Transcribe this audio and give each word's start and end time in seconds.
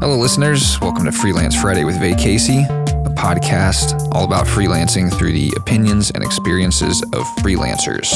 Hello, 0.00 0.16
listeners. 0.16 0.80
Welcome 0.80 1.04
to 1.04 1.12
Freelance 1.12 1.54
Friday 1.60 1.84
with 1.84 2.00
Vay 2.00 2.14
Casey, 2.14 2.62
a 2.62 3.12
podcast 3.18 4.10
all 4.14 4.24
about 4.24 4.46
freelancing 4.46 5.12
through 5.12 5.32
the 5.32 5.52
opinions 5.58 6.10
and 6.12 6.24
experiences 6.24 7.02
of 7.12 7.26
freelancers. 7.42 8.08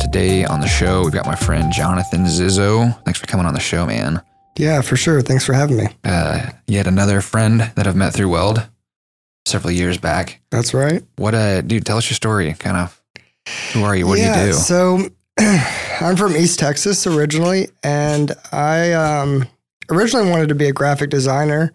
Today 0.00 0.46
on 0.46 0.62
the 0.62 0.66
show, 0.66 1.02
we've 1.04 1.12
got 1.12 1.26
my 1.26 1.34
friend 1.34 1.70
Jonathan 1.70 2.24
Zizzo. 2.24 2.98
Thanks 3.04 3.20
for 3.20 3.26
coming 3.26 3.44
on 3.44 3.52
the 3.52 3.60
show, 3.60 3.84
man. 3.84 4.22
Yeah, 4.56 4.80
for 4.80 4.96
sure. 4.96 5.20
Thanks 5.20 5.44
for 5.44 5.52
having 5.52 5.76
me. 5.76 5.88
Uh, 6.04 6.52
yet 6.66 6.86
another 6.86 7.20
friend 7.20 7.60
that 7.74 7.86
I've 7.86 7.96
met 7.96 8.14
through 8.14 8.30
Weld 8.30 8.66
several 9.44 9.72
years 9.72 9.98
back. 9.98 10.40
That's 10.48 10.72
right. 10.72 11.02
What, 11.16 11.34
uh, 11.34 11.60
dude, 11.60 11.84
tell 11.84 11.98
us 11.98 12.08
your 12.08 12.14
story. 12.14 12.54
Kind 12.54 12.78
of, 12.78 13.02
who 13.74 13.84
are 13.84 13.94
you? 13.94 14.06
What 14.06 14.18
yeah, 14.20 14.40
do 14.40 14.40
you 14.40 14.52
do? 14.52 14.52
So 14.54 15.08
I'm 16.00 16.16
from 16.16 16.34
East 16.34 16.58
Texas 16.58 17.06
originally, 17.06 17.68
and 17.82 18.32
I 18.52 18.92
um, 18.92 19.46
originally 19.90 20.30
wanted 20.30 20.48
to 20.48 20.54
be 20.54 20.66
a 20.66 20.72
graphic 20.72 21.10
designer 21.10 21.72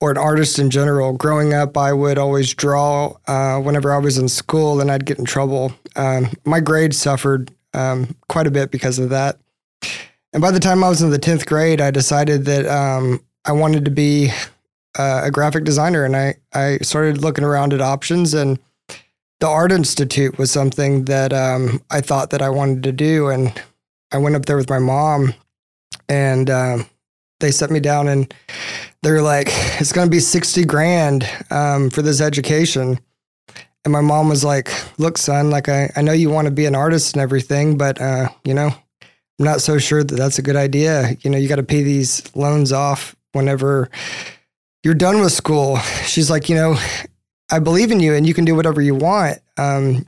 or 0.00 0.10
an 0.10 0.18
artist 0.18 0.58
in 0.58 0.68
general. 0.68 1.12
Growing 1.12 1.54
up, 1.54 1.76
I 1.76 1.92
would 1.92 2.18
always 2.18 2.52
draw 2.54 3.14
uh, 3.28 3.60
whenever 3.60 3.92
I 3.92 3.98
was 3.98 4.18
in 4.18 4.28
school, 4.28 4.80
and 4.80 4.90
I'd 4.90 5.06
get 5.06 5.18
in 5.18 5.24
trouble. 5.24 5.72
Um, 5.94 6.28
my 6.44 6.58
grades 6.58 6.98
suffered 6.98 7.52
um, 7.72 8.16
quite 8.28 8.48
a 8.48 8.50
bit 8.50 8.72
because 8.72 8.98
of 8.98 9.10
that. 9.10 9.38
And 10.32 10.40
by 10.40 10.50
the 10.50 10.58
time 10.58 10.82
I 10.82 10.88
was 10.88 11.02
in 11.02 11.10
the 11.10 11.18
10th 11.18 11.46
grade, 11.46 11.80
I 11.80 11.92
decided 11.92 12.46
that 12.46 12.66
um, 12.66 13.22
I 13.44 13.52
wanted 13.52 13.84
to 13.84 13.92
be 13.92 14.30
uh, 14.98 15.22
a 15.24 15.30
graphic 15.30 15.62
designer. 15.62 16.04
And 16.04 16.16
I, 16.16 16.34
I 16.52 16.78
started 16.78 17.18
looking 17.18 17.44
around 17.44 17.72
at 17.72 17.80
options, 17.80 18.34
and 18.34 18.58
the 19.38 19.46
Art 19.46 19.70
Institute 19.70 20.36
was 20.36 20.50
something 20.50 21.04
that 21.04 21.32
um, 21.32 21.80
I 21.90 22.00
thought 22.00 22.30
that 22.30 22.42
I 22.42 22.48
wanted 22.48 22.82
to 22.82 22.92
do. 22.92 23.28
And 23.28 23.52
I 24.10 24.18
went 24.18 24.34
up 24.34 24.46
there 24.46 24.56
with 24.56 24.68
my 24.68 24.78
mom, 24.80 25.34
and 26.08 26.50
um, 26.50 26.86
they 27.42 27.50
set 27.50 27.70
me 27.70 27.80
down, 27.80 28.08
and 28.08 28.32
they're 29.02 29.20
like, 29.20 29.48
it's 29.78 29.92
going 29.92 30.06
to 30.06 30.10
be 30.10 30.20
60 30.20 30.64
grand 30.64 31.28
um, 31.50 31.90
for 31.90 32.00
this 32.00 32.22
education. 32.22 32.98
And 33.84 33.92
my 33.92 34.00
mom 34.00 34.28
was 34.28 34.44
like, 34.44 34.70
look, 34.98 35.18
son, 35.18 35.50
like, 35.50 35.68
I, 35.68 35.90
I 35.96 36.02
know 36.02 36.12
you 36.12 36.30
want 36.30 36.46
to 36.46 36.52
be 36.52 36.66
an 36.66 36.74
artist 36.74 37.14
and 37.14 37.22
everything, 37.22 37.76
but, 37.76 38.00
uh, 38.00 38.28
you 38.44 38.54
know, 38.54 38.70
I'm 39.38 39.44
not 39.44 39.60
so 39.60 39.78
sure 39.78 40.04
that 40.04 40.14
that's 40.14 40.38
a 40.38 40.42
good 40.42 40.56
idea. 40.56 41.16
You 41.22 41.30
know, 41.30 41.38
you 41.38 41.48
got 41.48 41.56
to 41.56 41.64
pay 41.64 41.82
these 41.82 42.24
loans 42.36 42.72
off 42.72 43.16
whenever 43.32 43.90
you're 44.84 44.94
done 44.94 45.20
with 45.20 45.32
school. 45.32 45.78
She's 46.06 46.30
like, 46.30 46.48
you 46.48 46.54
know, 46.54 46.76
I 47.50 47.58
believe 47.58 47.90
in 47.90 48.00
you 48.00 48.14
and 48.14 48.26
you 48.26 48.34
can 48.34 48.44
do 48.44 48.54
whatever 48.54 48.80
you 48.80 48.94
want. 48.94 49.40
Um, 49.56 50.06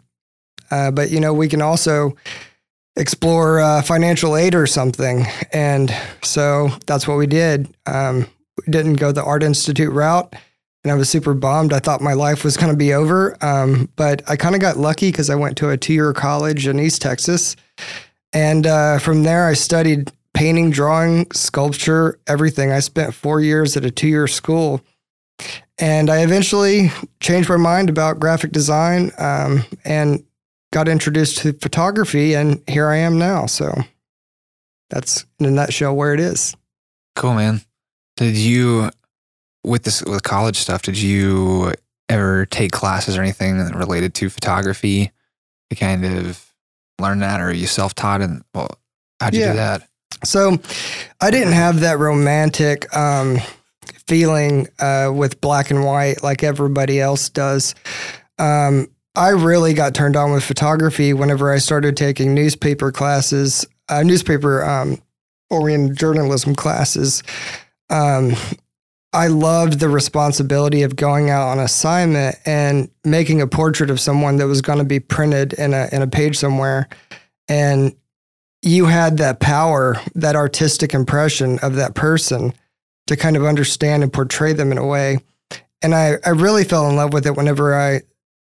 uh, 0.71 0.93
but, 0.93 1.11
you 1.11 1.21
know, 1.21 1.35
we 1.35 1.49
can 1.49 1.61
also 1.61 2.17
explore 2.97 3.61
uh, 3.61 3.83
financial 3.83 4.37
aid 4.37 4.55
or 4.55 4.67
something. 4.67 5.27
And 5.53 5.95
so 6.23 6.69
that's 6.87 7.09
what 7.09 7.19
we 7.19 7.27
did. 7.27 7.75
Um, 7.87 8.27
we 8.57 8.71
didn't 8.71 8.95
go 8.95 9.13
the 9.13 9.25
Art 9.25 9.43
Institute 9.43 9.93
route. 9.93 10.35
And 10.85 10.93
I 10.93 10.97
was 10.97 11.09
super 11.09 11.33
bummed. 11.33 11.73
I 11.73 11.79
thought 11.79 12.03
my 12.03 12.13
life 12.13 12.45
was 12.45 12.59
going 12.59 12.71
to 12.71 12.77
be 12.77 12.93
over. 12.93 13.37
Um, 13.43 13.89
but 13.97 14.23
I 14.29 14.37
kind 14.37 14.55
of 14.55 14.61
got 14.61 14.77
lucky 14.77 15.11
because 15.11 15.31
I 15.31 15.35
went 15.35 15.57
to 15.59 15.71
a 15.71 15.79
two 15.79 15.95
year 15.95 16.13
college 16.13 16.67
in 16.67 16.79
East 16.79 17.01
Texas. 17.01 17.57
And 18.35 18.67
uh, 18.67 18.99
from 18.99 19.23
there, 19.23 19.47
I 19.47 19.55
studied 19.55 20.13
painting, 20.35 20.71
drawing, 20.71 21.31
sculpture, 21.33 22.19
everything. 22.27 22.71
I 22.71 22.81
spent 22.81 23.15
four 23.15 23.41
years 23.41 23.77
at 23.77 23.85
a 23.85 23.91
two 23.91 24.09
year 24.09 24.27
school. 24.27 24.83
And 25.79 26.11
I 26.11 26.23
eventually 26.23 26.93
changed 27.19 27.49
my 27.49 27.57
mind 27.57 27.89
about 27.89 28.21
graphic 28.21 28.53
design 28.53 29.11
um, 29.19 29.65
and 29.85 30.23
got 30.75 30.89
introduced 30.89 31.39
to 31.39 31.53
photography. 31.53 32.35
And 32.35 32.61
here 32.67 32.89
I 32.89 32.97
am 32.97 33.17
now. 33.17 33.47
So 33.47 33.73
that's 34.91 35.25
in 35.39 35.47
a 35.47 35.51
nutshell 35.51 35.95
where 35.95 36.13
it 36.13 36.19
is. 36.19 36.57
Cool, 37.15 37.35
man. 37.35 37.61
Did 38.17 38.37
you, 38.37 38.91
with 39.63 39.85
this, 39.85 40.03
with 40.03 40.25
college 40.25 40.57
stuff, 40.57 40.83
did 40.83 40.99
you 40.99 41.73
ever 42.09 42.45
take 42.47 42.73
classes 42.73 43.17
or 43.17 43.23
anything 43.23 43.57
related 43.71 44.15
to 44.15 44.29
photography 44.29 45.13
to 45.71 45.77
kind 45.77 46.05
of 46.05 46.45
learn 47.01 47.21
that, 47.21 47.41
or 47.41 47.51
are 47.51 47.53
you 47.53 47.69
self 47.69 47.95
taught? 47.95 48.21
And 48.21 48.43
well, 48.53 48.69
how'd 49.21 49.33
you 49.35 49.41
Yeah. 49.43 49.53
do 49.53 49.57
that? 49.59 49.89
So 50.25 50.59
I 51.21 51.31
didn't 51.31 51.53
have 51.53 51.81
that 51.81 51.99
romantic 51.99 52.95
um, 52.97 53.39
feeling 54.07 54.67
uh, 54.81 55.13
with 55.15 55.41
black 55.41 55.71
and 55.71 55.85
white 55.85 56.23
like 56.25 56.43
everybody 56.43 57.01
else 57.01 57.29
does. 57.29 57.75
Um, 58.39 58.89
I 59.17 59.29
really 59.31 59.75
got 59.75 59.95
turned 59.95 60.17
on 60.17 60.33
with 60.33 60.45
photography 60.45 61.13
whenever 61.13 61.53
I 61.53 61.59
started 61.59 61.97
taking 61.97 62.35
newspaper 62.35 62.91
classes, 62.91 63.65
uh, 63.89 64.03
newspaper 64.03 64.65
um, 64.65 65.01
oriented 65.51 65.97
journalism 65.97 66.55
classes. 66.55 67.23
Um, 67.91 68.35
I 69.13 69.29
loved 69.29 69.79
the 69.79 69.89
responsibility 69.89 70.83
of 70.83 70.97
going 70.97 71.31
out 71.31 71.49
on 71.49 71.61
assignment 71.61 72.37
and 72.45 72.91
making 73.05 73.41
a 73.41 73.47
portrait 73.47 73.89
of 73.89 74.01
someone 74.01 74.37
that 74.39 74.49
was 74.49 74.61
going 74.61 74.79
to 74.79 74.85
be 74.85 74.99
printed 74.99 75.53
in 75.53 75.73
a 75.73 75.89
in 75.93 76.03
a 76.03 76.09
page 76.09 76.37
somewhere, 76.37 76.89
and 77.47 77.95
you 78.63 78.87
had 78.87 79.19
that 79.19 79.39
power, 79.39 79.97
that 80.17 80.35
artistic 80.35 80.95
impression 80.95 81.61
of 81.61 81.77
that 81.77 81.95
person 81.95 82.53
to 83.07 83.17
kind 83.17 83.37
of 83.37 83.45
understand 83.45 84.03
and 84.03 84.13
portray 84.13 84.53
them 84.53 84.73
in 84.73 84.79
a 84.79 84.87
way. 84.87 85.19
And 85.83 85.95
I, 85.95 86.17
I 86.25 86.31
really 86.31 86.65
fell 86.65 86.89
in 86.89 86.97
love 86.97 87.13
with 87.13 87.27
it 87.27 87.37
whenever 87.37 87.79
I 87.79 88.01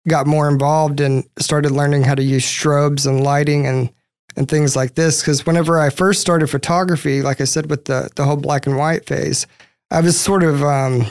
got 0.07 0.27
more 0.27 0.49
involved 0.49 0.99
and 0.99 1.23
started 1.39 1.71
learning 1.71 2.03
how 2.03 2.15
to 2.15 2.23
use 2.23 2.43
strobes 2.43 3.05
and 3.05 3.23
lighting 3.23 3.67
and 3.67 3.91
and 4.37 4.47
things 4.47 4.75
like 4.75 4.95
this. 4.95 5.21
Because 5.21 5.45
whenever 5.45 5.77
I 5.79 5.89
first 5.89 6.21
started 6.21 6.49
photography, 6.49 7.21
like 7.21 7.41
I 7.41 7.45
said, 7.45 7.69
with 7.69 7.85
the 7.85 8.09
the 8.15 8.25
whole 8.25 8.37
black 8.37 8.65
and 8.65 8.77
white 8.77 9.05
phase, 9.05 9.47
I 9.89 10.01
was 10.01 10.19
sort 10.19 10.43
of 10.43 10.63
um, 10.63 11.05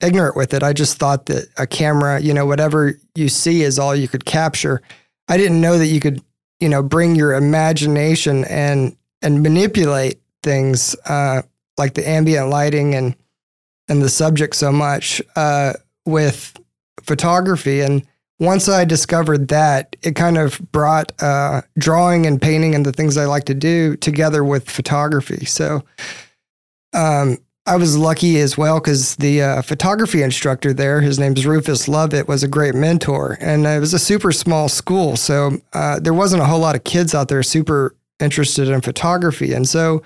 ignorant 0.00 0.36
with 0.36 0.54
it. 0.54 0.62
I 0.62 0.72
just 0.72 0.98
thought 0.98 1.26
that 1.26 1.48
a 1.56 1.66
camera, 1.66 2.20
you 2.20 2.34
know, 2.34 2.46
whatever 2.46 2.98
you 3.14 3.28
see 3.28 3.62
is 3.62 3.78
all 3.78 3.94
you 3.94 4.08
could 4.08 4.24
capture. 4.24 4.82
I 5.28 5.36
didn't 5.36 5.60
know 5.60 5.78
that 5.78 5.86
you 5.86 6.00
could 6.00 6.22
you 6.60 6.68
know 6.68 6.82
bring 6.82 7.14
your 7.14 7.34
imagination 7.34 8.44
and 8.44 8.96
and 9.22 9.42
manipulate 9.42 10.20
things 10.42 10.94
uh, 11.06 11.42
like 11.76 11.94
the 11.94 12.08
ambient 12.08 12.48
lighting 12.48 12.94
and 12.94 13.16
and 13.88 14.02
the 14.02 14.08
subject 14.08 14.56
so 14.56 14.72
much 14.72 15.22
uh, 15.36 15.72
with 16.04 16.58
photography 17.02 17.80
and 17.80 18.06
once 18.38 18.68
I 18.68 18.84
discovered 18.84 19.48
that, 19.48 19.96
it 20.02 20.14
kind 20.14 20.36
of 20.36 20.60
brought 20.72 21.12
uh, 21.22 21.62
drawing 21.78 22.26
and 22.26 22.40
painting 22.40 22.74
and 22.74 22.84
the 22.84 22.92
things 22.92 23.16
I 23.16 23.24
like 23.24 23.44
to 23.44 23.54
do 23.54 23.96
together 23.96 24.44
with 24.44 24.68
photography. 24.68 25.46
So 25.46 25.82
um, 26.92 27.38
I 27.66 27.76
was 27.76 27.96
lucky 27.96 28.38
as 28.40 28.56
well 28.56 28.78
because 28.78 29.16
the 29.16 29.42
uh, 29.42 29.62
photography 29.62 30.22
instructor 30.22 30.72
there, 30.72 31.00
his 31.00 31.18
name's 31.18 31.46
Rufus 31.46 31.88
Lovett, 31.88 32.28
was 32.28 32.42
a 32.42 32.48
great 32.48 32.74
mentor. 32.74 33.38
And 33.40 33.66
it 33.66 33.80
was 33.80 33.94
a 33.94 33.98
super 33.98 34.32
small 34.32 34.68
school. 34.68 35.16
So 35.16 35.58
uh, 35.72 35.98
there 35.98 36.14
wasn't 36.14 36.42
a 36.42 36.46
whole 36.46 36.60
lot 36.60 36.76
of 36.76 36.84
kids 36.84 37.14
out 37.14 37.28
there 37.28 37.42
super 37.42 37.96
interested 38.20 38.68
in 38.68 38.82
photography. 38.82 39.52
And 39.52 39.68
so 39.68 40.02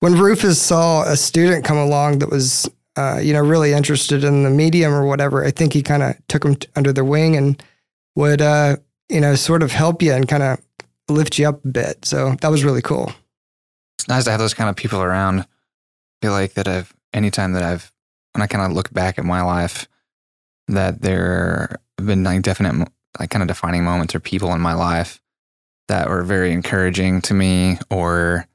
when 0.00 0.14
Rufus 0.18 0.60
saw 0.60 1.04
a 1.04 1.16
student 1.16 1.64
come 1.64 1.78
along 1.78 2.18
that 2.18 2.30
was, 2.30 2.70
uh, 2.96 3.18
you 3.22 3.32
know, 3.32 3.40
really 3.40 3.72
interested 3.72 4.24
in 4.24 4.42
the 4.42 4.50
medium 4.50 4.92
or 4.92 5.06
whatever, 5.06 5.44
I 5.44 5.50
think 5.50 5.72
he 5.72 5.82
kind 5.82 6.02
of 6.02 6.16
took 6.28 6.44
him 6.44 6.56
t- 6.56 6.68
under 6.76 6.92
the 6.92 7.04
wing 7.04 7.36
and 7.36 7.62
would, 8.16 8.42
uh, 8.42 8.76
you 9.08 9.20
know, 9.20 9.34
sort 9.34 9.62
of 9.62 9.72
help 9.72 10.02
you 10.02 10.12
and 10.12 10.28
kind 10.28 10.42
of 10.42 10.58
lift 11.08 11.38
you 11.38 11.48
up 11.48 11.64
a 11.64 11.68
bit. 11.68 12.04
So 12.04 12.36
that 12.40 12.50
was 12.50 12.64
really 12.64 12.82
cool. 12.82 13.12
It's 13.98 14.08
nice 14.08 14.24
to 14.24 14.30
have 14.30 14.40
those 14.40 14.54
kind 14.54 14.68
of 14.68 14.76
people 14.76 15.02
around. 15.02 15.40
I 15.40 15.46
feel 16.20 16.32
like 16.32 16.54
that 16.54 16.68
I've, 16.68 16.94
anytime 17.12 17.52
that 17.52 17.62
I've, 17.62 17.92
when 18.32 18.42
I 18.42 18.46
kind 18.46 18.64
of 18.64 18.72
look 18.72 18.92
back 18.92 19.18
at 19.18 19.24
my 19.24 19.42
life, 19.42 19.88
that 20.68 21.02
there 21.02 21.80
have 21.98 22.06
been 22.06 22.24
like 22.24 22.42
definite, 22.42 22.88
like 23.18 23.30
kind 23.30 23.42
of 23.42 23.48
defining 23.48 23.84
moments 23.84 24.14
or 24.14 24.20
people 24.20 24.52
in 24.52 24.60
my 24.60 24.74
life 24.74 25.20
that 25.88 26.08
were 26.08 26.22
very 26.22 26.52
encouraging 26.52 27.20
to 27.22 27.34
me 27.34 27.78
or 27.90 28.46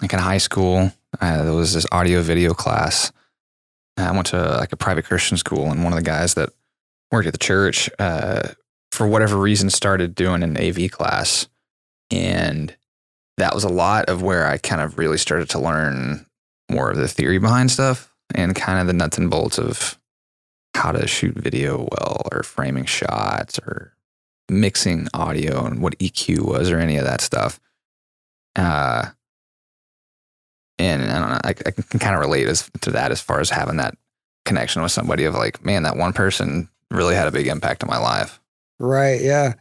like 0.00 0.12
in 0.12 0.18
high 0.18 0.38
school, 0.38 0.92
uh, 1.20 1.42
there 1.42 1.52
was 1.52 1.74
this 1.74 1.86
audio 1.92 2.22
video 2.22 2.54
class. 2.54 3.12
I 3.96 4.10
went 4.12 4.26
to 4.28 4.56
like 4.56 4.72
a 4.72 4.76
private 4.76 5.04
Christian 5.04 5.36
school, 5.36 5.70
and 5.70 5.84
one 5.84 5.92
of 5.92 5.98
the 5.98 6.04
guys 6.04 6.34
that 6.34 6.50
worked 7.10 7.26
at 7.26 7.34
the 7.34 7.38
church, 7.38 7.90
uh, 7.98 8.48
for 8.90 9.06
whatever 9.06 9.36
reason, 9.36 9.70
started 9.70 10.14
doing 10.14 10.42
an 10.42 10.56
AV 10.56 10.90
class, 10.90 11.48
and 12.10 12.74
that 13.36 13.54
was 13.54 13.64
a 13.64 13.68
lot 13.68 14.06
of 14.08 14.22
where 14.22 14.46
I 14.46 14.58
kind 14.58 14.80
of 14.80 14.98
really 14.98 15.18
started 15.18 15.48
to 15.50 15.58
learn 15.58 16.26
more 16.70 16.90
of 16.90 16.96
the 16.96 17.08
theory 17.08 17.38
behind 17.38 17.70
stuff 17.70 18.12
and 18.34 18.54
kind 18.54 18.80
of 18.80 18.86
the 18.86 18.92
nuts 18.92 19.18
and 19.18 19.30
bolts 19.30 19.58
of 19.58 19.98
how 20.74 20.92
to 20.92 21.06
shoot 21.06 21.34
video 21.34 21.88
well, 21.92 22.22
or 22.32 22.42
framing 22.42 22.86
shots, 22.86 23.58
or 23.58 23.94
mixing 24.48 25.08
audio, 25.12 25.64
and 25.66 25.82
what 25.82 25.98
EQ 25.98 26.46
was, 26.46 26.70
or 26.70 26.78
any 26.78 26.96
of 26.96 27.04
that 27.04 27.20
stuff. 27.20 27.60
Uh, 28.56 29.10
and 30.86 31.10
I 31.10 31.18
don't 31.18 31.30
know, 31.30 31.40
I, 31.44 31.50
I 31.50 31.70
can 31.70 32.00
kind 32.00 32.14
of 32.14 32.20
relate 32.20 32.48
as, 32.48 32.70
to 32.82 32.90
that 32.90 33.10
as 33.10 33.20
far 33.20 33.40
as 33.40 33.50
having 33.50 33.76
that 33.76 33.96
connection 34.44 34.82
with 34.82 34.92
somebody 34.92 35.24
of 35.24 35.34
like, 35.34 35.64
man, 35.64 35.82
that 35.84 35.96
one 35.96 36.12
person 36.12 36.68
really 36.90 37.14
had 37.14 37.26
a 37.26 37.32
big 37.32 37.46
impact 37.46 37.82
on 37.82 37.90
my 37.90 37.98
life. 37.98 38.40
Right. 38.78 39.20
Yeah. 39.20 39.54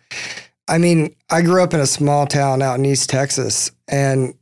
I 0.68 0.78
mean, 0.78 1.16
I 1.30 1.42
grew 1.42 1.62
up 1.62 1.74
in 1.74 1.80
a 1.80 1.88
small 1.88 2.26
town 2.26 2.62
out 2.62 2.80
in 2.80 2.86
East 2.86 3.10
Texas, 3.10 3.72
and 3.88 4.34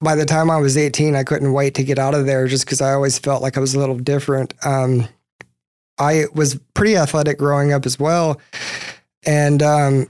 by 0.00 0.14
the 0.14 0.24
time 0.24 0.50
I 0.50 0.58
was 0.58 0.76
18, 0.76 1.16
I 1.16 1.24
couldn't 1.24 1.52
wait 1.52 1.74
to 1.74 1.84
get 1.84 1.98
out 1.98 2.14
of 2.14 2.26
there 2.26 2.46
just 2.46 2.64
because 2.64 2.80
I 2.80 2.92
always 2.92 3.18
felt 3.18 3.42
like 3.42 3.56
I 3.56 3.60
was 3.60 3.74
a 3.74 3.78
little 3.78 3.98
different. 3.98 4.54
Um, 4.64 5.08
I 5.98 6.26
was 6.34 6.58
pretty 6.74 6.96
athletic 6.96 7.38
growing 7.38 7.72
up 7.72 7.84
as 7.84 7.98
well. 7.98 8.40
And 9.26 9.62
um, 9.62 10.06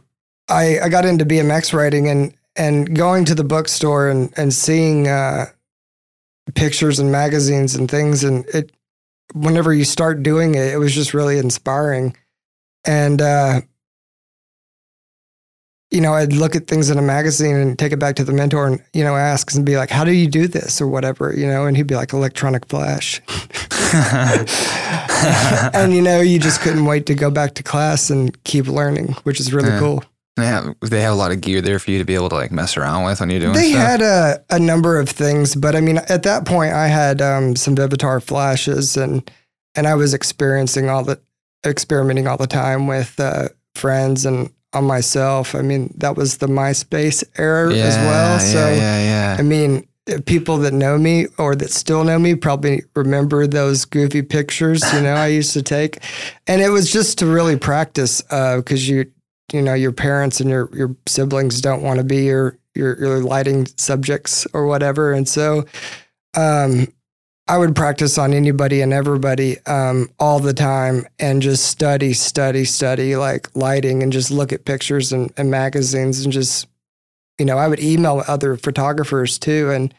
I, 0.49 0.81
I 0.81 0.89
got 0.89 1.07
into 1.07 1.25
BMX 1.25 1.73
riding 1.73 2.09
and, 2.09 2.35
and 2.57 2.95
going 2.95 3.25
to 3.27 3.35
the 3.35 3.45
bookstore 3.45 4.09
and, 4.09 4.33
and 4.37 4.53
seeing 4.53 5.09
uh, 5.09 5.47
pictures 6.55 6.99
and 6.99 7.11
magazines 7.13 7.75
and 7.75 7.91
things. 7.91 8.25
And 8.25 8.47
it, 8.49 8.73
whenever 9.35 9.73
you 9.73 9.85
start 9.85 10.23
doing 10.23 10.55
it, 10.55 10.73
it 10.73 10.79
was 10.79 10.95
just 10.95 11.15
really 11.15 11.39
inspiring. 11.39 12.17
And 12.87 13.21
uh, 13.21 13.61
you 15.91 16.01
know, 16.03 16.13
I'd 16.13 16.33
look 16.35 16.55
at 16.55 16.67
things 16.67 16.91
in 16.91 16.99
a 16.99 17.03
magazine 17.03 17.57
and 17.57 17.79
take 17.79 17.93
it 17.93 17.99
back 17.99 18.17
to 18.17 18.25
the 18.25 18.33
mentor 18.33 18.67
and, 18.67 18.83
you 18.93 19.03
know, 19.03 19.17
ask 19.17 19.55
and 19.55 19.65
be 19.65 19.77
like, 19.79 19.89
how 19.89 20.05
do 20.05 20.13
you 20.13 20.27
do 20.27 20.47
this 20.47 20.83
or 20.83 20.87
whatever, 20.87 21.35
you 21.35 21.47
know, 21.47 21.65
and 21.65 21.77
he'd 21.79 21.87
be 21.87 21.95
like, 21.95 22.13
electronic 22.13 22.67
flash. 22.67 23.23
and, 25.75 25.95
you 25.95 26.03
know, 26.03 26.21
you 26.21 26.39
just 26.39 26.61
couldn't 26.61 26.85
wait 26.85 27.07
to 27.07 27.15
go 27.15 27.31
back 27.31 27.55
to 27.55 27.63
class 27.63 28.11
and 28.11 28.43
keep 28.45 28.67
learning, 28.67 29.15
which 29.23 29.41
is 29.41 29.53
really 29.55 29.71
Yeah. 29.71 29.79
cool. 29.79 30.05
They 30.39 30.47
have, 30.47 30.75
they 30.81 31.01
have 31.03 31.13
a 31.13 31.17
lot 31.17 31.31
of 31.33 31.41
gear 31.41 31.61
there 31.61 31.79
for 31.79 31.91
you 31.91 31.99
to 31.99 32.05
be 32.05 32.15
able 32.15 32.29
to 32.31 32.35
like 32.35 32.51
mess 32.53 32.77
around 32.77 33.05
with 33.05 33.21
when 33.21 33.31
you're 33.31 33.41
doing 33.41 33.53
They 33.55 33.71
stuff. 33.73 33.87
had 33.87 34.03
a, 34.03 34.45
a 34.51 34.59
number 34.59 34.99
of 34.99 35.09
things, 35.09 35.55
but 35.55 35.75
I 35.75 35.81
mean, 35.81 35.99
at 36.09 36.23
that 36.23 36.45
point, 36.47 36.73
I 36.73 36.87
had 36.89 37.21
um, 37.21 37.57
some 37.57 37.75
Vivitar 37.77 38.23
flashes 38.23 38.97
and, 38.97 39.31
and 39.75 39.87
I 39.87 39.95
was 39.95 40.15
experiencing 40.15 40.89
all 40.89 41.05
the, 41.05 41.21
experimenting 41.67 42.27
all 42.27 42.37
the 42.37 42.47
time 42.47 42.87
with 42.87 43.19
uh, 43.19 43.49
friends 43.75 44.25
and 44.25 44.51
on 44.75 44.85
myself. 44.85 45.55
I 45.55 45.63
mean, 45.63 45.93
that 45.97 46.17
was 46.17 46.39
the 46.39 46.47
MySpace 46.47 47.25
era 47.39 47.73
as 47.73 47.97
well. 47.97 48.33
Yeah, 48.35 48.39
So, 48.39 48.59
yeah, 48.71 49.03
yeah. 49.03 49.37
I 49.39 49.43
mean, 49.43 49.87
uh, 50.11 50.19
people 50.27 50.59
that 50.59 50.73
know 50.73 50.99
me 50.99 51.27
or 51.39 51.55
that 51.57 51.71
still 51.71 52.05
know 52.05 52.19
me 52.19 52.35
probably 52.35 52.83
remember 52.95 53.47
those 53.47 53.85
goofy 53.85 54.23
pictures, 54.23 54.83
you 54.93 55.01
know, 55.01 55.15
I 55.15 55.29
used 55.29 55.53
to 55.55 55.63
take. 55.63 55.99
And 56.47 56.61
it 56.63 56.69
was 56.71 56.91
just 56.93 57.19
to 57.19 57.27
really 57.27 57.57
practice 57.57 58.21
because 58.23 58.89
you, 58.89 59.11
you 59.53 59.63
know, 59.63 59.75
your 59.75 59.93
parents 59.93 60.41
and 60.41 60.51
your, 60.51 60.69
your 60.73 60.97
siblings 61.07 61.61
don't 61.61 61.83
want 61.83 61.99
to 61.99 62.05
be 62.05 62.25
your, 62.25 62.59
your, 62.75 62.99
your 62.99 63.19
lighting 63.21 63.67
subjects 63.77 64.47
or 64.53 64.67
whatever. 64.67 65.13
And 65.13 65.29
so, 65.29 65.65
um, 66.37 66.93
I 67.51 67.57
would 67.57 67.75
practice 67.75 68.19
on 68.19 68.35
anybody 68.35 68.83
and 68.83 68.93
everybody 68.93 69.57
um, 69.65 70.11
all 70.19 70.39
the 70.39 70.53
time 70.53 71.07
and 71.19 71.41
just 71.41 71.65
study, 71.65 72.13
study, 72.13 72.67
study 72.67 73.17
like 73.17 73.49
lighting 73.57 74.03
and 74.03 74.13
just 74.13 74.31
look 74.31 74.53
at 74.53 74.67
pictures 74.67 75.13
and, 75.13 75.33
and 75.39 75.51
magazines 75.51 76.23
and 76.23 76.33
just 76.33 76.67
you 77.39 77.45
know, 77.45 77.57
I 77.57 77.69
would 77.69 77.81
email 77.81 78.25
other 78.27 78.57
photographers 78.57 79.39
too, 79.39 79.71
and 79.71 79.95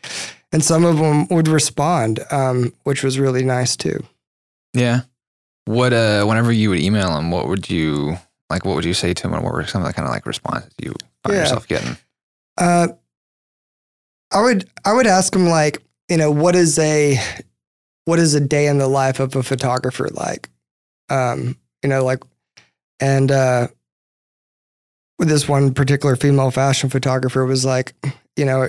and 0.52 0.64
some 0.64 0.84
of 0.84 0.98
them 0.98 1.28
would 1.30 1.48
respond, 1.48 2.20
um, 2.32 2.74
which 2.84 3.04
was 3.04 3.20
really 3.20 3.44
nice 3.44 3.76
too. 3.76 4.04
Yeah. 4.74 5.02
What 5.66 5.94
uh 5.94 6.26
whenever 6.26 6.52
you 6.52 6.70
would 6.70 6.80
email 6.80 7.16
them, 7.16 7.32
what 7.32 7.48
would 7.48 7.70
you 7.70 8.18
like 8.50 8.66
what 8.66 8.76
would 8.76 8.86
you 8.86 8.94
say 8.94 9.14
to 9.14 9.28
him, 9.28 9.34
and 9.34 9.44
what 9.44 9.54
were 9.54 9.66
some 9.66 9.82
of 9.82 9.88
the 9.88 9.94
kind 9.94 10.08
of 10.08 10.14
like 10.14 10.26
responses 10.26 10.72
you 10.82 10.94
found 11.24 11.36
Yeah. 11.36 11.42
yourself 11.42 11.68
getting? 11.68 11.98
Uh, 12.58 12.90
I 14.32 14.42
would 14.42 14.70
I 14.86 14.94
would 14.94 15.08
ask 15.08 15.36
him 15.36 15.48
like, 15.48 15.82
you 16.10 16.18
know, 16.18 16.32
what 16.32 16.56
is 16.56 16.78
a 16.80 17.20
what 18.06 18.20
is 18.20 18.34
a 18.34 18.40
day 18.40 18.68
in 18.68 18.78
the 18.78 18.88
life 18.88 19.20
of 19.20 19.36
a 19.36 19.44
photographer 19.44 20.08
like? 20.12 20.50
Um, 21.10 21.58
you 21.84 21.90
know, 21.90 22.04
like, 22.04 22.24
and 23.00 23.32
uh, 23.32 23.68
with 25.18 25.28
this 25.30 25.48
one 25.48 25.74
particular 25.74 26.16
female 26.16 26.52
fashion 26.52 26.90
photographer 26.90 27.46
was 27.46 27.66
like, 27.66 27.94
you 28.36 28.46
know, 28.46 28.64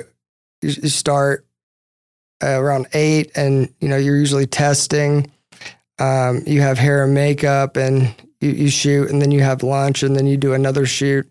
you, 0.63 0.71
you 0.83 0.89
start 0.89 1.47
uh, 2.43 2.59
around 2.61 2.87
eight, 2.95 3.31
and 3.35 3.73
you 3.81 3.89
know, 3.89 3.97
you're 3.97 4.17
usually 4.17 4.47
testing. 4.47 5.31
Um, 5.99 6.43
you 6.47 6.63
have 6.63 6.79
hair 6.79 7.05
and 7.05 7.13
makeup, 7.13 7.77
and 7.77 8.15
you, 8.41 8.51
you 8.51 8.71
shoot, 8.71 9.11
and 9.11 9.21
then 9.21 9.31
you 9.31 9.41
have 9.41 9.63
lunch, 9.63 10.03
and 10.03 10.17
then 10.17 10.27
you 10.27 10.37
do 10.37 10.55
another 10.55 10.87
shoot. 10.87 11.29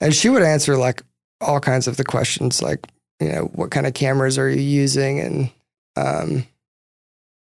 And 0.00 0.14
she 0.14 0.28
would 0.28 0.42
answer 0.42 0.76
like 0.76 1.02
all 1.40 1.60
kinds 1.60 1.86
of 1.86 1.96
the 1.96 2.04
questions, 2.04 2.62
like 2.62 2.86
you 3.20 3.28
know, 3.28 3.42
what 3.54 3.70
kind 3.70 3.86
of 3.86 3.94
cameras 3.94 4.38
are 4.38 4.48
you 4.48 4.60
using, 4.60 5.20
and 5.20 5.50
um, 5.96 6.46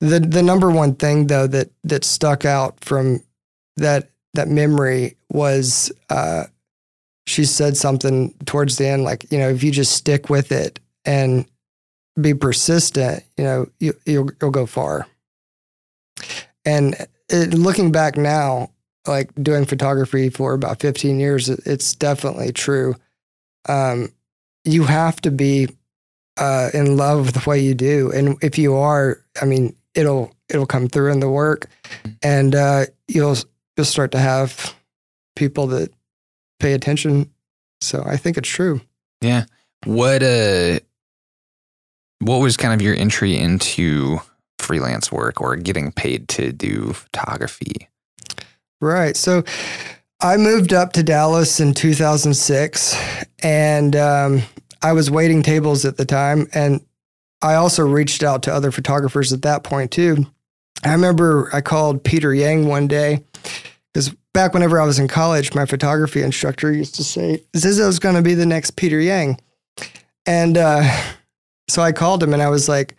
the 0.01 0.21
the 0.21 0.43
number 0.43 0.71
one 0.71 0.95
thing 0.95 1.27
though 1.27 1.47
that 1.47 1.71
that 1.85 2.05
stuck 2.05 2.45
out 2.45 2.83
from 2.85 3.23
that 3.77 4.11
that 4.35 4.49
memory 4.49 5.17
was 5.31 5.93
uh, 6.09 6.45
she 7.27 7.45
said 7.45 7.77
something 7.77 8.35
towards 8.47 8.77
the 8.77 8.87
end, 8.87 9.05
like 9.05 9.31
you 9.31 9.39
know, 9.39 9.49
if 9.49 9.63
you 9.63 9.71
just 9.71 9.93
stick 9.93 10.31
with 10.31 10.53
it 10.53 10.81
and 11.05 11.47
be 12.21 12.35
persistent, 12.35 13.23
you 13.37 13.45
know, 13.45 13.67
you, 13.79 13.95
you'll 14.05 14.31
you'll 14.41 14.51
go 14.51 14.67
far. 14.67 15.07
And 16.65 16.95
it, 17.31 17.55
looking 17.55 17.93
back 17.93 18.17
now, 18.17 18.71
like 19.07 19.31
doing 19.43 19.65
photography 19.65 20.29
for 20.31 20.53
about 20.55 20.81
15 20.81 21.19
years, 21.19 21.49
it- 21.49 21.61
it's 21.65 21.95
definitely 21.95 22.53
true. 22.53 22.95
Um, 23.69 24.13
you 24.65 24.85
have 24.85 25.21
to 25.23 25.31
be 25.31 25.69
uh, 26.37 26.71
in 26.75 26.97
love 26.97 27.27
with 27.27 27.47
what 27.47 27.61
you 27.61 27.75
do, 27.75 28.11
and 28.13 28.37
if 28.43 28.57
you 28.59 28.75
are, 28.75 29.21
I 29.41 29.45
mean, 29.45 29.75
it'll 29.95 30.33
it'll 30.49 30.67
come 30.67 30.89
through 30.89 31.13
in 31.13 31.21
the 31.21 31.29
work, 31.31 31.67
and 32.23 32.55
uh, 32.55 32.87
you'll 33.09 33.37
you'll 33.77 33.85
start 33.85 34.13
to 34.13 34.19
have 34.19 34.75
people 35.37 35.67
that 35.69 35.93
pay 36.61 36.73
attention. 36.73 37.31
So 37.83 38.03
I 38.07 38.17
think 38.17 38.37
it's 38.39 38.49
true. 38.49 38.81
Yeah. 39.21 39.45
What 39.85 40.23
uh 40.23 40.81
what 42.21 42.39
was 42.39 42.57
kind 42.57 42.75
of 42.75 42.83
your 42.83 42.95
entry 42.95 43.37
into 43.37 44.21
freelance 44.71 45.11
work 45.11 45.41
or 45.41 45.57
getting 45.57 45.91
paid 45.91 46.29
to 46.29 46.53
do 46.53 46.93
photography? 46.93 47.89
Right. 48.81 49.17
So 49.17 49.43
I 50.21 50.37
moved 50.37 50.73
up 50.73 50.93
to 50.93 51.03
Dallas 51.03 51.59
in 51.59 51.75
2006 51.75 52.97
and 53.43 53.97
um, 53.97 54.43
I 54.81 54.93
was 54.93 55.11
waiting 55.11 55.43
tables 55.43 55.85
at 55.85 55.97
the 55.97 56.05
time. 56.05 56.47
And 56.55 56.87
I 57.43 57.55
also 57.55 57.83
reached 57.83 58.23
out 58.23 58.45
to 58.45 58.55
other 58.55 58.71
photographers 58.71 59.33
at 59.33 59.43
that 59.43 59.65
point 59.65 59.91
too. 59.91 60.25
I 60.85 60.93
remember 60.93 61.51
I 61.53 61.63
called 61.63 62.05
Peter 62.05 62.33
Yang 62.33 62.69
one 62.69 62.87
day 62.87 63.25
because 63.93 64.15
back 64.33 64.55
whenever 64.55 64.81
I 64.81 64.87
was 64.87 65.01
in 65.01 65.09
college, 65.09 65.53
my 65.53 65.67
photography 65.67 66.23
instructor 66.23 66.73
used 66.73 66.95
to 66.95 67.03
say, 67.03 67.43
Zizzo's 67.55 67.99
going 67.99 68.15
to 68.15 68.23
be 68.23 68.35
the 68.35 68.47
next 68.47 68.77
Peter 68.77 69.01
Yang. 69.01 69.41
And 70.27 70.57
uh, 70.57 70.89
so 71.69 71.83
I 71.83 71.91
called 71.91 72.23
him 72.23 72.33
and 72.33 72.41
I 72.41 72.51
was 72.51 72.69
like, 72.69 72.95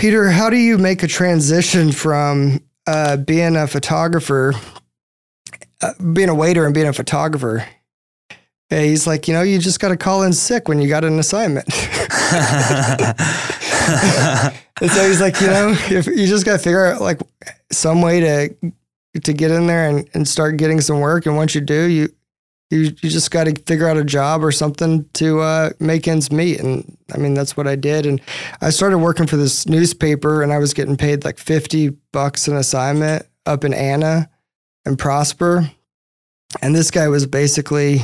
Peter, 0.00 0.30
how 0.30 0.48
do 0.48 0.56
you 0.56 0.78
make 0.78 1.02
a 1.02 1.06
transition 1.06 1.92
from 1.92 2.58
uh, 2.86 3.18
being 3.18 3.54
a 3.54 3.66
photographer, 3.66 4.54
uh, 5.82 5.92
being 6.14 6.30
a 6.30 6.34
waiter 6.34 6.64
and 6.64 6.72
being 6.72 6.88
a 6.88 6.92
photographer. 6.94 7.66
He's 8.70 9.06
like, 9.06 9.28
you 9.28 9.34
know, 9.34 9.42
you 9.42 9.58
just 9.58 9.78
got 9.78 9.88
to 9.88 9.98
call 9.98 10.22
in 10.22 10.32
sick 10.32 10.68
when 10.68 10.80
you 10.80 10.88
got 10.88 11.04
an 11.04 11.18
assignment. 11.18 11.66
and 14.80 14.90
so 14.90 15.06
he's 15.06 15.20
like, 15.20 15.38
you 15.38 15.48
know, 15.48 15.76
if 15.90 16.06
you 16.06 16.26
just 16.26 16.46
got 16.46 16.52
to 16.52 16.58
figure 16.58 16.86
out 16.86 17.02
like 17.02 17.20
some 17.70 18.00
way 18.00 18.20
to 18.20 18.72
to 19.22 19.32
get 19.34 19.50
in 19.50 19.66
there 19.66 19.86
and, 19.86 20.08
and 20.14 20.26
start 20.26 20.56
getting 20.56 20.80
some 20.80 21.00
work. 21.00 21.26
And 21.26 21.36
once 21.36 21.54
you 21.54 21.60
do, 21.60 21.82
you 21.90 22.08
you 22.70 22.82
you 23.02 23.10
just 23.10 23.30
got 23.30 23.44
to 23.44 23.62
figure 23.62 23.88
out 23.88 23.96
a 23.96 24.04
job 24.04 24.44
or 24.44 24.52
something 24.52 25.08
to 25.14 25.40
uh, 25.40 25.70
make 25.80 26.06
ends 26.06 26.30
meet. 26.30 26.60
And 26.60 26.96
I 27.12 27.18
mean, 27.18 27.34
that's 27.34 27.56
what 27.56 27.66
I 27.66 27.76
did. 27.76 28.06
And 28.06 28.20
I 28.60 28.70
started 28.70 28.98
working 28.98 29.26
for 29.26 29.36
this 29.36 29.66
newspaper, 29.66 30.42
and 30.42 30.52
I 30.52 30.58
was 30.58 30.72
getting 30.72 30.96
paid 30.96 31.24
like 31.24 31.38
fifty 31.38 31.90
bucks 32.12 32.48
an 32.48 32.56
assignment 32.56 33.26
up 33.46 33.64
in 33.64 33.74
Anna 33.74 34.30
and 34.84 34.98
Prosper. 34.98 35.70
And 36.62 36.74
this 36.74 36.90
guy 36.90 37.08
was 37.08 37.26
basically 37.26 38.00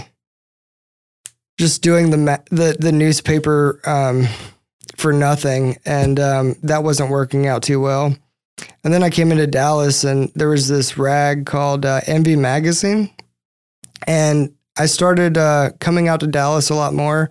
just 1.59 1.83
doing 1.83 2.11
the 2.11 2.43
the 2.51 2.77
the 2.79 2.93
newspaper 2.93 3.81
um, 3.87 4.27
for 4.97 5.13
nothing, 5.13 5.77
and 5.85 6.19
um, 6.19 6.57
that 6.63 6.83
wasn't 6.83 7.11
working 7.11 7.47
out 7.47 7.63
too 7.63 7.81
well. 7.81 8.17
And 8.83 8.93
then 8.93 9.03
I 9.03 9.11
came 9.11 9.31
into 9.31 9.47
Dallas, 9.47 10.05
and 10.05 10.31
there 10.35 10.49
was 10.49 10.69
this 10.69 10.97
rag 10.97 11.45
called 11.45 11.85
uh, 11.85 12.01
Envy 12.07 12.37
Magazine, 12.37 13.11
and 14.07 14.55
I 14.77 14.87
started 14.87 15.39
uh, 15.39 15.71
coming 15.81 16.09
out 16.09 16.21
to 16.21 16.27
Dallas 16.27 16.71
a 16.71 16.75
lot 16.75 16.95
more, 16.95 17.31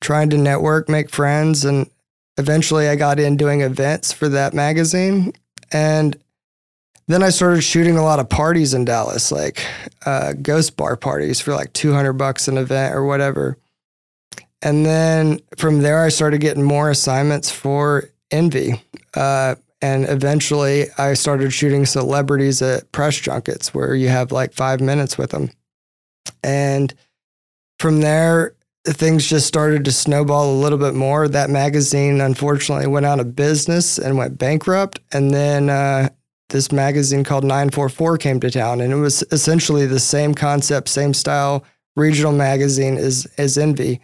trying 0.00 0.30
to 0.30 0.38
network, 0.38 0.88
make 0.88 1.10
friends, 1.10 1.64
and 1.64 1.90
eventually 2.38 2.88
I 2.88 2.96
got 2.96 3.18
in 3.18 3.36
doing 3.36 3.60
events 3.60 4.12
for 4.12 4.28
that 4.30 4.54
magazine, 4.54 5.32
and 5.72 6.16
then 7.08 7.22
I 7.22 7.30
started 7.30 7.62
shooting 7.62 7.96
a 7.96 8.02
lot 8.02 8.18
of 8.18 8.28
parties 8.28 8.74
in 8.74 8.84
Dallas, 8.84 9.30
like 9.30 9.64
uh, 10.04 10.32
ghost 10.32 10.76
bar 10.76 10.96
parties 10.96 11.40
for 11.40 11.54
like 11.54 11.72
200 11.72 12.14
bucks 12.14 12.48
an 12.48 12.58
event 12.58 12.94
or 12.94 13.04
whatever. 13.04 13.58
And 14.62 14.84
then 14.84 15.40
from 15.56 15.82
there, 15.82 16.02
I 16.02 16.08
started 16.08 16.40
getting 16.40 16.64
more 16.64 16.90
assignments 16.90 17.50
for 17.50 18.10
Envy. 18.30 18.82
Uh, 19.14 19.54
and 19.80 20.08
eventually, 20.08 20.86
I 20.98 21.14
started 21.14 21.52
shooting 21.52 21.86
celebrities 21.86 22.60
at 22.62 22.90
press 22.90 23.16
junkets 23.16 23.72
where 23.72 23.94
you 23.94 24.08
have 24.08 24.32
like 24.32 24.52
five 24.52 24.80
minutes 24.80 25.16
with 25.16 25.30
them. 25.30 25.50
And 26.42 26.92
from 27.78 28.00
there, 28.00 28.54
things 28.84 29.26
just 29.26 29.46
started 29.46 29.84
to 29.84 29.92
snowball 29.92 30.52
a 30.52 30.60
little 30.60 30.78
bit 30.78 30.94
more. 30.94 31.28
That 31.28 31.50
magazine 31.50 32.20
unfortunately 32.20 32.86
went 32.86 33.06
out 33.06 33.20
of 33.20 33.34
business 33.34 33.98
and 33.98 34.16
went 34.16 34.38
bankrupt. 34.38 35.00
And 35.12 35.32
then 35.32 35.68
uh, 35.70 36.08
this 36.50 36.70
magazine 36.70 37.24
called 37.24 37.44
944 37.44 38.18
came 38.18 38.40
to 38.40 38.50
town, 38.50 38.80
and 38.80 38.92
it 38.92 38.96
was 38.96 39.24
essentially 39.32 39.86
the 39.86 40.00
same 40.00 40.34
concept, 40.34 40.88
same 40.88 41.12
style 41.14 41.64
regional 41.96 42.32
magazine 42.32 42.96
as, 42.96 43.26
as 43.38 43.58
Envy. 43.58 44.00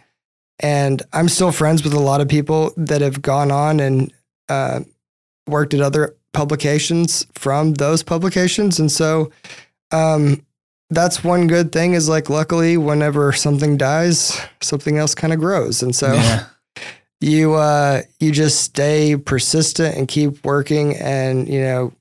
And 0.59 1.01
I'm 1.13 1.29
still 1.29 1.51
friends 1.51 1.83
with 1.83 1.93
a 1.93 1.99
lot 1.99 2.21
of 2.21 2.27
people 2.27 2.73
that 2.75 3.01
have 3.01 3.21
gone 3.21 3.51
on 3.51 3.79
and 3.79 4.13
uh, 4.49 4.81
worked 5.47 5.73
at 5.73 5.81
other 5.81 6.15
publications 6.33 7.25
from 7.33 7.75
those 7.75 8.03
publications. 8.03 8.79
And 8.79 8.91
so, 8.91 9.31
um, 9.91 10.45
that's 10.89 11.23
one 11.23 11.47
good 11.47 11.71
thing 11.71 11.93
is 11.93 12.07
like 12.07 12.29
luckily 12.29 12.77
whenever 12.77 13.31
something 13.33 13.77
dies 13.77 14.39
something 14.61 14.97
else 14.97 15.15
kind 15.15 15.33
of 15.33 15.39
grows. 15.39 15.81
And 15.83 15.95
so 15.95 16.13
yeah. 16.13 16.45
you 17.21 17.53
uh 17.53 18.01
you 18.19 18.31
just 18.31 18.61
stay 18.61 19.15
persistent 19.15 19.95
and 19.95 20.07
keep 20.07 20.43
working 20.45 20.95
and 20.97 21.47
you 21.47 21.61
know 21.61 21.93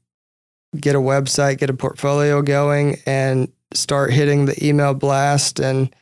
get 0.78 0.96
a 0.96 1.00
website 1.00 1.58
get 1.58 1.70
a 1.70 1.74
portfolio 1.74 2.42
going 2.42 2.96
and 3.06 3.52
start 3.72 4.12
hitting 4.12 4.46
the 4.46 4.66
email 4.66 4.94
blast 4.94 5.60
and 5.60 5.94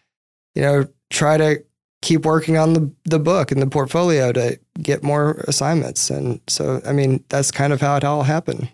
you 0.55 0.63
know 0.63 0.87
try 1.11 1.37
to 1.37 1.63
keep 2.03 2.25
working 2.25 2.57
on 2.57 2.73
the 2.73 2.91
the 3.05 3.19
book 3.19 3.53
and 3.53 3.61
the 3.61 3.67
portfolio 3.67 4.33
to 4.33 4.59
get 4.81 5.03
more 5.03 5.45
assignments. 5.49 6.11
And 6.11 6.41
so 6.49 6.81
i 6.87 6.93
mean 6.93 7.23
that's 7.29 7.51
kind 7.51 7.73
of 7.73 7.81
how 7.81 7.97
it 7.97 8.05
all 8.05 8.23
happened 8.23 8.69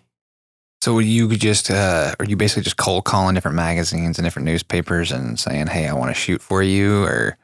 So 0.87 0.93
would 0.93 1.05
you 1.05 1.27
just, 1.35 1.69
uh, 1.69 2.15
are 2.17 2.23
you 2.23 2.37
basically 2.37 2.63
just 2.63 2.77
cold 2.77 3.03
calling 3.03 3.35
different 3.35 3.57
magazines 3.57 4.17
and 4.17 4.25
different 4.25 4.45
newspapers 4.45 5.11
and 5.11 5.37
saying, 5.37 5.67
"Hey, 5.67 5.85
I 5.85 5.91
want 5.91 6.11
to 6.11 6.13
shoot 6.13 6.41
for 6.41 6.63
you," 6.63 7.03
or 7.03 7.37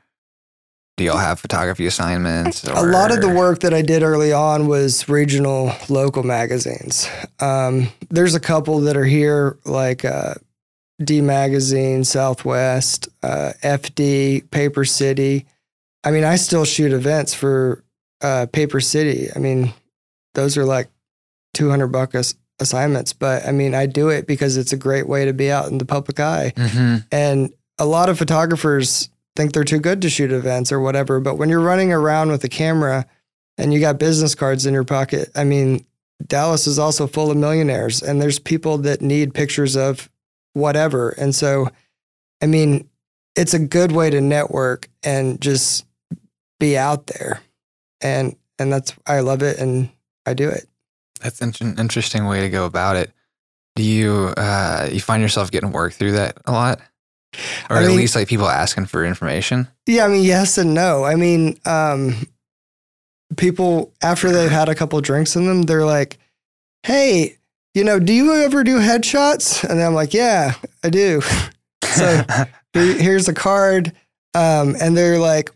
do 0.95 1.03
y'all 1.03 1.17
have 1.17 1.41
photography 1.41 1.85
assignments? 1.85 2.63
a 2.63 2.85
lot 2.85 3.11
of 3.11 3.19
the 3.19 3.27
work 3.27 3.59
that 3.59 3.73
I 3.73 3.81
did 3.81 4.01
early 4.01 4.31
on 4.31 4.67
was 4.67 5.09
regional 5.09 5.73
local 5.89 6.23
magazines. 6.23 7.09
Um, 7.41 7.89
there's 8.09 8.33
a 8.33 8.39
couple 8.39 8.79
that 8.79 8.95
are 8.95 9.03
here, 9.03 9.57
like 9.65 10.05
uh, 10.05 10.35
D 11.03 11.19
Magazine, 11.19 12.05
Southwest, 12.05 13.09
uh, 13.23 13.51
FD, 13.61 14.49
Paper 14.51 14.85
City. 14.85 15.45
I 16.05 16.11
mean, 16.11 16.23
I 16.23 16.37
still 16.37 16.63
shoot 16.63 16.93
events 16.93 17.33
for 17.33 17.83
uh, 18.21 18.45
Paper 18.53 18.79
City. 18.79 19.27
I 19.35 19.39
mean, 19.39 19.73
those 20.33 20.55
are 20.57 20.63
like 20.63 20.87
200 21.55 21.87
buck 21.87 22.15
ass- 22.15 22.35
assignments, 22.63 23.13
but 23.13 23.45
I 23.45 23.51
mean, 23.51 23.75
I 23.75 23.85
do 23.85 24.09
it 24.09 24.25
because 24.25 24.57
it's 24.57 24.73
a 24.73 24.77
great 24.77 25.07
way 25.07 25.25
to 25.25 25.33
be 25.33 25.51
out 25.51 25.69
in 25.69 25.77
the 25.77 25.85
public 25.85 26.19
eye. 26.19 26.53
Mhm. 26.55 27.05
And 27.11 27.53
a 27.77 27.85
lot 27.85 28.09
of 28.09 28.17
photographers 28.17 29.09
think 29.35 29.53
they're 29.53 29.63
too 29.63 29.79
good 29.79 30.01
to 30.01 30.09
shoot 30.09 30.31
events 30.31 30.71
or 30.71 30.79
whatever. 30.79 31.19
But 31.19 31.37
when 31.37 31.49
you're 31.49 31.59
running 31.59 31.91
around 31.93 32.29
with 32.29 32.43
a 32.43 32.49
camera 32.49 33.05
and 33.57 33.73
you 33.73 33.79
got 33.79 33.99
business 33.99 34.33
cards 34.35 34.65
in 34.65 34.73
your 34.73 34.83
pocket, 34.83 35.29
I 35.35 35.43
mean, 35.43 35.85
Dallas 36.25 36.67
is 36.67 36.79
also 36.79 37.07
full 37.07 37.31
of 37.31 37.37
millionaires 37.37 38.01
and 38.01 38.21
there's 38.21 38.39
people 38.39 38.77
that 38.79 39.01
need 39.01 39.33
pictures 39.33 39.75
of 39.75 40.09
whatever. 40.53 41.09
And 41.09 41.35
so, 41.35 41.69
I 42.41 42.45
mean, 42.45 42.87
it's 43.35 43.53
a 43.53 43.59
good 43.59 43.91
way 43.91 44.09
to 44.09 44.21
network 44.21 44.87
and 45.03 45.41
just 45.41 45.85
be 46.59 46.77
out 46.77 47.07
there. 47.07 47.41
And, 48.01 48.35
and 48.59 48.71
that's, 48.71 48.93
I 49.07 49.21
love 49.21 49.41
it 49.41 49.57
and 49.57 49.89
I 50.25 50.33
do 50.33 50.49
it. 50.49 50.67
That's 51.23 51.41
an 51.41 51.79
interesting 51.79 52.25
way 52.27 52.41
to 52.41 52.49
go 52.49 52.65
about 52.65 52.95
it. 52.97 53.11
Do 53.75 53.81
you 53.83 54.33
uh, 54.37 54.89
you 54.91 54.99
find 54.99 55.21
yourself 55.23 55.49
getting 55.49 55.71
work 55.71 55.93
through 55.93 56.11
that 56.11 56.37
a 56.45 56.51
lot, 56.51 56.79
or 57.69 57.77
I 57.77 57.83
at 57.83 57.87
mean- 57.87 57.97
least 57.97 58.15
like 58.15 58.27
people 58.27 58.47
asking 58.47 58.85
for 58.85 59.03
information? 59.05 59.67
Yeah, 59.87 60.05
I 60.05 60.09
mean, 60.09 60.23
yes 60.23 60.57
and 60.59 60.73
no. 60.75 61.03
I 61.05 61.15
mean, 61.15 61.57
um, 61.65 62.27
people 63.37 63.91
after 64.01 64.31
they've 64.31 64.51
had 64.51 64.69
a 64.69 64.75
couple 64.75 64.99
drinks 65.01 65.35
in 65.35 65.47
them, 65.47 65.63
they're 65.63 65.85
like, 65.85 66.17
"Hey, 66.83 67.37
you 67.73 67.83
know, 67.83 67.99
do 67.99 68.13
you 68.13 68.33
ever 68.43 68.63
do 68.63 68.79
headshots?" 68.79 69.63
And 69.67 69.81
I'm 69.81 69.93
like, 69.93 70.13
"Yeah, 70.13 70.53
I 70.83 70.89
do." 70.89 71.21
So- 71.93 72.23
here's 72.73 73.27
a 73.27 73.33
card, 73.35 73.91
um, 74.33 74.75
and 74.81 74.97
they're 74.97 75.19
like, 75.19 75.51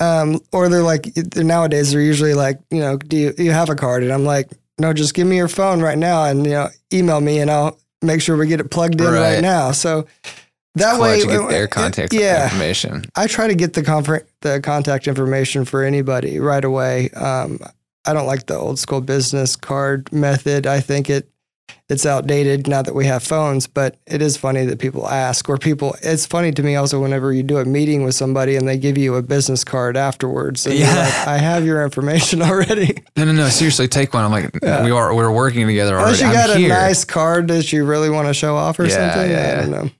um, 0.00 0.40
or 0.52 0.68
they're 0.68 0.82
like, 0.82 1.04
they're 1.14 1.44
nowadays 1.44 1.92
they're 1.92 2.00
usually 2.00 2.34
like, 2.34 2.58
you 2.72 2.80
know, 2.80 2.96
do 2.96 3.16
you, 3.16 3.34
you 3.38 3.52
have 3.52 3.68
a 3.70 3.76
card? 3.76 4.02
And 4.02 4.12
I'm 4.12 4.24
like, 4.24 4.50
no, 4.78 4.92
just 4.92 5.14
give 5.14 5.26
me 5.26 5.36
your 5.36 5.48
phone 5.48 5.80
right 5.80 5.98
now, 5.98 6.24
and 6.24 6.44
you 6.44 6.52
know, 6.52 6.68
email 6.92 7.20
me, 7.20 7.40
and 7.40 7.50
I'll 7.50 7.78
make 8.02 8.20
sure 8.20 8.36
we 8.36 8.46
get 8.46 8.60
it 8.60 8.70
plugged 8.70 9.00
in 9.00 9.06
right, 9.06 9.34
Right. 9.34 9.40
now. 9.42 9.72
So 9.72 10.06
that 10.76 10.96
Clutch 10.96 11.00
way, 11.00 11.20
to 11.22 11.26
get 11.26 11.48
their 11.48 11.66
contact 11.66 12.12
yeah. 12.14 12.44
information. 12.44 13.04
I 13.16 13.26
try 13.26 13.48
to 13.48 13.54
get 13.54 13.72
the 13.74 13.82
confer- 13.82 14.26
the 14.42 14.60
contact 14.60 15.08
information 15.08 15.64
for 15.64 15.82
anybody 15.82 16.38
right 16.38 16.64
away. 16.64 17.10
Um, 17.10 17.58
I 18.06 18.12
don't 18.12 18.26
like 18.26 18.46
the 18.46 18.54
old 18.56 18.78
school 18.78 19.00
business 19.00 19.56
card 19.56 20.12
method. 20.12 20.66
I 20.66 20.80
think 20.80 21.10
it 21.10 21.28
it's 21.88 22.04
outdated 22.06 22.66
now 22.68 22.82
that 22.82 22.94
we 22.94 23.06
have 23.06 23.22
phones. 23.22 23.66
But 23.66 23.96
it 24.06 24.20
is 24.22 24.36
funny 24.36 24.64
that 24.66 24.78
people 24.78 25.08
ask, 25.08 25.48
or 25.48 25.56
people. 25.58 25.96
It's 26.02 26.26
funny 26.26 26.52
to 26.52 26.62
me 26.62 26.76
also 26.76 27.00
whenever 27.00 27.32
you 27.32 27.42
do 27.42 27.58
a 27.58 27.64
meeting 27.64 28.04
with 28.04 28.14
somebody 28.14 28.56
and 28.56 28.66
they 28.68 28.76
give 28.78 28.98
you 28.98 29.14
a 29.16 29.22
business 29.22 29.64
card 29.64 29.96
afterwards. 29.96 30.66
And 30.66 30.74
you're 30.76 30.86
Yeah. 30.86 30.96
like, 31.04 31.28
I 31.28 31.38
have 31.38 31.64
your 31.64 31.82
information 31.84 32.42
already. 32.50 33.02
No, 33.16 33.24
no, 33.24 33.32
no. 33.32 33.48
Seriously, 33.48 33.88
take 33.88 34.12
one. 34.14 34.24
I'm 34.24 34.30
like, 34.32 34.50
Yeah. 34.62 34.84
we 34.84 34.90
are 34.90 35.14
we're 35.14 35.30
working 35.32 35.66
together 35.66 35.96
Unless 35.96 36.22
already. 36.22 36.36
you 36.36 36.40
I'm 36.42 36.46
got 36.48 36.56
here. 36.58 36.66
a 36.72 36.80
nice 36.80 37.04
card 37.04 37.48
that 37.48 37.72
you 37.72 37.84
really 37.84 38.10
want 38.10 38.28
to 38.28 38.34
show 38.34 38.56
off 38.56 38.78
or 38.78 38.86
Yeah, 38.86 39.14
something. 39.14 39.30
yeah, 39.30 39.52
I 39.52 39.60
don't 39.62 39.70
know. 39.70 39.90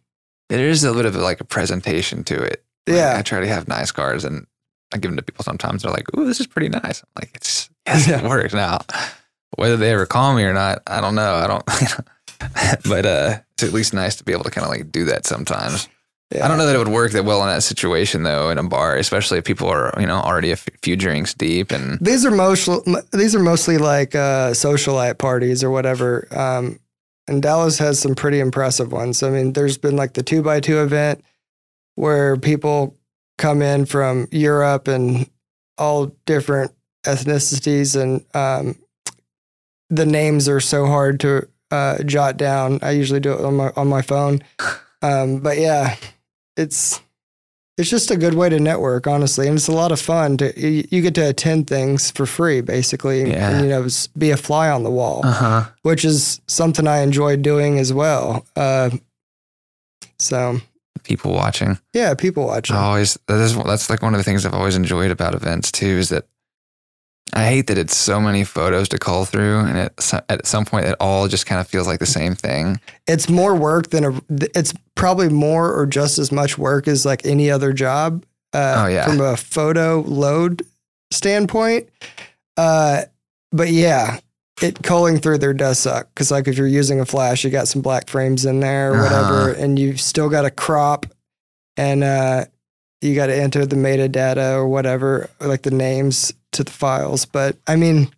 There 0.48 0.68
is 0.68 0.84
a 0.84 0.92
little 0.92 1.10
bit 1.10 1.16
of 1.18 1.22
like 1.22 1.40
a 1.40 1.44
presentation 1.44 2.24
to 2.24 2.34
it. 2.34 2.64
Like, 2.86 2.96
Yeah. 2.96 3.16
I 3.18 3.22
try 3.22 3.40
to 3.40 3.46
have 3.46 3.68
nice 3.68 3.90
cards 3.90 4.24
and 4.24 4.46
I 4.94 4.96
give 4.96 5.10
them 5.10 5.16
to 5.18 5.22
people 5.22 5.44
sometimes. 5.44 5.82
They're 5.82 5.92
like, 5.92 6.06
"Ooh, 6.16 6.24
this 6.24 6.40
is 6.40 6.46
pretty 6.46 6.70
nice." 6.70 7.02
I'm 7.02 7.08
like, 7.20 7.30
"It's 7.34 7.68
yes, 7.86 8.08
it 8.08 8.22
works." 8.28 8.54
Now, 8.54 8.78
whether 9.56 9.76
they 9.76 9.92
ever 9.92 10.06
call 10.06 10.34
me 10.34 10.44
or 10.44 10.52
not, 10.52 10.82
I 10.86 11.00
don't 11.00 11.14
know. 11.14 11.34
I 11.34 11.46
don't. 11.46 11.64
but 12.88 13.06
uh, 13.06 13.38
it's 13.54 13.62
at 13.62 13.72
least 13.72 13.94
nice 13.94 14.16
to 14.16 14.24
be 14.24 14.32
able 14.32 14.44
to 14.44 14.50
kind 14.50 14.64
of 14.64 14.70
like 14.70 14.90
do 14.92 15.04
that 15.06 15.26
sometimes. 15.26 15.88
Yeah. 16.34 16.44
I 16.44 16.48
don't 16.48 16.58
know 16.58 16.66
that 16.66 16.74
it 16.74 16.78
would 16.78 16.88
work 16.88 17.12
that 17.12 17.24
well 17.24 17.40
in 17.42 17.48
that 17.48 17.62
situation 17.62 18.22
though, 18.22 18.50
in 18.50 18.58
a 18.58 18.62
bar, 18.62 18.96
especially 18.96 19.38
if 19.38 19.44
people 19.44 19.68
are 19.68 19.94
you 19.98 20.06
know 20.06 20.16
already 20.16 20.50
a 20.50 20.54
f- 20.54 20.68
few 20.82 20.94
drinks 20.94 21.32
deep 21.32 21.70
and 21.70 21.98
These 22.00 22.26
are 22.26 22.30
mostly 22.30 22.78
these 23.12 23.34
are 23.34 23.42
mostly 23.42 23.78
like 23.78 24.14
uh, 24.14 24.50
socialite 24.50 25.16
parties 25.18 25.64
or 25.64 25.70
whatever. 25.70 26.28
Um, 26.30 26.80
and 27.28 27.42
Dallas 27.42 27.78
has 27.78 27.98
some 27.98 28.14
pretty 28.14 28.40
impressive 28.40 28.92
ones. 28.92 29.22
I 29.22 29.30
mean, 29.30 29.52
there's 29.54 29.78
been 29.78 29.96
like 29.96 30.14
the 30.14 30.22
two 30.22 30.42
by 30.42 30.60
two 30.60 30.82
event 30.82 31.24
where 31.94 32.36
people 32.36 32.94
come 33.38 33.62
in 33.62 33.86
from 33.86 34.28
Europe 34.30 34.88
and 34.88 35.28
all 35.78 36.06
different 36.26 36.72
ethnicities, 37.04 38.00
and 38.00 38.24
um, 38.34 38.76
the 39.90 40.06
names 40.06 40.48
are 40.48 40.60
so 40.60 40.86
hard 40.86 41.20
to 41.20 41.48
uh, 41.70 42.02
jot 42.02 42.36
down. 42.36 42.78
I 42.82 42.92
usually 42.92 43.20
do 43.20 43.32
it 43.32 43.44
on 43.44 43.56
my 43.56 43.72
on 43.76 43.88
my 43.88 44.02
phone. 44.02 44.42
Um, 45.00 45.38
but 45.38 45.58
yeah, 45.58 45.94
it's 46.56 47.00
it's 47.76 47.88
just 47.88 48.10
a 48.10 48.16
good 48.16 48.34
way 48.34 48.48
to 48.48 48.58
network, 48.58 49.06
honestly, 49.06 49.46
and 49.46 49.56
it's 49.56 49.68
a 49.68 49.72
lot 49.72 49.92
of 49.92 50.00
fun. 50.00 50.36
To 50.38 50.60
you, 50.60 50.88
you 50.90 51.02
get 51.02 51.14
to 51.14 51.28
attend 51.28 51.68
things 51.68 52.10
for 52.10 52.26
free, 52.26 52.60
basically, 52.60 53.32
and, 53.32 53.62
you 53.62 53.70
know, 53.70 53.86
be 54.18 54.32
a 54.32 54.36
fly 54.36 54.68
on 54.68 54.82
the 54.82 54.90
wall, 54.90 55.20
uh 55.24 55.32
huh. 55.32 55.64
which 55.82 56.04
is 56.04 56.40
something 56.48 56.88
I 56.88 57.02
enjoy 57.02 57.36
doing 57.36 57.78
as 57.78 57.92
well. 57.92 58.44
Uh, 58.56 58.90
so 60.18 60.60
people 61.04 61.32
watching. 61.32 61.78
yeah, 61.94 62.14
people 62.14 62.44
watching. 62.46 62.74
I 62.74 62.80
always 62.80 63.16
that 63.28 63.38
is 63.38 63.56
that's 63.56 63.88
like 63.88 64.02
one 64.02 64.14
of 64.14 64.18
the 64.18 64.24
things 64.24 64.44
I've 64.44 64.54
always 64.54 64.74
enjoyed 64.74 65.12
about 65.12 65.36
events 65.36 65.70
too 65.70 65.86
is 65.86 66.08
that 66.08 66.26
I 67.34 67.44
hate 67.46 67.66
that 67.66 67.78
it's 67.78 67.96
so 67.96 68.20
many 68.20 68.42
photos 68.44 68.88
to 68.90 68.98
cull 68.98 69.24
through, 69.24 69.58
and 69.60 69.76
it, 69.78 70.12
at 70.28 70.46
some 70.46 70.64
point 70.64 70.86
it 70.86 70.96
all 70.98 71.28
just 71.28 71.46
kind 71.46 71.60
of 71.60 71.68
feels 71.68 71.86
like 71.86 72.00
the 72.00 72.06
same 72.06 72.34
thing. 72.34 72.80
It's 73.06 73.28
more 73.28 73.54
work 73.54 73.90
than 73.90 74.04
a. 74.04 74.20
It's 74.54 74.72
probably 74.94 75.28
more 75.28 75.72
or 75.72 75.86
just 75.86 76.18
as 76.18 76.32
much 76.32 76.56
work 76.58 76.88
as 76.88 77.04
like 77.04 77.24
any 77.26 77.50
other 77.50 77.72
job. 77.72 78.24
Uh, 78.54 78.84
Oh, 78.84 78.88
yeah. 78.88 79.04
From 79.06 79.20
a 79.20 79.36
photo 79.36 80.00
load 80.06 80.62
standpoint, 81.10 81.88
uh, 82.56 83.02
but 83.52 83.68
yeah, 83.68 84.18
it 84.62 84.82
culling 84.82 85.18
through 85.18 85.38
there 85.38 85.54
does 85.54 85.78
suck 85.78 86.08
because 86.14 86.30
like 86.30 86.48
if 86.48 86.56
you're 86.56 86.66
using 86.66 86.98
a 87.00 87.04
flash, 87.06 87.44
you 87.44 87.50
got 87.50 87.68
some 87.68 87.82
black 87.82 88.08
frames 88.08 88.44
in 88.46 88.60
there 88.60 88.94
or 88.94 89.02
whatever, 89.02 89.50
Uh-huh. 89.50 89.54
and 89.62 89.78
you've 89.78 90.00
still 90.00 90.28
got 90.28 90.42
to 90.42 90.50
crop 90.50 91.06
and 91.76 92.02
uh, 92.02 92.46
you 93.00 93.14
got 93.14 93.26
to 93.26 93.36
enter 93.36 93.64
the 93.66 93.76
metadata 93.76 94.54
or 94.54 94.66
whatever, 94.68 95.30
like 95.40 95.62
the 95.62 95.70
names 95.70 96.32
to 96.52 96.64
the 96.64 96.70
files. 96.70 97.24
But 97.24 97.56
I 97.66 97.76
mean, 97.76 98.10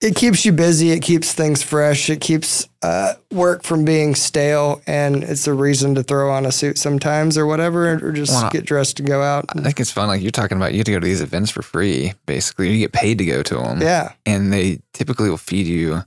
it 0.00 0.16
keeps 0.16 0.44
you 0.46 0.52
busy. 0.52 0.92
It 0.92 1.00
keeps 1.02 1.34
things 1.34 1.62
fresh. 1.62 2.08
It 2.08 2.20
keeps 2.22 2.66
uh, 2.82 3.14
work 3.30 3.62
from 3.62 3.84
being 3.84 4.14
stale, 4.14 4.80
and 4.86 5.22
it's 5.22 5.46
a 5.46 5.52
reason 5.52 5.94
to 5.96 6.02
throw 6.02 6.30
on 6.32 6.46
a 6.46 6.52
suit 6.52 6.78
sometimes 6.78 7.36
or 7.36 7.44
whatever, 7.46 7.92
or 8.02 8.10
just 8.12 8.32
Well, 8.32 8.50
get 8.50 8.64
dressed 8.64 8.98
and 8.98 9.06
go 9.06 9.20
out. 9.22 9.44
I 9.50 9.60
think 9.60 9.78
it's 9.78 9.90
fun. 9.92 10.08
Like 10.08 10.22
you're 10.22 10.30
talking 10.30 10.56
about, 10.56 10.72
you 10.72 10.78
get 10.78 10.86
to 10.86 10.92
go 10.92 11.00
to 11.00 11.06
these 11.06 11.20
events 11.20 11.50
for 11.50 11.60
free. 11.62 12.14
Basically, 12.24 12.72
you 12.72 12.78
get 12.78 12.92
paid 12.92 13.18
to 13.18 13.26
go 13.26 13.42
to 13.42 13.54
them, 13.56 13.82
Yeah, 13.82 14.12
and 14.24 14.50
they 14.52 14.80
typically 14.94 15.28
will 15.28 15.36
feed 15.36 15.66
you. 15.66 16.02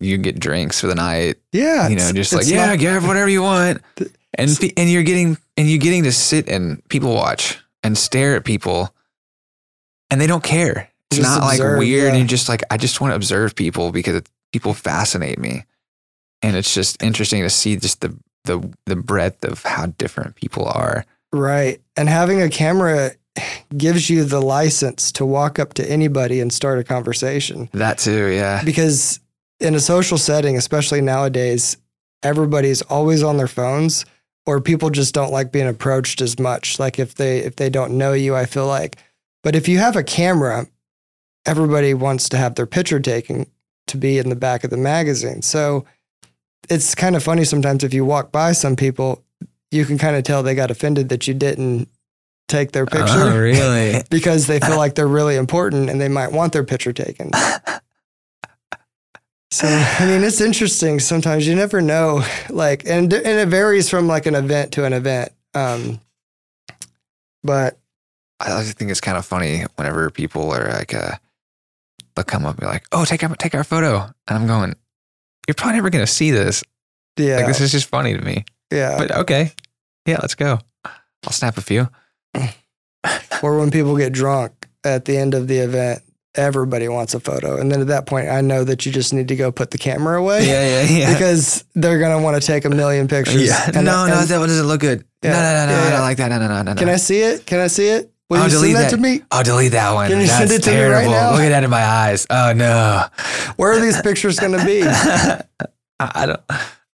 You 0.00 0.18
get 0.18 0.40
drinks 0.40 0.80
for 0.80 0.88
the 0.88 0.96
night. 0.96 1.36
yeah. 1.52 1.86
you 1.88 1.94
know, 1.94 2.10
just 2.10 2.32
like 2.32 2.42
it's 2.42 2.50
yeah, 2.50 2.66
not- 2.66 2.80
grab 2.80 3.04
whatever 3.04 3.28
you 3.28 3.42
want, 3.42 3.80
and 4.34 4.50
and 4.76 4.90
you're 4.90 5.04
getting 5.04 5.38
and 5.60 5.68
you're 5.68 5.78
getting 5.78 6.04
to 6.04 6.12
sit 6.12 6.48
and 6.48 6.82
people 6.88 7.12
watch 7.14 7.58
and 7.82 7.96
stare 7.98 8.34
at 8.34 8.46
people 8.46 8.94
and 10.10 10.18
they 10.18 10.26
don't 10.26 10.42
care. 10.42 10.88
It's 11.10 11.18
Just 11.18 11.38
not 11.38 11.52
observe, 11.52 11.72
like 11.72 11.78
weird. 11.80 12.14
yeah. 12.14 12.18
And 12.20 12.28
just 12.30 12.48
like, 12.48 12.62
I 12.70 12.78
just 12.78 12.98
want 13.02 13.10
to 13.10 13.16
observe 13.16 13.54
people 13.54 13.92
because 13.92 14.22
people 14.52 14.72
fascinate 14.72 15.38
me. 15.38 15.64
And 16.40 16.56
it's 16.56 16.72
just 16.72 17.02
interesting 17.02 17.42
to 17.42 17.50
see 17.50 17.76
just 17.76 18.00
the, 18.00 18.16
the, 18.44 18.72
the 18.86 18.96
breadth 18.96 19.44
of 19.44 19.62
how 19.64 19.86
different 19.86 20.34
people 20.34 20.64
are. 20.66 21.04
Right. 21.30 21.82
And 21.94 22.08
having 22.08 22.40
a 22.40 22.48
camera 22.48 23.10
gives 23.76 24.08
you 24.08 24.24
the 24.24 24.40
license 24.40 25.12
to 25.12 25.26
walk 25.26 25.58
up 25.58 25.74
to 25.74 25.90
anybody 25.90 26.40
and 26.40 26.50
start 26.50 26.78
a 26.78 26.84
conversation. 26.84 27.68
That 27.72 27.98
too. 27.98 28.28
Yeah. 28.28 28.64
Because 28.64 29.20
in 29.60 29.74
a 29.74 29.80
social 29.80 30.16
setting, 30.16 30.56
especially 30.56 31.02
nowadays, 31.02 31.76
everybody's 32.22 32.80
always 32.80 33.22
on 33.22 33.36
their 33.36 33.46
phones 33.46 34.06
or 34.46 34.60
people 34.60 34.90
just 34.90 35.14
don't 35.14 35.32
like 35.32 35.52
being 35.52 35.68
approached 35.68 36.20
as 36.20 36.38
much. 36.38 36.78
Like 36.78 36.98
if 36.98 37.14
they 37.14 37.38
if 37.38 37.56
they 37.56 37.70
don't 37.70 37.98
know 37.98 38.12
you, 38.12 38.34
I 38.34 38.46
feel 38.46 38.66
like. 38.66 38.98
But 39.42 39.56
if 39.56 39.68
you 39.68 39.78
have 39.78 39.96
a 39.96 40.02
camera, 40.02 40.66
everybody 41.46 41.94
wants 41.94 42.28
to 42.30 42.36
have 42.36 42.54
their 42.54 42.66
picture 42.66 43.00
taken 43.00 43.46
to 43.86 43.96
be 43.96 44.18
in 44.18 44.28
the 44.28 44.36
back 44.36 44.64
of 44.64 44.70
the 44.70 44.76
magazine. 44.76 45.42
So 45.42 45.84
it's 46.68 46.94
kind 46.94 47.16
of 47.16 47.22
funny 47.22 47.44
sometimes 47.44 47.84
if 47.84 47.94
you 47.94 48.04
walk 48.04 48.30
by 48.32 48.52
some 48.52 48.76
people, 48.76 49.24
you 49.70 49.84
can 49.84 49.98
kind 49.98 50.16
of 50.16 50.24
tell 50.24 50.42
they 50.42 50.54
got 50.54 50.70
offended 50.70 51.08
that 51.08 51.26
you 51.26 51.34
didn't 51.34 51.88
take 52.48 52.72
their 52.72 52.82
oh, 52.82 52.86
picture 52.86 53.06
Oh, 53.06 53.38
really? 53.38 54.02
because 54.10 54.46
they 54.46 54.60
feel 54.60 54.76
like 54.76 54.94
they're 54.94 55.06
really 55.08 55.36
important 55.36 55.88
and 55.88 56.00
they 56.00 56.08
might 56.08 56.32
want 56.32 56.52
their 56.52 56.64
picture 56.64 56.92
taken. 56.92 57.30
So 59.52 59.66
I 59.66 60.06
mean, 60.06 60.22
it's 60.22 60.40
interesting. 60.40 61.00
Sometimes 61.00 61.46
you 61.46 61.54
never 61.56 61.80
know, 61.80 62.24
like, 62.50 62.84
and 62.86 63.12
and 63.12 63.26
it 63.38 63.48
varies 63.48 63.90
from 63.90 64.06
like 64.06 64.26
an 64.26 64.34
event 64.36 64.72
to 64.72 64.84
an 64.84 64.92
event. 64.92 65.32
Um, 65.54 66.00
but 67.42 67.78
I 68.38 68.52
also 68.52 68.72
think 68.72 68.90
it's 68.90 69.00
kind 69.00 69.18
of 69.18 69.26
funny 69.26 69.64
whenever 69.76 70.08
people 70.10 70.50
are 70.52 70.68
like, 70.68 70.94
uh, 70.94 71.16
they'll 72.14 72.24
come 72.24 72.44
up 72.44 72.52
and 72.52 72.60
be 72.60 72.66
like, 72.66 72.84
"Oh, 72.92 73.04
take 73.04 73.24
our 73.24 73.34
take 73.36 73.54
our 73.56 73.64
photo," 73.64 74.02
and 74.28 74.38
I'm 74.38 74.46
going, 74.46 74.74
"You're 75.48 75.56
probably 75.56 75.76
never 75.76 75.90
gonna 75.90 76.06
see 76.06 76.30
this. 76.30 76.62
yeah, 77.16 77.36
Like, 77.38 77.46
this 77.46 77.60
is 77.60 77.72
just 77.72 77.88
funny 77.88 78.16
to 78.16 78.22
me." 78.22 78.44
yeah. 78.70 78.98
But 78.98 79.10
okay, 79.10 79.52
yeah, 80.06 80.18
let's 80.20 80.36
go. 80.36 80.60
I'll 80.84 81.32
snap 81.32 81.58
a 81.58 81.62
few. 81.62 81.88
or 83.42 83.58
when 83.58 83.70
people 83.72 83.96
get 83.96 84.12
drunk 84.12 84.68
at 84.84 85.06
the 85.06 85.16
end 85.16 85.34
of 85.34 85.48
the 85.48 85.58
event, 85.58 86.02
everybody 86.34 86.88
wants 86.88 87.14
a 87.14 87.20
photo, 87.20 87.56
and 87.60 87.70
then 87.70 87.80
at 87.80 87.86
that 87.88 88.06
point, 88.06 88.28
I 88.28 88.40
know 88.40 88.64
that 88.64 88.86
you 88.86 88.92
just 88.92 89.12
need 89.12 89.28
to 89.28 89.36
go 89.36 89.50
put 89.52 89.70
the 89.70 89.78
camera 89.78 90.18
away. 90.20 90.46
Yeah, 90.46 90.82
yeah, 90.82 90.98
yeah. 90.98 91.12
Because 91.12 91.64
they're 91.74 91.98
gonna 91.98 92.20
want 92.22 92.40
to 92.40 92.46
take 92.46 92.64
a 92.64 92.70
million 92.70 93.08
pictures. 93.08 93.42
yeah. 93.46 93.64
And- 93.74 93.84
no, 93.84 94.06
no, 94.06 94.18
and- 94.20 94.28
that 94.28 94.38
one 94.38 94.48
doesn't 94.48 94.66
look 94.66 94.80
good. 94.80 95.04
Yeah, 95.22 95.32
No, 95.32 95.36
no, 95.40 95.42
no, 95.42 95.66
no, 95.66 95.82
yeah, 95.82 95.86
I 95.86 95.90
don't 95.90 96.00
like 96.00 96.16
that. 96.18 96.28
No, 96.28 96.38
no, 96.38 96.48
no, 96.48 96.62
no, 96.62 96.72
no. 96.72 96.74
Can 96.78 96.88
I 96.88 96.96
see 96.96 97.20
it? 97.20 97.44
Can 97.46 97.60
I 97.60 97.66
see 97.66 97.88
it? 97.88 98.10
Will 98.30 98.38
Oh, 98.38 98.44
you 98.44 98.50
delete 98.50 98.72
send 98.76 98.84
that, 98.84 98.90
that. 98.92 98.96
to 98.96 99.02
me? 99.02 99.22
I'll 99.32 99.42
delete 99.42 99.72
that 99.72 99.92
one. 99.92 100.08
Can 100.08 100.20
you 100.20 100.26
That's 100.28 100.38
send 100.38 100.50
it 100.52 100.62
to 100.62 100.70
me 100.70 100.80
right 100.82 100.90
terrible. 101.04 101.10
now? 101.10 101.32
Look 101.32 101.40
at 101.40 101.48
that 101.48 101.64
in 101.64 101.70
my 101.70 101.82
eyes. 101.84 102.26
Oh 102.30 102.52
no. 102.54 103.04
Where 103.56 103.72
are 103.72 103.80
these 103.80 104.00
pictures 104.02 104.38
going 104.38 104.56
to 104.58 104.64
be? 104.64 104.82
I, 104.84 105.42
I 105.98 106.26
don't 106.26 106.40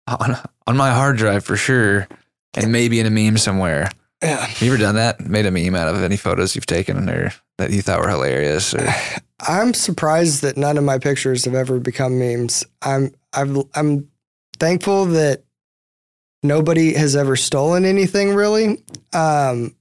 on, 0.09 0.37
on 0.67 0.77
my 0.79 0.91
hard 0.93 1.19
drive 1.19 1.45
for 1.45 1.57
sure, 1.57 2.09
and 2.55 2.73
maybe 2.73 3.01
in 3.01 3.07
a 3.07 3.11
meme 3.11 3.37
somewhere. 3.39 3.91
Yeah. 4.23 4.47
Have 4.47 4.63
you 4.63 4.73
ever 4.73 4.83
done 4.83 4.95
that? 4.95 5.21
Made 5.21 5.47
a 5.47 5.51
meme 5.51 5.75
out 5.75 5.89
of 5.89 6.03
any 6.03 6.17
photos 6.17 6.55
you've 6.55 6.67
taken 6.67 7.09
or 7.09 7.33
that 7.59 7.71
you 7.71 7.83
thought 7.83 8.01
were 8.01 8.09
hilarious? 8.09 8.75
Or 8.75 8.87
I'm 9.41 9.75
surprised 9.75 10.43
that 10.43 10.57
none 10.57 10.79
of 10.79 10.85
my 10.85 10.99
pictures 10.99 11.45
have 11.45 11.55
ever 11.55 11.79
become 11.79 12.19
memes. 12.19 12.65
I'm 12.83 13.15
I've, 13.33 13.57
I'm 13.75 14.09
thankful 14.59 15.07
that 15.07 15.45
nobody 16.43 16.95
has 16.95 17.15
ever 17.15 17.37
stolen 17.37 17.85
anything 17.85 18.35
really. 18.35 18.83
Um, 19.13 19.77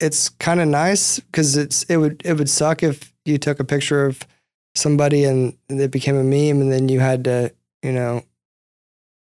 it's 0.00 0.28
kind 0.28 0.60
of 0.60 0.68
nice 0.68 1.18
because 1.18 1.56
it's 1.56 1.82
it 1.84 1.96
would 1.96 2.22
it 2.24 2.34
would 2.34 2.50
suck 2.50 2.82
if 2.82 3.12
you 3.24 3.38
took 3.38 3.60
a 3.60 3.64
picture 3.64 4.06
of 4.06 4.22
somebody 4.74 5.24
and 5.24 5.56
it 5.68 5.90
became 5.90 6.16
a 6.16 6.24
meme 6.24 6.60
and 6.60 6.72
then 6.72 6.88
you 6.88 7.00
had 7.00 7.24
to 7.24 7.52
you 7.82 7.92
know 7.92 8.22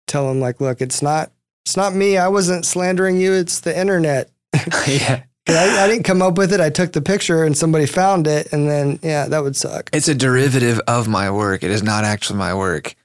tell 0.06 0.26
them 0.26 0.40
like 0.40 0.60
look 0.60 0.80
it's 0.80 1.02
not 1.02 1.30
it's 1.64 1.76
not 1.76 1.94
me 1.94 2.16
I 2.16 2.28
wasn't 2.28 2.66
slandering 2.66 3.18
you 3.20 3.32
it's 3.32 3.60
the 3.60 3.78
internet 3.78 4.30
yeah, 4.86 5.22
I, 5.48 5.84
I 5.84 5.88
didn't 5.88 6.04
come 6.04 6.22
up 6.22 6.38
with 6.38 6.52
it. 6.52 6.60
I 6.60 6.70
took 6.70 6.92
the 6.92 7.00
picture 7.02 7.42
and 7.42 7.56
somebody 7.56 7.86
found 7.86 8.26
it, 8.28 8.52
and 8.52 8.68
then 8.70 8.98
yeah, 9.02 9.26
that 9.26 9.42
would 9.42 9.56
suck. 9.56 9.90
it's 9.92 10.06
a 10.06 10.14
derivative 10.14 10.78
of 10.86 11.08
my 11.08 11.30
work. 11.30 11.64
It 11.64 11.70
is 11.70 11.82
not 11.82 12.04
actually 12.04 12.38
my 12.38 12.54
work. 12.54 12.94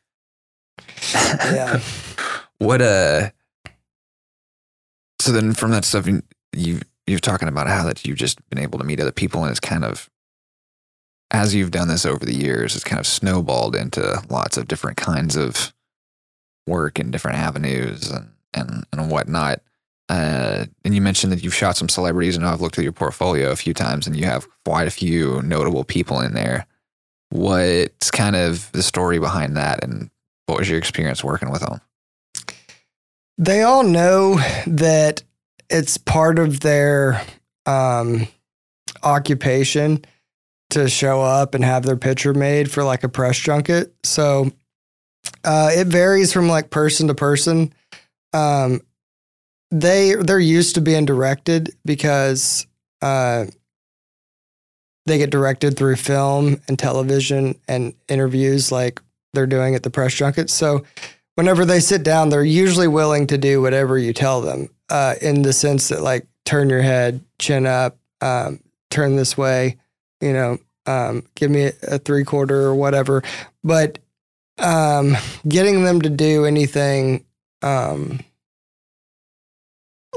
Yeah. 1.14 1.80
what 2.60 2.82
uh 2.82 3.30
so 5.22 5.32
then 5.32 5.54
from 5.54 5.72
that 5.72 5.86
stuff 5.86 6.06
you 6.08 6.22
you 6.54 6.80
you're 7.06 7.20
talking 7.20 7.48
about 7.48 7.68
how 7.68 7.84
that 7.86 8.06
you've 8.06 8.18
just 8.18 8.38
been 8.50 8.60
able 8.60 8.78
to 8.80 8.86
meet 8.86 9.00
other 9.00 9.12
people 9.12 9.42
and 9.44 9.52
it's 9.52 9.60
kind 9.60 9.86
of 9.86 10.10
as 11.32 11.56
you've 11.56 11.72
done 11.72 11.88
this 11.88 12.06
over 12.06 12.26
the 12.26 12.36
years 12.36 12.76
it's 12.76 12.84
kind 12.84 13.00
of 13.00 13.08
snowballed 13.08 13.76
into 13.76 14.22
lots 14.30 14.58
of 14.58 14.68
different 14.68 14.98
kinds 14.98 15.36
of 15.36 15.74
work 16.68 17.00
and 17.00 17.12
different 17.12 17.38
avenues 17.38 18.10
and 18.12 18.30
and 18.58 18.86
and 18.92 19.10
whatnot 19.10 19.62
uh, 20.10 20.66
and 20.86 20.96
you 20.96 21.02
mentioned 21.02 21.34
that 21.34 21.44
you've 21.44 21.54
shot 21.54 21.76
some 21.76 21.90
celebrities, 21.90 22.36
and 22.36 22.46
I've 22.46 22.62
looked 22.62 22.78
at 22.78 22.84
your 22.84 22.94
portfolio 22.94 23.52
a 23.52 23.56
few 23.56 23.74
times, 23.74 24.08
and 24.08 24.16
you 24.16 24.26
have 24.26 24.48
quite 24.64 24.88
a 24.88 24.92
few 24.92 25.42
notable 25.42 25.84
people 25.84 26.22
in 26.22 26.34
there. 26.34 26.66
What's 27.30 28.10
kind 28.10 28.36
of 28.36 28.72
the 28.72 28.84
story 28.84 29.20
behind 29.20 29.58
that, 29.58 29.84
and 29.84 30.10
what 30.46 30.60
was 30.60 30.70
your 30.70 30.78
experience 30.78 31.24
working 31.24 31.52
with 31.52 31.62
them? 31.62 31.82
They 33.38 33.64
all 33.64 33.84
know 33.84 34.40
that 34.66 35.24
it's 35.70 35.98
part 35.98 36.40
of 36.40 36.62
their 36.62 37.22
um, 37.66 38.28
occupation 39.04 40.06
to 40.70 40.88
show 40.88 41.22
up 41.22 41.54
and 41.54 41.66
have 41.66 41.84
their 41.84 41.98
picture 41.98 42.34
made 42.34 42.72
for 42.72 42.84
like 42.84 43.04
a 43.04 43.10
press 43.10 43.38
junket. 43.38 43.94
So 44.04 44.52
uh, 45.44 45.72
it 45.74 45.88
varies 45.88 46.32
from 46.32 46.48
like 46.48 46.70
person 46.70 47.08
to 47.08 47.14
person. 47.14 47.74
Um, 48.38 48.82
they 49.72 50.16
they're 50.16 50.40
used 50.40 50.76
to 50.76 50.82
being 50.82 51.06
directed 51.06 51.72
because 51.84 52.68
uh, 53.02 53.46
they 55.06 55.18
get 55.18 55.30
directed 55.30 55.78
through 55.78 55.96
film 55.96 56.62
and 56.68 56.78
television 56.78 57.60
and 57.68 57.94
interviews 58.08 58.72
like 58.72 59.02
they're 59.34 59.48
doing 59.48 59.76
at 59.76 59.84
the 59.84 59.90
press 59.90 60.14
junket. 60.14 60.50
So 60.50 60.86
whenever 61.36 61.66
they 61.66 61.80
sit 61.80 62.04
down, 62.04 62.30
they're 62.30 62.44
usually 62.44 62.88
willing 62.88 63.28
to 63.28 63.38
do 63.38 63.62
whatever 63.62 63.98
you 63.98 64.14
tell 64.14 64.42
them. 64.42 64.70
Uh, 64.90 65.16
in 65.22 65.42
the 65.42 65.52
sense 65.52 65.90
that 65.90 66.02
like 66.02 66.26
turn 66.46 66.70
your 66.70 66.82
head, 66.82 67.22
chin 67.40 67.66
up, 67.66 67.98
um, 68.22 68.62
turn 68.90 69.18
this 69.18 69.38
way, 69.38 69.76
you 70.22 70.32
know, 70.32 70.58
um, 70.86 71.24
give 71.36 71.52
me 71.52 71.72
a, 71.84 72.00
three 72.00 72.24
quarter 72.24 72.62
or 72.62 72.74
whatever. 72.74 73.22
But 73.66 74.00
um, 74.60 75.18
getting 75.46 75.84
them 75.84 76.02
to 76.02 76.10
do 76.10 76.46
anything 76.46 77.26
um, 77.62 78.22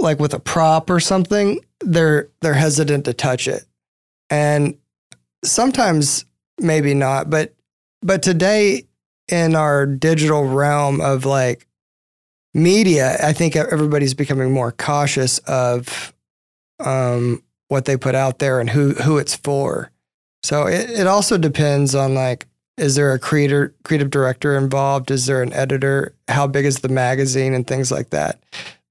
like 0.01 0.19
with 0.19 0.35
a 0.35 0.41
prop 0.41 0.91
or 0.91 1.01
something, 1.01 1.61
they're 1.81 2.29
they're 2.41 2.55
hesitant 2.55 3.05
to 3.05 3.15
touch 3.15 3.47
it, 3.47 3.65
and 4.29 4.77
sometimes 5.45 6.25
maybe 6.59 6.95
not. 6.95 7.31
But 7.31 7.55
but 8.03 8.23
today 8.23 8.85
in 9.29 9.55
our 9.55 9.87
digital 9.87 10.45
realm 10.45 11.01
of 11.01 11.25
like 11.25 11.67
media, 12.55 13.17
I 13.23 13.33
think 13.33 13.57
everybody's 13.57 14.15
becoming 14.15 14.53
more 14.53 14.73
cautious 14.73 15.39
of 15.41 16.13
um, 16.81 17.43
what 17.69 17.85
they 17.85 17.97
put 17.97 18.15
out 18.15 18.39
there 18.39 18.61
and 18.61 18.71
who 18.71 18.93
who 18.95 19.19
it's 19.19 19.37
for. 19.37 19.91
So 20.43 20.67
it, 20.67 20.91
it 20.91 21.07
also 21.07 21.39
depends 21.39 21.95
on 21.95 22.15
like 22.15 22.47
is 22.77 22.95
there 22.95 23.13
a 23.13 23.19
creator 23.19 23.75
creative 23.85 24.11
director 24.11 24.57
involved? 24.57 25.11
Is 25.11 25.27
there 25.27 25.43
an 25.43 25.53
editor? 25.53 26.15
How 26.29 26.47
big 26.47 26.65
is 26.65 26.79
the 26.79 26.89
magazine 26.89 27.53
and 27.53 27.67
things 27.67 27.93
like 27.93 28.11
that? 28.11 28.41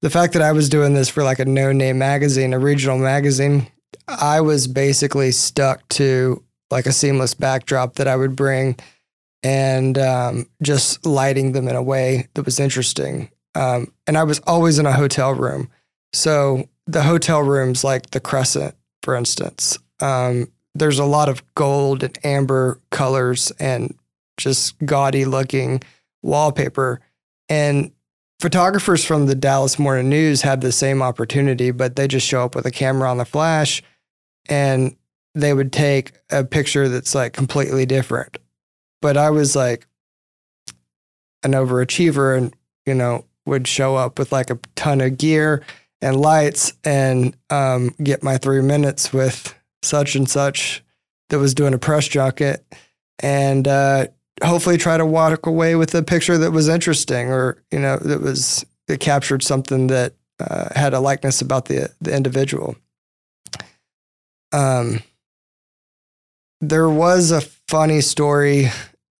The 0.02 0.10
fact 0.10 0.32
that 0.32 0.42
I 0.42 0.52
was 0.52 0.68
doing 0.68 0.94
this 0.94 1.08
for 1.08 1.22
like 1.22 1.38
a 1.38 1.44
no 1.44 1.72
name 1.72 1.98
magazine, 1.98 2.54
a 2.54 2.58
regional 2.58 2.98
magazine, 2.98 3.66
I 4.08 4.40
was 4.40 4.66
basically 4.66 5.30
stuck 5.30 5.86
to 5.90 6.42
like 6.70 6.86
a 6.86 6.92
seamless 6.92 7.34
backdrop 7.34 7.96
that 7.96 8.08
I 8.08 8.16
would 8.16 8.34
bring 8.34 8.76
and 9.42 9.98
um, 9.98 10.46
just 10.62 11.04
lighting 11.04 11.52
them 11.52 11.68
in 11.68 11.76
a 11.76 11.82
way 11.82 12.28
that 12.34 12.44
was 12.44 12.60
interesting. 12.60 13.30
Um, 13.54 13.92
and 14.06 14.16
I 14.16 14.24
was 14.24 14.40
always 14.46 14.78
in 14.78 14.86
a 14.86 14.92
hotel 14.92 15.32
room. 15.32 15.68
So 16.12 16.68
the 16.86 17.02
hotel 17.02 17.40
rooms, 17.42 17.84
like 17.84 18.10
the 18.10 18.20
Crescent, 18.20 18.74
for 19.02 19.14
instance, 19.14 19.78
um, 20.00 20.50
there's 20.74 20.98
a 20.98 21.04
lot 21.04 21.28
of 21.28 21.42
gold 21.54 22.02
and 22.02 22.18
amber 22.24 22.80
colors 22.90 23.50
and 23.58 23.94
just 24.36 24.78
gaudy 24.84 25.24
looking 25.24 25.82
wallpaper. 26.22 27.00
And 27.48 27.92
photographers 28.40 29.04
from 29.04 29.26
the 29.26 29.34
Dallas 29.34 29.78
Morning 29.78 30.08
News 30.08 30.42
had 30.42 30.62
the 30.62 30.72
same 30.72 31.02
opportunity, 31.02 31.70
but 31.70 31.96
they 31.96 32.08
just 32.08 32.26
show 32.26 32.44
up 32.44 32.54
with 32.54 32.66
a 32.66 32.70
camera 32.70 33.10
on 33.10 33.18
the 33.18 33.24
flash 33.24 33.82
and 34.48 34.96
they 35.34 35.52
would 35.52 35.72
take 35.72 36.12
a 36.30 36.42
picture 36.42 36.88
that's 36.88 37.14
like 37.14 37.34
completely 37.34 37.86
different. 37.86 38.38
But 39.02 39.16
I 39.16 39.30
was 39.30 39.54
like 39.54 39.86
an 41.42 41.52
overachiever 41.52 42.36
and, 42.36 42.54
you 42.86 42.94
know, 42.94 43.26
would 43.46 43.68
show 43.68 43.96
up 43.96 44.18
with 44.18 44.32
like 44.32 44.50
a 44.50 44.58
ton 44.74 45.00
of 45.00 45.18
gear 45.18 45.62
and 46.00 46.20
lights 46.20 46.72
and 46.82 47.36
um, 47.50 47.94
get 48.02 48.22
my 48.22 48.38
three 48.38 48.62
minutes 48.62 49.12
with 49.12 49.54
such 49.82 50.16
and 50.16 50.28
such 50.28 50.82
that 51.28 51.38
was 51.38 51.54
doing 51.54 51.74
a 51.74 51.78
press 51.78 52.08
junket 52.08 52.64
and 53.18 53.68
uh, 53.68 54.06
hopefully 54.42 54.78
try 54.78 54.96
to 54.96 55.06
walk 55.06 55.46
away 55.46 55.74
with 55.74 55.94
a 55.94 56.02
picture 56.02 56.38
that 56.38 56.50
was 56.50 56.68
interesting 56.68 57.30
or 57.30 57.62
you 57.70 57.78
know 57.78 57.96
that 57.98 58.20
was 58.20 58.64
that 58.86 59.00
captured 59.00 59.42
something 59.42 59.88
that 59.88 60.14
uh, 60.38 60.68
had 60.74 60.94
a 60.94 61.00
likeness 61.00 61.40
about 61.40 61.66
the 61.66 61.92
the 62.00 62.14
individual. 62.14 62.76
Um, 64.52 65.00
there 66.60 66.88
was 66.88 67.30
a 67.30 67.40
funny 67.40 68.00
story 68.00 68.68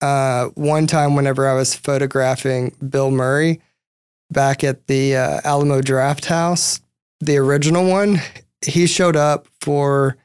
uh, 0.00 0.46
one 0.54 0.86
time 0.86 1.14
whenever 1.14 1.48
I 1.48 1.54
was 1.54 1.74
photographing 1.74 2.74
Bill 2.88 3.10
Murray 3.10 3.60
back 4.30 4.64
at 4.64 4.86
the 4.86 5.16
uh, 5.16 5.40
Alamo 5.44 5.80
Drafthouse, 5.80 6.80
the 7.20 7.36
original 7.38 7.88
one. 7.88 8.20
He 8.64 8.86
showed 8.86 9.16
up 9.16 9.46
for 9.60 10.16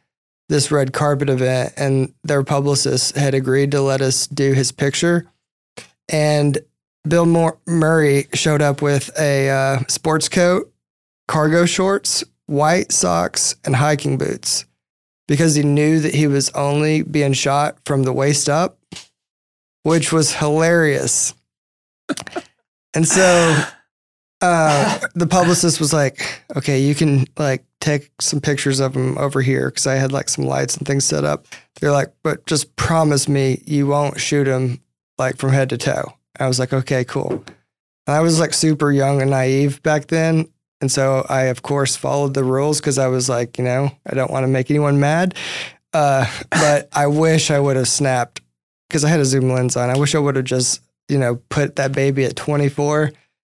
this 0.49 0.71
red 0.71 0.93
carpet 0.93 1.29
event, 1.29 1.73
and 1.77 2.13
their 2.23 2.43
publicist 2.43 3.15
had 3.15 3.33
agreed 3.33 3.71
to 3.71 3.81
let 3.81 4.01
us 4.01 4.27
do 4.27 4.53
his 4.53 4.71
picture. 4.71 5.31
And 6.09 6.59
Bill 7.07 7.57
Murray 7.65 8.27
showed 8.33 8.61
up 8.61 8.81
with 8.81 9.09
a 9.19 9.49
uh, 9.49 9.79
sports 9.87 10.29
coat, 10.29 10.71
cargo 11.27 11.65
shorts, 11.65 12.23
white 12.45 12.91
socks, 12.91 13.55
and 13.65 13.75
hiking 13.75 14.17
boots 14.17 14.65
because 15.27 15.55
he 15.55 15.63
knew 15.63 15.99
that 15.99 16.13
he 16.13 16.27
was 16.27 16.49
only 16.51 17.01
being 17.01 17.33
shot 17.33 17.77
from 17.85 18.03
the 18.03 18.13
waist 18.13 18.47
up, 18.47 18.77
which 19.83 20.11
was 20.11 20.33
hilarious. 20.35 21.33
and 22.93 23.07
so 23.07 23.63
uh, 24.41 24.99
the 25.15 25.27
publicist 25.27 25.79
was 25.79 25.93
like, 25.93 26.43
"Okay, 26.55 26.79
you 26.79 26.93
can 26.93 27.25
like 27.37 27.63
take 27.85 28.11
some 28.19 28.41
pictures 28.41 28.79
of 28.79 28.95
him 28.95 29.17
over 29.17 29.41
here 29.41 29.69
because 29.69 29.87
I 29.87 29.95
had 29.95 30.11
like 30.11 30.29
some 30.29 30.45
lights 30.45 30.77
and 30.77 30.87
things 30.87 31.05
set 31.05 31.23
up." 31.23 31.47
They're 31.79 31.91
like, 31.91 32.13
"But 32.23 32.45
just 32.45 32.75
promise 32.75 33.27
me 33.29 33.61
you 33.65 33.87
won't 33.87 34.19
shoot 34.19 34.47
him 34.47 34.81
like 35.17 35.37
from 35.37 35.51
head 35.51 35.69
to 35.69 35.77
toe." 35.77 36.13
I 36.39 36.47
was 36.47 36.59
like, 36.59 36.73
"Okay, 36.73 37.03
cool." 37.03 37.43
And 38.07 38.15
I 38.15 38.19
was 38.21 38.39
like 38.39 38.53
super 38.53 38.91
young 38.91 39.21
and 39.21 39.31
naive 39.31 39.81
back 39.83 40.07
then, 40.07 40.47
and 40.81 40.91
so 40.91 41.25
I 41.29 41.43
of 41.43 41.61
course 41.61 41.95
followed 41.95 42.33
the 42.33 42.43
rules 42.43 42.79
because 42.79 42.97
I 42.97 43.07
was 43.07 43.29
like, 43.29 43.57
you 43.57 43.63
know, 43.63 43.91
I 44.05 44.13
don't 44.13 44.31
want 44.31 44.43
to 44.43 44.47
make 44.47 44.69
anyone 44.69 44.99
mad. 44.99 45.35
Uh, 45.93 46.25
but 46.49 46.89
I 46.93 47.07
wish 47.07 47.51
I 47.51 47.59
would 47.59 47.75
have 47.75 47.87
snapped 47.87 48.41
because 48.89 49.03
I 49.03 49.09
had 49.09 49.19
a 49.19 49.25
zoom 49.25 49.49
lens 49.49 49.75
on. 49.75 49.89
I 49.89 49.97
wish 49.97 50.15
I 50.15 50.19
would 50.19 50.35
have 50.35 50.45
just, 50.45 50.81
you 51.09 51.17
know, 51.17 51.35
put 51.49 51.77
that 51.77 51.91
baby 51.91 52.25
at 52.25 52.35
24 52.35 53.11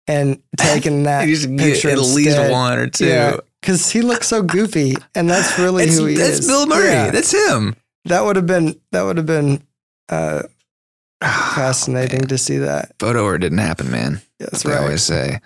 and 0.07 0.41
taken 0.57 1.03
that 1.03 1.27
You 1.27 1.35
just 1.35 1.57
picture 1.57 1.89
at 1.89 1.97
least 1.97 2.37
one 2.51 2.77
or 2.77 2.87
two. 2.87 3.07
Yeah, 3.07 3.37
because 3.65 3.89
he 3.89 4.01
looks 4.01 4.27
so 4.27 4.43
goofy, 4.43 4.93
and 5.15 5.27
that's 5.27 5.57
really 5.57 5.85
That's, 5.85 5.97
who 5.97 6.05
he 6.05 6.15
that's 6.15 6.29
is. 6.29 6.35
That's 6.39 6.47
Bill 6.47 6.67
Murray. 6.67 6.91
Yeah. 6.91 7.09
That's 7.09 7.33
him. 7.33 7.75
that 8.05 8.23
would 8.23 8.35
have 8.35 8.45
been 8.45 8.79
that 8.91 9.01
would 9.01 9.17
have 9.17 9.25
been 9.25 9.63
uh, 10.09 10.43
fascinating 11.21 12.21
to 12.21 12.37
see 12.37 12.59
that. 12.59 12.91
Photo 12.99 13.23
or 13.23 13.35
it 13.35 13.39
didn't 13.39 13.57
happen, 13.57 13.89
man. 13.89 14.21
That's 14.39 14.61
They 14.63 14.73
I 14.73 14.77
always 14.77 15.01
say. 15.01 15.39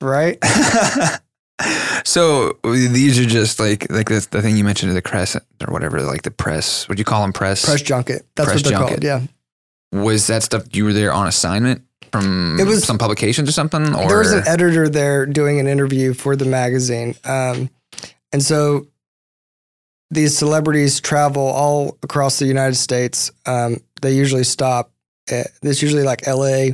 right? 0.00 0.38
so 2.04 2.58
these 2.62 3.18
are 3.18 3.26
just 3.26 3.58
like 3.58 3.90
like 3.90 4.08
this, 4.08 4.26
the 4.26 4.40
thing 4.40 4.56
you 4.56 4.62
mentioned, 4.64 4.94
the 4.94 5.02
crescent 5.02 5.44
or 5.66 5.72
whatever, 5.72 6.00
like 6.02 6.22
the 6.22 6.30
press. 6.30 6.88
Would 6.88 7.00
you 7.00 7.04
call 7.04 7.22
them 7.22 7.32
press? 7.32 7.64
Press 7.64 7.82
junket. 7.82 8.24
That's 8.36 8.50
Press 8.50 8.62
what 8.62 8.70
they're 8.70 8.78
junket. 8.78 9.02
called. 9.02 9.04
Yeah. 9.04 10.00
Was 10.00 10.28
that 10.28 10.44
stuff 10.44 10.64
you 10.72 10.84
were 10.84 10.92
there 10.92 11.12
on 11.12 11.26
assignment 11.26 11.82
from 12.10 12.58
It 12.60 12.66
was- 12.66 12.84
some 12.84 12.98
publications 12.98 13.48
or 13.48 13.52
something? 13.52 13.94
Or 13.94 14.08
there 14.08 14.18
was 14.18 14.32
an 14.32 14.46
editor 14.46 14.88
there 14.88 15.26
doing 15.26 15.60
an 15.60 15.66
interview 15.66 16.14
for 16.14 16.36
the 16.36 16.44
magazine. 16.44 17.14
Um, 17.24 17.70
and 18.32 18.42
so 18.42 18.86
these 20.10 20.36
celebrities 20.36 21.00
travel 21.00 21.42
all 21.46 21.98
across 22.02 22.38
the 22.38 22.46
United 22.46 22.76
States. 22.76 23.30
Um, 23.46 23.78
they 24.00 24.12
usually 24.12 24.44
stop. 24.44 24.90
At, 25.30 25.48
it's 25.62 25.82
usually 25.82 26.02
like 26.02 26.26
LA, 26.26 26.70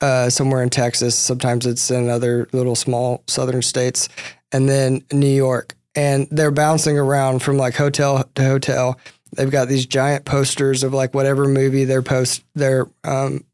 uh, 0.00 0.28
somewhere 0.30 0.62
in 0.62 0.70
Texas. 0.70 1.14
Sometimes 1.14 1.64
it's 1.66 1.90
in 1.90 2.08
other 2.10 2.46
little 2.52 2.74
small 2.76 3.22
southern 3.26 3.62
states, 3.62 4.08
and 4.52 4.68
then 4.68 5.02
New 5.12 5.26
York. 5.26 5.74
And 5.94 6.28
they're 6.30 6.50
bouncing 6.50 6.98
around 6.98 7.42
from 7.42 7.56
like 7.56 7.74
hotel 7.74 8.28
to 8.34 8.42
hotel. 8.44 8.98
They've 9.34 9.50
got 9.50 9.68
these 9.68 9.86
giant 9.86 10.24
posters 10.26 10.82
of 10.82 10.92
like 10.94 11.14
whatever 11.14 11.48
movie 11.48 11.84
they're 11.84 12.02
post. 12.02 12.44
They're 12.54 12.86
um, 13.04 13.44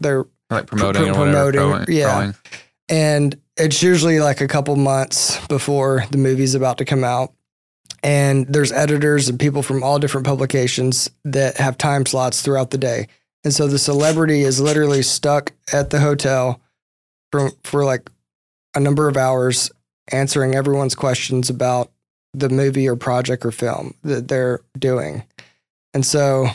they're 0.00 0.24
like 0.52 0.66
promoting, 0.66 1.02
pr- 1.12 1.18
or 1.18 1.26
whatever, 1.26 1.52
promoting, 1.52 1.94
yeah. 1.94 2.14
growing. 2.14 2.34
and 2.88 3.36
it's 3.56 3.82
usually 3.82 4.20
like 4.20 4.40
a 4.40 4.48
couple 4.48 4.74
months 4.76 5.44
before 5.46 6.04
the 6.10 6.18
movie's 6.18 6.54
about 6.54 6.78
to 6.78 6.84
come 6.84 7.04
out. 7.04 7.32
And 8.02 8.46
there's 8.48 8.72
editors 8.72 9.28
and 9.28 9.38
people 9.38 9.62
from 9.62 9.82
all 9.82 9.98
different 9.98 10.26
publications 10.26 11.08
that 11.24 11.58
have 11.58 11.78
time 11.78 12.04
slots 12.04 12.42
throughout 12.42 12.70
the 12.70 12.78
day. 12.78 13.08
And 13.44 13.52
so 13.52 13.68
the 13.68 13.78
celebrity 13.78 14.40
is 14.40 14.60
literally 14.60 15.02
stuck 15.02 15.52
at 15.72 15.90
the 15.90 16.00
hotel 16.00 16.60
for, 17.30 17.50
for 17.62 17.84
like 17.84 18.10
a 18.74 18.80
number 18.80 19.08
of 19.08 19.16
hours 19.16 19.70
answering 20.10 20.54
everyone's 20.54 20.94
questions 20.94 21.48
about 21.48 21.92
the 22.34 22.48
movie 22.48 22.88
or 22.88 22.96
project 22.96 23.44
or 23.44 23.52
film 23.52 23.94
that 24.02 24.28
they're 24.28 24.60
doing. 24.78 25.24
And 25.94 26.04
so 26.04 26.48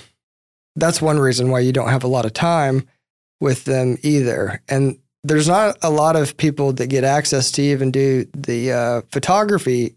that's 0.75 1.01
one 1.01 1.19
reason 1.19 1.49
why 1.49 1.59
you 1.59 1.71
don't 1.71 1.89
have 1.89 2.03
a 2.03 2.07
lot 2.07 2.25
of 2.25 2.33
time 2.33 2.87
with 3.39 3.65
them 3.65 3.97
either. 4.03 4.61
And 4.67 4.99
there's 5.23 5.47
not 5.47 5.77
a 5.81 5.89
lot 5.89 6.15
of 6.15 6.37
people 6.37 6.73
that 6.73 6.87
get 6.87 7.03
access 7.03 7.51
to 7.51 7.61
even 7.61 7.91
do 7.91 8.25
the 8.33 8.71
uh, 8.71 9.01
photography 9.11 9.95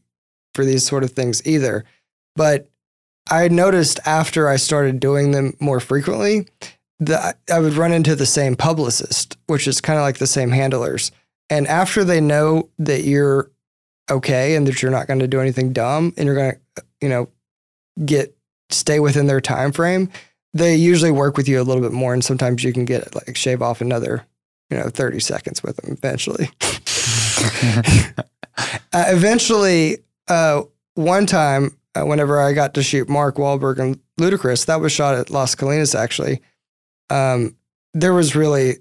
for 0.54 0.64
these 0.64 0.84
sort 0.84 1.04
of 1.04 1.12
things 1.12 1.46
either. 1.46 1.84
But 2.36 2.68
I 3.30 3.48
noticed 3.48 4.00
after 4.06 4.48
I 4.48 4.56
started 4.56 4.98
doing 4.98 5.30
them 5.30 5.56
more 5.60 5.80
frequently 5.80 6.48
that 6.98 7.38
I 7.52 7.58
would 7.60 7.74
run 7.74 7.92
into 7.92 8.14
the 8.14 8.26
same 8.26 8.56
publicist, 8.56 9.38
which 9.46 9.66
is 9.66 9.80
kind 9.80 9.98
of 9.98 10.02
like 10.02 10.18
the 10.18 10.26
same 10.26 10.50
handlers. 10.50 11.12
And 11.48 11.66
after 11.66 12.04
they 12.04 12.20
know 12.20 12.68
that 12.78 13.04
you're 13.04 13.50
okay 14.10 14.54
and 14.56 14.66
that 14.66 14.82
you're 14.82 14.90
not 14.90 15.06
going 15.06 15.20
to 15.20 15.28
do 15.28 15.40
anything 15.40 15.72
dumb 15.72 16.12
and 16.16 16.26
you're 16.26 16.34
going 16.34 16.52
to, 16.52 16.84
you 17.00 17.08
know, 17.08 17.28
get 18.04 18.36
stay 18.70 19.00
within 19.00 19.26
their 19.26 19.40
time 19.40 19.72
frame, 19.72 20.10
they 20.52 20.74
usually 20.74 21.10
work 21.10 21.36
with 21.36 21.48
you 21.48 21.60
a 21.60 21.64
little 21.64 21.82
bit 21.82 21.92
more. 21.92 22.12
And 22.12 22.24
sometimes 22.24 22.64
you 22.64 22.72
can 22.72 22.84
get 22.84 23.14
like 23.14 23.36
shave 23.36 23.62
off 23.62 23.80
another 23.80 24.26
you 24.70 24.78
know, 24.78 24.88
30 24.88 25.20
seconds 25.20 25.62
with 25.62 25.76
them 25.76 25.92
eventually. 25.92 26.48
uh, 28.92 29.04
eventually, 29.08 29.98
uh, 30.28 30.62
one 30.94 31.26
time, 31.26 31.76
uh, 31.94 32.04
whenever 32.04 32.40
I 32.40 32.52
got 32.52 32.74
to 32.74 32.82
shoot 32.82 33.08
Mark 33.08 33.36
Wahlberg 33.36 33.80
and 33.80 33.98
Ludacris, 34.18 34.66
that 34.66 34.80
was 34.80 34.92
shot 34.92 35.16
at 35.16 35.30
Las 35.30 35.54
Colinas 35.56 35.94
actually. 35.94 36.40
Um, 37.10 37.56
there 37.92 38.14
was 38.14 38.36
really 38.36 38.76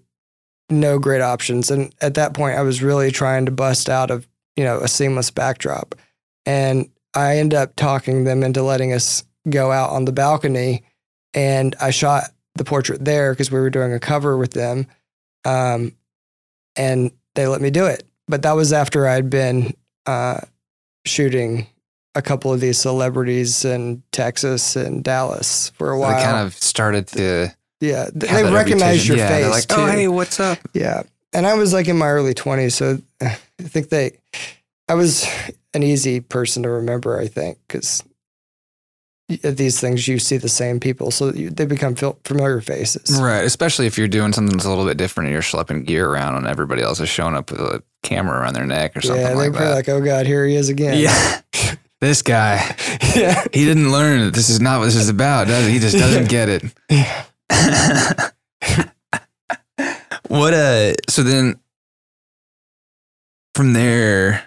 no 0.70 1.00
great 1.00 1.22
options. 1.22 1.72
And 1.72 1.94
at 2.02 2.14
that 2.14 2.36
point, 2.36 2.58
I 2.58 2.62
was 2.62 2.84
really 2.84 3.10
trying 3.10 3.46
to 3.48 3.52
bust 3.52 3.90
out 3.90 4.12
of, 4.12 4.28
you 4.56 4.64
know, 4.64 4.80
a 4.80 4.88
seamless 4.88 5.32
backdrop. 5.32 5.96
And 6.46 6.88
I 7.16 7.38
ended 7.38 7.58
up 7.58 7.76
talking 7.76 8.26
them 8.26 8.44
into 8.44 8.62
letting 8.62 8.94
us 8.94 9.24
go 9.50 9.72
out 9.72 9.90
on 9.90 10.06
the 10.06 10.12
balcony. 10.12 10.84
And 11.34 11.76
I 11.80 11.92
shot 11.92 12.32
the 12.56 12.64
portrait 12.64 13.04
there 13.04 13.34
because 13.34 13.52
we 13.52 13.60
were 13.60 13.70
doing 13.70 13.94
a 13.94 14.00
cover 14.00 14.38
with 14.38 14.52
them 14.52 14.88
um, 15.46 15.94
and 16.76 17.12
they 17.36 17.48
let 17.48 17.62
me 17.62 17.70
do 17.70 17.86
it. 17.86 18.04
But 18.28 18.44
that 18.44 18.54
was 18.54 18.74
after 18.74 19.08
I'd 19.08 19.30
been 19.30 19.74
uh, 20.06 20.42
shooting 21.06 21.68
a 22.16 22.22
couple 22.22 22.54
of 22.54 22.60
these 22.60 22.78
celebrities 22.78 23.66
in 23.66 24.04
Texas 24.12 24.76
and 24.76 25.04
Dallas 25.04 25.72
for 25.72 25.92
a 25.92 26.00
while. 26.00 26.18
They 26.18 26.24
kind 26.24 26.46
of 26.46 26.54
started 26.54 27.08
to. 27.10 27.56
yeah, 27.80 28.10
they 28.14 28.44
recognize 28.44 29.08
your 29.08 29.18
yeah, 29.18 29.30
face 29.30 29.42
They're 29.42 29.50
like, 29.50 29.68
too. 29.68 29.76
oh, 29.78 29.86
hey, 29.86 30.08
what's 30.08 30.40
up? 30.40 30.60
Yeah, 30.74 31.04
and 31.34 31.48
I 31.48 31.56
was 31.56 31.74
like 31.74 31.88
in 31.88 31.98
my 31.98 32.08
early 32.08 32.34
twenties, 32.34 32.76
so 32.76 33.00
I 33.22 33.38
think 33.60 33.90
they, 33.90 34.18
I 34.88 34.96
was 34.96 35.28
an 35.74 35.84
easy 35.84 36.20
person 36.20 36.64
to 36.64 36.70
remember. 36.70 37.18
I 37.18 37.28
think 37.28 37.58
because 37.68 38.04
these 39.30 39.80
things 39.80 40.08
you 40.08 40.18
see 40.18 40.38
the 40.38 40.50
same 40.50 40.80
people, 40.80 41.12
so 41.12 41.32
you, 41.32 41.52
they 41.52 41.66
become 41.66 41.96
familiar 41.96 42.62
faces. 42.62 43.20
Right. 43.22 43.44
Especially 43.44 43.86
if 43.86 43.98
you're 43.98 44.08
doing 44.08 44.34
something 44.34 44.58
that's 44.58 44.66
a 44.66 44.70
little 44.70 44.86
bit 44.86 44.98
different 44.98 45.28
and 45.28 45.34
you're 45.34 45.44
schlepping 45.44 45.86
gear 45.86 46.10
around 46.10 46.36
and 46.36 46.48
everybody 46.48 46.82
else 46.82 47.00
is 47.00 47.10
showing 47.10 47.36
up 47.36 47.52
with 47.52 47.60
a 47.60 47.84
camera 48.02 48.40
around 48.40 48.54
their 48.54 48.66
neck 48.66 48.98
or 48.98 49.02
something 49.02 49.24
yeah, 49.24 49.34
like 49.34 49.54
that. 49.54 49.76
like, 49.76 49.90
"Oh 49.90 50.02
God, 50.02 50.26
here 50.26 50.46
he 50.48 50.56
is 50.56 50.70
again." 50.70 50.98
yeah. 50.98 51.42
this 52.02 52.22
guy, 52.24 52.76
yeah. 53.16 53.44
he 53.54 53.66
didn't 53.66 53.92
learn 53.92 54.22
that 54.22 54.34
this 54.34 54.50
is 54.50 54.60
not 54.60 54.80
what 54.80 54.86
this 54.86 54.96
is 54.96 55.10
about, 55.10 55.48
does 55.48 55.68
he? 55.68 55.74
He 55.74 55.80
just 55.80 55.98
doesn't 55.98 56.28
get 56.30 56.50
it. 56.50 56.64
what 60.28 60.54
uh 60.54 60.94
so 61.08 61.24
then 61.24 61.60
from 63.56 63.74
there 63.74 64.44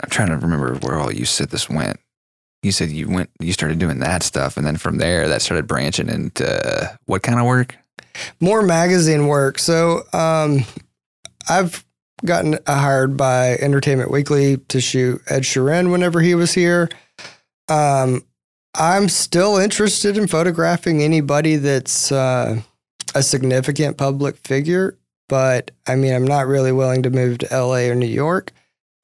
I'm 0.00 0.10
trying 0.10 0.28
to 0.28 0.36
remember 0.36 0.74
where 0.76 0.98
all 0.98 1.12
you 1.12 1.24
said 1.24 1.50
this 1.50 1.68
went. 1.68 1.98
You 2.68 2.72
said 2.72 2.90
you 2.90 3.08
went 3.08 3.30
you 3.40 3.52
started 3.52 3.78
doing 3.78 4.00
that 4.00 4.22
stuff 4.22 4.56
and 4.56 4.66
then 4.66 4.76
from 4.76 4.98
there 4.98 5.28
that 5.28 5.42
started 5.42 5.66
branching 5.66 6.08
into 6.08 6.98
what 7.06 7.22
kind 7.22 7.40
of 7.40 7.46
work? 7.46 7.76
more 8.40 8.62
magazine 8.62 9.26
work. 9.26 9.58
So 9.58 10.02
um, 10.12 10.64
I've 11.48 11.84
gotten 12.24 12.58
hired 12.66 13.16
by 13.16 13.56
Entertainment 13.56 14.10
Weekly 14.10 14.58
to 14.68 14.80
shoot 14.80 15.22
Ed 15.28 15.42
Sheeran 15.42 15.90
whenever 15.90 16.20
he 16.20 16.34
was 16.34 16.52
here. 16.52 16.88
Um, 17.68 18.22
I'm 18.74 19.08
still 19.08 19.56
interested 19.56 20.16
in 20.16 20.26
photographing 20.26 21.02
anybody 21.02 21.56
that's 21.56 22.12
uh, 22.12 22.60
a 23.14 23.22
significant 23.22 23.96
public 23.96 24.36
figure, 24.36 24.96
but 25.28 25.70
I 25.86 25.96
mean, 25.96 26.14
I'm 26.14 26.26
not 26.26 26.46
really 26.46 26.72
willing 26.72 27.02
to 27.02 27.10
move 27.10 27.38
to 27.38 27.48
LA 27.50 27.88
or 27.88 27.94
New 27.94 28.06
York 28.06 28.52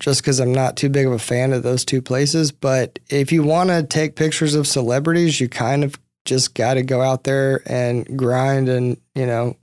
just 0.00 0.22
because 0.22 0.40
I'm 0.40 0.52
not 0.52 0.76
too 0.76 0.88
big 0.88 1.06
of 1.06 1.12
a 1.12 1.18
fan 1.18 1.52
of 1.52 1.62
those 1.62 1.84
two 1.84 2.02
places. 2.02 2.52
But 2.52 2.98
if 3.08 3.32
you 3.32 3.42
want 3.42 3.70
to 3.70 3.82
take 3.82 4.16
pictures 4.16 4.54
of 4.54 4.66
celebrities, 4.66 5.40
you 5.40 5.48
kind 5.48 5.84
of 5.84 5.94
just 6.24 6.54
got 6.54 6.74
to 6.74 6.82
go 6.82 7.00
out 7.00 7.24
there 7.24 7.62
and 7.66 8.18
grind 8.18 8.68
and, 8.68 8.96
you 9.14 9.26
know, 9.26 9.56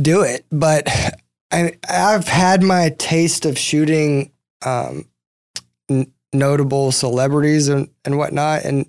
do 0.00 0.22
it. 0.22 0.44
But 0.50 0.88
I, 1.50 1.72
I've 1.88 2.28
had 2.28 2.62
my 2.62 2.94
taste 2.98 3.46
of 3.46 3.58
shooting 3.58 4.32
um, 4.64 5.06
n- 5.88 6.12
notable 6.32 6.92
celebrities 6.92 7.68
and, 7.68 7.88
and 8.04 8.18
whatnot. 8.18 8.64
And 8.64 8.86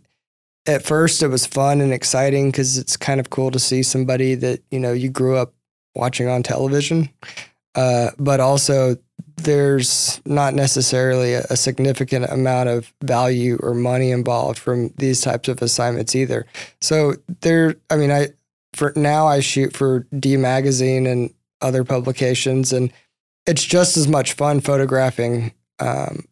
at 0.66 0.84
first, 0.84 1.22
it 1.22 1.28
was 1.28 1.46
fun 1.46 1.82
and 1.82 1.94
exciting 1.94 2.50
because 2.52 2.78
it's 2.78 2.98
kind 2.98 3.20
of 3.20 3.30
cool 3.30 3.52
to 3.52 3.60
see 3.60 3.84
somebody 3.84 4.36
that, 4.36 4.62
you 4.72 4.80
know, 4.80 4.94
you 4.94 5.10
grew 5.10 5.38
up 5.38 5.54
watching 5.94 6.28
on 6.28 6.42
television. 6.44 7.10
Uh, 7.76 8.12
but 8.18 8.40
also, 8.40 8.98
there's 9.38 10.22
not 10.26 10.54
necessarily 10.54 11.34
a, 11.34 11.46
a, 11.50 11.58
significant 11.58 12.26
amount 12.26 12.70
of 12.70 12.94
value 13.04 13.58
or 13.62 13.74
money 13.74 14.12
involved 14.12 14.58
from 14.58 14.94
these 14.98 15.20
types 15.20 15.50
of 15.50 15.62
assignments 15.62 16.16
either. 16.16 16.46
So 16.80 17.16
there, 17.42 17.76
I 17.90 17.98
mean, 17.98 18.12
I 18.12 18.30
for 18.74 18.94
now 18.96 19.28
I 19.28 19.42
shoot 19.42 19.76
for 19.76 20.08
D 20.18 20.38
Magazine 20.38 21.06
and 21.06 21.34
other 21.62 21.84
publications, 21.84 22.72
and 22.72 22.92
it's 23.46 23.64
just 23.64 23.98
as 23.98 24.08
much 24.08 24.34
fun 24.34 24.62
photographing 24.62 25.54
um, 25.80 26.26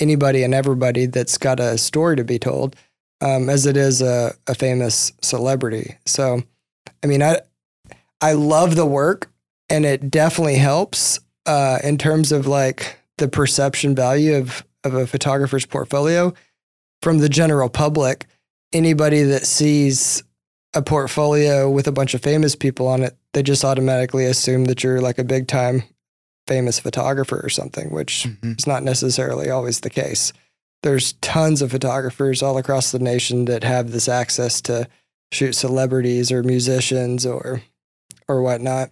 anybody 0.00 0.42
and 0.42 0.54
everybody 0.54 1.06
that's 1.06 1.38
got 1.38 1.60
a 1.60 1.76
story 1.76 2.16
to 2.16 2.24
be 2.24 2.38
told 2.38 2.76
um, 3.20 3.48
as 3.48 3.66
it 3.66 3.76
is 3.76 4.00
a, 4.00 4.34
a 4.46 4.54
famous 4.54 5.12
celebrity. 5.22 5.96
So, 6.06 6.42
I 7.02 7.06
mean, 7.06 7.22
I 7.22 7.40
I 8.20 8.32
love 8.32 8.76
the 8.76 8.86
work, 8.86 9.30
and 9.70 9.84
it 9.84 10.10
definitely 10.10 10.56
helps 10.56 11.20
uh, 11.46 11.78
in 11.82 11.98
terms 11.98 12.32
of 12.32 12.46
like 12.46 12.98
the 13.18 13.28
perception 13.28 13.94
value 13.94 14.34
of 14.36 14.64
of 14.84 14.94
a 14.94 15.06
photographer's 15.06 15.66
portfolio 15.66 16.32
from 17.02 17.18
the 17.18 17.28
general 17.28 17.68
public. 17.68 18.26
Anybody 18.72 19.22
that 19.22 19.46
sees 19.46 20.22
a 20.74 20.82
portfolio 20.82 21.70
with 21.70 21.88
a 21.88 21.92
bunch 21.92 22.14
of 22.14 22.20
famous 22.20 22.54
people 22.54 22.86
on 22.86 23.02
it, 23.02 23.16
they 23.32 23.42
just 23.42 23.64
automatically 23.64 24.26
assume 24.26 24.66
that 24.66 24.84
you're 24.84 25.00
like 25.00 25.18
a 25.18 25.24
big 25.24 25.48
time 25.48 25.82
famous 26.46 26.78
photographer 26.80 27.40
or 27.44 27.48
something, 27.48 27.90
which 27.90 28.24
mm-hmm. 28.24 28.52
is 28.58 28.66
not 28.66 28.82
necessarily 28.82 29.50
always 29.50 29.80
the 29.80 29.90
case. 29.90 30.32
There's 30.82 31.14
tons 31.14 31.60
of 31.60 31.70
photographers 31.70 32.42
all 32.42 32.56
across 32.56 32.90
the 32.90 32.98
nation 32.98 33.44
that 33.46 33.64
have 33.64 33.90
this 33.90 34.08
access 34.08 34.60
to 34.62 34.88
shoot 35.32 35.52
celebrities 35.52 36.32
or 36.32 36.42
musicians 36.42 37.26
or 37.26 37.62
or 38.28 38.42
whatnot. 38.42 38.90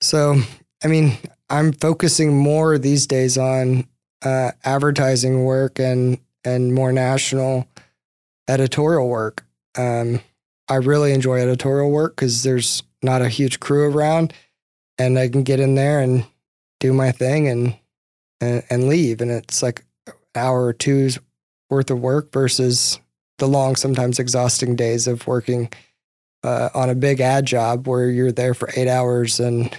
So, 0.00 0.36
I 0.84 0.88
mean, 0.88 1.16
I'm 1.48 1.72
focusing 1.72 2.36
more 2.36 2.78
these 2.78 3.06
days 3.06 3.38
on 3.38 3.86
uh, 4.22 4.52
advertising 4.64 5.44
work 5.44 5.78
and 5.78 6.18
and 6.44 6.74
more 6.74 6.92
national 6.92 7.66
editorial 8.48 9.08
work. 9.08 9.44
Um, 9.76 10.20
I 10.68 10.76
really 10.76 11.12
enjoy 11.12 11.40
editorial 11.40 11.90
work 11.90 12.16
because 12.16 12.42
there's 12.42 12.82
not 13.02 13.22
a 13.22 13.28
huge 13.28 13.60
crew 13.60 13.90
around, 13.90 14.32
and 14.98 15.18
I 15.18 15.28
can 15.28 15.42
get 15.42 15.60
in 15.60 15.74
there 15.74 16.00
and 16.00 16.24
do 16.80 16.92
my 16.92 17.12
thing 17.12 17.48
and 17.48 17.76
and, 18.40 18.62
and 18.68 18.88
leave, 18.88 19.20
and 19.20 19.30
it's 19.30 19.62
like 19.62 19.84
an 20.06 20.14
hour 20.34 20.66
or 20.66 20.72
two's 20.72 21.18
worth 21.70 21.90
of 21.90 22.00
work 22.00 22.32
versus 22.32 23.00
the 23.38 23.48
long, 23.48 23.76
sometimes 23.76 24.18
exhausting 24.18 24.76
days 24.76 25.06
of 25.06 25.26
working 25.26 25.70
uh, 26.42 26.70
on 26.74 26.90
a 26.90 26.94
big 26.94 27.20
ad 27.20 27.46
job 27.46 27.86
where 27.86 28.08
you're 28.08 28.32
there 28.32 28.54
for 28.54 28.70
eight 28.76 28.88
hours 28.88 29.40
and 29.40 29.76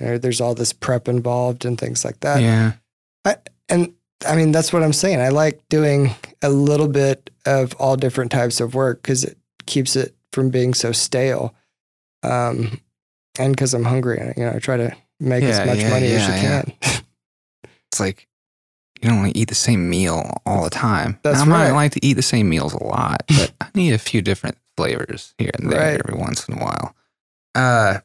there's 0.00 0.40
all 0.40 0.54
this 0.54 0.72
prep 0.72 1.08
involved 1.08 1.64
and 1.64 1.78
things 1.78 2.04
like 2.04 2.20
that. 2.20 2.40
Yeah. 2.40 2.72
I, 3.24 3.36
and 3.68 3.94
I 4.26 4.36
mean, 4.36 4.52
that's 4.52 4.72
what 4.72 4.82
I'm 4.82 4.92
saying. 4.92 5.20
I 5.20 5.28
like 5.28 5.60
doing 5.68 6.10
a 6.42 6.50
little 6.50 6.88
bit 6.88 7.30
of 7.46 7.74
all 7.74 7.96
different 7.96 8.32
types 8.32 8.60
of 8.60 8.74
work 8.74 9.02
because 9.02 9.24
it 9.24 9.38
keeps 9.66 9.96
it 9.96 10.14
from 10.32 10.50
being 10.50 10.74
so 10.74 10.92
stale. 10.92 11.54
Um, 12.22 12.80
and 13.38 13.54
because 13.54 13.74
I'm 13.74 13.84
hungry, 13.84 14.20
you 14.36 14.44
know, 14.44 14.52
I 14.54 14.58
try 14.58 14.76
to 14.76 14.94
make 15.18 15.42
yeah, 15.42 15.50
as 15.50 15.66
much 15.66 15.78
yeah, 15.78 15.90
money 15.90 16.08
yeah, 16.08 16.14
as 16.16 16.26
you 16.26 16.48
can. 16.48 16.72
it's 17.92 18.00
like 18.00 18.26
you 19.00 19.08
don't 19.08 19.20
want 19.20 19.32
to 19.32 19.38
eat 19.38 19.48
the 19.48 19.54
same 19.54 19.88
meal 19.88 20.42
all 20.44 20.64
the 20.64 20.70
time. 20.70 21.18
That's 21.22 21.40
I 21.40 21.46
right. 21.46 21.48
might 21.48 21.70
like 21.72 21.92
to 21.92 22.04
eat 22.04 22.14
the 22.14 22.22
same 22.22 22.48
meals 22.48 22.74
a 22.74 22.82
lot, 22.82 23.22
but 23.28 23.52
I 23.60 23.68
need 23.74 23.92
a 23.92 23.98
few 23.98 24.20
different 24.20 24.58
flavors 24.76 25.34
here 25.38 25.50
and 25.54 25.70
there 25.70 25.80
right. 25.80 26.00
every 26.04 26.18
once 26.18 26.48
in 26.48 26.58
a 26.58 26.62
while. 26.62 26.94
Uh, 27.54 27.98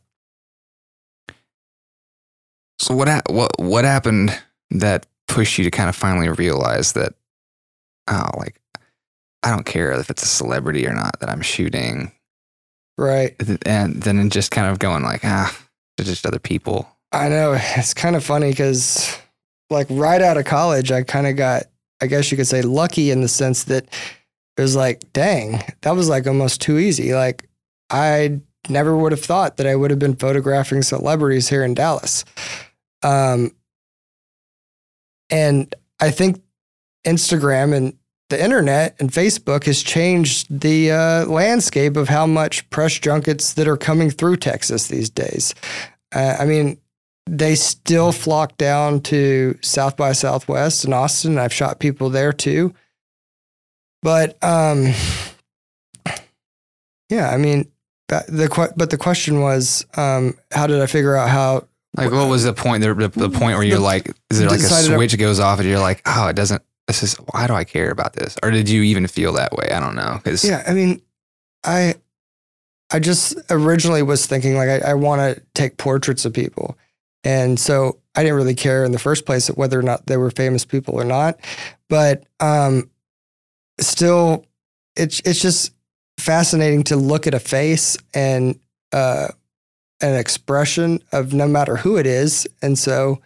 so 2.80 2.96
what 2.96 3.08
ha- 3.08 3.22
what 3.30 3.52
what 3.60 3.86
happened 3.86 4.38
that 4.72 5.06
pushed 5.28 5.58
you 5.58 5.64
to 5.64 5.72
kind 5.72 5.90
of 5.90 5.96
finally 5.96 6.30
realize 6.30 6.94
that 6.94 7.14
oh 8.08 8.30
like 8.38 8.60
I 9.44 9.52
don't 9.52 9.66
care 9.66 9.92
if 9.92 10.10
it's 10.10 10.24
a 10.24 10.28
celebrity 10.28 10.88
or 10.88 10.94
not 10.94 11.20
that 11.20 11.30
I'm 11.30 11.42
shooting. 11.42 12.12
Right. 12.98 13.36
And 13.66 14.02
then 14.02 14.30
just 14.32 14.50
kind 14.50 14.72
of 14.72 14.80
going 14.80 15.04
like 15.04 15.22
ah 15.24 15.56
they're 15.98 16.06
just 16.06 16.26
other 16.26 16.40
people. 16.40 16.90
I 17.12 17.30
know 17.30 17.56
it's 17.58 17.94
kind 17.94 18.16
of 18.16 18.24
funny 18.24 18.54
cuz 18.54 19.18
like 19.70 19.88
right 19.90 20.22
out 20.22 20.38
of 20.38 20.46
college 20.46 20.92
I 20.92 21.04
kind 21.04 21.28
of 21.28 21.36
got 21.36 21.64
I 22.02 22.08
guess 22.08 22.32
you 22.32 22.38
could 22.38 22.48
say 22.48 22.62
lucky 22.62 23.12
in 23.12 23.22
the 23.22 23.28
sense 23.28 23.66
that 23.66 23.86
it 24.58 24.62
was 24.62 24.76
like 24.76 25.12
dang 25.14 25.64
that 25.82 25.96
was 25.96 26.10
like 26.10 26.28
almost 26.28 26.62
too 26.62 26.78
easy 26.78 27.14
like 27.14 27.48
I 27.90 28.42
never 28.70 28.96
would 28.96 29.12
have 29.12 29.24
thought 29.24 29.58
that 29.58 29.68
I 29.68 29.76
would 29.76 29.92
have 29.92 30.00
been 30.00 30.16
photographing 30.16 30.82
celebrities 30.82 31.50
here 31.50 31.64
in 31.64 31.74
Dallas. 31.74 32.26
Um, 33.04 33.52
and 35.30 35.74
I 36.00 36.12
think 36.12 36.42
Instagram 37.06 37.76
and 37.76 37.98
the 38.30 38.44
internet 38.44 38.96
and 39.00 39.12
Facebook 39.12 39.66
has 39.66 39.84
changed 39.84 40.48
the 40.62 40.92
uh, 40.92 41.26
landscape 41.26 41.96
of 41.96 42.10
how 42.10 42.26
much 42.26 42.68
press 42.70 42.98
junkets 42.98 43.54
that 43.54 43.68
are 43.68 43.78
coming 43.78 44.10
through 44.10 44.38
Texas 44.38 44.88
these 44.88 45.10
days. 45.10 45.54
Uh, 46.14 46.36
I 46.40 46.46
mean, 46.46 46.80
they 47.28 47.56
still 47.56 48.12
flock 48.12 48.58
down 48.58 49.02
to 49.02 49.58
South 49.62 49.98
by 49.98 50.12
Southwest 50.12 50.86
in 50.86 50.94
Austin. 50.94 51.38
I've 51.38 51.54
shot 51.54 51.80
people 51.80 52.10
there 52.10 52.34
too. 52.34 52.74
But 54.02 54.44
um, 54.44 54.94
yeah, 57.10 57.30
I 57.30 57.38
mean, 57.38 57.72
the 58.08 58.74
but 58.76 58.90
the 58.90 58.98
question 58.98 59.42
was, 59.42 59.86
um, 59.98 60.38
how 60.52 60.68
did 60.68 60.82
I 60.82 60.86
figure 60.86 61.16
out 61.16 61.30
how 61.30 61.68
like, 61.98 62.12
what 62.12 62.30
was 62.30 62.44
the 62.44 62.54
point? 62.54 62.84
The, 62.84 62.94
the, 62.94 63.08
the 63.08 63.30
point 63.30 63.58
where 63.58 63.64
you're 63.64 63.80
like, 63.80 64.12
is 64.30 64.40
there 64.40 64.50
like 64.50 64.60
a 64.60 64.64
switch 64.64 65.18
goes 65.18 65.40
off 65.40 65.60
and 65.60 65.68
you're 65.68 65.80
like, 65.80 66.02
oh, 66.06 66.28
it 66.28 66.36
doesn't. 66.36 66.62
This 66.88 67.02
is 67.02 67.16
why 67.32 67.48
do 67.48 67.54
I 67.54 67.64
care 67.64 67.90
about 67.90 68.14
this? 68.14 68.38
Or 68.44 68.52
did 68.52 68.70
you 68.70 68.84
even 68.84 69.08
feel 69.08 69.34
that 69.34 69.54
way? 69.54 69.70
I 69.72 69.80
don't 69.80 69.96
know. 69.96 70.20
Cause 70.24 70.44
yeah, 70.44 70.64
I 70.68 70.74
mean, 70.74 71.02
I 71.64 71.96
I 72.92 73.00
just 73.00 73.38
originally 73.50 74.04
was 74.04 74.28
thinking 74.28 74.56
like 74.56 74.70
I, 74.70 74.92
I 74.92 74.94
want 74.94 75.22
to 75.22 75.42
take 75.56 75.78
portraits 75.78 76.26
of 76.26 76.34
people, 76.34 76.78
and 77.24 77.60
so 77.60 78.00
I 78.14 78.22
didn't 78.22 78.36
really 78.36 78.56
care 78.56 78.84
in 78.84 78.92
the 78.92 79.00
first 79.00 79.26
place 79.26 79.48
whether 79.48 79.80
or 79.80 79.84
not 79.84 80.06
they 80.06 80.18
were 80.18 80.30
famous 80.30 80.64
people 80.64 81.00
or 81.00 81.06
not. 81.06 81.40
But 81.90 82.24
um, 82.40 82.92
still, 83.80 84.46
it's 84.96 85.22
it's 85.22 85.42
just 85.42 85.74
fascinating 86.18 86.84
to 86.84 86.96
look 86.96 87.28
at 87.28 87.34
a 87.34 87.40
face 87.40 87.98
and 88.14 88.60
uh, 88.92 89.28
an 90.02 90.16
expression 90.16 91.00
of 91.12 91.34
no 91.34 91.48
matter 91.48 91.78
who 91.78 91.98
it 91.98 92.06
is. 92.06 92.48
And 92.62 92.78
so 92.78 93.22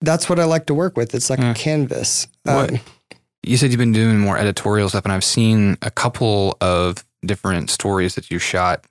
that's 0.00 0.28
what 0.28 0.38
I 0.38 0.44
like 0.44 0.66
to 0.66 0.74
work 0.74 0.96
with. 0.96 1.14
It's 1.14 1.30
like 1.30 1.40
a 1.40 1.54
canvas. 1.54 2.26
What? 2.42 2.72
Um, 2.72 2.80
you 3.42 3.56
said 3.56 3.70
you've 3.70 3.78
been 3.78 3.92
doing 3.92 4.18
more 4.18 4.36
editorial 4.36 4.88
stuff, 4.88 5.04
and 5.04 5.12
I've 5.12 5.24
seen 5.24 5.78
a 5.82 5.90
couple 5.90 6.56
of 6.60 7.04
different 7.24 7.70
stories 7.70 8.14
that 8.16 8.30
you 8.30 8.38
shot 8.38 8.84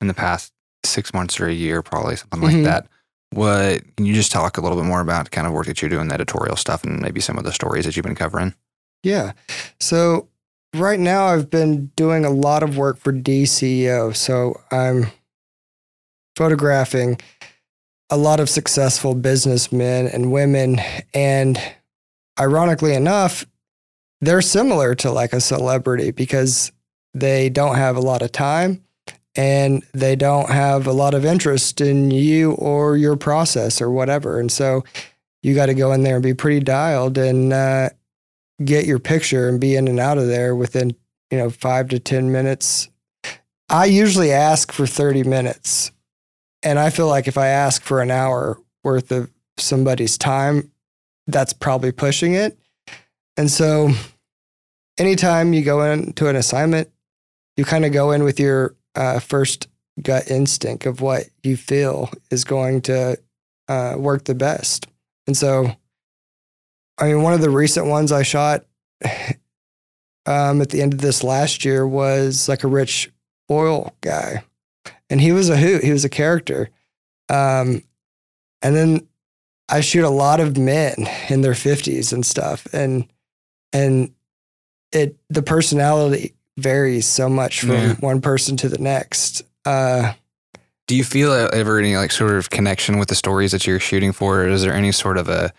in 0.00 0.06
the 0.06 0.14
past 0.14 0.52
six 0.84 1.12
months 1.12 1.38
or 1.38 1.46
a 1.46 1.52
year, 1.52 1.82
probably 1.82 2.16
something 2.16 2.40
like 2.40 2.54
mm-hmm. 2.54 2.64
that. 2.64 2.86
What 3.32 3.82
can 3.96 4.06
you 4.06 4.14
just 4.14 4.32
talk 4.32 4.58
a 4.58 4.60
little 4.60 4.76
bit 4.76 4.86
more 4.86 5.00
about 5.00 5.30
kind 5.30 5.46
of 5.46 5.52
work 5.52 5.66
that 5.66 5.80
you're 5.80 5.88
doing, 5.88 6.08
the 6.08 6.14
editorial 6.14 6.56
stuff, 6.56 6.82
and 6.82 7.00
maybe 7.00 7.20
some 7.20 7.38
of 7.38 7.44
the 7.44 7.52
stories 7.52 7.84
that 7.84 7.96
you've 7.96 8.04
been 8.06 8.14
covering? 8.14 8.54
Yeah. 9.02 9.32
So 9.78 10.28
right 10.74 11.00
now, 11.00 11.26
I've 11.26 11.50
been 11.50 11.86
doing 11.96 12.24
a 12.24 12.30
lot 12.30 12.62
of 12.62 12.76
work 12.76 12.98
for 12.98 13.12
DCEO. 13.12 14.14
So 14.14 14.60
I'm 14.70 15.06
photographing 16.36 17.20
a 18.10 18.16
lot 18.16 18.40
of 18.40 18.48
successful 18.48 19.14
businessmen 19.14 20.06
and 20.06 20.32
women. 20.32 20.80
And 21.14 21.60
ironically 22.38 22.94
enough, 22.94 23.44
they're 24.20 24.42
similar 24.42 24.94
to 24.96 25.10
like 25.10 25.32
a 25.32 25.40
celebrity 25.40 26.10
because 26.10 26.72
they 27.14 27.48
don't 27.48 27.76
have 27.76 27.96
a 27.96 28.00
lot 28.00 28.22
of 28.22 28.32
time 28.32 28.82
and 29.36 29.84
they 29.92 30.16
don't 30.16 30.50
have 30.50 30.86
a 30.86 30.92
lot 30.92 31.14
of 31.14 31.24
interest 31.24 31.80
in 31.80 32.10
you 32.10 32.52
or 32.52 32.96
your 32.96 33.16
process 33.16 33.80
or 33.80 33.90
whatever. 33.90 34.40
And 34.40 34.50
so 34.50 34.84
you 35.42 35.54
got 35.54 35.66
to 35.66 35.74
go 35.74 35.92
in 35.92 36.02
there 36.02 36.16
and 36.16 36.22
be 36.22 36.34
pretty 36.34 36.60
dialed 36.60 37.16
and 37.16 37.52
uh, 37.52 37.90
get 38.64 38.86
your 38.86 38.98
picture 38.98 39.48
and 39.48 39.60
be 39.60 39.76
in 39.76 39.88
and 39.88 40.00
out 40.00 40.18
of 40.18 40.26
there 40.26 40.54
within, 40.54 40.94
you 41.30 41.38
know, 41.38 41.50
five 41.50 41.88
to 41.88 41.98
10 41.98 42.30
minutes. 42.30 42.88
I 43.68 43.86
usually 43.86 44.32
ask 44.32 44.72
for 44.72 44.86
30 44.86 45.24
minutes. 45.24 45.92
And 46.62 46.78
I 46.78 46.90
feel 46.90 47.06
like 47.06 47.26
if 47.26 47.38
I 47.38 47.48
ask 47.48 47.82
for 47.82 48.02
an 48.02 48.10
hour 48.10 48.58
worth 48.84 49.10
of 49.12 49.30
somebody's 49.56 50.18
time, 50.18 50.70
that's 51.26 51.52
probably 51.52 51.92
pushing 51.92 52.34
it. 52.34 52.58
And 53.36 53.50
so 53.50 53.90
anytime 54.98 55.52
you 55.54 55.62
go 55.62 55.82
into 55.82 56.28
an 56.28 56.36
assignment, 56.36 56.90
you 57.56 57.64
kind 57.64 57.84
of 57.84 57.92
go 57.92 58.10
in 58.10 58.24
with 58.24 58.38
your 58.38 58.74
uh, 58.94 59.20
first 59.20 59.68
gut 60.02 60.30
instinct 60.30 60.86
of 60.86 61.00
what 61.00 61.24
you 61.42 61.56
feel 61.56 62.10
is 62.30 62.44
going 62.44 62.82
to 62.82 63.18
uh, 63.68 63.94
work 63.96 64.24
the 64.24 64.34
best. 64.34 64.86
And 65.26 65.36
so, 65.36 65.76
I 67.00 67.06
mean, 67.06 67.22
one 67.22 67.32
of 67.32 67.40
the 67.40 67.50
recent 67.50 67.86
ones 67.86 68.12
I 68.12 68.22
shot 68.22 68.64
um, 70.26 70.60
at 70.60 70.70
the 70.70 70.82
end 70.82 70.92
of 70.92 71.00
this 71.00 71.24
last 71.24 71.64
year 71.64 71.86
was 71.86 72.48
like 72.48 72.62
a 72.64 72.68
rich 72.68 73.10
oil 73.50 73.94
guy, 74.00 74.44
and 75.08 75.20
he 75.20 75.32
was 75.32 75.48
a 75.48 75.56
hoot. 75.56 75.82
He 75.82 75.92
was 75.92 76.04
a 76.04 76.08
character. 76.10 76.70
Um, 77.28 77.82
and 78.62 78.76
then 78.76 79.08
I 79.68 79.80
shoot 79.80 80.04
a 80.04 80.10
lot 80.10 80.40
of 80.40 80.58
men 80.58 80.94
in 81.28 81.40
their 81.40 81.54
fifties 81.54 82.12
and 82.12 82.24
stuff, 82.24 82.66
and 82.72 83.06
and 83.72 84.12
it 84.92 85.16
the 85.28 85.42
personality 85.42 86.34
varies 86.58 87.06
so 87.06 87.28
much 87.28 87.60
from 87.60 87.70
Yeah. 87.70 87.94
one 88.00 88.20
person 88.20 88.56
to 88.58 88.68
the 88.68 88.78
next. 88.78 89.42
Uh, 89.64 90.12
Do 90.88 90.96
you 90.96 91.04
feel 91.04 91.32
ever 91.32 91.78
any 91.78 91.96
like 91.96 92.10
sort 92.12 92.34
of 92.34 92.50
connection 92.50 92.98
with 92.98 93.08
the 93.08 93.14
stories 93.14 93.52
that 93.52 93.66
you're 93.66 93.80
shooting 93.80 94.12
for? 94.12 94.42
Or 94.42 94.48
is 94.48 94.62
there 94.62 94.74
any 94.74 94.92
sort 94.92 95.16
of 95.16 95.28
a 95.28 95.52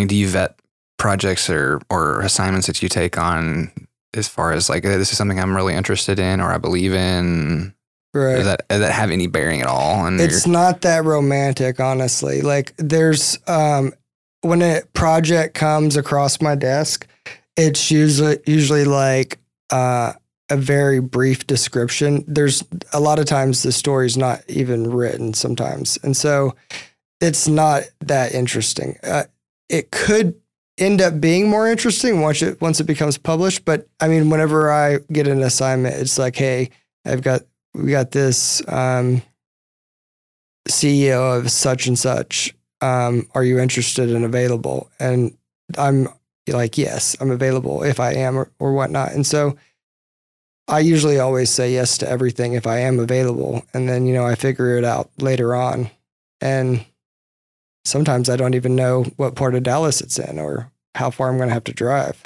like? 0.00 0.08
Do 0.08 0.16
you 0.16 0.28
vet 0.28 0.58
projects 0.98 1.50
or 1.50 1.80
or 1.90 2.20
assignments 2.22 2.66
that 2.66 2.82
you 2.82 2.88
take 2.88 3.18
on 3.18 3.70
as 4.14 4.28
far 4.28 4.52
as 4.52 4.68
like 4.68 4.82
this 4.82 5.12
is 5.12 5.18
something 5.18 5.38
I'm 5.38 5.54
really 5.54 5.74
interested 5.74 6.18
in 6.18 6.40
or 6.40 6.52
I 6.52 6.58
believe 6.58 6.94
in? 6.94 7.74
right. 8.16 8.36
Does 8.36 8.44
that 8.46 8.68
does 8.68 8.80
that 8.80 8.92
have 8.92 9.10
any 9.10 9.26
bearing 9.26 9.60
at 9.60 9.66
all? 9.66 10.06
And 10.06 10.20
it's 10.20 10.46
not 10.46 10.82
that 10.82 11.04
romantic, 11.04 11.80
honestly. 11.80 12.42
Like 12.42 12.74
there's 12.76 13.38
um 13.46 13.92
when 14.42 14.62
a 14.62 14.82
project 14.92 15.54
comes 15.54 15.96
across 15.96 16.40
my 16.40 16.54
desk, 16.54 17.06
it's 17.56 17.90
usually 17.90 18.38
usually 18.46 18.84
like 18.84 19.38
uh 19.70 20.14
a 20.48 20.56
very 20.56 21.00
brief 21.00 21.46
description. 21.46 22.24
There's 22.26 22.62
a 22.92 23.00
lot 23.00 23.18
of 23.18 23.26
times 23.26 23.62
the 23.62 23.72
story's 23.72 24.16
not 24.16 24.42
even 24.48 24.90
written 24.90 25.34
sometimes. 25.34 25.98
And 26.04 26.16
so 26.16 26.54
it's 27.20 27.48
not 27.48 27.82
that 28.00 28.32
interesting. 28.32 28.96
Uh, 29.02 29.24
it 29.68 29.90
could 29.90 30.34
end 30.78 31.00
up 31.00 31.20
being 31.20 31.48
more 31.48 31.68
interesting 31.70 32.20
once 32.20 32.42
it 32.42 32.60
once 32.60 32.80
it 32.80 32.84
becomes 32.84 33.18
published, 33.18 33.64
but 33.64 33.88
I 34.00 34.08
mean 34.08 34.30
whenever 34.30 34.70
I 34.70 34.98
get 35.12 35.26
an 35.26 35.42
assignment, 35.42 35.96
it's 35.96 36.18
like, 36.18 36.36
"Hey, 36.36 36.70
I've 37.04 37.22
got 37.22 37.42
we 37.74 37.90
got 37.90 38.10
this 38.10 38.62
um 38.68 39.22
CEO 40.68 41.38
of 41.38 41.50
such 41.50 41.86
and 41.86 41.98
such. 41.98 42.54
Um, 42.80 43.28
are 43.34 43.44
you 43.44 43.58
interested 43.58 44.10
and 44.10 44.24
available? 44.24 44.90
And 44.98 45.36
I'm 45.78 46.08
like, 46.46 46.78
yes, 46.78 47.16
I'm 47.20 47.30
available 47.30 47.82
if 47.82 48.00
I 48.00 48.12
am 48.14 48.36
or, 48.36 48.50
or 48.58 48.72
whatnot. 48.72 49.12
And 49.12 49.26
so 49.26 49.56
I 50.68 50.80
usually 50.80 51.18
always 51.18 51.50
say 51.50 51.72
yes 51.72 51.98
to 51.98 52.08
everything 52.08 52.52
if 52.52 52.66
I 52.66 52.80
am 52.80 52.98
available. 52.98 53.64
And 53.72 53.88
then, 53.88 54.06
you 54.06 54.14
know, 54.14 54.26
I 54.26 54.34
figure 54.34 54.76
it 54.76 54.84
out 54.84 55.10
later 55.18 55.54
on. 55.54 55.90
And 56.40 56.84
sometimes 57.86 58.28
I 58.28 58.36
don't 58.36 58.54
even 58.54 58.74
know 58.76 59.04
what 59.16 59.34
part 59.34 59.54
of 59.54 59.62
Dallas 59.62 60.00
it's 60.00 60.18
in 60.18 60.38
or 60.38 60.70
how 60.94 61.10
far 61.10 61.28
I'm 61.28 61.36
going 61.36 61.48
to 61.48 61.54
have 61.54 61.64
to 61.64 61.72
drive. 61.72 62.20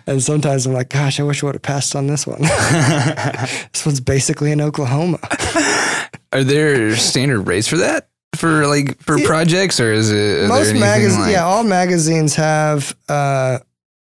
and 0.06 0.22
sometimes 0.22 0.66
I'm 0.66 0.72
like, 0.72 0.88
gosh, 0.90 1.20
I 1.20 1.22
wish 1.22 1.42
I 1.42 1.46
would 1.46 1.54
have 1.54 1.62
passed 1.62 1.94
on 1.94 2.06
this 2.08 2.26
one. 2.26 2.40
this 3.72 3.86
one's 3.86 4.00
basically 4.00 4.50
in 4.52 4.60
Oklahoma. 4.60 5.18
Are 6.32 6.44
there 6.44 6.94
standard 6.96 7.42
rates 7.42 7.68
for 7.68 7.76
that? 7.78 8.08
For 8.36 8.66
like 8.66 9.00
for 9.00 9.18
Yeah. 9.18 9.26
projects, 9.26 9.80
or 9.80 9.92
is 9.92 10.12
it 10.12 10.48
most 10.48 10.74
magazines 10.74 11.18
like, 11.18 11.32
yeah 11.32 11.44
all 11.44 11.64
magazines 11.64 12.36
have 12.36 12.94
uh, 13.08 13.58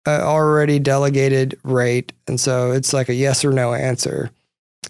a 0.06 0.10
already 0.22 0.80
delegated 0.80 1.56
rate 1.62 2.12
and 2.26 2.38
so 2.40 2.72
it's 2.72 2.92
like 2.92 3.08
a 3.08 3.14
yes 3.14 3.44
or 3.44 3.52
no 3.52 3.72
answer 3.74 4.30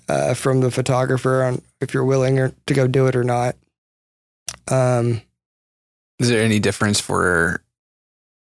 uh, 0.09 0.33
from 0.33 0.61
the 0.61 0.71
photographer 0.71 1.43
on 1.43 1.61
if 1.83 1.93
you're 1.93 2.07
willing 2.07 2.39
or, 2.39 2.53
to 2.67 2.75
go 2.75 2.87
do 2.87 3.07
it 3.07 3.15
or 3.15 3.23
not 3.23 3.55
um, 4.71 5.21
Is 6.19 6.29
there 6.29 6.43
any 6.43 6.59
difference 6.61 7.01
for 7.01 7.63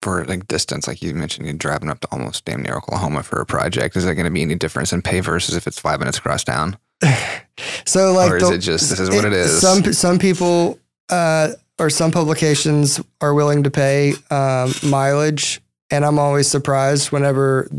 for 0.02 0.26
like 0.26 0.48
distance? 0.48 0.88
Like 0.88 1.02
you 1.02 1.14
mentioned, 1.14 1.46
you're 1.48 1.56
driving 1.56 1.90
up 1.90 2.00
to 2.02 2.08
almost 2.12 2.46
damn 2.46 2.62
near 2.62 2.76
Oklahoma 2.76 3.24
for 3.24 3.40
a 3.40 3.46
project. 3.46 3.96
Is 3.96 4.04
there 4.06 4.16
going 4.16 4.26
to 4.26 4.32
be 4.32 4.42
any 4.42 4.56
difference 4.56 4.92
in 4.94 5.02
pay 5.02 5.20
versus 5.22 5.56
if 5.56 5.68
it's 5.68 5.80
five 5.80 6.00
minutes 6.00 6.18
across 6.18 6.44
town, 6.44 6.78
so 7.86 8.14
like 8.14 8.32
or 8.32 8.38
is 8.38 8.50
the- 8.50 8.56
it 8.56 8.60
just 8.60 8.90
this 8.90 9.00
is 9.00 9.10
what 9.10 9.26
it 9.26 9.34
is? 9.34 9.60
some 9.62 9.84
some 9.94 10.20
people 10.20 10.80
uh, 11.10 11.50
or 11.80 11.90
some 11.90 12.12
publications 12.12 13.02
are 13.22 13.34
willing 13.34 13.64
to 13.64 13.72
pay 13.72 14.14
um, 14.30 14.74
mileage 14.84 15.62
and 15.92 16.06
i'm 16.06 16.18
always 16.20 16.48
surprised 16.48 17.12
whenever 17.12 17.70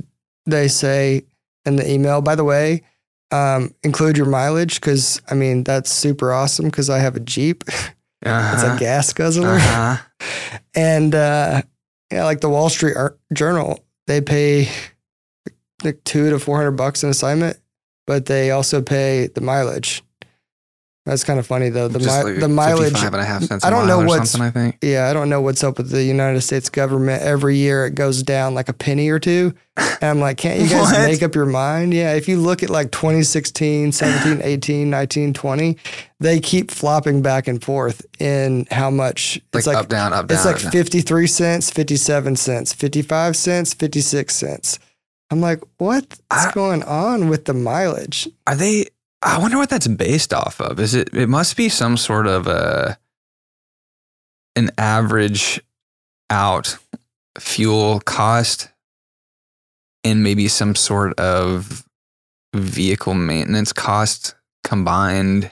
they 0.47 0.69
say 0.69 1.25
in 1.65 1.77
the 1.77 1.91
email 1.91 2.21
by 2.21 2.35
the 2.35 2.45
way 2.45 2.83
um, 3.31 3.75
include 3.83 4.17
your 4.17 4.27
mileage 4.27 4.81
because 4.81 5.21
i 5.31 5.35
mean 5.35 5.65
that's 5.65 5.91
super 5.91 6.33
awesome 6.33 6.67
because 6.67 6.91
i 6.91 6.99
have 6.99 7.17
a 7.17 7.21
jeep 7.21 7.65
it's 8.25 8.63
uh-huh. 8.63 8.77
a 8.77 8.79
gas 8.79 9.13
guzzler 9.13 9.57
uh-huh. 9.57 10.59
and 10.75 11.15
uh, 11.15 11.63
yeah 12.11 12.25
like 12.25 12.41
the 12.41 12.49
wall 12.49 12.69
street 12.69 12.97
Ar- 12.97 13.17
journal 13.33 13.85
they 14.07 14.21
pay 14.21 14.69
like 15.83 16.03
two 16.05 16.31
to 16.31 16.39
four 16.39 16.57
hundred 16.57 16.73
bucks 16.73 17.03
an 17.03 17.11
assignment 17.11 17.59
but 18.07 18.27
they 18.27 18.51
also 18.51 18.83
pay 18.83 19.29
the 19.29 19.41
mileage 19.41 20.03
that's 21.07 21.23
kind 21.25 21.39
of 21.39 21.47
funny 21.47 21.69
though 21.69 21.89
the, 21.89 21.99
mi- 21.99 22.07
like 22.07 22.41
the 22.41 22.49
mileage 22.49 22.93
55 22.93 23.13
and 23.15 23.23
a 23.23 23.25
half 23.27 23.43
cents 23.45 23.65
I 23.65 23.69
a 23.69 23.71
don't 23.71 23.87
know 23.87 24.01
what's- 24.05 24.35
I 24.41 24.51
think. 24.51 24.79
yeah, 24.83 25.09
I 25.09 25.13
don't 25.13 25.29
know 25.29 25.41
what's 25.43 25.63
up 25.63 25.79
with 25.79 25.91
the 25.91 26.03
United 26.03 26.41
States 26.41 26.69
government. 26.71 27.23
Every 27.23 27.57
year 27.57 27.87
it 27.87 27.95
goes 27.95 28.23
down 28.23 28.55
like 28.55 28.69
a 28.69 28.73
penny 28.73 29.09
or 29.11 29.19
two. 29.19 29.55
And 29.77 30.05
I'm 30.05 30.21
like, 30.21 30.37
can't 30.39 30.61
you 30.61 30.69
guys 30.69 30.93
make 31.07 31.23
up 31.23 31.35
your 31.35 31.47
mind? 31.47 31.93
Yeah, 31.93 32.15
if 32.15 32.29
you 32.29 32.39
look 32.39 32.63
at 32.63 32.71
like 32.71 32.91
2016, 32.93 33.93
17, 33.93 34.41
18, 34.45 34.89
19, 34.89 35.33
20, 35.35 35.77
they 36.21 36.41
keep 36.41 36.71
flopping 36.71 37.23
back 37.23 37.49
and 37.49 37.63
forth 37.63 38.07
in 38.21 38.67
how 38.71 38.91
much 38.91 39.41
Like, 39.53 39.61
it's 39.61 39.67
like 39.67 39.77
up 39.77 39.89
down 39.89 40.13
up 40.13 40.29
down. 40.29 40.37
it's 40.37 40.45
like 40.65 40.73
53 40.73 41.27
cents, 41.27 41.71
57 41.71 42.37
cents, 42.37 42.73
55 42.73 43.37
cents, 43.37 43.75
56 43.75 44.35
cents. 44.35 44.79
I'm 45.31 45.41
like, 45.41 45.61
what's 45.79 46.21
I- 46.31 46.53
going 46.55 46.83
on 46.85 47.29
with 47.29 47.45
the 47.47 47.55
mileage? 47.55 48.29
Are 48.47 48.55
they? 48.55 48.87
I 49.27 49.39
wonder 49.39 49.57
what 49.57 49.71
that's 49.71 49.89
based 49.89 50.35
off 50.35 50.61
of. 50.61 50.79
Is 50.79 50.95
it? 50.95 51.13
It 51.15 51.29
must 51.29 51.57
be 51.57 51.69
some 51.69 51.97
sort 51.97 52.27
of 52.27 52.47
a 52.47 52.99
an 54.55 54.71
average 54.79 55.61
out 56.31 56.77
fuel 57.39 58.01
cost, 58.01 58.69
and 60.05 60.23
maybe 60.23 60.47
some 60.49 60.75
sort 60.75 61.19
of 61.19 61.85
vehicle 62.55 63.15
maintenance 63.15 63.73
cost 63.73 64.35
combined, 64.63 65.51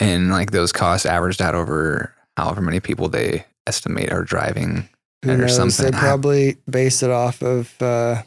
and 0.00 0.30
like 0.30 0.52
those 0.52 0.72
costs 0.72 1.06
averaged 1.06 1.42
out 1.42 1.54
over 1.54 2.14
however 2.36 2.60
many 2.60 2.78
people 2.80 3.08
they 3.08 3.44
estimate 3.66 4.12
are 4.12 4.22
driving. 4.22 4.88
Who 5.24 5.32
Or 5.32 5.36
knows? 5.38 5.56
something. 5.56 5.90
They 5.90 5.90
probably 5.98 6.56
base 6.70 7.02
it 7.02 7.10
off 7.10 7.42
of 7.42 7.74
uh, 7.82 8.22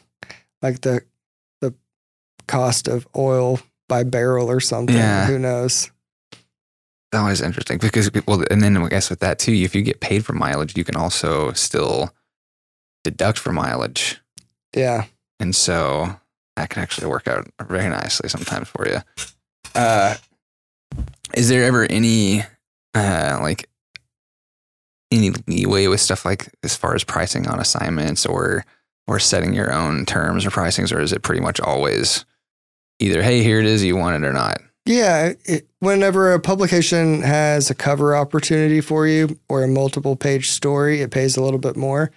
like 0.60 0.82
the 0.82 1.00
the 1.62 1.74
cost 2.46 2.86
of 2.86 3.08
oil 3.16 3.58
by 3.90 4.04
barrel 4.04 4.50
or 4.50 4.60
something. 4.60 4.96
Yeah. 4.96 5.26
Who 5.26 5.38
knows? 5.38 5.90
That 7.12 7.22
was 7.28 7.42
interesting 7.42 7.76
because 7.78 8.08
well, 8.26 8.42
and 8.50 8.62
then 8.62 8.76
I 8.78 8.88
guess 8.88 9.10
with 9.10 9.18
that 9.20 9.38
too, 9.38 9.52
if 9.52 9.74
you 9.74 9.82
get 9.82 10.00
paid 10.00 10.24
for 10.24 10.32
mileage, 10.32 10.76
you 10.78 10.84
can 10.84 10.96
also 10.96 11.52
still 11.52 12.14
deduct 13.04 13.38
for 13.38 13.52
mileage, 13.52 14.20
Yeah. 14.74 15.06
and 15.40 15.54
so 15.54 16.16
that 16.56 16.70
can 16.70 16.82
actually 16.82 17.08
work 17.08 17.26
out 17.26 17.48
very 17.66 17.88
nicely 17.88 18.28
sometimes 18.28 18.68
for 18.68 18.86
you. 18.88 18.98
Uh, 19.74 20.14
is 21.34 21.48
there 21.48 21.64
ever 21.64 21.84
any 21.84 22.44
uh, 22.94 23.38
like 23.42 23.68
any 25.10 25.30
leeway 25.48 25.88
with 25.88 26.00
stuff 26.00 26.24
like 26.24 26.48
as 26.62 26.76
far 26.76 26.94
as 26.94 27.02
pricing 27.02 27.48
on 27.48 27.58
assignments 27.58 28.24
or 28.24 28.64
or 29.08 29.18
setting 29.18 29.52
your 29.52 29.72
own 29.72 30.06
terms 30.06 30.46
or 30.46 30.50
pricings, 30.50 30.94
or 30.94 31.00
is 31.00 31.12
it 31.12 31.22
pretty 31.22 31.40
much 31.40 31.58
always 31.60 32.24
either 33.00 33.22
hey 33.22 33.42
here 33.42 33.58
it 33.58 33.66
is 33.66 33.84
you 33.84 33.96
want 33.96 34.22
it 34.22 34.26
or 34.26 34.32
not? 34.32 34.60
Yeah. 34.86 35.32
It, 35.44 35.68
whenever 35.80 36.32
a 36.32 36.40
publication 36.40 37.22
has 37.22 37.70
a 37.70 37.74
cover 37.74 38.14
opportunity 38.14 38.80
for 38.80 39.06
you 39.06 39.38
or 39.48 39.62
a 39.62 39.68
multiple 39.68 40.16
page 40.16 40.48
story, 40.48 41.00
it 41.00 41.10
pays 41.10 41.36
a 41.36 41.42
little 41.42 41.58
bit 41.58 41.76
more 41.76 42.10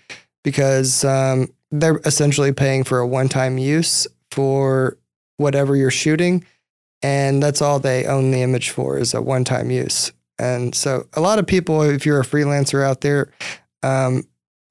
because 0.43 1.03
um, 1.03 1.47
they're 1.71 1.99
essentially 2.05 2.51
paying 2.51 2.83
for 2.83 2.99
a 2.99 3.07
one 3.07 3.29
time 3.29 3.57
use 3.57 4.07
for 4.31 4.97
whatever 5.37 5.75
you're 5.75 5.91
shooting, 5.91 6.45
and 7.01 7.41
that's 7.41 7.61
all 7.61 7.79
they 7.79 8.05
own 8.05 8.31
the 8.31 8.41
image 8.41 8.69
for 8.69 8.97
is 8.97 9.13
a 9.13 9.21
one-time 9.21 9.71
use. 9.71 10.11
And 10.39 10.73
so, 10.73 11.07
a 11.13 11.21
lot 11.21 11.39
of 11.39 11.45
people, 11.45 11.81
if 11.83 12.05
you're 12.05 12.19
a 12.19 12.25
freelancer 12.25 12.83
out 12.83 13.01
there, 13.01 13.31
um, 13.83 14.23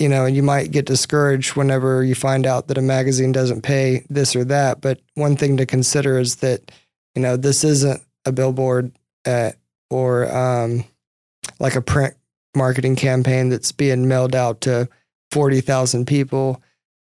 you 0.03 0.09
know, 0.09 0.25
and 0.25 0.35
you 0.35 0.43
might 0.43 0.73
get 0.73 0.85
discouraged 0.85 1.55
whenever 1.55 2.03
you 2.03 2.17
find 2.17 2.45
out 2.45 2.67
that 2.67 2.77
a 2.77 2.83
magazine 2.83 3.31
doesn't 3.31 3.63
pay 3.63 4.05
this 4.11 4.35
or 4.35 4.45
that. 4.45 4.81
But 4.81 5.01
one 5.15 5.37
thing 5.37 5.57
to 5.59 5.65
consider 5.65 6.19
is 6.19 6.37
that, 6.37 6.73
you 7.15 7.23
know, 7.23 7.37
this 7.37 7.63
isn't 7.63 8.03
a 8.25 8.33
billboard 8.33 8.91
uh, 9.25 9.53
or 9.91 10.29
um, 10.37 10.83
like 11.61 11.77
a 11.77 11.81
print 11.81 12.15
marketing 12.57 12.97
campaign 12.97 13.49
that's 13.49 13.71
being 13.71 14.09
mailed 14.09 14.35
out 14.35 14.61
to 14.63 14.89
40,000 15.31 16.05
people 16.05 16.61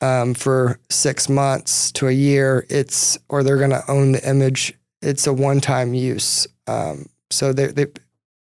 um, 0.00 0.32
for 0.32 0.80
six 0.88 1.28
months 1.28 1.92
to 1.92 2.08
a 2.08 2.12
year. 2.12 2.64
It's, 2.70 3.18
or 3.28 3.42
they're 3.42 3.58
going 3.58 3.68
to 3.68 3.84
own 3.90 4.12
the 4.12 4.26
image. 4.26 4.72
It's 5.02 5.26
a 5.26 5.32
one 5.34 5.60
time 5.60 5.92
use. 5.92 6.46
Um, 6.66 7.10
so 7.30 7.52
they, 7.52 7.66
they, 7.66 7.86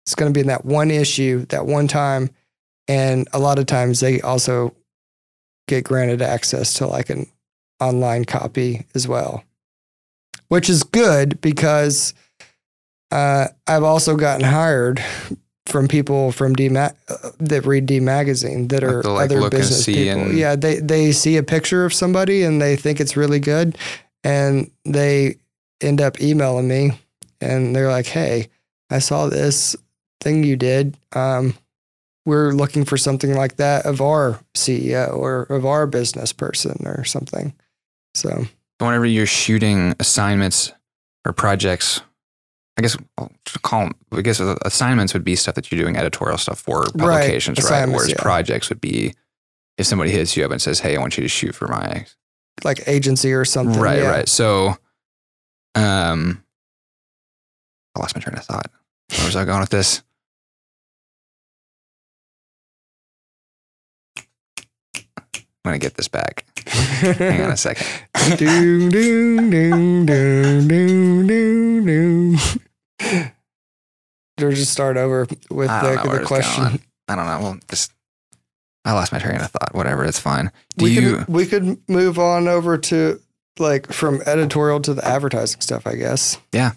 it's 0.04 0.14
going 0.14 0.32
to 0.32 0.34
be 0.34 0.42
in 0.42 0.46
that 0.46 0.64
one 0.64 0.92
issue, 0.92 1.44
that 1.46 1.66
one 1.66 1.88
time. 1.88 2.30
And 2.88 3.28
a 3.32 3.38
lot 3.38 3.58
of 3.58 3.66
times 3.66 4.00
they 4.00 4.20
also 4.22 4.74
get 5.68 5.84
granted 5.84 6.22
access 6.22 6.72
to 6.74 6.86
like 6.86 7.10
an 7.10 7.26
online 7.80 8.24
copy 8.24 8.86
as 8.94 9.06
well, 9.06 9.44
which 10.48 10.70
is 10.70 10.82
good 10.82 11.40
because 11.40 12.14
uh, 13.10 13.48
I've 13.66 13.82
also 13.84 14.16
gotten 14.16 14.44
hired 14.46 15.02
from 15.66 15.86
people 15.86 16.32
from 16.32 16.54
D 16.54 16.70
Ma- 16.70 16.90
uh, 17.08 17.30
that 17.40 17.66
read 17.66 17.84
D 17.86 18.00
magazine 18.00 18.68
that 18.68 18.82
are 18.82 19.02
like, 19.02 19.30
other 19.30 19.40
business 19.50 19.84
people. 19.94 20.22
and- 20.22 20.38
Yeah, 20.38 20.56
they 20.56 20.76
they 20.76 21.12
see 21.12 21.36
a 21.36 21.42
picture 21.42 21.84
of 21.84 21.92
somebody 21.92 22.42
and 22.42 22.60
they 22.60 22.74
think 22.76 23.00
it's 23.00 23.16
really 23.16 23.38
good, 23.40 23.76
and 24.24 24.70
they 24.86 25.36
end 25.82 26.00
up 26.00 26.20
emailing 26.22 26.68
me, 26.68 26.92
and 27.40 27.76
they're 27.76 27.90
like, 27.90 28.06
"Hey, 28.06 28.48
I 28.90 28.98
saw 28.98 29.26
this 29.28 29.76
thing 30.22 30.42
you 30.42 30.56
did. 30.56 30.96
Um, 31.12 31.54
we're 32.28 32.52
looking 32.52 32.84
for 32.84 32.96
something 32.96 33.34
like 33.34 33.56
that 33.56 33.86
of 33.86 34.00
our 34.00 34.38
CEO 34.54 35.12
or 35.16 35.42
of 35.44 35.64
our 35.66 35.86
business 35.86 36.32
person 36.32 36.86
or 36.86 37.04
something." 37.04 37.54
So 38.14 38.46
whenever 38.78 39.06
you're 39.06 39.26
shooting 39.26 39.94
assignments 39.98 40.72
or 41.26 41.32
projects, 41.32 42.00
I 42.78 42.82
guess 42.82 42.96
I'll 43.16 43.32
call 43.62 43.82
'em- 43.82 43.94
I 44.12 44.20
guess 44.22 44.40
assignments 44.40 45.12
would 45.14 45.24
be 45.24 45.34
stuff 45.36 45.54
that 45.56 45.70
you're 45.72 45.80
doing 45.82 45.96
editorial 45.96 46.38
stuff 46.38 46.60
for 46.60 46.84
publications, 46.96 47.58
right? 47.58 47.64
assignments, 47.64 47.96
Whereas 47.96 48.10
yeah. 48.10 48.22
projects 48.22 48.68
would 48.68 48.80
be 48.80 49.14
if 49.76 49.86
somebody 49.86 50.10
hits 50.10 50.36
you 50.36 50.44
up 50.44 50.50
and 50.52 50.60
says, 50.62 50.80
"Hey, 50.80 50.96
I 50.96 51.00
want 51.00 51.16
you 51.16 51.22
to 51.22 51.28
shoot 51.28 51.54
for 51.54 51.66
my 51.68 52.06
like 52.64 52.82
agency 52.88 53.32
or 53.32 53.44
something. 53.44 53.80
right, 53.80 54.02
yeah. 54.02 54.08
right." 54.10 54.28
So, 54.28 54.76
um, 55.74 56.42
I 57.96 58.00
lost 58.00 58.14
my 58.16 58.20
train 58.20 58.36
of 58.36 58.44
thought. 58.44 58.70
Where 59.16 59.26
was 59.26 59.36
I 59.36 59.44
going 59.44 59.60
with 59.60 59.70
this? 59.70 60.02
I'm 65.64 65.70
gonna 65.70 65.78
get 65.78 65.94
this 65.94 66.08
back. 66.08 66.44
Hang 66.66 67.42
on 67.42 67.50
a 67.50 67.56
second. 67.56 67.86
doom, 68.38 68.88
doom, 68.90 69.50
doom, 69.50 70.06
doom, 70.06 70.68
doom, 70.68 71.26
doom, 71.26 71.86
doom. 71.86 72.38
Or 74.40 74.52
just 74.52 74.72
start 74.72 74.96
over 74.96 75.26
with 75.50 75.68
I 75.68 75.82
don't 75.82 75.96
know 75.96 76.02
the, 76.02 76.08
where 76.08 76.16
the 76.18 76.22
it's 76.22 76.28
question. 76.28 76.64
going. 76.64 76.80
I 77.08 77.16
don't 77.16 77.26
know. 77.26 77.40
Well, 77.40 77.58
just 77.68 77.92
I 78.84 78.92
lost 78.92 79.12
my 79.12 79.18
train 79.18 79.36
of 79.40 79.50
thought. 79.50 79.74
Whatever, 79.74 80.04
it's 80.04 80.18
fine. 80.20 80.52
Do 80.76 80.84
We 80.84 80.92
you? 80.92 81.16
could 81.18 81.28
we 81.28 81.46
could 81.46 81.78
move 81.88 82.18
on 82.18 82.46
over 82.46 82.78
to 82.78 83.20
like 83.58 83.92
from 83.92 84.22
editorial 84.26 84.80
to 84.82 84.94
the 84.94 85.04
advertising 85.04 85.60
stuff, 85.60 85.86
I 85.86 85.96
guess. 85.96 86.38
Yeah. 86.52 86.72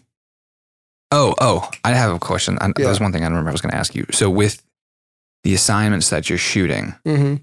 Oh, 1.11 1.35
oh, 1.39 1.69
I 1.83 1.91
have 1.91 2.11
a 2.15 2.19
question. 2.19 2.57
I, 2.61 2.67
Yeah. 2.67 2.73
There 2.77 2.87
was 2.87 2.99
one 2.99 3.11
thing 3.11 3.23
I 3.23 3.27
remember 3.27 3.49
I 3.49 3.51
was 3.51 3.61
going 3.61 3.71
to 3.71 3.77
ask 3.77 3.93
you. 3.93 4.05
So 4.11 4.29
with 4.29 4.63
the 5.43 5.53
assignments 5.53 6.09
that 6.09 6.29
you're 6.29 6.37
shooting, 6.39 6.95
hmm 7.05 7.35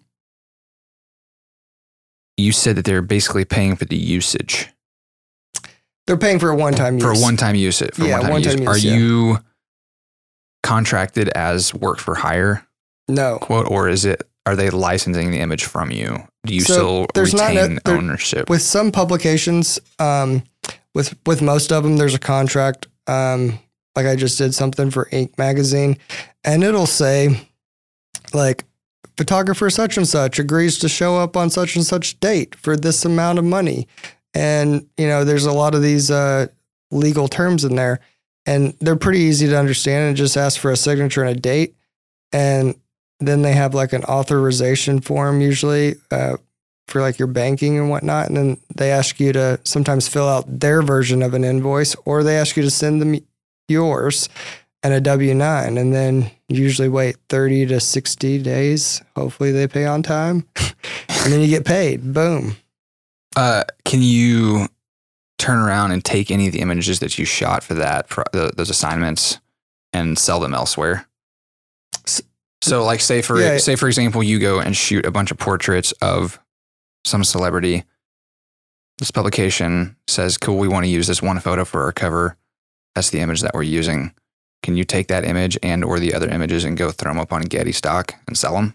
you 2.39 2.53
said 2.53 2.76
that 2.76 2.84
they're 2.86 3.03
basically 3.03 3.45
paying 3.45 3.76
for 3.76 3.84
the 3.84 3.97
usage 3.97 4.68
They're 6.07 6.16
paying 6.16 6.39
for 6.39 6.49
a 6.51 6.57
one 6.57 6.72
time 6.72 6.95
use. 6.95 7.03
for 7.03 7.12
one-time 7.20 7.55
use. 7.57 7.80
For 7.80 8.05
Yeah, 8.05 8.12
one-time, 8.20 8.30
one-time 8.30 8.59
use. 8.61 8.66
Are 8.68 8.78
yeah. 8.78 8.95
you 8.97 9.39
contracted 10.62 11.28
as 11.30 11.74
work 11.74 11.99
for 11.99 12.14
hire 12.14 12.66
No. 13.09 13.39
quote, 13.39 13.66
or 13.70 13.89
is 13.89 14.05
it? 14.05 14.22
Are 14.47 14.57
they 14.57 14.70
licensing 14.70 15.30
the 15.30 15.41
image 15.41 15.64
from 15.64 15.91
you? 15.91 16.26
Do 16.47 16.55
you 16.55 16.62
So 16.62 16.72
still 16.72 17.07
there's 17.14 17.34
not 17.34 17.51
a- 17.53 17.61
retain 17.61 17.78
there- 17.84 17.97
ownership? 17.97 18.49
With 18.49 18.62
some 18.62 18.91
publications, 18.91 19.78
um, 19.99 20.43
with 20.95 21.14
with 21.26 21.43
most 21.43 21.70
of 21.72 21.82
them, 21.84 21.99
there's 21.99 22.14
a 22.14 22.18
contract. 22.18 22.86
Um, 23.07 23.59
like 23.95 24.07
I 24.07 24.16
just 24.16 24.39
did 24.39 24.55
something 24.55 24.91
for 24.91 25.09
Inc. 25.12 25.36
magazine, 25.39 25.99
and 26.45 26.62
it'll 26.64 26.86
say, 26.86 27.47
like, 28.32 28.64
photographer 29.18 29.68
such 29.68 29.96
and 29.96 30.06
such 30.06 30.38
agrees 30.38 30.78
to 30.78 30.88
show 30.88 31.18
up 31.18 31.36
on 31.36 31.50
such 31.50 31.74
and 31.74 31.84
such 31.84 32.18
date 32.20 32.54
for 32.54 32.76
this 32.76 33.04
amount 33.04 33.38
of 33.38 33.44
money, 33.44 33.88
and 34.32 34.86
you 34.96 35.08
know, 35.08 35.24
there's 35.24 35.44
a 35.44 35.52
lot 35.52 35.74
of 35.74 35.82
these 35.82 36.10
uh, 36.10 36.46
legal 36.90 37.26
terms 37.28 37.64
in 37.64 37.74
there, 37.74 38.00
and 38.46 38.74
they're 38.80 38.96
pretty 38.96 39.20
easy 39.20 39.48
to 39.48 39.58
understand. 39.58 40.08
And 40.08 40.16
just 40.16 40.36
ask 40.36 40.58
for 40.58 40.70
a 40.70 40.76
signature 40.76 41.22
and 41.22 41.36
a 41.36 41.40
date, 41.40 41.74
and 42.32 42.76
then 43.18 43.42
they 43.42 43.52
have 43.52 43.74
like 43.74 43.92
an 43.92 44.04
authorization 44.04 45.00
form 45.00 45.40
usually. 45.40 45.96
Uh, 46.10 46.36
for 46.86 47.02
like 47.02 47.18
your 47.18 47.28
banking 47.28 47.78
and 47.78 47.90
whatnot. 47.90 48.28
And 48.28 48.36
then 48.38 48.56
they 48.74 48.90
ask 48.90 49.20
you 49.20 49.30
to 49.34 49.60
sometimes 49.62 50.08
fill 50.08 50.26
out 50.26 50.60
their 50.60 50.80
version 50.80 51.22
of 51.22 51.34
an 51.34 51.44
invoice 51.44 51.94
or 52.06 52.22
they 52.22 52.38
ask 52.38 52.56
you 52.56 52.62
to 52.62 52.70
send 52.70 53.02
them 53.02 53.20
yours 53.68 54.30
and 54.82 54.94
a 54.94 55.00
W 55.00 55.34
9. 55.34 55.78
And 55.78 55.94
then 55.94 56.30
usually 56.48 56.88
wait 56.88 57.16
30 57.28 57.66
to 57.66 57.80
60 57.80 58.42
days. 58.42 59.02
Hopefully 59.16 59.52
they 59.52 59.66
pay 59.66 59.86
on 59.86 60.02
time. 60.02 60.46
and 61.08 61.32
then 61.32 61.40
you 61.40 61.48
get 61.48 61.64
paid. 61.64 62.12
Boom. 62.12 62.56
Uh, 63.36 63.64
can 63.84 64.02
you 64.02 64.68
turn 65.38 65.58
around 65.58 65.92
and 65.92 66.04
take 66.04 66.30
any 66.30 66.46
of 66.46 66.52
the 66.52 66.60
images 66.60 66.98
that 67.00 67.18
you 67.18 67.24
shot 67.24 67.62
for 67.62 67.74
that 67.74 68.08
for 68.08 68.24
those 68.32 68.70
assignments 68.70 69.38
and 69.92 70.18
sell 70.18 70.40
them 70.40 70.54
elsewhere? 70.54 71.06
So, 72.60 72.84
like, 72.84 73.00
say 73.00 73.22
for 73.22 73.40
Yeah. 73.40 73.58
say 73.58 73.76
for 73.76 73.86
example, 73.86 74.22
you 74.22 74.40
go 74.40 74.58
and 74.58 74.76
shoot 74.76 75.06
a 75.06 75.12
bunch 75.12 75.30
of 75.30 75.38
portraits 75.38 75.92
of 76.02 76.40
some 77.04 77.22
celebrity. 77.22 77.84
This 78.98 79.12
publication 79.12 79.94
says, 80.08 80.36
"Cool, 80.36 80.58
we 80.58 80.66
want 80.66 80.84
to 80.84 80.90
use 80.90 81.06
this 81.06 81.22
one 81.22 81.38
photo 81.38 81.64
for 81.64 81.84
our 81.84 81.92
cover. 81.92 82.36
That's 82.96 83.10
the 83.10 83.20
image 83.20 83.42
that 83.42 83.54
we're 83.54 83.62
using. 83.62 84.12
Can 84.62 84.76
you 84.76 84.84
take 84.84 85.09
that 85.09 85.24
image 85.24 85.56
and 85.62 85.84
or 85.84 85.98
the 85.98 86.14
other 86.14 86.28
images 86.28 86.64
and 86.64 86.76
go 86.76 86.90
throw 86.90 87.12
them 87.12 87.20
up 87.20 87.32
on 87.32 87.42
Getty 87.42 87.72
Stock 87.72 88.14
and 88.26 88.36
sell 88.36 88.54
them?" 88.54 88.74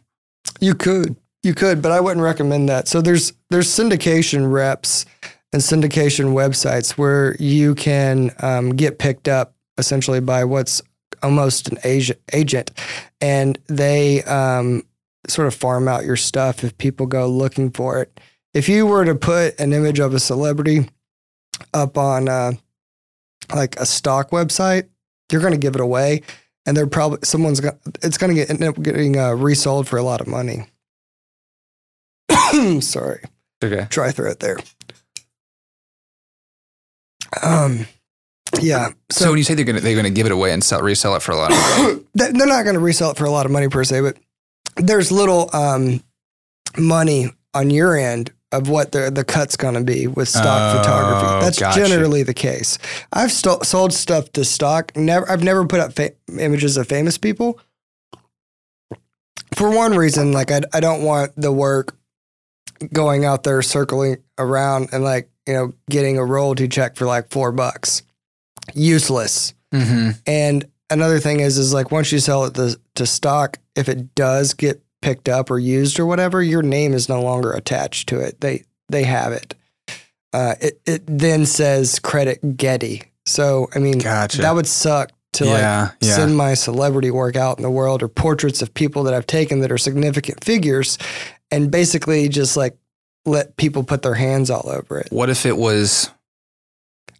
You 0.60 0.76
could. 0.76 1.16
You 1.44 1.54
could, 1.54 1.82
but 1.82 1.92
I 1.92 2.00
wouldn't 2.00 2.24
recommend 2.24 2.70
that. 2.70 2.88
So 2.88 3.02
there's 3.02 3.34
there's 3.50 3.68
syndication 3.68 4.52
reps 4.52 5.06
and 5.52 5.62
syndication 5.62 6.34
websites 6.34 6.92
where 6.92 7.36
you 7.40 7.76
can 7.76 8.32
um, 8.40 8.72
get 8.72 8.98
picked 8.98 9.28
up 9.28 9.54
essentially 9.78 10.20
by 10.20 10.46
what's 10.46 10.82
almost 11.22 11.68
an 11.68 11.78
agent, 12.34 12.72
and 13.22 13.60
they 13.68 14.24
um, 14.24 14.84
sort 15.28 15.48
of 15.48 15.54
farm 15.54 15.88
out 15.88 16.06
your 16.06 16.16
stuff 16.16 16.64
if 16.64 16.78
people 16.78 17.06
go 17.06 17.28
looking 17.28 17.72
for 17.72 18.02
it. 18.02 18.20
If 18.54 18.70
you 18.70 18.86
were 18.86 19.06
to 19.06 19.16
put 19.16 19.60
an 19.60 19.74
image 19.74 20.00
of 20.00 20.14
a 20.14 20.20
celebrity 20.20 20.90
up 21.74 21.98
on 21.98 22.30
uh, 22.30 22.54
like 23.54 23.76
a 23.78 23.86
stock 23.86 24.32
website, 24.32 24.88
you're 25.34 25.42
going 25.42 25.54
to 25.54 25.60
give 25.60 25.76
it 25.76 25.82
away, 25.82 26.22
and 26.66 26.78
they're 26.78 26.88
probably 26.88 27.20
someone's 27.24 27.60
going. 27.60 27.78
It's 28.02 28.18
going 28.18 28.30
to 28.30 28.36
get 28.36 28.50
end 28.50 28.64
up 28.64 28.82
getting 28.82 29.18
uh, 29.18 29.32
resold 29.32 29.88
for 29.88 29.98
a 29.98 30.04
lot 30.04 30.22
of 30.22 30.28
money. 30.28 30.68
Sorry, 32.82 33.22
Okay. 33.64 33.88
dry 33.90 34.12
throat 34.12 34.40
there. 34.40 34.58
Um, 37.42 37.88
yeah. 38.62 38.90
So, 39.12 39.30
when 39.30 39.38
you 39.38 39.44
say 39.44 39.56
they're 39.56 39.66
gonna 39.66 39.80
they're 39.80 39.96
gonna 39.96 40.10
give 40.10 40.26
it 40.28 40.32
away 40.32 40.52
and 40.54 40.64
sell 40.64 40.82
resell 40.82 41.16
it 41.16 41.22
for 41.22 41.32
a 41.32 41.36
lot 41.36 41.52
of 41.52 41.58
money, 41.58 42.04
they're 42.14 42.48
not 42.48 42.64
going 42.64 42.76
to 42.76 42.80
resell 42.80 43.12
it 43.12 43.18
for 43.18 43.26
a 43.26 43.32
lot 43.32 43.46
of 43.46 43.52
money 43.52 43.70
per 43.70 43.84
se, 43.84 44.02
but 44.02 44.18
there's 44.78 45.12
little 45.12 45.50
um, 45.54 46.04
money 46.78 47.32
on 47.54 47.70
your 47.70 47.98
end 47.98 48.32
of 48.54 48.70
what 48.70 48.92
the 48.94 49.12
the 49.12 49.24
cut's 49.26 49.58
going 49.58 49.74
to 49.74 49.84
be 49.84 50.08
with 50.08 50.30
stock 50.30 50.76
Oh, 50.76 50.78
photography. 50.78 51.46
That's 51.46 51.60
gotcha. 51.60 51.80
generally 51.86 52.24
the 52.24 52.34
case. 52.34 52.78
I've 53.12 53.32
sto- 53.32 53.60
sold 53.64 53.92
stuff 53.94 54.32
to 54.34 54.46
stock. 54.46 54.96
Never, 54.96 55.30
I've 55.30 55.44
never 55.44 55.66
put 55.68 55.80
up 55.82 55.94
fa- 55.94 56.14
images 56.40 56.78
of 56.78 56.88
famous 56.88 57.18
people. 57.18 57.60
For 59.56 59.70
one 59.70 59.96
reason, 59.96 60.32
like 60.32 60.52
I, 60.52 60.62
I 60.74 60.80
don't 60.80 61.04
want 61.04 61.32
the 61.36 61.52
work 61.52 61.96
going 62.92 63.24
out 63.26 63.44
there 63.44 63.62
circling 63.62 64.18
around 64.38 64.90
and 64.92 65.04
like 65.04 65.30
you 65.48 65.54
know 65.54 65.74
getting 65.90 66.18
a 66.18 66.26
royalty 66.26 66.68
check 66.68 66.96
for 66.96 67.06
like 67.06 67.30
four 67.30 67.52
bucks. 67.52 68.04
Useless. 68.74 69.54
mm-hmm. 69.74 70.12
And 70.26 70.66
another 70.90 71.20
thing 71.20 71.40
is, 71.40 71.58
is 71.58 71.74
like 71.74 71.92
once 71.92 72.12
you 72.12 72.20
sell 72.20 72.46
it 72.46 72.54
to, 72.56 72.80
to 72.96 73.06
stock, 73.06 73.58
if 73.76 73.90
it 73.90 74.14
does 74.16 74.54
get 74.54 74.83
picked 75.04 75.30
up 75.30 75.52
or 75.52 75.60
used 75.60 76.00
or 76.00 76.06
whatever, 76.06 76.42
your 76.42 76.64
name 76.64 76.94
is 76.94 77.10
no 77.10 77.22
longer 77.22 77.52
attached 77.52 78.10
to 78.10 78.20
it. 78.20 78.42
They 78.42 78.64
they 78.90 79.04
have 79.04 79.34
it. 79.34 79.54
uh, 80.34 80.56
it 80.62 80.82
it 80.86 81.04
then 81.06 81.46
says 81.46 82.00
credit 82.00 82.58
Getty. 82.58 83.04
So 83.26 83.68
I 83.76 83.80
mean, 83.80 84.00
Gotcha. 84.00 84.42
that 84.42 84.56
would 84.56 84.68
suck 84.68 85.12
to 85.34 85.46
like 85.46 85.60
yeah, 85.60 85.92
yeah. 86.02 86.16
send 86.16 86.38
my 86.38 86.54
celebrity 86.54 87.12
work 87.12 87.36
out 87.36 87.58
in 87.58 87.64
the 87.64 87.72
world 87.72 88.04
or 88.04 88.08
portraits 88.08 88.62
of 88.62 88.74
people 88.74 89.04
that 89.04 89.14
I've 89.14 89.28
taken 89.28 89.60
that 89.62 89.72
are 89.72 89.78
significant 89.78 90.44
figures 90.44 90.98
and 91.52 91.72
basically 91.72 92.30
just 92.30 92.56
like 92.56 92.78
let 93.26 93.56
people 93.58 93.84
put 93.84 94.02
their 94.02 94.14
hands 94.16 94.50
all 94.50 94.70
over 94.70 95.00
it. 95.00 95.08
what 95.12 95.30
if 95.30 95.46
it 95.46 95.58
was? 95.58 96.10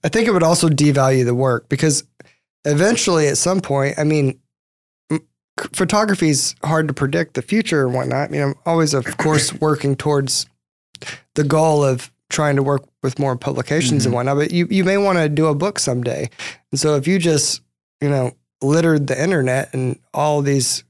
I 0.04 0.10
think 0.10 0.28
it 0.28 0.32
would 0.32 0.44
also 0.44 0.68
devalue 0.68 1.26
the 1.26 1.34
work 1.34 1.70
because 1.70 2.04
eventually 2.66 3.28
at 3.30 3.38
some 3.38 3.62
point, 3.62 3.98
I 3.98 4.04
mean, 4.04 4.40
photography 5.74 6.30
is 6.30 6.56
hard 6.64 6.88
to 6.88 6.94
predict 6.94 7.36
the 7.36 7.42
future 7.42 7.86
and 7.86 7.94
whatnot. 7.94 8.30
I 8.30 8.32
mean, 8.32 8.42
I'm 8.42 8.56
always, 8.66 8.94
of 8.94 9.18
course, 9.18 9.54
working 9.62 9.96
towards 9.96 10.46
the 11.36 11.44
goal 11.44 11.84
of 11.84 12.12
trying 12.30 12.56
to 12.56 12.64
work 12.64 12.84
with 13.04 13.20
more 13.20 13.36
publications 13.36 14.04
Mhm. 14.04 14.06
and 14.08 14.14
whatnot, 14.16 14.38
but 14.38 14.52
you, 14.52 14.68
you 14.70 14.84
may 14.84 14.98
want 14.98 15.18
to 15.20 15.30
do 15.30 15.46
a 15.48 15.56
book 15.56 15.78
someday. 15.78 16.30
And 16.72 16.80
so 16.80 16.96
if 16.96 17.08
you 17.08 17.20
just, 17.20 17.62
you 18.02 18.10
know, 18.10 18.32
littered 18.62 19.08
the 19.08 19.22
internet 19.22 19.74
and 19.74 20.00
all 20.14 20.42
these 20.42 20.84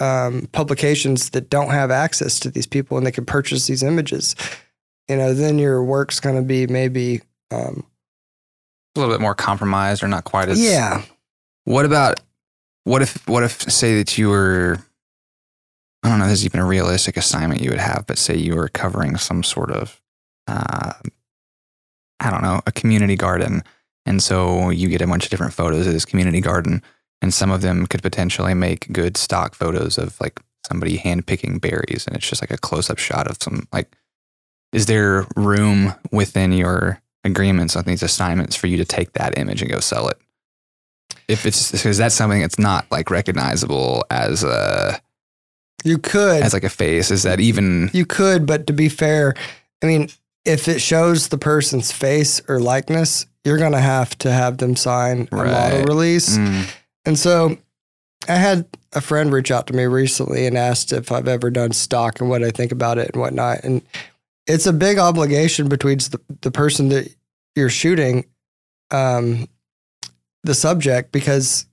um, 0.00 0.48
publications 0.52 1.30
that 1.30 1.50
don't 1.50 1.70
have 1.70 1.90
access 1.90 2.40
to 2.40 2.50
these 2.50 2.66
people 2.66 2.96
and 2.96 3.06
they 3.06 3.10
can 3.12 3.24
purchase 3.26 3.66
these 3.66 3.82
images, 3.82 4.34
you 5.08 5.16
know, 5.16 5.34
then 5.34 5.58
your 5.58 5.82
work's 5.84 6.20
going 6.20 6.36
to 6.36 6.42
be 6.42 6.66
maybe, 6.66 7.20
um, 7.50 7.84
a 8.96 9.00
little 9.00 9.12
bit 9.14 9.20
more 9.20 9.34
compromised 9.34 10.02
or 10.02 10.08
not 10.08 10.24
quite 10.24 10.48
as 10.48 10.60
yeah. 10.60 11.02
What 11.64 11.84
about 11.84 12.20
what 12.88 13.02
if 13.02 13.28
what 13.28 13.42
if 13.42 13.60
say 13.70 13.96
that 13.96 14.16
you 14.16 14.30
were 14.30 14.78
I 16.02 16.08
don't 16.08 16.20
know, 16.20 16.28
this 16.28 16.40
is 16.40 16.46
even 16.46 16.60
a 16.60 16.64
realistic 16.64 17.16
assignment 17.16 17.60
you 17.60 17.70
would 17.70 17.80
have, 17.80 18.06
but 18.06 18.18
say 18.18 18.36
you 18.36 18.54
were 18.54 18.68
covering 18.68 19.16
some 19.16 19.42
sort 19.42 19.70
of 19.70 20.00
uh, 20.46 20.92
I 22.20 22.30
don't 22.30 22.42
know, 22.42 22.62
a 22.66 22.72
community 22.72 23.16
garden. 23.16 23.62
And 24.06 24.22
so 24.22 24.70
you 24.70 24.88
get 24.88 25.02
a 25.02 25.06
bunch 25.06 25.24
of 25.24 25.30
different 25.30 25.52
photos 25.52 25.86
of 25.86 25.92
this 25.92 26.06
community 26.06 26.40
garden, 26.40 26.82
and 27.20 27.34
some 27.34 27.50
of 27.50 27.60
them 27.60 27.86
could 27.86 28.02
potentially 28.02 28.54
make 28.54 28.90
good 28.90 29.18
stock 29.18 29.54
photos 29.54 29.98
of 29.98 30.18
like 30.18 30.40
somebody 30.66 30.96
hand 30.96 31.26
picking 31.26 31.58
berries, 31.58 32.06
and 32.06 32.16
it's 32.16 32.28
just 32.28 32.42
like 32.42 32.50
a 32.50 32.56
close 32.56 32.88
up 32.88 32.98
shot 32.98 33.28
of 33.28 33.36
some 33.42 33.68
like. 33.72 33.94
Is 34.72 34.84
there 34.86 35.26
room 35.34 35.94
within 36.12 36.52
your 36.52 37.00
agreements 37.24 37.74
on 37.74 37.84
these 37.84 38.02
assignments 38.02 38.54
for 38.54 38.66
you 38.66 38.76
to 38.76 38.84
take 38.84 39.14
that 39.14 39.38
image 39.38 39.62
and 39.62 39.70
go 39.70 39.80
sell 39.80 40.08
it? 40.08 40.18
If 41.28 41.44
it's 41.46 41.70
because 41.70 41.98
that's 41.98 42.14
something 42.14 42.40
that's 42.40 42.58
not 42.58 42.86
like 42.90 43.10
recognizable 43.10 44.04
as 44.10 44.42
a 44.42 44.98
You 45.84 45.98
could. 45.98 46.42
as 46.42 46.54
like 46.54 46.64
a 46.64 46.70
face. 46.70 47.10
Is 47.10 47.22
that 47.24 47.38
even 47.40 47.90
You 47.92 48.06
could, 48.06 48.46
but 48.46 48.66
to 48.66 48.72
be 48.72 48.88
fair, 48.88 49.34
I 49.82 49.86
mean, 49.86 50.08
if 50.44 50.68
it 50.68 50.80
shows 50.80 51.28
the 51.28 51.38
person's 51.38 51.92
face 51.92 52.40
or 52.48 52.58
likeness, 52.60 53.26
you're 53.44 53.58
going 53.58 53.72
to 53.72 53.80
have 53.80 54.16
to 54.18 54.32
have 54.32 54.58
them 54.58 54.74
sign 54.76 55.28
a 55.30 55.36
model 55.36 55.84
release. 55.84 56.36
Mm, 56.38 56.74
And 57.04 57.18
so 57.18 57.58
I 58.28 58.34
had 58.36 58.66
a 58.94 59.00
friend 59.00 59.30
reach 59.32 59.50
out 59.50 59.66
to 59.68 59.74
me 59.74 59.84
recently 59.84 60.46
and 60.46 60.56
asked 60.56 60.92
if 60.92 61.12
I've 61.12 61.28
ever 61.28 61.50
done 61.50 61.72
stock 61.72 62.20
and 62.20 62.28
what 62.30 62.42
I 62.42 62.50
think 62.50 62.72
about 62.72 62.96
it 62.98 63.10
and 63.12 63.20
whatnot. 63.20 63.60
And 63.64 63.82
it's 64.46 64.66
a 64.66 64.72
big 64.72 64.98
obligation 64.98 65.68
between 65.68 65.98
the, 65.98 66.20
the 66.40 66.50
person 66.50 66.88
that 66.88 67.14
you're 67.54 67.68
shooting, 67.70 68.24
um, 68.90 69.46
the 70.48 70.54
subject, 70.54 71.12
because 71.12 71.66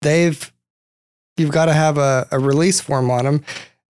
they've, 0.00 0.50
you've 1.36 1.52
got 1.52 1.66
to 1.66 1.74
have 1.74 1.98
a, 1.98 2.26
a 2.30 2.38
release 2.38 2.80
form 2.80 3.10
on 3.10 3.24
them. 3.24 3.44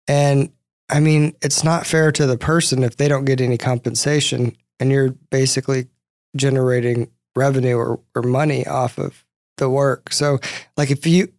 And 0.06 0.50
I 0.88 1.00
mean, 1.00 1.34
it's 1.42 1.62
not 1.62 1.86
fair 1.86 2.10
to 2.12 2.26
the 2.26 2.38
person 2.38 2.82
if 2.82 2.96
they 2.96 3.08
don't 3.08 3.26
get 3.26 3.40
any 3.40 3.58
compensation 3.58 4.56
and 4.80 4.90
you're 4.90 5.10
basically 5.30 5.88
generating 6.36 7.10
revenue 7.36 7.76
or, 7.76 8.00
or 8.14 8.22
money 8.22 8.66
off 8.66 8.96
of 8.96 9.24
the 9.58 9.68
work. 9.68 10.12
So, 10.12 10.38
like, 10.76 10.90
if 10.90 11.06
you, 11.06 11.32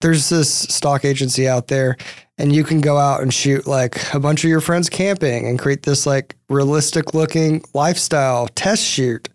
there's 0.00 0.28
this 0.28 0.50
stock 0.50 1.04
agency 1.04 1.48
out 1.48 1.68
there 1.68 1.96
and 2.38 2.54
you 2.54 2.64
can 2.64 2.80
go 2.80 2.98
out 2.98 3.22
and 3.22 3.32
shoot 3.32 3.66
like 3.66 4.12
a 4.14 4.20
bunch 4.20 4.44
of 4.44 4.50
your 4.50 4.60
friends 4.60 4.88
camping 4.88 5.46
and 5.46 5.58
create 5.58 5.82
this 5.82 6.06
like 6.06 6.36
realistic 6.48 7.14
looking 7.14 7.62
lifestyle 7.74 8.48
test 8.48 8.82
shoot 8.82 9.28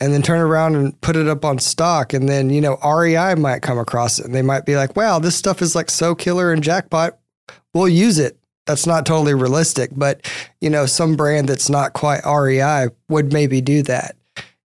and 0.00 0.12
then 0.12 0.22
turn 0.22 0.40
around 0.40 0.76
and 0.76 1.00
put 1.00 1.16
it 1.16 1.28
up 1.28 1.44
on 1.44 1.58
stock. 1.58 2.12
And 2.12 2.28
then, 2.28 2.50
you 2.50 2.60
know, 2.60 2.76
REI 2.84 3.34
might 3.34 3.62
come 3.62 3.78
across 3.78 4.18
it 4.18 4.26
and 4.26 4.34
they 4.34 4.42
might 4.42 4.66
be 4.66 4.76
like, 4.76 4.96
wow, 4.96 5.18
this 5.18 5.36
stuff 5.36 5.62
is 5.62 5.74
like 5.74 5.90
so 5.90 6.14
killer 6.14 6.52
and 6.52 6.62
jackpot. 6.62 7.18
We'll 7.72 7.88
use 7.88 8.18
it. 8.18 8.38
That's 8.66 8.86
not 8.86 9.06
totally 9.06 9.34
realistic, 9.34 9.90
but 9.94 10.28
you 10.60 10.68
know, 10.68 10.86
some 10.86 11.16
brand 11.16 11.48
that's 11.48 11.70
not 11.70 11.92
quite 11.92 12.26
REI 12.26 12.88
would 13.08 13.32
maybe 13.32 13.60
do 13.60 13.82
that. 13.82 14.16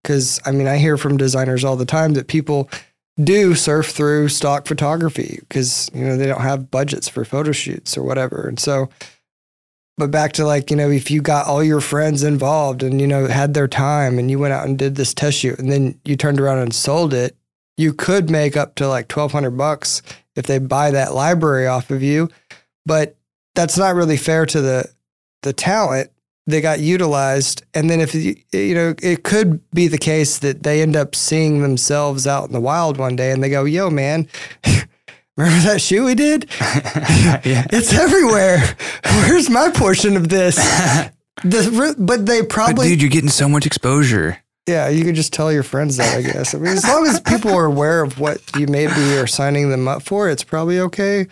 Cause 0.03 0.39
I 0.45 0.51
mean, 0.51 0.67
I 0.67 0.77
hear 0.77 0.97
from 0.97 1.17
designers 1.17 1.63
all 1.63 1.75
the 1.75 1.86
time 1.86 2.13
that 2.13 2.27
people 2.27 2.69
do 3.23 3.53
surf 3.53 3.91
through 3.91 4.29
stock 4.29 4.65
photography 4.65 5.38
because, 5.41 5.91
you 5.93 6.03
know, 6.03 6.17
they 6.17 6.25
don't 6.25 6.41
have 6.41 6.71
budgets 6.71 7.07
for 7.07 7.23
photo 7.23 7.51
shoots 7.51 7.97
or 7.97 8.03
whatever. 8.03 8.47
And 8.47 8.59
so, 8.59 8.89
but 10.01 10.09
back 10.09 10.33
to 10.33 10.45
like, 10.47 10.71
you 10.71 10.75
know, 10.75 10.89
if 10.89 11.11
you 11.11 11.21
got 11.21 11.45
all 11.45 11.63
your 11.63 11.79
friends 11.79 12.23
involved 12.23 12.81
and, 12.81 12.99
you 12.99 13.05
know, 13.05 13.27
had 13.27 13.53
their 13.53 13.67
time 13.67 14.17
and 14.17 14.31
you 14.31 14.39
went 14.39 14.51
out 14.51 14.67
and 14.67 14.79
did 14.79 14.95
this 14.95 15.13
test 15.13 15.37
shoot 15.37 15.59
and 15.59 15.71
then 15.71 15.99
you 16.03 16.15
turned 16.15 16.41
around 16.41 16.57
and 16.57 16.73
sold 16.73 17.13
it, 17.13 17.37
you 17.77 17.93
could 17.93 18.27
make 18.27 18.57
up 18.57 18.73
to 18.73 18.87
like 18.87 19.15
1200 19.15 19.51
bucks 19.51 20.01
if 20.35 20.47
they 20.47 20.57
buy 20.57 20.89
that 20.89 21.13
library 21.13 21.67
off 21.67 21.91
of 21.91 22.01
you. 22.01 22.29
But 22.83 23.15
that's 23.53 23.77
not 23.77 23.93
really 23.93 24.17
fair 24.17 24.47
to 24.47 24.59
the, 24.59 24.91
the 25.43 25.53
talent 25.53 26.09
they 26.47 26.61
got 26.61 26.79
utilized 26.79 27.63
and 27.75 27.87
then 27.87 28.01
if 28.01 28.15
you 28.15 28.35
you 28.51 28.73
know 28.73 28.95
it 28.99 29.23
could 29.23 29.61
be 29.69 29.87
the 29.87 29.97
case 29.99 30.39
that 30.39 30.63
they 30.63 30.81
end 30.81 30.95
up 30.95 31.13
seeing 31.13 31.61
themselves 31.61 32.25
out 32.25 32.47
in 32.47 32.51
the 32.51 32.59
wild 32.59 32.97
one 32.97 33.15
day 33.15 33.31
and 33.31 33.43
they 33.43 33.49
go 33.49 33.63
yo 33.63 33.91
man 33.91 34.27
remember 35.41 35.67
that 35.69 35.81
shoe 35.81 36.05
we 36.05 36.15
did 36.15 36.49
yeah. 37.45 37.65
it's 37.71 37.93
everywhere 37.93 38.59
where's 39.03 39.49
my 39.49 39.69
portion 39.71 40.15
of 40.17 40.29
this 40.29 40.55
the, 41.43 41.95
but 41.97 42.25
they 42.25 42.41
But 42.41 42.49
probably 42.49 42.89
dude, 42.89 43.01
you're 43.01 43.09
getting 43.09 43.29
so 43.29 43.49
much 43.49 43.65
exposure. 43.65 44.37
yeah 44.67 44.89
you 44.89 45.03
could 45.03 45.15
just 45.15 45.33
tell 45.33 45.51
your 45.51 45.63
friends 45.63 45.97
that 45.97 46.15
i 46.17 46.21
guess 46.21 46.53
i 46.53 46.57
mean 46.57 46.73
as 46.73 46.87
long 46.87 47.05
as 47.07 47.19
people 47.21 47.51
are 47.51 47.65
aware 47.65 48.01
of 48.03 48.19
what 48.19 48.39
you 48.57 48.67
maybe 48.67 49.17
are 49.17 49.27
signing 49.27 49.69
them 49.69 49.87
up 49.87 50.03
for 50.03 50.29
it's 50.29 50.43
probably 50.43 50.79
okay 50.79 51.27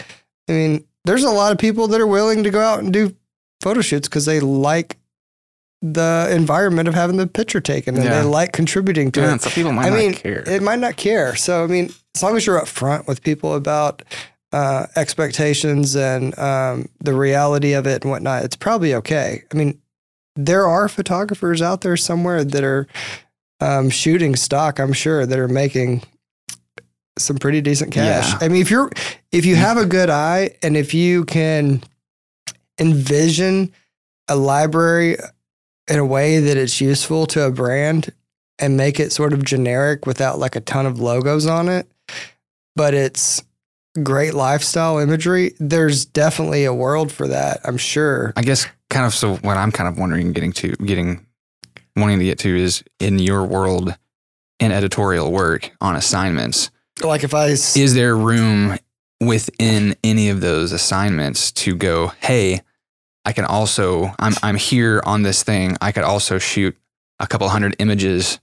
i 0.48 0.52
mean 0.52 0.84
there's 1.06 1.24
a 1.24 1.30
lot 1.30 1.52
of 1.52 1.58
people 1.58 1.88
that 1.88 2.02
are 2.02 2.08
willing 2.08 2.44
to 2.44 2.50
go 2.50 2.60
out 2.62 2.80
and 2.80 2.92
do 2.94 3.16
photo 3.62 3.82
shoots 3.82 4.08
because 4.08 4.26
they 4.26 4.40
like 4.40 4.98
the 5.82 6.28
environment 6.32 6.90
of 6.90 6.94
having 6.94 7.16
the 7.16 7.26
picture 7.28 7.62
taken 7.62 7.96
and 7.96 8.04
Yeah. 8.04 8.22
they 8.22 8.28
like 8.28 8.52
contributing 8.52 9.12
to 9.14 9.22
Yeah, 9.22 9.36
it. 9.36 9.42
some 9.42 9.52
people 9.54 9.72
might 9.72 9.86
I 9.86 9.90
not 9.90 9.98
mean, 10.00 10.14
care. 10.14 10.44
it 10.46 10.62
might 10.62 10.80
not 10.80 10.98
care. 10.98 11.36
So, 11.38 11.64
I 11.64 11.68
mean, 11.68 11.94
as 12.20 12.24
long 12.24 12.36
as 12.36 12.46
you're 12.46 12.60
upfront 12.60 13.08
with 13.08 13.24
people 13.24 13.56
about 13.56 14.04
uh, 14.52 14.88
expectations 14.98 15.96
and 15.96 16.38
um, 16.38 16.90
the 17.00 17.14
reality 17.14 17.72
of 17.72 17.88
it 17.88 18.02
and 18.02 18.12
whatnot, 18.12 18.44
it's 18.44 18.58
probably 18.58 18.94
okay. 18.94 19.44
I 19.54 19.56
mean, 19.56 19.82
there 20.36 20.68
are 20.68 20.90
photographers 20.90 21.62
out 21.62 21.80
there 21.80 21.96
somewhere 21.96 22.44
that 22.44 22.62
are 22.62 22.88
um, 23.62 23.90
shooting 23.90 24.36
stock, 24.36 24.80
I'm 24.80 24.92
sure, 24.92 25.26
that 25.26 25.40
are 25.40 25.48
making 25.48 26.04
some 27.18 27.38
pretty 27.38 27.62
decent 27.62 27.94
cash. 27.94 28.32
Yeah. 28.34 28.40
I 28.42 28.50
mean, 28.50 28.62
if 28.62 28.70
you're 28.70 28.92
if 29.32 29.46
you 29.46 29.56
have 29.56 29.78
a 29.78 29.86
good 29.86 30.10
eye 30.10 30.58
and 30.62 30.76
if 30.76 30.94
you 30.94 31.24
can 31.24 31.82
envision 32.78 33.72
a 34.28 34.36
library 34.36 35.16
in 35.88 36.00
a 36.00 36.06
way 36.06 36.40
that 36.40 36.58
it's 36.58 36.82
useful 36.82 37.26
to 37.28 37.44
a 37.44 37.52
brand 37.52 38.12
and 38.58 38.76
make 38.76 39.00
it 39.00 39.14
sort 39.14 39.32
of 39.32 39.46
generic 39.46 40.06
without 40.06 40.38
like 40.38 40.58
a 40.58 40.62
ton 40.62 40.86
of 40.86 41.00
logos 41.00 41.46
on 41.46 41.70
it, 41.70 41.90
but 42.76 42.94
it's 42.94 43.44
great 44.04 44.34
lifestyle 44.34 45.00
imagery, 45.00 45.54
there's 45.60 46.06
definitely 46.06 46.66
a 46.66 46.74
world 46.74 47.12
for 47.12 47.28
that, 47.28 47.60
I'm 47.64 47.78
sure. 47.78 48.34
I 48.38 48.42
guess 48.44 48.68
kind 48.90 49.06
of 49.06 49.14
so 49.14 49.36
what 49.38 49.58
I'm 49.58 49.72
kind 49.72 49.88
of 49.88 49.98
wondering 50.00 50.32
getting 50.34 50.52
to 50.54 50.70
getting 50.78 51.26
wanting 51.96 52.20
to 52.20 52.26
get 52.26 52.40
to 52.40 52.56
is 52.56 52.84
in 53.00 53.20
your 53.20 53.44
world 53.46 53.96
in 54.60 54.72
editorial 54.72 55.32
work 55.32 55.72
on 55.82 55.96
assignments, 55.96 56.70
Like 57.02 57.24
if 57.24 57.34
I 57.34 57.52
s- 57.52 57.76
is 57.78 57.94
there 57.94 58.16
room 58.16 58.78
within 59.22 59.96
any 60.04 60.30
of 60.30 60.42
those 60.42 60.72
assignments 60.72 61.52
to 61.52 61.76
go, 61.76 62.08
hey, 62.22 62.62
I 63.26 63.34
can 63.34 63.46
also 63.46 64.14
I'm 64.20 64.34
I'm 64.44 64.56
here 64.56 65.02
on 65.06 65.24
this 65.24 65.44
thing. 65.44 65.78
I 65.82 65.92
could 65.92 66.04
also 66.04 66.38
shoot 66.40 66.76
a 67.20 67.28
couple 67.28 67.48
hundred 67.50 67.76
images 67.80 68.40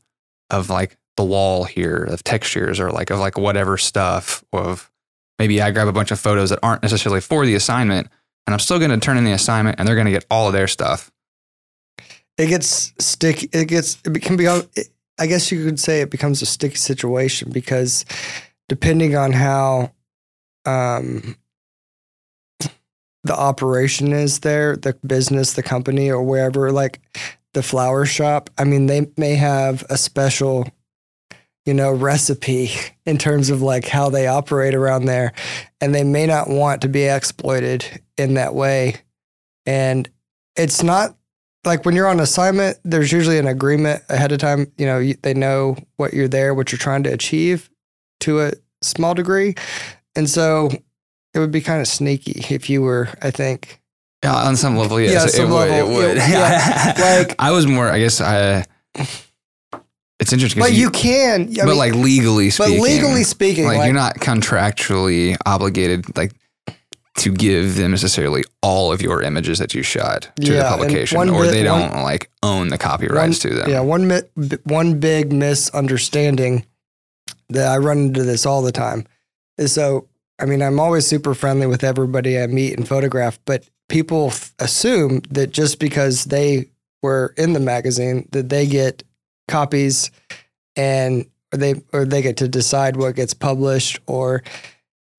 of 0.50 0.68
like 0.70 0.96
the 1.16 1.24
wall 1.24 1.64
here 1.64 2.04
of 2.04 2.22
textures 2.24 2.78
or 2.78 2.90
like 2.90 3.10
of 3.10 3.18
like 3.18 3.38
whatever 3.38 3.78
stuff 3.78 4.44
of 4.52 4.90
maybe 5.38 5.60
I 5.60 5.70
grab 5.70 5.88
a 5.88 5.92
bunch 5.92 6.10
of 6.10 6.20
photos 6.20 6.50
that 6.50 6.58
aren't 6.62 6.82
necessarily 6.82 7.20
for 7.20 7.46
the 7.46 7.54
assignment 7.54 8.08
and 8.46 8.54
I'm 8.54 8.60
still 8.60 8.78
going 8.78 8.90
to 8.90 8.98
turn 8.98 9.16
in 9.16 9.24
the 9.24 9.32
assignment 9.32 9.78
and 9.78 9.88
they're 9.88 9.96
going 9.96 10.06
to 10.06 10.12
get 10.12 10.26
all 10.30 10.46
of 10.46 10.52
their 10.52 10.68
stuff. 10.68 11.10
it 12.38 12.46
gets 12.48 12.92
sticky. 12.98 13.48
It 13.52 13.66
gets 13.66 13.98
it 14.04 14.22
can 14.22 14.36
be. 14.36 14.46
I 15.18 15.26
guess 15.26 15.50
you 15.50 15.64
could 15.64 15.80
say 15.80 16.02
it 16.02 16.10
becomes 16.10 16.42
a 16.42 16.46
sticky 16.46 16.76
situation 16.76 17.50
because 17.50 18.04
depending 18.68 19.16
on 19.16 19.32
how 19.32 19.92
um, 20.66 21.36
the 23.24 23.34
operation 23.34 24.12
is 24.12 24.40
there, 24.40 24.76
the 24.76 24.94
business, 25.06 25.54
the 25.54 25.62
company, 25.62 26.10
or 26.10 26.22
wherever, 26.22 26.70
like 26.70 27.00
the 27.54 27.62
flower 27.62 28.04
shop, 28.04 28.50
I 28.58 28.64
mean, 28.64 28.86
they 28.86 29.06
may 29.16 29.36
have 29.36 29.84
a 29.88 29.96
special, 29.96 30.68
you 31.66 31.74
know, 31.74 31.92
recipe 31.92 32.70
in 33.06 33.18
terms 33.18 33.50
of 33.50 33.60
like 33.60 33.86
how 33.86 34.08
they 34.08 34.26
operate 34.26 34.74
around 34.74 35.04
there, 35.04 35.32
and 35.80 35.94
they 35.94 36.04
may 36.04 36.24
not 36.26 36.48
want 36.48 36.80
to 36.82 36.88
be 36.88 37.02
exploited 37.04 37.84
in 38.16 38.34
that 38.34 38.54
way. 38.54 38.96
And 39.66 40.08
it's 40.56 40.82
not 40.82 41.16
like 41.64 41.84
when 41.84 41.94
you're 41.96 42.06
on 42.06 42.20
assignment, 42.20 42.78
there's 42.84 43.10
usually 43.12 43.38
an 43.38 43.48
agreement 43.48 44.02
ahead 44.08 44.30
of 44.32 44.38
time. 44.38 44.70
You 44.78 44.86
know, 44.86 45.12
they 45.22 45.34
know 45.34 45.76
what 45.96 46.14
you're 46.14 46.28
there, 46.28 46.54
what 46.54 46.70
you're 46.72 46.78
trying 46.78 47.02
to 47.02 47.12
achieve 47.12 47.68
to 48.20 48.40
a 48.42 48.52
small 48.82 49.14
degree. 49.14 49.54
And 50.14 50.30
so 50.30 50.70
it 51.34 51.38
would 51.40 51.50
be 51.50 51.60
kind 51.60 51.80
of 51.80 51.88
sneaky 51.88 52.54
if 52.54 52.70
you 52.70 52.80
were, 52.82 53.08
I 53.20 53.30
think, 53.30 53.82
Yeah, 54.22 54.34
on 54.34 54.56
some 54.56 54.76
level, 54.76 54.98
yes, 55.00 55.12
Yeah, 55.12 55.24
it, 55.24 55.28
some 55.30 55.50
would. 55.50 55.68
level, 55.68 55.90
It 55.90 55.94
would. 55.96 56.16
yeah, 56.16 56.94
like- 57.26 57.34
I 57.40 57.50
was 57.50 57.66
more. 57.66 57.88
I 57.88 57.98
guess 57.98 58.20
I. 58.20 58.64
It's 60.18 60.32
interesting. 60.32 60.60
but 60.62 60.72
you, 60.72 60.90
can, 60.90 61.42
I 61.42 61.64
but 61.64 61.66
mean, 61.66 61.76
like 61.78 61.94
legally 61.94 62.50
speaking. 62.50 62.76
but 62.78 62.82
legally 62.82 63.22
speaking, 63.22 63.64
like, 63.66 63.78
like, 63.78 63.86
you're 63.86 63.94
not 63.94 64.14
contractually 64.16 65.36
obligated, 65.44 66.16
like 66.16 66.32
to 67.16 67.32
give 67.32 67.76
them 67.76 67.90
necessarily 67.92 68.42
all 68.62 68.92
of 68.92 69.00
your 69.02 69.22
images 69.22 69.58
that 69.58 69.74
you 69.74 69.82
shot 69.82 70.30
to 70.40 70.52
Yeah, 70.52 70.62
the 70.64 70.68
publication, 70.76 71.18
or 71.30 71.42
bit- 71.42 71.52
they 71.52 71.62
don't 71.62 72.02
like 72.02 72.30
own 72.42 72.68
the 72.68 72.78
copyrights 72.78 73.38
to 73.40 73.50
them. 73.54 73.68
Yeah, 73.70 73.80
one 73.80 74.10
one 74.64 74.98
big 75.00 75.32
misunderstanding 75.32 76.64
that 77.48 77.68
I 77.68 77.76
run 77.78 77.98
into 77.98 78.22
this 78.24 78.46
all 78.46 78.62
the 78.62 78.72
time 78.72 79.06
is 79.58 79.72
so. 79.72 80.08
I 80.38 80.44
mean, 80.44 80.60
I'm 80.62 80.78
always 80.78 81.06
super 81.06 81.32
friendly 81.34 81.66
with 81.66 81.82
everybody 81.82 82.38
I 82.38 82.46
meet 82.46 82.76
and 82.76 82.86
photograph, 82.86 83.38
but 83.46 83.64
people 83.88 84.26
f- 84.26 84.54
assume 84.58 85.20
that 85.30 85.50
just 85.50 85.78
because 85.78 86.24
they 86.24 86.66
were 87.02 87.32
in 87.38 87.54
the 87.54 87.60
magazine 87.60 88.28
that 88.32 88.50
they 88.50 88.66
get 88.66 89.02
copies 89.49 90.11
and 90.76 91.26
or 91.53 91.59
they 91.59 91.74
or 91.92 92.05
they 92.05 92.22
get 92.22 92.36
to 92.38 92.49
decide 92.49 92.97
what 92.97 93.14
gets 93.14 93.34
published 93.34 93.99
or 94.07 94.42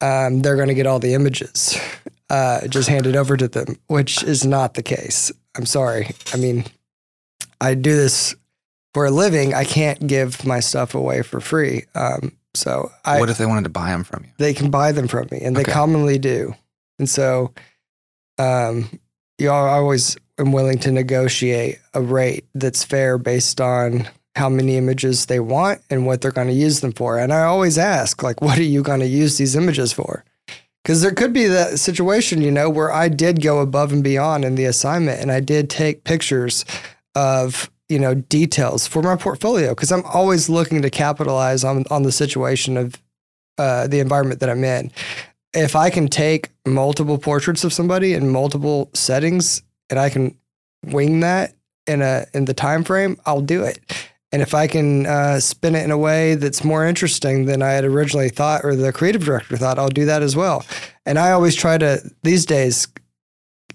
um, 0.02 0.42
they're 0.42 0.56
going 0.56 0.68
to 0.68 0.74
get 0.76 0.86
all 0.86 1.00
the 1.00 1.14
images 1.14 1.78
uh, 2.30 2.68
just 2.68 2.90
handed 2.90 3.16
over 3.16 3.36
to 3.38 3.48
them, 3.48 3.78
which 3.88 4.24
is 4.24 4.46
not 4.46 4.74
the 4.76 4.84
case. 4.84 5.32
I'm 5.56 5.66
sorry. 5.66 6.10
I 6.34 6.38
mean, 6.38 6.66
I 7.60 7.74
do 7.74 7.96
this 7.96 8.36
for 8.94 9.06
a 9.06 9.12
living. 9.12 9.54
I 9.56 9.64
can't 9.64 10.06
give 10.06 10.46
my 10.46 10.60
stuff 10.60 10.94
away 10.94 11.24
for 11.24 11.40
free. 11.40 11.86
Um, 11.96 12.34
so 12.54 12.92
I, 13.06 13.20
what 13.20 13.30
if 13.30 13.38
they 13.40 13.46
wanted 13.48 13.64
to 13.64 13.70
buy 13.70 13.90
them 13.92 14.04
from 14.04 14.24
you? 14.26 14.32
they 14.38 14.54
can 14.54 14.70
buy 14.70 14.92
them 14.92 15.08
from 15.08 15.28
me, 15.32 15.40
and 15.42 15.56
they 15.56 15.62
Okay. 15.62 15.72
commonly 15.72 16.18
do. 16.20 16.54
And 17.00 17.10
so, 17.10 17.54
um, 18.38 18.90
you 19.40 19.48
know, 19.48 19.54
I 19.54 19.78
always 19.78 20.18
am 20.40 20.52
willing 20.52 20.78
to 20.80 20.92
negotiate 20.92 21.80
a 21.94 22.02
rate 22.02 22.46
that's 22.54 22.84
fair 22.84 23.18
based 23.18 23.60
on 23.62 24.08
how 24.38 24.50
many 24.50 24.78
images 24.78 25.26
they 25.26 25.40
want 25.40 25.82
and 25.90 26.06
what 26.06 26.22
they're 26.22 26.32
going 26.32 26.48
to 26.48 26.54
use 26.54 26.80
them 26.80 26.92
for. 26.92 27.18
And 27.18 27.34
I 27.34 27.44
always 27.44 27.78
ask, 27.78 28.24
like, 28.24 28.42
what 28.42 28.58
are 28.58 28.64
you 28.64 28.84
going 28.84 29.00
to 29.00 29.08
use 29.08 29.38
these 29.38 29.56
images 29.56 29.92
for? 29.92 30.24
Because 30.84 31.02
there 31.02 31.14
could 31.14 31.34
be 31.34 31.48
that 31.48 31.80
situation, 31.80 32.42
you 32.42 32.52
know, 32.52 32.70
where 32.70 32.92
I 32.92 33.10
did 33.10 33.42
go 33.42 33.60
above 33.60 33.92
and 33.92 34.04
beyond 34.04 34.46
in 34.46 34.56
the 34.56 34.66
assignment, 34.66 35.22
and 35.22 35.32
I 35.32 35.42
did 35.42 35.70
take 35.70 36.06
pictures 36.06 36.64
of 37.16 37.70
you 37.90 38.00
know 38.00 38.16
details 38.16 38.86
for 38.86 39.02
my 39.02 39.16
portfolio 39.16 39.70
because 39.70 39.92
I'm 39.92 40.04
always 40.06 40.50
looking 40.50 40.82
to 40.82 40.90
capitalize 40.90 41.64
on 41.64 41.84
on 41.90 42.04
the 42.04 42.12
situation 42.12 42.78
of 42.78 43.02
uh, 43.58 43.88
the 43.88 44.00
environment 44.00 44.40
that 44.42 44.50
I'm 44.50 44.64
in. 44.64 44.92
If 45.54 45.76
I 45.76 45.90
can 45.90 46.08
take 46.08 46.50
multiple 46.66 47.18
portraits 47.18 47.64
of 47.64 47.74
somebody 47.74 48.14
in 48.14 48.30
multiple 48.30 48.90
settings 48.94 49.64
and 49.90 50.00
I 50.00 50.10
can 50.10 50.38
wing 50.84 51.22
that 51.22 51.54
in 51.88 52.02
a 52.02 52.28
in 52.34 52.46
the 52.46 52.54
time 52.54 52.84
frame, 52.84 53.18
I'll 53.26 53.42
do 53.42 53.64
it. 53.64 53.80
And 54.32 54.42
if 54.42 54.54
I 54.54 54.68
can 54.68 55.06
uh, 55.06 55.40
spin 55.40 55.76
it 55.76 55.84
in 55.84 55.92
a 55.92 55.98
way 55.98 56.36
that's 56.36 56.64
more 56.64 56.86
interesting 56.86 57.46
than 57.46 57.62
I 57.62 57.72
had 57.72 57.86
originally 57.86 58.30
thought, 58.30 58.66
or 58.66 58.76
the 58.76 58.92
creative 58.92 59.24
director 59.24 59.56
thought, 59.56 59.80
I'll 59.80 59.88
do 59.88 60.06
that 60.06 60.22
as 60.22 60.36
well. 60.36 60.66
And 61.06 61.18
I 61.18 61.32
always 61.32 61.56
try 61.56 61.78
to 61.78 62.02
these 62.24 62.46
days, 62.46 62.88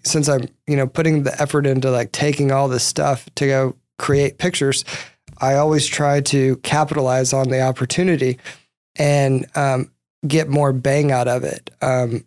since 0.04 0.28
I'm 0.28 0.48
you 0.66 0.76
know 0.76 0.86
putting 0.86 1.22
the 1.22 1.40
effort 1.40 1.66
into 1.66 1.90
like 1.90 2.12
taking 2.12 2.52
all 2.52 2.68
this 2.68 2.84
stuff 2.84 3.28
to 3.36 3.46
go 3.46 3.76
create 3.98 4.38
pictures, 4.38 4.84
I 5.40 5.54
always 5.54 5.86
try 5.86 6.20
to 6.20 6.56
capitalize 6.58 7.32
on 7.32 7.48
the 7.48 7.62
opportunity 7.62 8.38
and 8.96 9.46
um, 9.56 9.90
get 10.26 10.48
more 10.48 10.72
bang 10.72 11.10
out 11.10 11.28
of 11.28 11.44
it 11.44 11.70
um, 11.80 12.24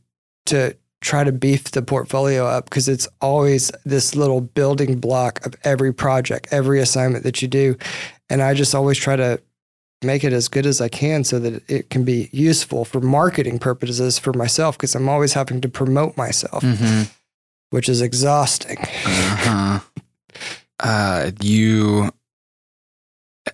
to 0.47 0.75
try 1.01 1.23
to 1.23 1.31
beef 1.31 1.65
the 1.65 1.83
portfolio 1.83 2.47
up 2.47 2.65
because 2.65 2.89
it's 2.89 3.07
always 3.21 3.71
this 3.85 4.15
little 4.15 4.41
building 4.41 4.99
block 4.99 5.45
of 5.45 5.55
every 5.63 5.93
project, 5.93 6.47
every 6.49 6.79
assignment 6.79 7.23
that 7.23 7.41
you 7.43 7.47
do. 7.47 7.77
And 8.29 8.41
I 8.41 8.53
just 8.53 8.73
always 8.75 8.97
try 8.97 9.15
to 9.15 9.39
make 10.03 10.23
it 10.23 10.33
as 10.33 10.47
good 10.47 10.65
as 10.65 10.81
I 10.81 10.87
can 10.89 11.23
so 11.23 11.39
that 11.39 11.63
it 11.69 11.89
can 11.89 12.03
be 12.03 12.29
useful 12.31 12.85
for 12.85 12.99
marketing 13.01 13.59
purposes 13.59 14.19
for 14.19 14.33
myself 14.33 14.77
because 14.77 14.93
I'm 14.95 15.07
always 15.09 15.33
having 15.33 15.61
to 15.61 15.69
promote 15.69 16.17
myself, 16.17 16.63
Mm-hmm. 16.63 17.03
which 17.71 17.87
is 17.89 18.01
exhausting. 18.01 18.77
Uh-huh. 18.79 19.79
Uh, 20.79 21.31
you 21.41 22.11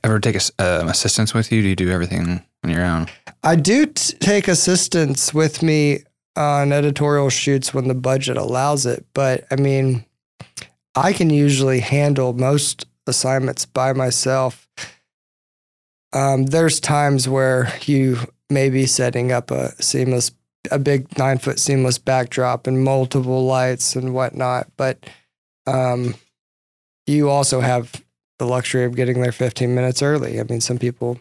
ever 0.03 0.19
take 0.19 0.35
ass- 0.35 0.51
um, 0.59 0.87
assistance 0.89 1.33
with 1.33 1.51
you? 1.51 1.61
Do 1.61 1.67
you 1.69 1.75
do 1.75 1.89
everything 1.91 2.43
on 2.63 2.69
your 2.69 2.83
own? 2.83 3.07
I 3.43 3.55
do 3.55 3.85
t- 3.85 4.13
take 4.19 4.47
assistance 4.47 5.33
with 5.33 5.61
me 5.61 5.99
on 6.35 6.71
editorial 6.71 7.29
shoots 7.29 7.73
when 7.73 7.87
the 7.87 7.93
budget 7.93 8.37
allows 8.37 8.85
it, 8.85 9.05
but 9.13 9.45
I 9.51 9.57
mean, 9.57 10.05
I 10.95 11.13
can 11.13 11.29
usually 11.29 11.81
handle 11.81 12.33
most 12.33 12.85
assignments 13.07 13.65
by 13.65 13.93
myself. 13.93 14.67
Um, 16.13 16.45
there's 16.47 16.79
times 16.79 17.27
where 17.27 17.71
you 17.83 18.17
may 18.49 18.69
be 18.69 18.85
setting 18.85 19.31
up 19.31 19.49
a 19.49 19.71
seamless, 19.81 20.31
a 20.69 20.77
big 20.79 21.17
nine 21.17 21.37
foot 21.37 21.59
seamless 21.59 21.97
backdrop 21.97 22.67
and 22.67 22.83
multiple 22.83 23.45
lights 23.45 23.95
and 23.95 24.13
whatnot, 24.13 24.67
but 24.77 25.05
um, 25.67 26.15
you 27.07 27.29
also 27.29 27.61
have 27.61 28.03
the 28.39 28.45
luxury 28.45 28.83
of 28.83 28.95
getting 28.95 29.21
there 29.21 29.31
15 29.31 29.73
minutes 29.73 30.01
early. 30.01 30.39
I 30.39 30.43
mean, 30.43 30.61
some 30.61 30.77
people 30.79 31.17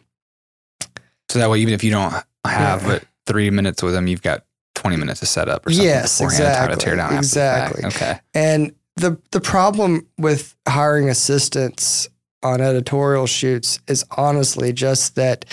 So 1.29 1.39
that 1.39 1.49
way, 1.51 1.61
even 1.61 1.75
if 1.75 1.85
you 1.85 1.91
don't 1.91 2.13
have 2.47 2.83
Yeah. 2.83 2.89
but 2.89 3.05
three 3.27 3.51
minutes 3.51 3.83
with 3.83 3.93
them, 3.95 4.07
you've 4.09 4.23
got 4.23 4.45
20 4.75 4.97
minutes 4.97 5.21
to 5.21 5.27
set 5.27 5.49
up 5.49 5.67
or 5.67 5.71
something 5.71 5.87
Yes, 5.87 6.19
beforehand 6.19 6.57
how 6.57 6.67
to 6.67 6.73
exactly, 6.73 6.85
tear 6.85 6.97
down 6.97 7.13
after 7.13 7.29
the 7.29 7.35
fact. 7.35 7.79
exactly. 7.79 7.89
Okay. 8.09 8.21
And 8.35 8.75
the 9.01 9.19
the 9.31 9.41
problem 9.41 10.07
with 10.19 10.55
hiring 10.69 11.09
assistants 11.09 12.09
on 12.43 12.61
editorial 12.61 13.27
shoots 13.27 13.81
is 13.87 14.05
honestly 14.17 14.73
just 14.73 15.17
that 15.17 15.45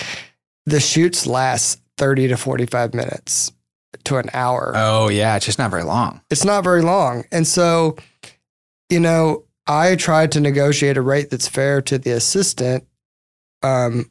the 0.66 0.80
shoots 0.80 1.26
last 1.26 1.82
30 1.98 2.30
to 2.30 2.38
45 2.38 2.94
minutes 2.94 3.52
to 4.04 4.18
an 4.18 4.30
hour. 4.34 4.74
Oh, 4.76 5.10
yeah. 5.10 5.36
It's 5.36 5.46
just 5.46 5.60
not 5.60 5.72
very 5.72 5.84
long. 5.84 6.22
it's 6.30 6.46
not 6.46 6.64
very 6.64 6.82
long. 6.82 7.26
And 7.32 7.46
so, 7.48 7.98
you 8.90 9.00
know, 9.00 9.44
I 9.66 9.96
tried 9.96 10.32
to 10.34 10.40
negotiate 10.40 10.98
a 10.98 11.02
rate 11.02 11.30
that's 11.30 11.48
fair 11.48 11.82
to 11.84 11.98
the 11.98 12.12
assistant 12.12 12.86
um, 13.64 14.10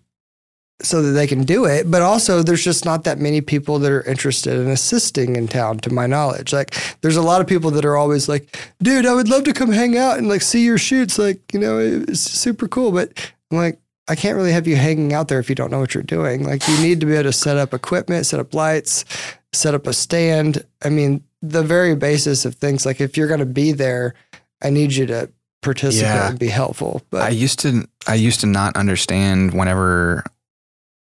so 0.82 1.00
that 1.02 1.12
they 1.12 1.26
can 1.26 1.42
do 1.44 1.64
it. 1.64 1.90
But 1.90 2.02
also, 2.02 2.42
there's 2.42 2.62
just 2.62 2.84
not 2.84 3.04
that 3.04 3.18
many 3.18 3.40
people 3.40 3.78
that 3.78 3.90
are 3.90 4.02
interested 4.02 4.58
in 4.58 4.68
assisting 4.68 5.34
in 5.36 5.48
town, 5.48 5.78
to 5.78 5.92
my 5.92 6.06
knowledge. 6.06 6.52
Like, 6.52 6.74
there's 7.00 7.16
a 7.16 7.22
lot 7.22 7.40
of 7.40 7.46
people 7.46 7.70
that 7.72 7.84
are 7.84 7.96
always 7.96 8.28
like, 8.28 8.56
dude, 8.82 9.06
I 9.06 9.14
would 9.14 9.28
love 9.28 9.44
to 9.44 9.52
come 9.52 9.72
hang 9.72 9.96
out 9.96 10.18
and 10.18 10.28
like 10.28 10.42
see 10.42 10.64
your 10.64 10.78
shoots. 10.78 11.18
Like, 11.18 11.40
you 11.52 11.58
know, 11.60 11.78
it's 11.78 12.20
super 12.20 12.68
cool. 12.68 12.92
But 12.92 13.12
I'm 13.50 13.56
like, 13.58 13.78
I 14.08 14.14
can't 14.14 14.36
really 14.36 14.52
have 14.52 14.66
you 14.66 14.76
hanging 14.76 15.12
out 15.14 15.28
there 15.28 15.38
if 15.40 15.48
you 15.48 15.54
don't 15.54 15.70
know 15.70 15.80
what 15.80 15.94
you're 15.94 16.02
doing. 16.02 16.44
Like, 16.44 16.66
you 16.68 16.78
need 16.80 17.00
to 17.00 17.06
be 17.06 17.14
able 17.14 17.24
to 17.24 17.32
set 17.32 17.56
up 17.56 17.72
equipment, 17.74 18.26
set 18.26 18.38
up 18.38 18.52
lights, 18.54 19.04
set 19.52 19.74
up 19.74 19.86
a 19.86 19.92
stand. 19.92 20.62
I 20.84 20.90
mean, 20.90 21.24
the 21.42 21.62
very 21.62 21.94
basis 21.96 22.44
of 22.44 22.54
things. 22.54 22.84
Like, 22.84 23.00
if 23.00 23.16
you're 23.16 23.28
going 23.28 23.40
to 23.40 23.46
be 23.46 23.72
there, 23.72 24.14
I 24.62 24.70
need 24.70 24.92
you 24.92 25.06
to 25.06 25.30
participate 25.62 26.06
Yeah. 26.08 26.28
and 26.28 26.38
be 26.38 26.48
helpful. 26.48 27.02
But 27.10 27.22
I 27.22 27.30
used 27.30 27.58
to 27.60 27.88
I 28.06 28.14
used 28.14 28.40
to 28.42 28.46
not 28.46 28.76
understand 28.76 29.52
whenever 29.52 30.22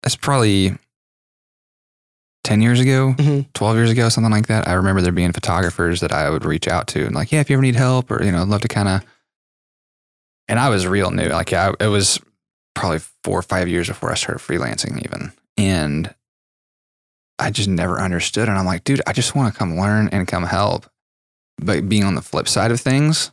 that's 0.02 0.16
probably 0.16 0.76
10 2.44 2.62
years 2.62 2.80
ago, 2.80 3.14
Mhm. 3.18 3.46
12 3.52 3.76
years 3.76 3.90
ago, 3.90 4.08
something 4.08 4.32
like 4.32 4.46
that. 4.46 4.66
I 4.68 4.72
remember 4.74 5.02
there 5.02 5.12
being 5.12 5.32
photographers 5.32 6.00
that 6.00 6.12
I 6.12 6.30
would 6.30 6.44
reach 6.44 6.66
out 6.68 6.86
to 6.88 7.04
and 7.04 7.14
like, 7.14 7.30
yeah, 7.32 7.40
if 7.40 7.50
you 7.50 7.54
ever 7.56 7.62
need 7.62 7.76
help 7.76 8.10
or, 8.10 8.22
you 8.22 8.32
know, 8.32 8.40
I'd 8.42 8.48
love 8.48 8.62
to 8.62 8.68
kind 8.68 8.88
of, 8.88 9.02
and 10.48 10.58
I 10.58 10.68
was 10.70 10.86
real 10.86 11.10
new. 11.10 11.28
Like, 11.28 11.52
I, 11.52 11.74
it 11.80 11.88
was 11.88 12.18
probably 12.74 13.00
four 13.24 13.38
or 13.38 13.42
five 13.42 13.68
years 13.68 13.88
before 13.88 14.10
I 14.10 14.14
started 14.14 14.40
freelancing 14.40 15.04
even. 15.04 15.32
And 15.58 16.14
I 17.38 17.50
just 17.50 17.68
never 17.68 18.00
understood. 18.00 18.48
And 18.48 18.56
I'm 18.56 18.64
like, 18.64 18.84
dude, 18.84 19.02
I 19.06 19.12
just 19.12 19.34
want 19.34 19.52
to 19.52 19.58
come 19.58 19.76
learn 19.78 20.08
and 20.08 20.26
come 20.26 20.44
help. 20.44 20.88
But 21.60 21.88
being 21.88 22.04
on 22.04 22.14
the 22.14 22.22
flip 22.22 22.48
side 22.48 22.70
of 22.70 22.80
things, 22.80 23.30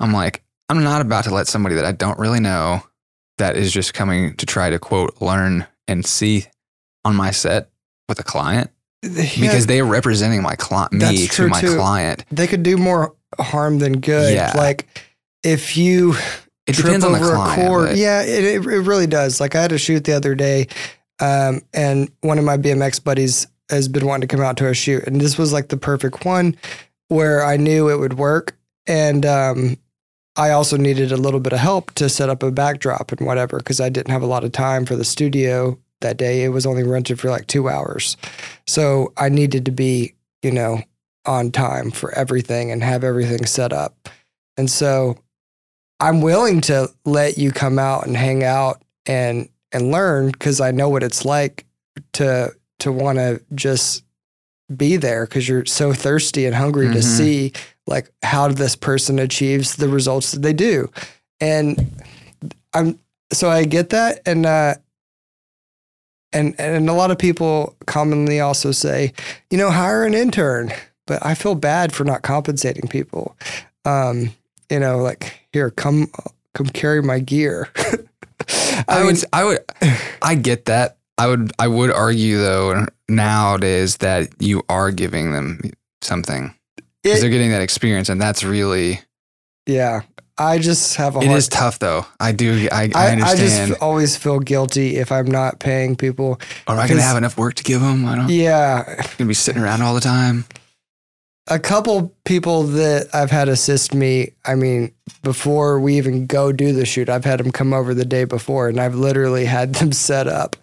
I'm 0.00 0.12
like, 0.12 0.42
I'm 0.68 0.84
not 0.84 1.00
about 1.00 1.24
to 1.24 1.34
let 1.34 1.48
somebody 1.48 1.74
that 1.76 1.84
I 1.86 1.92
don't 1.92 2.18
really 2.18 2.40
know 2.40 2.82
that 3.38 3.56
is 3.56 3.72
just 3.72 3.94
coming 3.94 4.34
to 4.36 4.46
try 4.46 4.70
to 4.70 4.78
quote 4.78 5.20
learn 5.20 5.66
and 5.88 6.06
see 6.06 6.44
on 7.04 7.16
my 7.16 7.30
set 7.32 7.70
with 8.08 8.20
a 8.20 8.22
client 8.22 8.70
Yeah, 9.02 9.22
because 9.40 9.66
they 9.66 9.80
are 9.80 9.84
representing 9.86 10.42
my 10.42 10.54
client 10.54 10.92
me 10.92 11.26
to 11.28 11.48
my 11.48 11.60
too. 11.60 11.76
client. 11.76 12.24
they 12.30 12.46
could 12.46 12.62
do 12.62 12.76
more 12.76 13.14
harm 13.40 13.78
than 13.80 14.00
good. 14.00 14.34
Yeah. 14.34 14.52
Like 14.56 14.86
if 15.42 15.76
you 15.76 16.12
It 16.66 16.74
trip 16.74 16.86
depends 16.86 17.04
on 17.04 17.12
the 17.12 17.18
over 17.20 17.34
client, 17.34 17.62
a 17.62 17.86
but- 17.88 17.96
Yeah, 17.96 18.22
it, 18.22 18.44
it, 18.44 18.66
it 18.66 18.80
really 18.80 19.06
does. 19.06 19.40
Like 19.40 19.54
I 19.56 19.62
had 19.62 19.72
a 19.72 19.78
shoot 19.78 20.04
the 20.04 20.12
other 20.12 20.34
day, 20.34 20.66
um, 21.20 21.62
and 21.72 22.10
one 22.20 22.38
of 22.38 22.44
my 22.44 22.56
BMX 22.56 23.02
buddies 23.02 23.46
has 23.70 23.88
been 23.88 24.06
wanting 24.06 24.28
to 24.28 24.34
come 24.36 24.44
out 24.44 24.56
to 24.58 24.68
a 24.68 24.74
shoot, 24.74 25.04
and 25.04 25.20
this 25.20 25.36
was 25.38 25.52
like 25.52 25.68
the 25.68 25.76
perfect 25.76 26.24
one 26.24 26.56
where 27.08 27.44
I 27.44 27.56
knew 27.56 27.88
it 27.90 27.98
would 27.98 28.14
work, 28.18 28.56
and 28.86 29.24
um, 29.26 29.76
I 30.38 30.50
also 30.52 30.76
needed 30.76 31.10
a 31.12 31.16
little 31.16 31.40
bit 31.40 31.52
of 31.52 31.58
help 31.58 31.90
to 31.94 32.08
set 32.08 32.28
up 32.28 32.42
a 32.42 32.50
backdrop 32.50 33.10
and 33.12 33.26
whatever 33.26 33.58
because 33.58 33.80
I 33.80 33.88
didn't 33.88 34.12
have 34.12 34.22
a 34.22 34.26
lot 34.26 34.44
of 34.44 34.52
time 34.52 34.86
for 34.86 34.94
the 34.96 35.04
studio 35.04 35.76
that 36.00 36.16
day. 36.16 36.44
It 36.44 36.50
was 36.50 36.64
only 36.64 36.84
rented 36.84 37.18
for 37.18 37.28
like 37.28 37.48
two 37.48 37.68
hours, 37.68 38.16
so 38.66 39.12
I 39.16 39.28
needed 39.28 39.64
to 39.66 39.72
be, 39.72 40.14
you 40.42 40.52
know, 40.52 40.80
on 41.26 41.50
time 41.50 41.90
for 41.90 42.12
everything 42.14 42.70
and 42.70 42.82
have 42.82 43.02
everything 43.04 43.44
set 43.46 43.72
up, 43.72 44.08
and 44.56 44.70
so 44.70 45.18
I'm 46.00 46.20
willing 46.20 46.60
to 46.62 46.88
let 47.04 47.36
you 47.36 47.50
come 47.50 47.78
out 47.78 48.06
and 48.06 48.16
hang 48.16 48.44
out 48.44 48.80
and 49.06 49.48
and 49.72 49.90
learn 49.90 50.30
because 50.30 50.60
I 50.60 50.70
know 50.70 50.88
what 50.88 51.02
it's 51.02 51.24
like 51.24 51.66
to 52.12 52.52
to 52.78 52.92
want 52.92 53.18
to 53.18 53.42
just 53.56 54.04
be 54.74 54.96
there 54.96 55.26
because 55.26 55.48
you're 55.48 55.64
so 55.66 55.92
thirsty 55.92 56.46
and 56.46 56.54
hungry 56.54 56.86
to 56.88 56.98
Mhm. 57.00 57.02
see 57.02 57.52
like 57.88 58.10
how 58.22 58.48
this 58.48 58.76
person 58.76 59.18
achieves 59.18 59.76
the 59.76 59.88
results 59.88 60.32
that 60.32 60.42
they 60.42 60.52
do. 60.52 60.90
And 61.40 61.90
I'm 62.74 62.98
so 63.32 63.48
I 63.48 63.64
get 63.64 63.90
that 63.90 64.20
and 64.26 64.46
uh 64.46 64.74
and 66.32 66.54
and 66.58 66.88
a 66.88 66.92
lot 66.92 67.10
of 67.10 67.18
people 67.18 67.74
commonly 67.86 68.40
also 68.40 68.70
say, 68.70 69.12
you 69.50 69.56
know, 69.56 69.70
hire 69.70 70.04
an 70.04 70.14
intern, 70.14 70.72
but 71.06 71.24
I 71.24 71.34
feel 71.34 71.54
bad 71.54 71.92
for 71.94 72.04
not 72.04 72.22
compensating 72.22 72.88
people. 72.88 73.36
Um, 73.84 74.30
you 74.70 74.78
know, 74.78 74.98
like 74.98 75.40
here, 75.52 75.70
come 75.70 76.08
come 76.54 76.66
carry 76.66 77.02
my 77.02 77.18
gear. 77.18 77.70
I, 78.48 78.84
I 78.88 78.98
mean, 78.98 79.06
would, 79.06 79.24
I 79.32 79.44
would, 79.44 79.58
I 80.22 80.34
get 80.34 80.66
that. 80.66 80.98
I 81.16 81.26
would, 81.26 81.50
I 81.58 81.66
would 81.66 81.90
argue 81.90 82.38
though 82.38 82.86
nowadays 83.08 83.96
that 83.98 84.28
you 84.38 84.62
are 84.68 84.92
giving 84.92 85.32
them 85.32 85.60
something 86.02 86.54
because 87.02 87.20
they're 87.20 87.30
getting 87.30 87.50
that 87.50 87.62
experience, 87.62 88.08
and 88.08 88.20
that's 88.20 88.42
really. 88.44 89.00
yeah, 89.66 90.02
I 90.36 90.58
just 90.58 90.96
have 90.96 91.16
a 91.16 91.20
It 91.20 91.26
hard 91.26 91.38
is 91.38 91.48
tough 91.48 91.78
though. 91.78 92.06
I 92.20 92.32
do. 92.32 92.68
I, 92.70 92.90
I, 92.94 93.16
I, 93.16 93.20
I 93.22 93.36
just 93.36 93.80
always 93.82 94.16
feel 94.16 94.38
guilty 94.40 94.96
if 94.96 95.10
I'm 95.10 95.26
not 95.26 95.58
paying 95.58 95.96
people. 95.96 96.40
Or 96.68 96.74
am 96.74 96.80
I 96.80 96.86
gonna 96.88 97.02
have 97.02 97.16
enough 97.16 97.36
work 97.36 97.54
to 97.54 97.64
give 97.64 97.80
them? 97.80 98.04
I 98.06 98.16
don't. 98.16 98.28
Yeah, 98.30 98.84
Going 98.84 99.06
to 99.18 99.24
be 99.24 99.34
sitting 99.34 99.60
around 99.62 99.82
all 99.82 99.94
the 99.94 100.00
time. 100.00 100.44
a 101.48 101.58
couple 101.58 102.14
people 102.24 102.62
that 102.64 103.08
I've 103.14 103.30
had 103.32 103.48
assist 103.48 103.94
me. 103.94 104.32
I 104.44 104.54
mean, 104.54 104.92
before 105.22 105.80
we 105.80 105.96
even 105.96 106.26
go 106.26 106.52
do 106.52 106.72
the 106.72 106.84
shoot, 106.86 107.08
I've 107.08 107.24
had 107.24 107.40
them 107.40 107.50
come 107.50 107.72
over 107.72 107.92
the 107.94 108.04
day 108.04 108.24
before, 108.24 108.68
and 108.68 108.78
I've 108.78 108.94
literally 108.94 109.44
had 109.44 109.74
them 109.74 109.90
set 110.08 110.28
up 110.28 110.56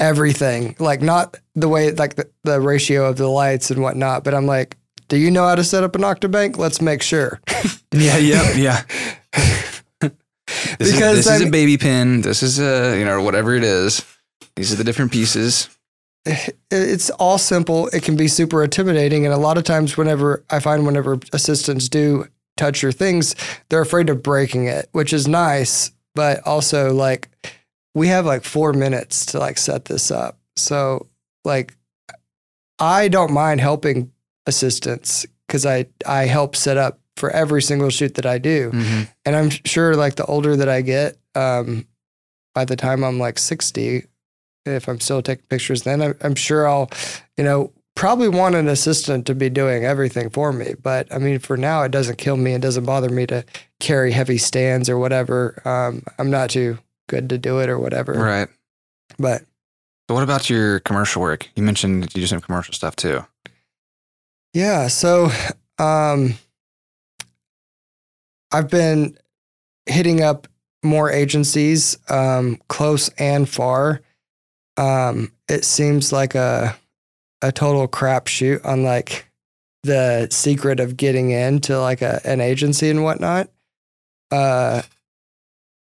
everything, 0.00 0.74
like 0.78 1.00
not 1.00 1.36
the 1.54 1.68
way 1.68 1.92
like 1.92 2.16
the, 2.16 2.28
the 2.44 2.60
ratio 2.60 3.04
of 3.08 3.16
the 3.16 3.28
lights 3.28 3.70
and 3.70 3.82
whatnot, 3.82 4.24
but 4.24 4.34
I'm 4.34 4.46
like, 4.46 4.76
do 5.08 5.16
you 5.16 5.30
know 5.30 5.46
how 5.46 5.54
to 5.54 5.64
set 5.64 5.84
up 5.84 5.94
an 5.96 6.02
Octobank? 6.02 6.56
Let's 6.58 6.80
make 6.80 7.02
sure. 7.02 7.40
Yeah. 7.94 8.16
Yep. 8.16 8.56
Yeah. 8.56 8.82
This 10.78 10.92
Because, 10.92 11.18
is, 11.18 11.24
this 11.26 11.40
is 11.42 11.48
a 11.48 11.50
baby 11.50 11.76
pin. 11.76 12.22
This 12.22 12.42
is 12.42 12.58
a 12.58 12.98
you 12.98 13.04
know 13.04 13.22
whatever 13.22 13.54
it 13.54 13.64
is. 13.64 14.02
These 14.56 14.72
are 14.72 14.76
the 14.76 14.84
different 14.84 15.12
pieces. 15.12 15.68
it's 16.70 17.10
all 17.10 17.36
simple. 17.38 17.88
It 17.88 18.02
can 18.02 18.16
be 18.16 18.28
super 18.28 18.62
intimidating. 18.64 19.24
And 19.26 19.34
a 19.34 19.38
lot 19.38 19.58
of 19.58 19.64
times, 19.64 19.96
whenever 19.96 20.44
I 20.50 20.58
find 20.60 20.86
whenever 20.86 21.18
assistants 21.32 21.88
do 21.88 22.26
touch 22.56 22.82
your 22.82 22.92
things, 22.92 23.34
they're 23.68 23.82
afraid 23.82 24.08
of 24.08 24.22
breaking 24.22 24.66
it, 24.66 24.88
which 24.92 25.12
is 25.12 25.26
nice. 25.28 25.90
But 26.14 26.46
also, 26.46 26.92
like, 26.94 27.28
we 27.94 28.08
have 28.08 28.24
like 28.26 28.44
four 28.44 28.72
minutes 28.72 29.26
to 29.26 29.38
like 29.38 29.58
set 29.58 29.84
this 29.86 30.10
up. 30.10 30.38
So, 30.56 31.08
like, 31.44 31.76
I 32.78 33.08
don't 33.08 33.32
mind 33.32 33.60
helping 33.60 34.12
assistants 34.46 35.26
because 35.46 35.66
I, 35.66 35.86
I 36.06 36.24
help 36.26 36.56
set 36.56 36.76
up 36.76 36.98
for 37.16 37.30
every 37.30 37.62
single 37.62 37.90
shoot 37.90 38.14
that 38.14 38.26
I 38.26 38.38
do. 38.38 38.70
Mhm. 38.72 39.08
And 39.24 39.36
I'm 39.36 39.50
sure 39.50 39.94
like 39.96 40.16
the 40.16 40.24
older 40.26 40.56
that 40.56 40.68
I 40.68 40.80
get, 40.80 41.16
um, 41.34 41.86
by 42.54 42.64
the 42.64 42.76
time 42.76 43.04
I'm 43.04 43.18
like 43.18 43.38
60, 43.38 44.04
if 44.66 44.88
I'm 44.88 45.00
still 45.00 45.22
taking 45.22 45.44
pictures, 45.48 45.82
then 45.82 46.00
I'm, 46.02 46.14
I'm 46.22 46.34
sure 46.34 46.66
I'll, 46.68 46.90
you 47.36 47.44
know, 47.44 47.72
probably 47.94 48.28
want 48.28 48.54
an 48.54 48.68
assistant 48.68 49.26
to 49.26 49.34
be 49.34 49.50
doing 49.50 49.84
everything 49.84 50.30
for 50.30 50.52
me. 50.52 50.74
But 50.82 51.12
I 51.12 51.18
mean, 51.18 51.38
for 51.38 51.56
now, 51.56 51.82
it 51.82 51.90
doesn't 51.90 52.16
kill 52.16 52.36
me. 52.36 52.54
It 52.54 52.62
doesn't 52.62 52.84
bother 52.84 53.10
me 53.10 53.26
to 53.26 53.44
carry 53.80 54.12
heavy 54.12 54.38
stands 54.38 54.88
or 54.88 54.98
whatever. 54.98 55.60
Um, 55.66 56.02
I'm 56.18 56.30
not 56.30 56.50
too 56.50 56.78
good 57.08 57.28
to 57.30 57.38
do 57.38 57.58
it 57.60 57.68
or 57.68 57.78
whatever. 57.78 58.12
Right. 58.14 58.48
But 59.18 59.42
So 60.08 60.14
what 60.14 60.22
about 60.24 60.48
your 60.48 60.80
commercial 60.80 61.20
work? 61.20 61.48
You 61.56 61.62
mentioned 61.62 62.04
you 62.14 62.22
do 62.22 62.26
some 62.26 62.40
commercial 62.40 62.72
stuff 62.72 62.96
too. 62.96 63.26
Yeah. 64.54 64.88
So 64.88 65.30
um, 65.78 66.34
I've 68.50 68.68
been 68.68 69.16
hitting 69.86 70.22
up 70.22 70.46
more 70.82 71.10
agencies, 71.10 71.96
um, 72.08 72.60
close 72.68 73.08
and 73.10 73.48
far. 73.48 74.00
Um, 74.76 75.32
it 75.48 75.64
seems 75.64 76.12
like 76.12 76.34
a 76.34 76.76
a 77.42 77.50
total 77.52 77.88
crapshoot 77.88 78.64
on 78.64 78.84
like 78.84 79.28
the 79.82 80.28
secret 80.30 80.78
of 80.78 80.96
getting 80.96 81.30
into 81.30 81.78
like 81.80 82.00
a, 82.02 82.20
an 82.24 82.40
agency 82.40 82.88
and 82.88 83.02
whatnot. 83.02 83.48
Uh, 84.30 84.82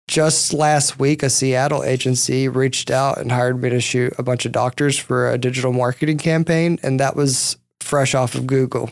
just 0.08 0.54
last 0.54 1.00
week, 1.00 1.24
a 1.24 1.30
Seattle 1.30 1.84
agency 1.84 2.50
reached 2.50 2.92
out 2.92 3.18
and 3.18 3.32
hired 3.32 3.62
me 3.62 3.70
to 3.70 3.80
shoot 3.80 4.14
a 4.18 4.24
bunch 4.24 4.46
of 4.46 4.52
doctors 4.52 4.98
for 4.98 5.30
a 5.32 5.38
digital 5.38 5.72
marketing 5.72 6.18
campaign, 6.18 6.80
and 6.84 7.00
that 7.00 7.16
was 7.16 7.58
fresh 7.92 8.16
off 8.16 8.34
of 8.36 8.48
Google, 8.48 8.90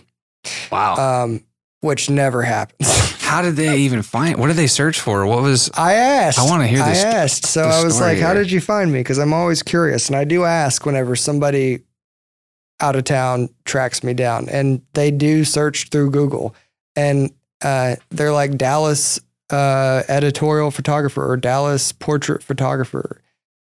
Wow. 0.71 1.23
um, 1.23 1.43
which 1.81 2.09
never 2.09 2.41
happens. 2.43 2.87
How 3.21 3.41
did 3.41 3.55
they 3.55 3.77
even 3.79 4.01
find? 4.01 4.37
What 4.37 4.47
did 4.47 4.55
they 4.57 4.67
search 4.67 4.99
for? 4.99 5.25
What 5.25 5.41
was? 5.41 5.69
I 5.75 5.93
asked. 5.93 6.37
I 6.39 6.43
wanna 6.45 6.67
hear 6.67 6.83
this- 6.83 7.03
I 7.03 7.07
asked. 7.07 7.45
So 7.45 7.63
I 7.63 7.83
was 7.83 8.01
like, 8.01 8.17
"How 8.19 8.33
did 8.33 8.51
you 8.51 8.59
find 8.59 8.91
me?" 8.91 8.99
Because 8.99 9.17
I'm 9.19 9.33
always 9.33 9.63
curious, 9.63 10.07
and 10.09 10.15
I 10.17 10.23
do 10.25 10.43
ask 10.45 10.85
whenever 10.85 11.15
somebody 11.15 11.79
out 12.81 12.95
of 12.95 13.03
town 13.05 13.49
tracks 13.65 14.03
me 14.03 14.13
down, 14.13 14.49
and 14.49 14.81
they 14.93 15.11
do 15.11 15.43
search 15.45 15.89
through 15.89 16.11
Google, 16.11 16.55
and 16.95 17.31
uh, 17.63 17.95
they're 18.09 18.31
like 18.33 18.57
Dallas 18.57 19.19
uh, 19.51 20.03
editorial 20.09 20.71
photographer 20.71 21.23
or 21.29 21.37
Dallas 21.37 21.91
portrait 21.91 22.41
photographer, 22.43 23.21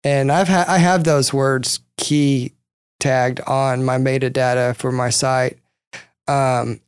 and 0.04 0.32
I've 0.32 0.48
ha- 0.48 0.64
I 0.68 0.78
have 0.78 1.04
those 1.04 1.32
words 1.34 1.80
key 1.98 2.52
tagged 3.00 3.40
on 3.46 3.84
my 3.84 3.98
metadata 3.98 4.76
for 4.76 4.92
my 4.92 5.10
site. 5.10 5.58
Um, 6.28 6.80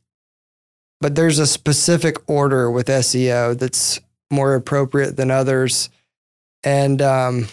but 1.01 1.15
there's 1.15 1.39
a 1.39 1.47
specific 1.47 2.17
order 2.29 2.71
with 2.71 2.87
SEO 2.87 3.57
that's 3.57 3.99
more 4.31 4.55
appropriate 4.55 5.17
than 5.17 5.31
others. 5.31 5.89
And 6.63 7.01
um, 7.01 7.47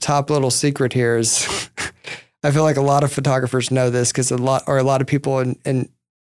top 0.00 0.30
little 0.30 0.50
secret 0.50 0.92
here 0.92 1.18
is 1.18 1.68
I 2.42 2.50
feel 2.50 2.62
like 2.62 2.76
a 2.76 2.82
lot 2.82 3.04
of 3.04 3.12
photographers 3.12 3.70
know 3.70 3.90
this 3.90 4.10
because 4.10 4.30
a 4.30 4.38
lot 4.38 4.64
or 4.66 4.78
a 4.78 4.82
lot 4.82 5.00
of 5.00 5.06
people 5.06 5.40
in, 5.40 5.58
in 5.64 5.88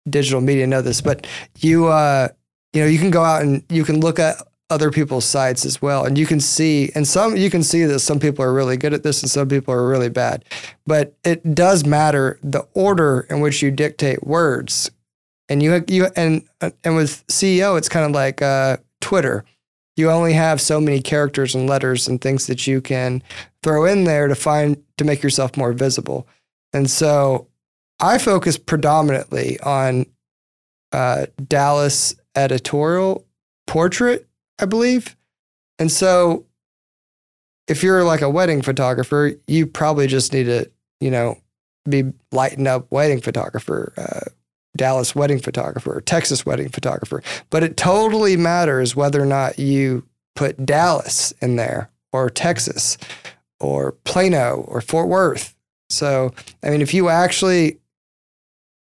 digital 0.08 0.40
media 0.40 0.66
know 0.66 0.82
this, 0.82 1.00
but 1.00 1.26
you 1.60 1.86
uh, 1.86 2.28
you 2.72 2.82
know 2.82 2.86
you 2.86 2.98
can 2.98 3.10
go 3.10 3.24
out 3.24 3.42
and 3.42 3.64
you 3.70 3.84
can 3.84 4.00
look 4.00 4.18
at 4.18 4.36
other 4.74 4.90
people's 4.90 5.24
sites 5.24 5.64
as 5.64 5.80
well. 5.80 6.04
And 6.04 6.18
you 6.18 6.26
can 6.26 6.40
see 6.40 6.90
and 6.96 7.06
some 7.06 7.36
you 7.36 7.48
can 7.48 7.62
see 7.62 7.84
that 7.84 8.00
some 8.00 8.18
people 8.18 8.44
are 8.44 8.52
really 8.52 8.76
good 8.76 8.92
at 8.92 9.04
this 9.04 9.22
and 9.22 9.30
some 9.30 9.48
people 9.48 9.72
are 9.72 9.88
really 9.88 10.08
bad. 10.08 10.44
But 10.84 11.14
it 11.22 11.54
does 11.54 11.86
matter 11.86 12.40
the 12.42 12.66
order 12.74 13.26
in 13.30 13.40
which 13.40 13.62
you 13.62 13.70
dictate 13.70 14.26
words. 14.26 14.90
And 15.48 15.62
you 15.62 15.84
you 15.86 16.08
and 16.16 16.42
and 16.60 16.96
with 16.96 17.24
SEO 17.28 17.78
it's 17.78 17.88
kind 17.88 18.04
of 18.04 18.10
like 18.10 18.42
uh, 18.42 18.78
Twitter. 19.00 19.44
You 19.96 20.10
only 20.10 20.32
have 20.32 20.60
so 20.60 20.80
many 20.80 21.00
characters 21.00 21.54
and 21.54 21.68
letters 21.68 22.08
and 22.08 22.20
things 22.20 22.48
that 22.48 22.66
you 22.66 22.80
can 22.80 23.22
throw 23.62 23.84
in 23.84 24.02
there 24.02 24.26
to 24.26 24.34
find 24.34 24.82
to 24.96 25.04
make 25.04 25.22
yourself 25.22 25.56
more 25.56 25.72
visible. 25.72 26.26
And 26.72 26.90
so 26.90 27.46
I 28.00 28.18
focus 28.18 28.58
predominantly 28.58 29.60
on 29.60 30.06
uh, 30.90 31.26
Dallas 31.46 32.16
editorial 32.34 33.24
portrait 33.66 34.26
I 34.58 34.66
believe 34.66 35.16
and 35.78 35.90
so 35.90 36.46
if 37.66 37.82
you're 37.82 38.04
like 38.04 38.22
a 38.22 38.30
wedding 38.30 38.62
photographer 38.62 39.32
you 39.46 39.66
probably 39.66 40.06
just 40.06 40.32
need 40.32 40.44
to 40.44 40.70
you 41.00 41.10
know 41.10 41.38
be 41.88 42.04
lighten 42.32 42.66
up 42.66 42.86
wedding 42.90 43.20
photographer 43.20 43.92
uh, 43.96 44.30
Dallas 44.76 45.14
wedding 45.14 45.38
photographer 45.38 46.00
Texas 46.04 46.44
wedding 46.44 46.68
photographer. 46.68 47.22
But 47.50 47.62
it 47.62 47.76
totally 47.76 48.36
matters 48.36 48.96
whether 48.96 49.22
or 49.22 49.26
not 49.26 49.58
you 49.58 50.06
put 50.34 50.64
Dallas 50.66 51.32
in 51.40 51.56
there 51.56 51.90
or 52.12 52.30
Texas 52.30 52.98
or 53.60 53.92
Plano 54.04 54.64
or 54.68 54.80
Fort 54.80 55.08
Worth. 55.08 55.54
So, 55.90 56.32
I 56.62 56.70
mean, 56.70 56.82
if 56.82 56.92
you 56.92 57.08
actually 57.08 57.78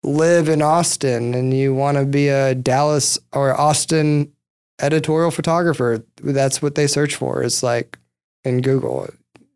live 0.05 0.49
in 0.49 0.63
Austin 0.63 1.35
and 1.35 1.55
you 1.55 1.75
want 1.75 1.97
to 1.97 2.05
be 2.05 2.29
a 2.29 2.55
Dallas 2.55 3.19
or 3.33 3.59
Austin 3.59 4.33
editorial 4.83 5.31
photographer. 5.31 6.05
That's 6.17 6.61
what 6.61 6.75
they 6.75 6.87
search 6.87 7.15
for. 7.15 7.43
It's 7.43 7.63
like 7.63 7.99
in 8.45 8.61
Google. 8.61 9.09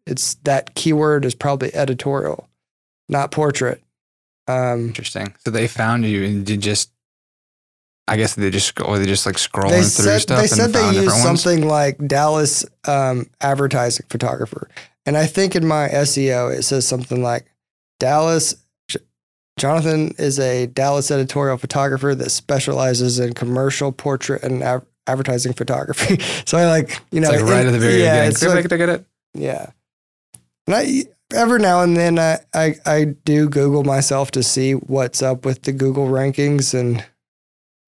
It's 0.07 0.35
that 0.45 0.74
keyword 0.74 1.24
is 1.24 1.35
probably 1.35 1.74
editorial, 1.74 2.49
not 3.09 3.33
portrait. 3.33 3.83
Um, 4.47 4.89
Interesting. 4.89 5.35
So 5.45 5.51
they 5.51 5.66
found 5.66 6.05
you 6.05 6.24
and 6.24 6.47
did 6.47 6.61
just. 6.61 6.91
I 8.09 8.16
guess 8.16 8.37
they 8.37 8.51
just 8.51 8.81
or 8.81 9.01
they 9.01 9.07
just 9.07 9.27
like 9.27 9.35
scrolling 9.35 9.70
through 9.70 9.83
said 9.83 10.20
stuff 10.20 10.37
they 10.37 10.43
and 10.43 10.51
said 10.51 10.72
they 10.72 10.79
found 10.79 10.95
used 10.95 11.07
different 11.09 11.24
ones. 11.27 11.43
something 11.43 11.66
like 11.66 11.99
Dallas 12.07 12.64
um, 12.87 13.29
advertising 13.41 14.07
photographer, 14.09 14.68
and 15.05 15.16
I 15.16 15.27
think 15.27 15.57
in 15.57 15.66
my 15.66 15.89
SEO 15.89 16.57
it 16.57 16.62
says 16.62 16.87
something 16.87 17.20
like 17.20 17.47
Dallas. 17.99 18.55
Jonathan 19.59 20.14
is 20.18 20.39
a 20.39 20.66
Dallas 20.66 21.11
editorial 21.11 21.57
photographer 21.57 22.14
that 22.14 22.31
specializes 22.31 23.18
in 23.18 23.33
commercial 23.33 23.91
portrait 23.91 24.45
and 24.45 24.62
av- 24.62 24.87
advertising 25.07 25.52
photography. 25.52 26.18
so 26.46 26.59
I 26.59 26.66
like 26.66 27.00
you 27.11 27.20
know 27.20 27.30
It's 27.30 27.42
like 27.42 27.50
right 27.50 27.61
in- 27.62 27.68
at 27.68 27.72
the 27.72 27.78
very 27.78 28.02
yeah, 28.02 28.28
beginning. 28.28 28.30
it's 28.30 28.70
like- 28.70 28.88
click. 28.88 29.04
yeah. 29.34 29.70
And 30.66 30.74
I 30.76 31.04
every 31.34 31.59
now 31.61 31.82
and 31.82 31.96
then 31.96 32.18
I, 32.18 32.38
I 32.54 32.74
I 32.84 33.04
do 33.24 33.48
Google 33.48 33.84
myself 33.84 34.30
to 34.32 34.42
see 34.42 34.72
what's 34.72 35.22
up 35.22 35.44
with 35.44 35.62
the 35.62 35.72
Google 35.72 36.07
rankings 36.09 36.72
and 36.78 37.04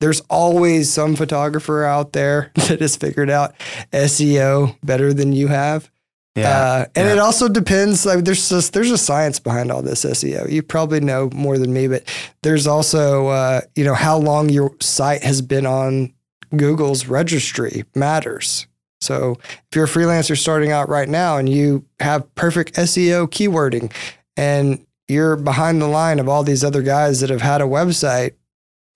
there's 0.00 0.20
always 0.30 0.92
some 0.92 1.16
photographer 1.16 1.82
out 1.84 2.12
there 2.12 2.52
that 2.68 2.80
has 2.80 2.94
figured 2.96 3.30
out 3.30 3.54
SEO 3.92 4.76
better 4.82 5.12
than 5.12 5.32
you 5.32 5.48
have. 5.48 5.90
Yeah. 6.36 6.48
Uh, 6.50 6.84
and 6.94 7.08
yeah. 7.08 7.14
it 7.14 7.18
also 7.18 7.48
depends. 7.48 8.06
Like 8.06 8.24
there's 8.24 8.48
just 8.48 8.72
there's 8.72 8.92
a 8.92 8.98
science 8.98 9.40
behind 9.40 9.72
all 9.72 9.82
this 9.82 10.04
SEO. 10.04 10.48
You 10.50 10.62
probably 10.62 11.00
know 11.00 11.30
more 11.34 11.58
than 11.58 11.72
me, 11.72 11.88
but 11.88 12.04
there's 12.44 12.68
also 12.68 13.26
uh, 13.26 13.62
you 13.74 13.82
know 13.82 13.94
how 13.94 14.18
long 14.18 14.48
your 14.50 14.72
site 14.80 15.24
has 15.24 15.42
been 15.42 15.66
on 15.66 16.14
Google's 16.56 17.06
registry 17.06 17.84
matters. 17.94 18.66
So 19.00 19.36
if 19.42 19.76
you're 19.76 19.84
a 19.84 19.88
freelancer 19.88 20.36
starting 20.36 20.72
out 20.72 20.88
right 20.88 21.08
now 21.08 21.36
and 21.36 21.48
you 21.48 21.84
have 22.00 22.34
perfect 22.34 22.74
SEO 22.74 23.28
keywording 23.28 23.92
and 24.36 24.84
you're 25.06 25.36
behind 25.36 25.80
the 25.80 25.86
line 25.88 26.18
of 26.18 26.28
all 26.28 26.42
these 26.42 26.64
other 26.64 26.82
guys 26.82 27.20
that 27.20 27.30
have 27.30 27.42
had 27.42 27.60
a 27.60 27.64
website, 27.64 28.32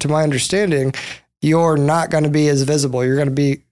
to 0.00 0.08
my 0.08 0.22
understanding, 0.24 0.92
you're 1.40 1.76
not 1.76 2.10
going 2.10 2.24
to 2.24 2.30
be 2.30 2.48
as 2.48 2.62
visible. 2.62 3.04
You're 3.04 3.14
going 3.16 3.28
to 3.28 3.34
be 3.34 3.62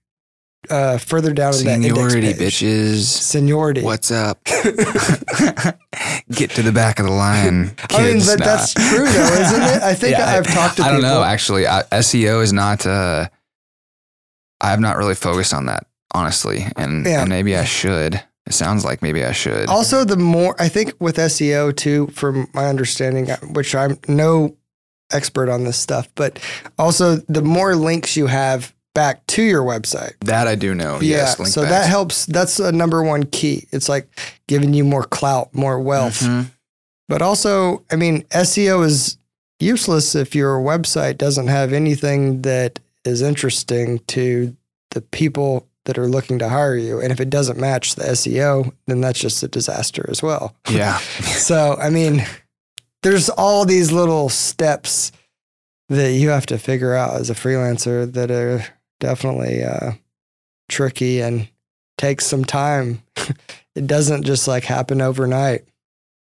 uh, 0.69 0.97
further 0.99 1.33
down 1.33 1.53
in 1.55 1.65
that 1.65 1.81
Seniority, 1.81 2.17
index 2.29 2.39
page. 2.39 2.61
bitches. 2.61 3.03
Seniority. 3.03 3.81
What's 3.81 4.11
up? 4.11 4.39
Get 6.31 6.51
to 6.51 6.61
the 6.61 6.71
back 6.73 6.99
of 6.99 7.05
the 7.05 7.11
line. 7.11 7.71
I 7.89 8.03
mean, 8.13 8.19
but 8.25 8.39
Nah. 8.39 8.45
that's 8.45 8.73
true 8.73 9.05
though, 9.05 9.33
isn't 9.33 9.61
it? 9.61 9.81
I 9.83 9.93
think 9.93 10.11
Yeah, 10.17 10.29
I've 10.29 10.47
talked 10.47 10.77
to 10.77 10.83
I 10.83 10.87
people. 10.87 11.01
don't 11.01 11.09
know. 11.09 11.23
Actually, 11.23 11.67
I, 11.67 11.83
SEO 11.91 12.41
is 12.41 12.53
not. 12.53 12.85
Uh, 12.85 13.27
I 14.61 14.69
have 14.69 14.79
not 14.79 14.97
really 14.97 15.15
focused 15.15 15.53
on 15.53 15.65
that 15.65 15.85
honestly, 16.13 16.65
and, 16.75 17.05
Yeah. 17.05 17.21
and 17.21 17.29
maybe 17.29 17.55
I 17.55 17.63
should. 17.65 18.21
It 18.45 18.53
sounds 18.53 18.83
like 18.83 19.01
maybe 19.01 19.23
I 19.23 19.31
should. 19.31 19.69
Also, 19.69 20.03
the 20.03 20.17
more 20.17 20.55
I 20.59 20.67
think 20.67 20.93
with 20.99 21.17
SEO 21.17 21.71
too, 21.75 22.07
from 22.13 22.47
my 22.53 22.65
understanding, 22.67 23.29
uh, 23.31 23.37
which 23.53 23.73
I'm 23.75 23.97
no 24.07 24.55
expert 25.11 25.49
on 25.49 25.63
this 25.63 25.77
stuff, 25.77 26.09
but 26.15 26.39
also 26.77 27.17
the 27.27 27.41
more 27.41 27.75
links 27.75 28.17
you 28.17 28.27
have 28.27 28.73
back 28.93 29.25
to 29.27 29.41
your 29.41 29.63
website. 29.63 30.13
that 30.25 30.47
I 30.47 30.55
do 30.55 30.75
know. 30.75 30.99
yes, 31.01 31.39
link 31.39 31.51
so 31.53 31.61
backs. 31.61 31.71
that 31.71 31.89
helps. 31.89 32.25
That's 32.25 32.59
a 32.59 32.71
number 32.73 33.01
one 33.03 33.23
key. 33.23 33.67
It's 33.71 33.87
like 33.87 34.09
giving 34.47 34.73
you 34.73 34.83
more 34.83 35.03
clout, 35.03 35.53
more 35.53 35.79
wealth. 35.79 36.19
Mhm. 36.19 36.47
But 37.07 37.21
also, 37.21 37.83
I 37.91 37.95
mean, 37.95 38.25
SEO 38.31 38.83
is 38.85 39.17
useless 39.61 40.13
if 40.15 40.35
your 40.35 40.59
website 40.59 41.17
doesn't 41.17 41.47
have 41.47 41.71
anything 41.73 42.41
that 42.41 42.79
is 43.05 43.21
interesting 43.21 43.99
to 44.07 44.55
the 44.91 45.01
people 45.01 45.67
that 45.85 45.97
are 45.97 46.07
looking 46.07 46.39
to 46.39 46.49
hire 46.49 46.75
you. 46.75 46.99
And 46.99 47.11
if 47.11 47.19
it 47.19 47.29
doesn't 47.29 47.59
match 47.59 47.95
the 47.95 48.03
SEO, 48.03 48.71
then 48.87 49.01
that's 49.01 49.19
just 49.19 49.41
a 49.41 49.47
disaster 49.47 50.05
as 50.09 50.21
well. 50.21 50.55
Yeah. 50.69 50.99
So, 51.41 51.75
I 51.81 51.89
mean, 51.89 52.23
there's 53.01 53.29
all 53.29 53.65
these 53.65 53.91
little 53.91 54.29
steps 54.29 55.11
that 55.89 56.13
you 56.13 56.29
have 56.29 56.45
to 56.47 56.59
figure 56.59 56.93
out 56.93 57.15
as 57.15 57.29
a 57.29 57.33
freelancer 57.33 58.11
that 58.13 58.29
are 58.29 58.63
definitely 58.99 59.63
uh, 59.63 59.93
tricky 60.69 61.19
and 61.19 61.49
takes 61.97 62.25
some 62.25 62.45
time. 62.45 63.01
it 63.75 63.87
doesn't 63.87 64.23
just 64.23 64.47
like 64.47 64.63
happen 64.63 65.01
overnight. 65.01 65.65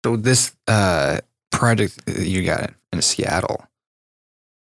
So 0.04 0.16
this 0.16 0.54
uh, 0.68 1.18
project 1.50 2.06
that 2.06 2.26
you 2.26 2.44
got 2.44 2.72
in 2.92 3.02
Seattle, 3.02 3.66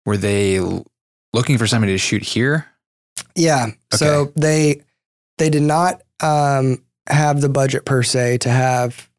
were 0.05 0.17
they 0.17 0.59
looking 1.33 1.57
for 1.57 1.67
somebody 1.67 1.93
to 1.93 1.97
shoot 1.97 2.23
here? 2.23 2.67
Yeah. 3.35 3.67
So 3.91 4.31
they 4.35 4.81
they 5.37 5.49
did 5.49 5.63
not 5.63 6.01
um, 6.21 6.83
have 7.09 7.41
the 7.41 7.49
budget 7.49 7.85
per 7.85 8.03
se 8.03 8.39
to 8.39 8.49
have 8.49 9.09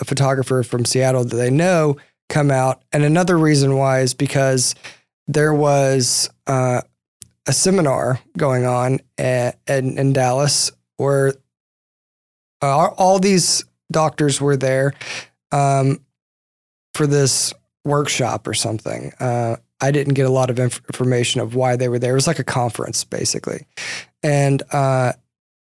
a 0.00 0.04
photographer 0.04 0.62
from 0.62 0.84
Seattle 0.84 1.24
that 1.24 1.36
they 1.36 1.50
know 1.50 1.96
come 2.28 2.50
out. 2.50 2.82
And 2.92 3.04
another 3.04 3.38
reason 3.38 3.76
why 3.76 4.00
is 4.00 4.14
because 4.14 4.74
there 5.26 5.54
was 5.54 6.30
uh, 6.46 6.82
a 7.46 7.52
seminar 7.52 8.20
going 8.36 8.64
on 8.64 9.00
at, 9.18 9.58
in, 9.66 9.98
in 9.98 10.12
Dallas 10.12 10.72
where 10.96 11.34
uh, 12.62 12.86
all 12.86 13.18
these 13.18 13.64
doctors 13.90 14.40
were 14.40 14.56
there 14.56 14.94
um, 15.52 16.00
for 16.94 17.06
this 17.06 17.52
workshop 17.84 18.46
or 18.46 18.54
something. 18.54 19.12
Uh, 19.18 19.56
I 19.80 19.90
didn't 19.90 20.14
get 20.14 20.26
a 20.26 20.30
lot 20.30 20.50
of 20.50 20.58
inf- 20.58 20.82
information 20.88 21.40
of 21.40 21.54
why 21.54 21.76
they 21.76 21.88
were 21.88 21.98
there. 21.98 22.12
It 22.12 22.16
was 22.16 22.26
like 22.26 22.38
a 22.38 22.44
conference, 22.44 23.04
basically. 23.04 23.66
And 24.22 24.62
uh, 24.72 25.14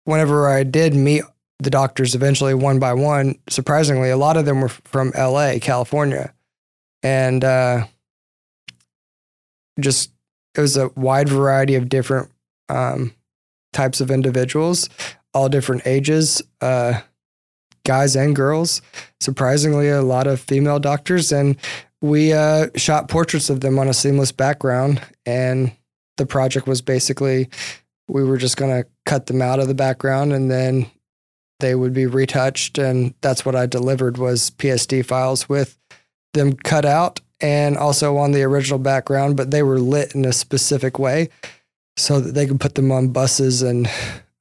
whenever 0.04 0.48
I 0.48 0.64
did 0.64 0.94
meet 0.94 1.24
the 1.60 1.70
doctors 1.70 2.16
eventually 2.16 2.54
one 2.54 2.80
by 2.80 2.94
one, 2.94 3.36
surprisingly, 3.50 4.10
a 4.10 4.18
lot 4.18 4.38
of 4.38 4.46
them 4.46 4.62
were 4.62 4.70
from 4.70 5.12
LA, 5.18 5.56
California. 5.60 6.34
And 7.02 7.44
uh, 7.44 7.86
just, 9.80 10.12
it 10.56 10.62
was 10.62 10.78
a 10.78 10.90
wide 10.96 11.30
variety 11.30 11.76
of 11.76 11.90
different 11.90 12.32
um, 12.70 13.14
types 13.74 14.02
of 14.02 14.12
individuals, 14.12 14.90
all 15.34 15.50
different 15.50 15.86
ages, 15.86 16.42
uh, 16.62 17.02
guys 17.86 18.16
and 18.16 18.36
girls. 18.36 18.82
Surprisingly, 19.22 19.90
a 19.90 20.02
lot 20.02 20.28
of 20.28 20.42
female 20.42 20.80
doctors. 20.80 21.32
And 21.32 21.56
we 22.02 22.34
uh, 22.34 22.68
shot 22.76 23.10
portraits 23.10 23.50
of 23.50 23.62
them 23.62 23.80
on 23.80 23.88
a 23.88 23.94
seamless 23.94 24.32
background. 24.32 25.02
And 25.26 25.72
the 26.18 26.26
project 26.26 26.68
was 26.68 26.82
basically 26.82 27.50
we 28.08 28.24
were 28.24 28.38
just 28.38 28.58
going 28.58 28.72
to 28.72 28.88
cut 29.06 29.26
them 29.28 29.42
out 29.42 29.60
of 29.60 29.68
the 29.68 29.74
background 29.74 30.34
and 30.34 30.50
then 30.50 30.90
they 31.60 31.76
would 31.76 31.94
be 31.94 32.06
retouched 32.06 32.78
and 32.78 33.14
that's 33.22 33.46
what 33.46 33.56
i 33.56 33.66
delivered 33.66 34.18
was 34.18 34.52
psd 34.52 35.06
files 35.06 35.48
with 35.50 35.78
them 36.34 36.54
cut 36.54 36.86
out 36.86 37.22
and 37.42 37.78
also 37.78 38.18
on 38.18 38.32
the 38.32 38.44
original 38.44 38.80
background 38.80 39.36
but 39.38 39.52
they 39.52 39.64
were 39.64 39.80
lit 39.80 40.14
in 40.16 40.26
a 40.26 40.34
specific 40.34 41.00
way 41.00 41.30
so 41.98 42.20
that 42.20 42.34
they 42.34 42.46
could 42.46 42.60
put 42.60 42.76
them 42.76 42.92
on 42.92 43.10
buses 43.10 43.62
and 43.62 43.90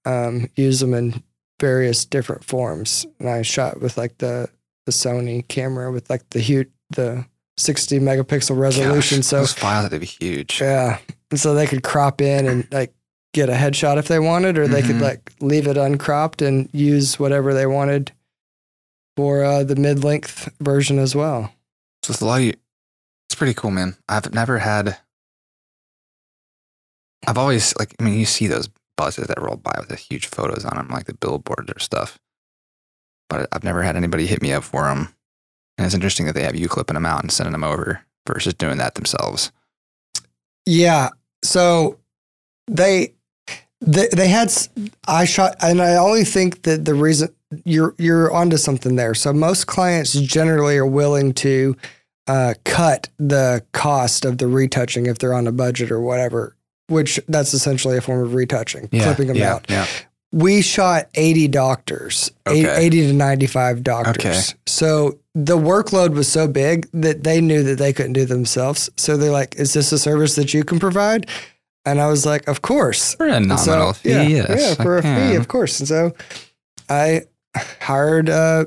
um, 0.04 0.48
use 0.56 0.80
them 0.80 0.92
in 0.92 1.22
various 1.60 2.04
different 2.04 2.44
forms 2.44 3.06
and 3.18 3.28
i 3.28 3.42
shot 3.42 3.80
with 3.80 3.96
like 3.96 4.18
the 4.18 4.48
the 4.86 4.92
sony 4.92 5.46
camera 5.48 5.90
with 5.90 6.10
like 6.10 6.28
the 6.30 6.40
huge 6.40 6.68
the 6.90 7.24
60 7.56 8.00
megapixel 8.00 8.58
resolution 8.58 9.18
Gosh, 9.18 9.26
so 9.26 9.38
those 9.38 9.52
files 9.52 9.82
have 9.84 9.92
to 9.92 9.98
be 10.00 10.06
huge. 10.06 10.60
yeah. 10.60 10.98
And 11.30 11.38
so 11.40 11.54
they 11.54 11.66
could 11.66 11.82
crop 11.82 12.20
in 12.20 12.46
and 12.46 12.66
like 12.72 12.92
get 13.32 13.48
a 13.48 13.52
headshot 13.54 13.96
if 13.98 14.08
they 14.08 14.18
wanted, 14.18 14.58
or 14.58 14.66
they 14.68 14.82
could 14.82 14.96
Mhm. 14.96 15.00
like 15.02 15.32
leave 15.40 15.66
it 15.66 15.76
uncropped 15.76 16.42
and 16.42 16.68
use 16.72 17.18
whatever 17.18 17.52
they 17.54 17.66
wanted 17.66 18.12
for 19.16 19.44
uh, 19.44 19.62
the 19.64 19.76
mid 19.76 20.02
length 20.04 20.48
version 20.60 20.98
as 20.98 21.14
well. 21.14 21.52
So 22.04 22.12
it's 22.12 22.20
a 22.20 22.26
lot 22.26 22.40
of. 22.42 22.46
It's 23.28 23.34
pretty 23.36 23.54
cool, 23.54 23.70
man. 23.70 23.96
I've 24.08 24.32
never 24.34 24.58
had. 24.58 24.98
I've 27.26 27.38
always 27.38 27.74
like. 27.78 27.94
I 27.98 28.02
mean, 28.04 28.14
you 28.18 28.26
see 28.26 28.46
those 28.46 28.68
buses 28.96 29.26
that 29.28 29.40
roll 29.40 29.56
by 29.56 29.74
with 29.78 29.88
the 29.88 29.96
huge 29.96 30.26
photos 30.26 30.64
on 30.64 30.76
them, 30.76 30.88
like 30.88 31.06
the 31.06 31.14
billboards 31.14 31.72
or 31.74 31.78
stuff. 31.78 32.18
But 33.30 33.48
I've 33.52 33.64
never 33.64 33.82
had 33.82 33.96
anybody 33.96 34.26
hit 34.26 34.42
me 34.42 34.52
up 34.52 34.62
for 34.64 34.82
them. 34.84 35.13
And 35.76 35.86
it's 35.86 35.94
interesting 35.94 36.26
that 36.26 36.34
they 36.34 36.44
have 36.44 36.56
you 36.56 36.68
clipping 36.68 36.94
them 36.94 37.06
out 37.06 37.22
and 37.22 37.32
sending 37.32 37.52
them 37.52 37.64
over 37.64 38.04
versus 38.26 38.54
doing 38.54 38.78
that 38.78 38.94
themselves. 38.94 39.52
Yeah. 40.66 41.10
So 41.42 41.98
they 42.66 43.14
they 43.80 44.08
they 44.12 44.28
had 44.28 44.52
I 45.06 45.24
shot 45.24 45.56
and 45.60 45.82
I 45.82 45.96
only 45.96 46.24
think 46.24 46.62
that 46.62 46.84
the 46.84 46.94
reason 46.94 47.28
you're 47.64 47.94
you're 47.98 48.32
onto 48.32 48.56
something 48.56 48.96
there. 48.96 49.14
So 49.14 49.32
most 49.32 49.66
clients 49.66 50.12
generally 50.12 50.76
are 50.76 50.86
willing 50.86 51.34
to 51.34 51.76
uh, 52.26 52.54
cut 52.64 53.10
the 53.18 53.64
cost 53.72 54.24
of 54.24 54.38
the 54.38 54.46
retouching 54.46 55.06
if 55.06 55.18
they're 55.18 55.34
on 55.34 55.46
a 55.46 55.52
budget 55.52 55.90
or 55.90 56.00
whatever. 56.00 56.56
Which 56.88 57.18
that's 57.28 57.54
essentially 57.54 57.96
a 57.96 58.02
form 58.02 58.22
of 58.22 58.34
retouching, 58.34 58.88
clipping 58.88 59.28
them 59.28 59.36
yeah, 59.36 59.54
out. 59.54 59.66
Yeah. 59.70 59.86
We 60.34 60.62
shot 60.62 61.08
80 61.14 61.46
doctors, 61.48 62.32
Okay. 62.46 62.86
80 62.86 63.06
to 63.08 63.12
95 63.12 63.82
doctors. 63.84 64.16
Okay. 64.26 64.42
So 64.66 65.18
the 65.34 65.56
workload 65.56 66.14
was 66.14 66.26
so 66.26 66.48
big 66.48 66.88
that 66.92 67.22
they 67.22 67.40
knew 67.40 67.62
that 67.62 67.78
they 67.78 67.92
couldn't 67.92 68.14
do 68.14 68.22
it 68.22 68.26
themselves. 68.28 68.90
So 68.96 69.16
they're 69.16 69.30
like, 69.30 69.54
is 69.54 69.74
this 69.74 69.92
a 69.92 69.98
service 69.98 70.34
that 70.34 70.52
you 70.52 70.64
can 70.64 70.80
provide? 70.80 71.28
And 71.86 72.00
I 72.00 72.08
was 72.08 72.26
like, 72.26 72.48
of 72.48 72.62
course. 72.62 73.14
For 73.14 73.26
a 73.28 73.32
And 73.34 73.48
so- 73.60 73.70
nominal 73.72 73.92
fee, 73.92 74.10
yeah, 74.10 74.22
yes. 74.22 74.76
Yeah, 74.78 74.82
for 74.84 74.96
I 74.96 74.98
a 74.98 75.02
fee, 75.30 75.36
of 75.36 75.46
course. 75.46 75.78
And 75.78 75.88
so 75.88 76.12
I 76.88 77.22
hired 77.80 78.28
a, 78.28 78.66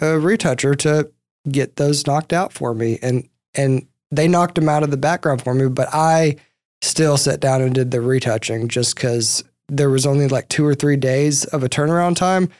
a 0.00 0.18
retoucher 0.20 0.74
to 0.76 1.10
get 1.50 1.76
those 1.76 2.06
knocked 2.06 2.32
out 2.32 2.52
for 2.52 2.74
me. 2.74 2.98
And 3.02 3.28
and 3.54 3.86
they 4.12 4.28
knocked 4.28 4.54
them 4.54 4.68
out 4.68 4.82
of 4.84 4.90
the 4.92 4.96
background 4.96 5.42
for 5.42 5.52
me, 5.54 5.66
but 5.68 5.88
I 5.92 6.36
still 6.80 7.16
sat 7.16 7.40
down 7.40 7.60
and 7.60 7.74
did 7.74 7.90
the 7.90 8.00
retouching 8.00 8.68
just 8.68 8.94
because 8.94 9.42
there 9.68 9.90
was 9.90 10.06
only 10.06 10.28
like 10.28 10.48
two 10.48 10.66
or 10.66 10.74
three 10.74 10.96
days 10.96 11.44
of 11.44 11.62
a 11.62 11.68
turnaround 11.68 12.16
time. 12.16 12.50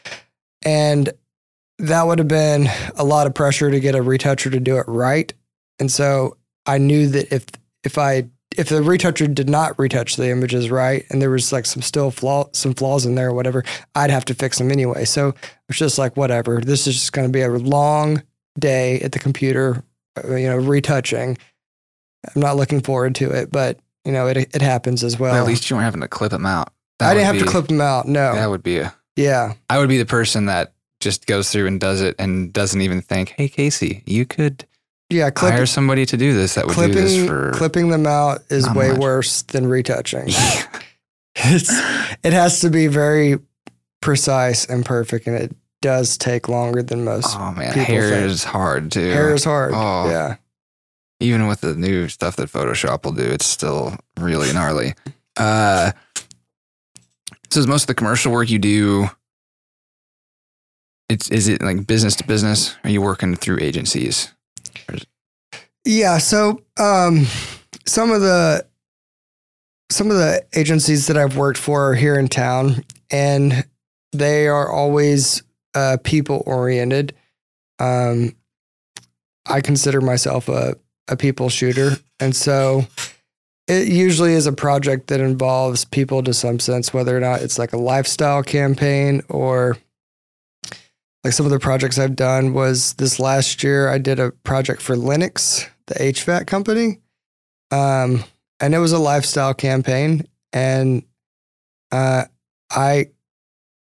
And 0.62 1.12
that 1.78 2.06
would 2.06 2.18
have 2.18 2.28
been 2.28 2.68
a 2.96 3.04
lot 3.04 3.26
of 3.26 3.34
pressure 3.34 3.70
to 3.70 3.80
get 3.80 3.94
a 3.94 4.02
retoucher 4.02 4.50
to 4.50 4.60
do 4.60 4.78
it 4.78 4.84
right. 4.88 5.32
And 5.78 5.90
so 5.90 6.36
I 6.66 6.78
knew 6.78 7.08
that 7.08 7.32
if 7.32 7.46
if 7.84 7.98
I 7.98 8.28
if 8.56 8.68
the 8.68 8.82
retoucher 8.82 9.28
did 9.28 9.48
not 9.48 9.78
retouch 9.78 10.16
the 10.16 10.30
images 10.30 10.70
right 10.70 11.06
and 11.10 11.22
there 11.22 11.30
was 11.30 11.52
like 11.52 11.64
some 11.66 11.82
still 11.82 12.10
flaw 12.10 12.48
some 12.52 12.74
flaws 12.74 13.06
in 13.06 13.14
there 13.14 13.28
or 13.28 13.34
whatever, 13.34 13.64
I'd 13.94 14.10
have 14.10 14.24
to 14.26 14.34
fix 14.34 14.58
them 14.58 14.70
anyway. 14.70 15.04
So 15.04 15.34
it's 15.68 15.78
just 15.78 15.98
like 15.98 16.16
whatever. 16.16 16.60
This 16.60 16.86
is 16.86 16.94
just 16.94 17.12
going 17.12 17.28
to 17.28 17.32
be 17.32 17.42
a 17.42 17.48
long 17.48 18.22
day 18.58 19.00
at 19.00 19.12
the 19.12 19.18
computer, 19.20 19.84
uh, 20.16 20.34
you 20.34 20.48
know, 20.48 20.56
retouching. 20.56 21.38
I'm 22.34 22.42
not 22.42 22.56
looking 22.56 22.80
forward 22.80 23.14
to 23.16 23.30
it, 23.30 23.52
but 23.52 23.78
you 24.04 24.10
know, 24.10 24.26
it 24.26 24.36
it 24.36 24.62
happens 24.62 25.04
as 25.04 25.18
well. 25.18 25.32
But 25.32 25.40
at 25.40 25.46
least 25.46 25.70
you 25.70 25.76
weren't 25.76 25.84
having 25.84 26.00
to 26.00 26.08
clip 26.08 26.32
them 26.32 26.46
out. 26.46 26.72
I 27.00 27.14
didn't 27.14 27.26
have 27.26 27.38
to 27.38 27.44
clip 27.46 27.68
them 27.68 27.80
out. 27.80 28.06
No. 28.06 28.34
That 28.34 28.50
would 28.50 28.62
be 28.62 28.78
a. 28.78 28.94
yeah. 29.16 29.54
I 29.70 29.78
would 29.78 29.88
be 29.88 29.98
the 29.98 30.06
person 30.06 30.46
that 30.46 30.72
just 31.00 31.26
goes 31.26 31.50
through 31.50 31.66
and 31.68 31.78
does 31.80 32.00
it 32.00 32.16
and 32.18 32.52
doesn't 32.52 32.80
even 32.80 33.00
think, 33.00 33.30
"Hey, 33.36 33.48
Casey, 33.48 34.02
you 34.06 34.26
could 34.26 34.66
Yeah. 35.10 35.30
Clip, 35.30 35.52
hire 35.52 35.66
somebody 35.66 36.04
to 36.06 36.16
do 36.16 36.34
this 36.34 36.54
that 36.54 36.66
would 36.66 36.74
do 36.74 36.80
clipping 36.80 36.94
this 36.96 37.26
for." 37.26 37.52
clipping 37.52 37.88
them 37.90 38.06
out 38.06 38.42
is 38.50 38.68
way 38.70 38.90
much. 38.90 38.98
worse 38.98 39.42
than 39.42 39.66
retouching. 39.68 40.28
it's 41.36 41.70
it 42.24 42.32
has 42.32 42.60
to 42.60 42.70
be 42.70 42.86
very 42.88 43.38
precise 44.00 44.64
and 44.64 44.84
perfect, 44.84 45.26
and 45.26 45.36
it 45.36 45.54
does 45.80 46.18
take 46.18 46.48
longer 46.48 46.82
than 46.82 47.04
most. 47.04 47.36
oh 47.38 47.52
man, 47.52 47.68
people 47.72 47.84
hair 47.84 48.10
think. 48.10 48.24
is 48.26 48.42
hard 48.44 48.90
too. 48.90 49.10
Hair 49.10 49.34
is 49.34 49.44
hard. 49.44 49.72
Oh. 49.74 50.08
Yeah. 50.10 50.36
even 51.20 51.46
with 51.46 51.60
the 51.60 51.74
new 51.74 52.08
stuff 52.08 52.34
that 52.36 52.50
Photoshop 52.50 53.04
will 53.04 53.12
do, 53.12 53.22
it's 53.22 53.46
still 53.46 53.96
really 54.18 54.52
gnarly. 54.52 54.94
Uh, 55.36 55.92
so 57.50 57.60
is 57.60 57.66
most 57.66 57.84
of 57.84 57.86
the 57.88 57.94
commercial 57.94 58.32
work 58.32 58.50
you 58.50 58.58
do? 58.58 59.08
It's 61.08 61.30
is 61.30 61.48
it 61.48 61.62
like 61.62 61.86
business 61.86 62.14
to 62.16 62.26
business? 62.26 62.76
Are 62.84 62.90
you 62.90 63.00
working 63.00 63.34
through 63.34 63.58
agencies? 63.60 64.32
Yeah. 65.84 66.18
So 66.18 66.62
um, 66.76 67.26
some 67.86 68.10
of 68.10 68.20
the 68.20 68.66
some 69.90 70.10
of 70.10 70.18
the 70.18 70.44
agencies 70.54 71.06
that 71.06 71.16
I've 71.16 71.36
worked 71.36 71.58
for 71.58 71.90
are 71.90 71.94
here 71.94 72.18
in 72.18 72.28
town, 72.28 72.84
and 73.10 73.64
they 74.12 74.46
are 74.48 74.70
always 74.70 75.42
uh, 75.74 75.96
people 76.04 76.42
oriented. 76.44 77.14
Um, 77.78 78.34
I 79.46 79.62
consider 79.62 80.02
myself 80.02 80.48
a 80.48 80.76
a 81.08 81.16
people 81.16 81.48
shooter, 81.48 81.92
and 82.20 82.36
so 82.36 82.86
it 83.68 83.88
usually 83.88 84.32
is 84.32 84.46
a 84.46 84.52
project 84.52 85.08
that 85.08 85.20
involves 85.20 85.84
people 85.84 86.22
to 86.22 86.32
some 86.32 86.58
sense, 86.58 86.94
whether 86.94 87.16
or 87.16 87.20
not 87.20 87.42
it's 87.42 87.58
like 87.58 87.74
a 87.74 87.78
lifestyle 87.78 88.42
campaign 88.42 89.22
or 89.28 89.76
like 91.22 91.34
some 91.34 91.44
of 91.44 91.52
the 91.52 91.58
projects 91.58 91.98
I've 91.98 92.16
done 92.16 92.54
was 92.54 92.94
this 92.94 93.20
last 93.20 93.62
year 93.62 93.90
I 93.90 93.98
did 93.98 94.18
a 94.18 94.30
project 94.30 94.80
for 94.80 94.96
Lennox, 94.96 95.68
the 95.86 95.94
HVAC 95.94 96.46
company. 96.46 97.00
Um, 97.70 98.24
and 98.58 98.74
it 98.74 98.78
was 98.78 98.92
a 98.92 98.98
lifestyle 98.98 99.52
campaign. 99.52 100.26
And 100.54 101.02
uh, 101.92 102.24
I 102.70 103.10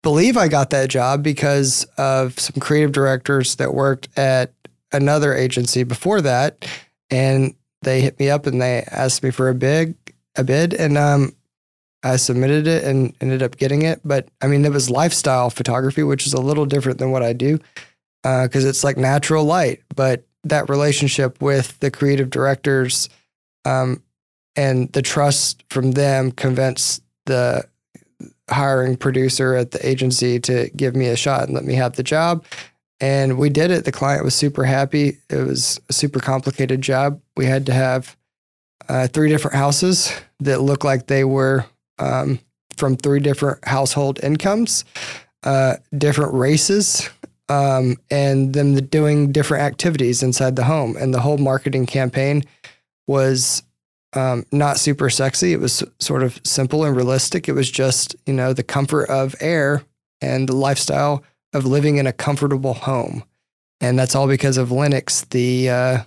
believe 0.05 0.37
I 0.37 0.47
got 0.47 0.70
that 0.70 0.89
job 0.89 1.25
because 1.25 1.85
of 1.99 2.39
some 2.39 2.61
creative 2.61 2.93
directors 2.93 3.57
that 3.57 3.75
worked 3.75 4.09
at 4.16 4.53
another 4.93 5.35
agency 5.35 5.83
before 5.83 6.20
that. 6.20 6.64
And 7.11 7.55
they 7.85 8.01
hit 8.01 8.18
me 8.18 8.30
up 8.30 8.47
and 8.47 8.61
they 8.61 8.85
asked 8.91 9.22
me 9.22 9.30
for 9.30 9.49
a 9.49 9.55
big 9.55 9.95
a 10.37 10.45
bid. 10.45 10.74
And 10.74 10.99
um, 10.99 11.35
I 12.03 12.16
submitted 12.16 12.66
it 12.66 12.85
and 12.85 13.14
ended 13.20 13.43
up 13.43 13.57
getting 13.57 13.82
it. 13.82 14.01
But 14.05 14.28
I 14.43 14.47
mean, 14.47 14.64
it 14.64 14.72
was 14.72 14.91
lifestyle 14.91 15.51
photography, 15.51 16.03
which 16.03 16.26
is 16.26 16.35
a 16.35 16.41
little 16.41 16.66
different 16.66 16.99
than 16.99 17.11
what 17.11 17.22
I 17.22 17.32
do 17.32 17.59
because 18.22 18.64
it's 18.64 18.85
like 18.85 18.97
natural 18.97 19.45
light. 19.45 19.82
But 19.95 20.24
that 20.45 20.68
relationship 20.68 21.41
with 21.41 21.78
the 21.80 21.91
creative 21.91 22.30
directors 22.30 23.09
um, 23.64 24.03
and 24.57 24.93
the 24.93 25.03
trust 25.03 25.64
from 25.68 25.93
them 25.93 26.30
convinced 26.30 27.03
the 27.26 27.64
hiring 28.51 28.97
producer 28.97 29.55
at 29.55 29.70
the 29.70 29.87
agency 29.87 30.39
to 30.39 30.70
give 30.76 30.95
me 30.95 31.07
a 31.07 31.16
shot 31.16 31.45
and 31.45 31.55
let 31.55 31.64
me 31.64 31.74
have 31.74 31.97
the 31.97 32.03
job. 32.03 32.45
And 33.05 33.36
we 33.36 33.50
did 33.50 33.70
it. 33.70 33.84
The 33.84 33.92
client 33.92 34.24
was 34.24 34.34
super 34.34 34.64
happy. 34.64 35.18
It 35.28 35.36
was 35.36 35.78
a 35.90 35.92
super 35.92 36.20
complicated 36.20 36.80
job. 36.80 37.20
We 37.36 37.44
had 37.44 37.66
to 37.66 37.74
have 37.74 38.16
uh, 38.88 39.09
three 39.09 39.28
different 39.28 39.59
houses 39.59 40.11
that 40.40 40.62
looked 40.62 40.86
like 40.86 41.07
they 41.07 41.22
were 41.22 41.66
um, 41.98 42.38
from 42.78 42.96
three 42.96 43.20
different 43.20 43.62
household 43.68 44.20
incomes, 44.22 44.86
uh, 45.42 45.76
different 45.98 46.32
races, 46.32 47.11
um, 47.50 47.96
and 48.11 48.55
them 48.55 48.74
doing 48.86 49.32
different 49.32 49.64
activities 49.64 50.22
inside 50.22 50.57
the 50.57 50.64
home. 50.64 50.96
And 50.98 51.12
the 51.12 51.20
whole 51.20 51.36
marketing 51.36 51.84
campaign 51.84 52.42
was 53.07 53.64
um, 54.14 54.46
not 54.50 54.78
super 54.78 55.11
sexy. 55.11 55.52
It 55.52 55.61
was 55.61 55.84
sort 56.00 56.22
of 56.22 56.40
simple 56.42 56.84
and 56.84 56.96
realistic. 56.96 57.50
It 57.50 57.52
was 57.52 57.70
just, 57.70 58.16
you 58.24 58.32
know, 58.32 58.55
the 58.55 58.62
comfort 58.62 59.11
of 59.11 59.34
air 59.42 59.82
and 60.22 60.48
the 60.48 60.57
lifestyle 60.57 61.22
of 61.55 61.64
living 61.64 61.96
in 61.96 62.07
a 62.07 62.12
comfortable 62.12 62.74
home. 62.74 63.24
And 63.80 63.98
that's 63.98 64.14
all 64.14 64.26
because 64.28 64.57
of 64.57 64.70
Lennox, 64.70 65.22
the, 65.30 65.70
uh, 65.70 65.98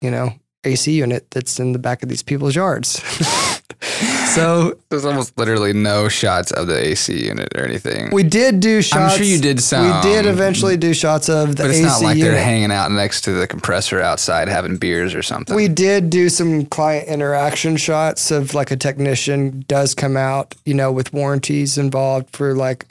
you 0.00 0.10
know, 0.10 0.34
AC 0.64 0.92
unit 0.92 1.30
that's 1.30 1.58
in 1.58 1.72
the 1.72 1.78
back 1.78 2.02
of 2.02 2.08
these 2.08 2.22
people's 2.22 2.54
yards. 2.54 3.02
so 4.34 4.78
There's 4.88 5.04
almost 5.04 5.36
literally 5.36 5.72
no 5.72 6.08
shots 6.08 6.52
of 6.52 6.66
the 6.68 6.78
AC 6.78 7.26
unit 7.26 7.48
or 7.56 7.64
anything. 7.64 8.10
we 8.12 8.22
did 8.22 8.60
do 8.60 8.80
shots. 8.80 9.14
I'm 9.14 9.18
sure 9.18 9.26
you 9.26 9.40
did 9.40 9.60
some. 9.60 9.84
We 9.84 10.02
did 10.02 10.26
eventually 10.26 10.76
do 10.76 10.94
shots 10.94 11.28
of 11.28 11.56
the 11.56 11.64
but 11.64 11.70
it's 11.70 11.80
AC 11.80 11.86
not 11.86 12.02
like 12.02 12.16
unit. 12.16 12.32
they're 12.32 12.42
hanging 12.42 12.70
out 12.70 12.90
next 12.92 13.22
to 13.22 13.32
the 13.32 13.46
compressor 13.46 14.00
outside 14.00 14.48
having 14.48 14.76
beers 14.76 15.14
or 15.14 15.22
something. 15.22 15.56
We 15.56 15.68
did 15.68 16.10
do 16.10 16.28
some 16.28 16.66
client 16.66 17.08
interaction 17.08 17.76
shots 17.76 18.30
of 18.30 18.54
like 18.54 18.70
a 18.70 18.76
technician 18.76 19.64
does 19.66 19.94
come 19.94 20.16
out, 20.16 20.54
you 20.64 20.74
know, 20.74 20.92
with 20.92 21.12
warranties 21.12 21.76
involved 21.76 22.34
for 22.34 22.54
like 22.54 22.86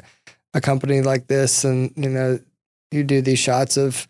a 0.53 0.61
company 0.61 1.01
like 1.01 1.27
this. 1.27 1.63
And, 1.63 1.91
you 1.95 2.09
know, 2.09 2.39
you 2.91 3.03
do 3.03 3.21
these 3.21 3.39
shots 3.39 3.77
of 3.77 4.07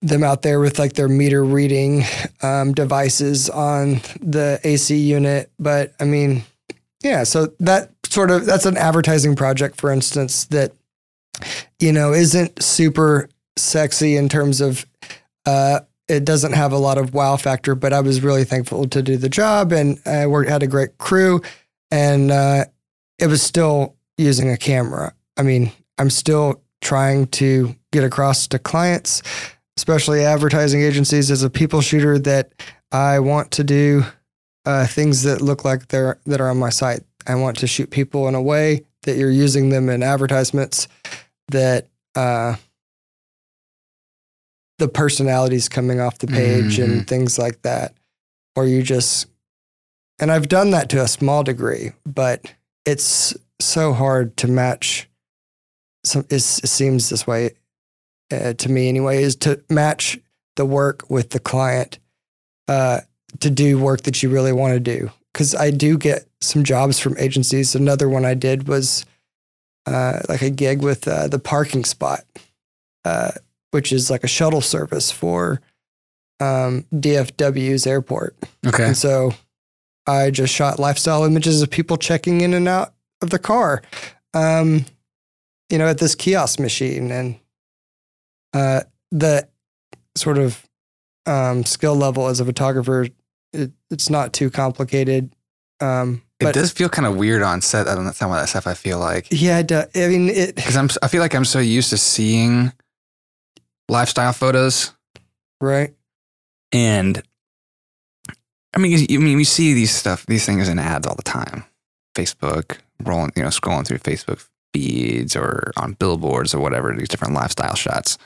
them 0.00 0.22
out 0.22 0.42
there 0.42 0.60
with 0.60 0.78
like 0.78 0.92
their 0.92 1.08
meter 1.08 1.42
reading 1.42 2.04
um, 2.42 2.72
devices 2.72 3.48
on 3.48 4.00
the 4.20 4.60
AC 4.62 4.96
unit. 4.96 5.50
But 5.58 5.94
I 5.98 6.04
mean, 6.04 6.44
yeah, 7.02 7.24
so 7.24 7.48
that 7.60 7.90
sort 8.06 8.30
of 8.30 8.46
that's 8.46 8.66
an 8.66 8.76
advertising 8.76 9.34
project, 9.34 9.80
for 9.80 9.90
instance, 9.90 10.44
that, 10.46 10.72
you 11.80 11.92
know, 11.92 12.12
isn't 12.12 12.62
super 12.62 13.28
sexy 13.56 14.16
in 14.16 14.28
terms 14.28 14.60
of 14.60 14.86
uh, 15.46 15.80
it 16.08 16.24
doesn't 16.24 16.52
have 16.52 16.72
a 16.72 16.78
lot 16.78 16.98
of 16.98 17.14
wow 17.14 17.36
factor, 17.36 17.74
but 17.74 17.92
I 17.92 18.00
was 18.00 18.20
really 18.20 18.44
thankful 18.44 18.86
to 18.88 19.02
do 19.02 19.16
the 19.16 19.28
job 19.28 19.72
and 19.72 19.98
I 20.06 20.26
worked, 20.26 20.50
had 20.50 20.62
a 20.62 20.66
great 20.66 20.98
crew 20.98 21.40
and 21.90 22.30
uh, 22.30 22.66
it 23.18 23.26
was 23.28 23.42
still 23.42 23.96
using 24.18 24.50
a 24.50 24.56
camera. 24.56 25.14
I 25.36 25.42
mean, 25.42 25.72
I'm 25.98 26.10
still 26.10 26.62
trying 26.80 27.26
to 27.28 27.74
get 27.92 28.04
across 28.04 28.46
to 28.48 28.58
clients, 28.58 29.22
especially 29.76 30.24
advertising 30.24 30.82
agencies 30.82 31.30
as 31.30 31.42
a 31.42 31.50
people 31.50 31.80
shooter 31.80 32.18
that 32.20 32.52
I 32.92 33.18
want 33.18 33.50
to 33.52 33.64
do 33.64 34.04
uh, 34.64 34.86
things 34.86 35.22
that 35.22 35.40
look 35.40 35.64
like 35.64 35.88
they're 35.88 36.18
that 36.26 36.40
are 36.40 36.50
on 36.50 36.58
my 36.58 36.70
site. 36.70 37.02
I 37.26 37.34
want 37.34 37.58
to 37.58 37.66
shoot 37.66 37.90
people 37.90 38.28
in 38.28 38.34
a 38.34 38.42
way 38.42 38.84
that 39.02 39.16
you're 39.16 39.30
using 39.30 39.70
them 39.70 39.88
in 39.88 40.02
advertisements 40.02 40.88
that 41.48 41.88
uh, 42.14 42.56
the 44.78 44.88
personalities 44.88 45.68
coming 45.68 46.00
off 46.00 46.18
the 46.18 46.26
page 46.26 46.78
and 46.78 47.06
things 47.06 47.38
like 47.38 47.62
that. 47.62 47.94
Or 48.56 48.66
you 48.66 48.82
just, 48.82 49.26
and 50.18 50.30
I've 50.30 50.48
done 50.48 50.70
that 50.70 50.88
to 50.90 51.02
a 51.02 51.08
small 51.08 51.42
degree, 51.42 51.92
but 52.06 52.52
it's 52.84 53.34
so 53.60 53.92
hard 53.92 54.36
to 54.38 54.48
match. 54.48 55.08
Some 56.04 56.24
it 56.30 56.40
seems 56.40 57.08
this 57.08 57.26
way 57.26 57.52
uh, 58.32 58.54
to 58.54 58.68
me 58.68 58.88
anyway 58.88 59.22
is 59.22 59.36
to 59.36 59.60
match 59.70 60.18
the 60.56 60.64
work 60.64 61.08
with 61.10 61.30
the 61.30 61.40
client 61.40 61.98
uh, 62.68 63.00
to 63.40 63.50
do 63.50 63.78
work 63.78 64.02
that 64.02 64.22
you 64.22 64.28
really 64.28 64.52
want 64.52 64.74
to 64.74 64.80
do. 64.80 65.10
Because 65.32 65.54
I 65.54 65.70
do 65.70 65.98
get 65.98 66.26
some 66.40 66.62
jobs 66.62 67.00
from 67.00 67.16
agencies. 67.18 67.74
Another 67.74 68.08
one 68.08 68.24
I 68.24 68.34
did 68.34 68.68
was 68.68 69.04
uh, 69.86 70.20
like 70.28 70.42
a 70.42 70.50
gig 70.50 70.82
with 70.82 71.08
uh, 71.08 71.28
the 71.28 71.38
parking 71.38 71.84
spot, 71.84 72.20
uh, 73.04 73.32
which 73.72 73.92
is 73.92 74.10
like 74.10 74.22
a 74.22 74.28
shuttle 74.28 74.60
service 74.60 75.10
for 75.10 75.60
um, 76.40 76.84
DFW's 76.94 77.86
airport. 77.86 78.36
okay. 78.66 78.86
And 78.86 78.96
so 78.96 79.32
I 80.06 80.30
just 80.30 80.54
shot 80.54 80.78
lifestyle 80.78 81.24
images 81.24 81.62
of 81.62 81.70
people 81.70 81.96
checking 81.96 82.40
in 82.40 82.54
and 82.54 82.68
out 82.68 82.94
of 83.20 83.30
the 83.30 83.38
car, 83.38 83.82
um, 84.34 84.84
you 85.70 85.78
know, 85.78 85.86
at 85.86 85.98
this 85.98 86.14
kiosk 86.14 86.58
machine. 86.60 87.10
And 87.10 87.38
uh, 88.52 88.82
the 89.10 89.48
sort 90.16 90.38
of 90.38 90.64
um, 91.26 91.64
skill 91.64 91.94
level 91.96 92.28
as 92.28 92.40
a 92.40 92.44
photographer, 92.44 93.06
it, 93.52 93.72
it's 93.90 94.10
not 94.10 94.32
too 94.32 94.50
complicated. 94.50 95.34
Um, 95.80 96.22
It 96.40 96.52
does 96.54 96.70
feel 96.70 96.88
kind 96.88 97.06
of 97.06 97.16
weird 97.16 97.42
on 97.42 97.60
set 97.62 97.88
I 97.88 97.94
don't 97.94 98.12
some 98.14 98.30
of 98.30 98.36
that 98.36 98.48
stuff. 98.48 98.66
I 98.66 98.74
feel 98.74 98.98
like 98.98 99.26
yeah, 99.30 99.58
it 99.58 99.66
do- 99.66 99.82
I 99.94 100.08
mean, 100.08 100.28
it, 100.28 100.54
because 100.56 100.76
I'm 100.76 100.88
I 101.02 101.08
feel 101.08 101.20
like 101.20 101.34
I'm 101.34 101.44
so 101.44 101.58
used 101.58 101.90
to 101.90 101.96
seeing 101.98 102.72
lifestyle 103.88 104.32
photos 104.32 104.92
right? 105.60 105.94
and 106.72 107.22
I 108.74 108.78
mean 108.78 108.92
you- 109.08 109.18
I 109.18 109.22
mean 109.22 109.36
we 109.36 109.44
see 109.44 109.74
these 109.74 109.90
stuff 109.94 110.24
these 110.26 110.46
things 110.46 110.68
in 110.68 110.78
ads 110.78 111.06
all 111.06 111.16
the 111.16 111.22
time. 111.22 111.64
Facebook 112.16 112.78
rolling 113.02 113.32
you 113.36 113.42
know 113.42 113.48
scrolling 113.48 113.86
through 113.86 113.98
Facebook 113.98 114.46
feeds 114.74 115.34
or 115.36 115.72
on 115.76 115.94
billboards 115.94 116.52
or 116.52 116.60
whatever 116.60 116.94
these 116.94 117.08
different 117.08 117.32
lifestyle 117.32 117.74
shots. 117.74 118.18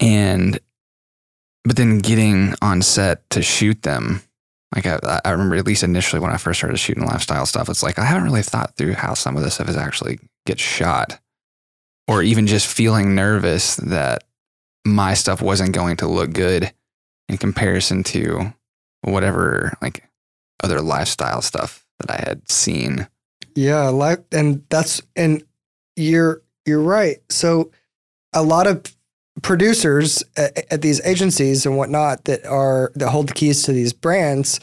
And 0.00 0.58
but 1.64 1.76
then 1.76 1.98
getting 1.98 2.54
on 2.62 2.82
set 2.82 3.28
to 3.30 3.42
shoot 3.42 3.82
them 3.82 4.22
like 4.74 4.86
I, 4.86 5.20
I 5.24 5.30
remember 5.30 5.56
at 5.56 5.66
least 5.66 5.82
initially 5.82 6.20
when 6.20 6.32
I 6.32 6.36
first 6.36 6.60
started 6.60 6.76
shooting 6.78 7.06
lifestyle 7.06 7.46
stuff, 7.46 7.68
it's 7.68 7.82
like 7.82 7.98
I 7.98 8.04
haven't 8.04 8.24
really 8.24 8.42
thought 8.42 8.76
through 8.76 8.94
how 8.94 9.14
some 9.14 9.36
of 9.36 9.42
this 9.42 9.54
stuff 9.54 9.68
is 9.68 9.76
actually 9.76 10.18
gets 10.46 10.62
shot, 10.62 11.18
or 12.06 12.22
even 12.22 12.46
just 12.46 12.66
feeling 12.66 13.14
nervous 13.14 13.76
that 13.76 14.24
my 14.84 15.14
stuff 15.14 15.40
wasn't 15.40 15.72
going 15.74 15.96
to 15.98 16.08
look 16.08 16.32
good 16.32 16.72
in 17.28 17.38
comparison 17.38 18.02
to 18.02 18.52
whatever 19.02 19.76
like 19.80 20.04
other 20.62 20.80
lifestyle 20.80 21.40
stuff 21.40 21.86
that 22.00 22.10
I 22.10 22.22
had 22.28 22.50
seen. 22.50 23.08
Yeah, 23.58 23.88
like, 23.88 24.20
and 24.30 24.62
that's 24.68 25.02
and 25.16 25.42
you're 25.96 26.42
you're 26.64 26.80
right. 26.80 27.16
So 27.28 27.72
a 28.32 28.40
lot 28.40 28.68
of 28.68 28.84
producers 29.42 30.22
at, 30.36 30.72
at 30.72 30.80
these 30.80 31.04
agencies 31.04 31.66
and 31.66 31.76
whatnot 31.76 32.26
that 32.26 32.46
are 32.46 32.92
that 32.94 33.08
hold 33.08 33.30
the 33.30 33.34
keys 33.34 33.64
to 33.64 33.72
these 33.72 33.92
brands 33.92 34.60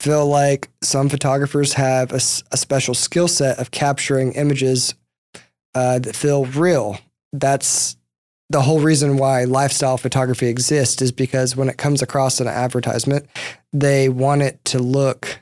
feel 0.00 0.26
like 0.26 0.68
some 0.82 1.08
photographers 1.08 1.72
have 1.72 2.12
a, 2.12 2.16
a 2.52 2.58
special 2.58 2.92
skill 2.92 3.26
set 3.26 3.58
of 3.58 3.70
capturing 3.70 4.32
images 4.34 4.94
uh, 5.74 5.98
that 6.00 6.14
feel 6.14 6.44
real. 6.44 6.98
That's 7.32 7.96
the 8.50 8.60
whole 8.60 8.80
reason 8.80 9.16
why 9.16 9.44
lifestyle 9.44 9.96
photography 9.96 10.48
exists 10.48 11.00
is 11.00 11.10
because 11.10 11.56
when 11.56 11.70
it 11.70 11.78
comes 11.78 12.02
across 12.02 12.38
an 12.38 12.48
advertisement, 12.48 13.28
they 13.72 14.10
want 14.10 14.42
it 14.42 14.62
to 14.66 14.78
look 14.78 15.40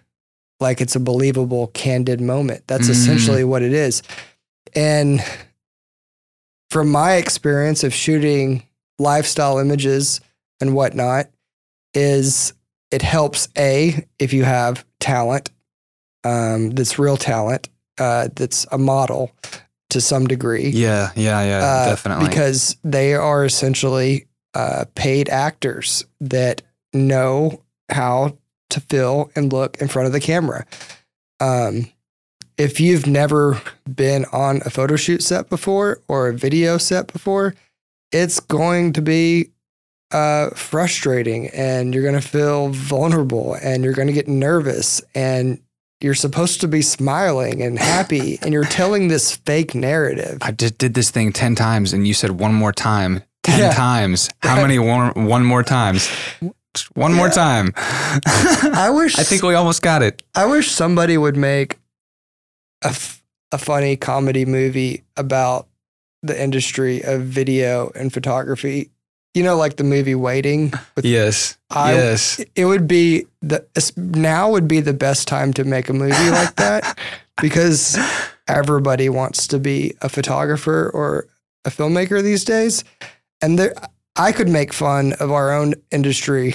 like 0.60 0.80
it's 0.80 0.96
a 0.96 1.00
believable, 1.00 1.68
candid 1.68 2.20
moment. 2.20 2.64
That's 2.66 2.88
Mm. 2.88 2.92
essentially 2.92 3.44
what 3.44 3.62
it 3.62 3.72
is. 3.72 4.02
And 4.74 5.22
from 6.70 6.90
my 6.90 7.14
experience 7.14 7.84
of 7.84 7.92
shooting 7.94 8.64
lifestyle 8.98 9.58
images 9.58 10.20
and 10.60 10.74
whatnot, 10.74 11.28
is 11.94 12.52
it 12.90 13.02
helps 13.02 13.48
a 13.56 14.06
if 14.18 14.32
you 14.32 14.44
have 14.44 14.84
talent 15.00 15.50
um, 16.24 16.70
that's 16.70 16.98
real 16.98 17.16
talent 17.16 17.68
uh, 17.98 18.28
that's 18.34 18.66
a 18.72 18.78
model 18.78 19.30
to 19.90 20.00
some 20.00 20.26
degree 20.26 20.68
Yeah, 20.70 21.10
yeah, 21.14 21.44
yeah, 21.44 21.58
uh, 21.64 21.88
definitely. 21.90 22.28
because 22.28 22.76
they 22.82 23.14
are 23.14 23.44
essentially 23.44 24.26
uh, 24.54 24.86
paid 24.94 25.28
actors 25.28 26.04
that 26.20 26.62
know 26.92 27.62
how 27.90 28.38
to 28.74 28.80
feel 28.80 29.30
and 29.34 29.52
look 29.52 29.78
in 29.80 29.88
front 29.88 30.06
of 30.06 30.12
the 30.12 30.20
camera. 30.20 30.66
Um, 31.40 31.90
if 32.56 32.78
you've 32.78 33.06
never 33.06 33.60
been 33.92 34.24
on 34.32 34.60
a 34.64 34.70
photo 34.70 34.94
shoot 34.96 35.22
set 35.22 35.48
before 35.50 36.00
or 36.06 36.28
a 36.28 36.32
video 36.34 36.78
set 36.78 37.12
before, 37.12 37.54
it's 38.12 38.38
going 38.38 38.92
to 38.92 39.02
be 39.02 39.48
uh, 40.12 40.50
frustrating 40.50 41.48
and 41.48 41.92
you're 41.92 42.04
going 42.04 42.14
to 42.20 42.20
feel 42.28 42.68
vulnerable 42.68 43.54
and 43.54 43.82
you're 43.82 43.92
going 43.94 44.06
to 44.06 44.12
get 44.14 44.28
nervous 44.28 45.02
and 45.16 45.58
you're 46.00 46.14
supposed 46.14 46.60
to 46.60 46.68
be 46.68 46.82
smiling 46.82 47.60
and 47.62 47.78
happy 47.78 48.38
and 48.42 48.52
you're 48.52 48.64
telling 48.64 49.08
this 49.08 49.34
fake 49.38 49.74
narrative. 49.74 50.38
I 50.42 50.52
just 50.52 50.78
did 50.78 50.94
this 50.94 51.10
thing 51.10 51.32
10 51.32 51.56
times 51.56 51.92
and 51.92 52.06
you 52.06 52.14
said 52.14 52.32
one 52.38 52.54
more 52.54 52.72
time 52.72 53.24
10 53.42 53.58
Yeah. 53.58 53.70
times. 53.72 54.30
How 54.42 54.56
many 54.62 54.78
one, 54.92 55.26
one 55.26 55.44
more 55.44 55.64
times? 55.64 56.08
One 56.94 57.12
more 57.14 57.28
time. 57.28 57.72
I 57.76 58.90
wish 58.92 59.18
I 59.18 59.22
think 59.22 59.42
we 59.42 59.54
almost 59.54 59.82
got 59.82 60.02
it. 60.02 60.22
I 60.34 60.46
wish 60.46 60.70
somebody 60.70 61.16
would 61.16 61.36
make 61.36 61.78
a, 62.82 62.88
f- 62.88 63.22
a 63.52 63.58
funny 63.58 63.96
comedy 63.96 64.44
movie 64.44 65.04
about 65.16 65.66
the 66.22 66.40
industry 66.40 67.02
of 67.02 67.22
video 67.22 67.90
and 67.94 68.12
photography. 68.12 68.90
You 69.34 69.42
know, 69.42 69.56
like 69.56 69.76
the 69.76 69.84
movie 69.84 70.14
Waiting. 70.14 70.72
With, 70.94 71.04
Yes. 71.04 71.58
I- 71.70 71.94
yes. 71.94 72.40
It 72.54 72.66
would 72.66 72.86
be 72.86 73.26
the 73.42 73.64
now 73.96 74.50
would 74.50 74.68
be 74.68 74.80
the 74.80 74.92
best 74.94 75.26
time 75.28 75.52
to 75.54 75.64
make 75.64 75.88
a 75.88 75.92
movie 75.92 76.30
like 76.30 76.54
that 76.56 76.98
because 77.42 77.98
everybody 78.46 79.08
wants 79.08 79.46
to 79.48 79.58
be 79.58 79.94
a 80.02 80.08
photographer 80.08 80.90
or 80.94 81.26
a 81.64 81.70
filmmaker 81.70 82.22
these 82.22 82.44
days, 82.44 82.84
and 83.40 83.58
there 83.58 83.74
I 84.16 84.32
could 84.32 84.48
make 84.48 84.72
fun 84.72 85.12
of 85.14 85.32
our 85.32 85.52
own 85.52 85.74
industry 85.90 86.54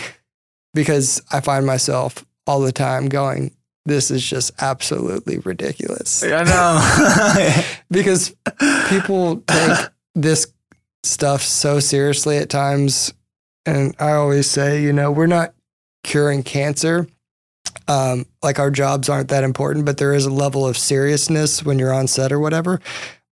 because 0.74 1.22
I 1.32 1.41
find 1.41 1.66
myself 1.66 2.26
all 2.47 2.62
the 2.62 2.72
time 2.72 3.10
going, 3.10 3.55
"This 3.86 4.12
is 4.12 4.24
just 4.24 4.51
absolutely 4.60 5.39
ridiculous." 5.39 6.24
I 6.24 6.43
know. 6.43 7.64
because 7.91 8.36
people 8.89 9.38
take 9.47 9.89
this 10.16 10.47
stuff 11.03 11.41
so 11.41 11.80
seriously 11.80 12.38
at 12.38 12.49
times. 12.49 13.14
And 13.66 13.95
I 13.99 14.14
always 14.14 14.49
say, 14.49 14.82
you 14.82 14.93
know, 14.93 15.12
we're 15.12 15.28
not 15.28 15.53
curing 16.03 16.43
cancer. 16.43 17.07
Um, 17.88 18.26
like 18.43 18.60
our 18.60 18.72
jobs 18.72 19.10
aren't 19.10 19.30
that 19.30 19.43
important, 19.43 19.86
but 19.86 19.97
there 19.97 20.14
is 20.14 20.26
a 20.26 20.32
level 20.32 20.68
of 20.68 20.78
seriousness 20.78 21.64
when 21.64 21.80
you're 21.80 21.93
on 21.93 22.07
set 22.07 22.32
or 22.32 22.39
whatever. 22.39 22.80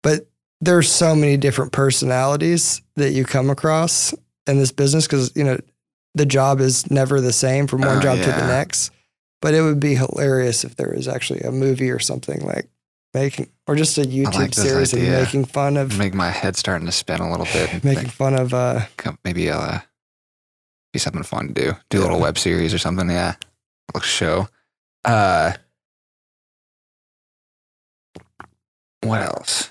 But 0.04 0.28
there's 0.62 0.92
so 0.92 1.16
many 1.16 1.38
different 1.38 1.72
personalities 1.72 2.82
that 2.96 3.12
you 3.12 3.24
come 3.26 3.50
across 3.50 4.14
in 4.48 4.58
this 4.58 4.72
business 4.72 5.06
because, 5.06 5.32
you 5.36 5.44
know, 5.44 5.58
the 6.16 6.26
job 6.26 6.60
is 6.60 6.90
never 6.90 7.22
the 7.22 7.34
same 7.34 7.68
from 7.68 7.82
one 7.82 7.98
Oh, 7.98 8.02
job 8.02 8.18
to 8.18 8.26
the 8.26 8.48
next. 8.48 8.92
But 9.42 9.54
it 9.54 9.62
would 9.62 9.80
be 9.80 9.94
hilarious 9.94 10.64
if 10.64 10.76
there 10.76 10.92
was 10.96 11.08
actually 11.08 11.42
a 11.42 11.52
movie 11.52 11.92
or 11.92 12.00
something 12.00 12.42
like 12.44 12.68
making, 13.14 13.50
or 13.68 13.76
just 13.76 13.98
a 14.00 14.02
YouTube 14.02 14.34
like 14.34 14.54
series 14.56 14.94
idea. 14.96 15.12
making 15.12 15.46
fun 15.46 15.78
of 15.78 15.96
Make 15.98 16.16
my 16.16 16.32
head 16.32 16.56
starting 16.56 16.88
to 16.88 16.92
spin 16.92 17.20
a 17.22 17.30
little 17.30 17.46
bit. 17.54 17.84
making 17.84 18.10
fun 18.10 18.34
of 18.34 18.54
uh 18.56 18.82
Maybe 19.24 19.52
uh, 19.52 19.78
be 20.92 20.98
something 20.98 21.22
fun 21.22 21.50
to 21.50 21.54
do. 21.54 21.74
Do 21.92 22.00
a 22.00 22.02
little 22.02 22.20
web 22.20 22.40
series 22.40 22.74
or 22.74 22.80
something. 22.80 23.08
Yeah. 23.12 23.36
Little 23.94 24.06
show. 24.08 24.48
Uh, 25.06 25.54
what 29.04 29.22
else? 29.22 29.70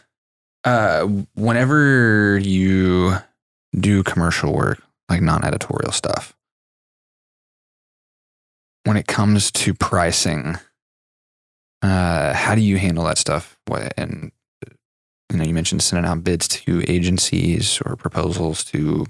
Uh, 0.66 1.06
whenever 1.36 2.38
you 2.38 3.14
do 3.78 4.02
commercial 4.02 4.52
work, 4.52 4.82
like 5.08 5.22
non-editorial 5.22 5.92
stuff, 5.92 6.34
when 8.82 8.96
it 8.96 9.06
comes 9.06 9.52
to 9.52 9.72
pricing, 9.74 10.58
uh, 11.82 12.34
how 12.34 12.56
do 12.56 12.60
you 12.60 12.78
handle 12.78 13.04
that 13.04 13.16
stuff? 13.16 13.56
What 13.66 13.94
and 13.96 14.32
you 15.30 15.38
know, 15.38 15.44
you 15.44 15.54
mentioned 15.54 15.82
sending 15.82 16.10
out 16.10 16.24
bids 16.24 16.48
to 16.48 16.82
agencies 16.90 17.80
or 17.86 17.94
proposals 17.94 18.64
to 18.64 19.06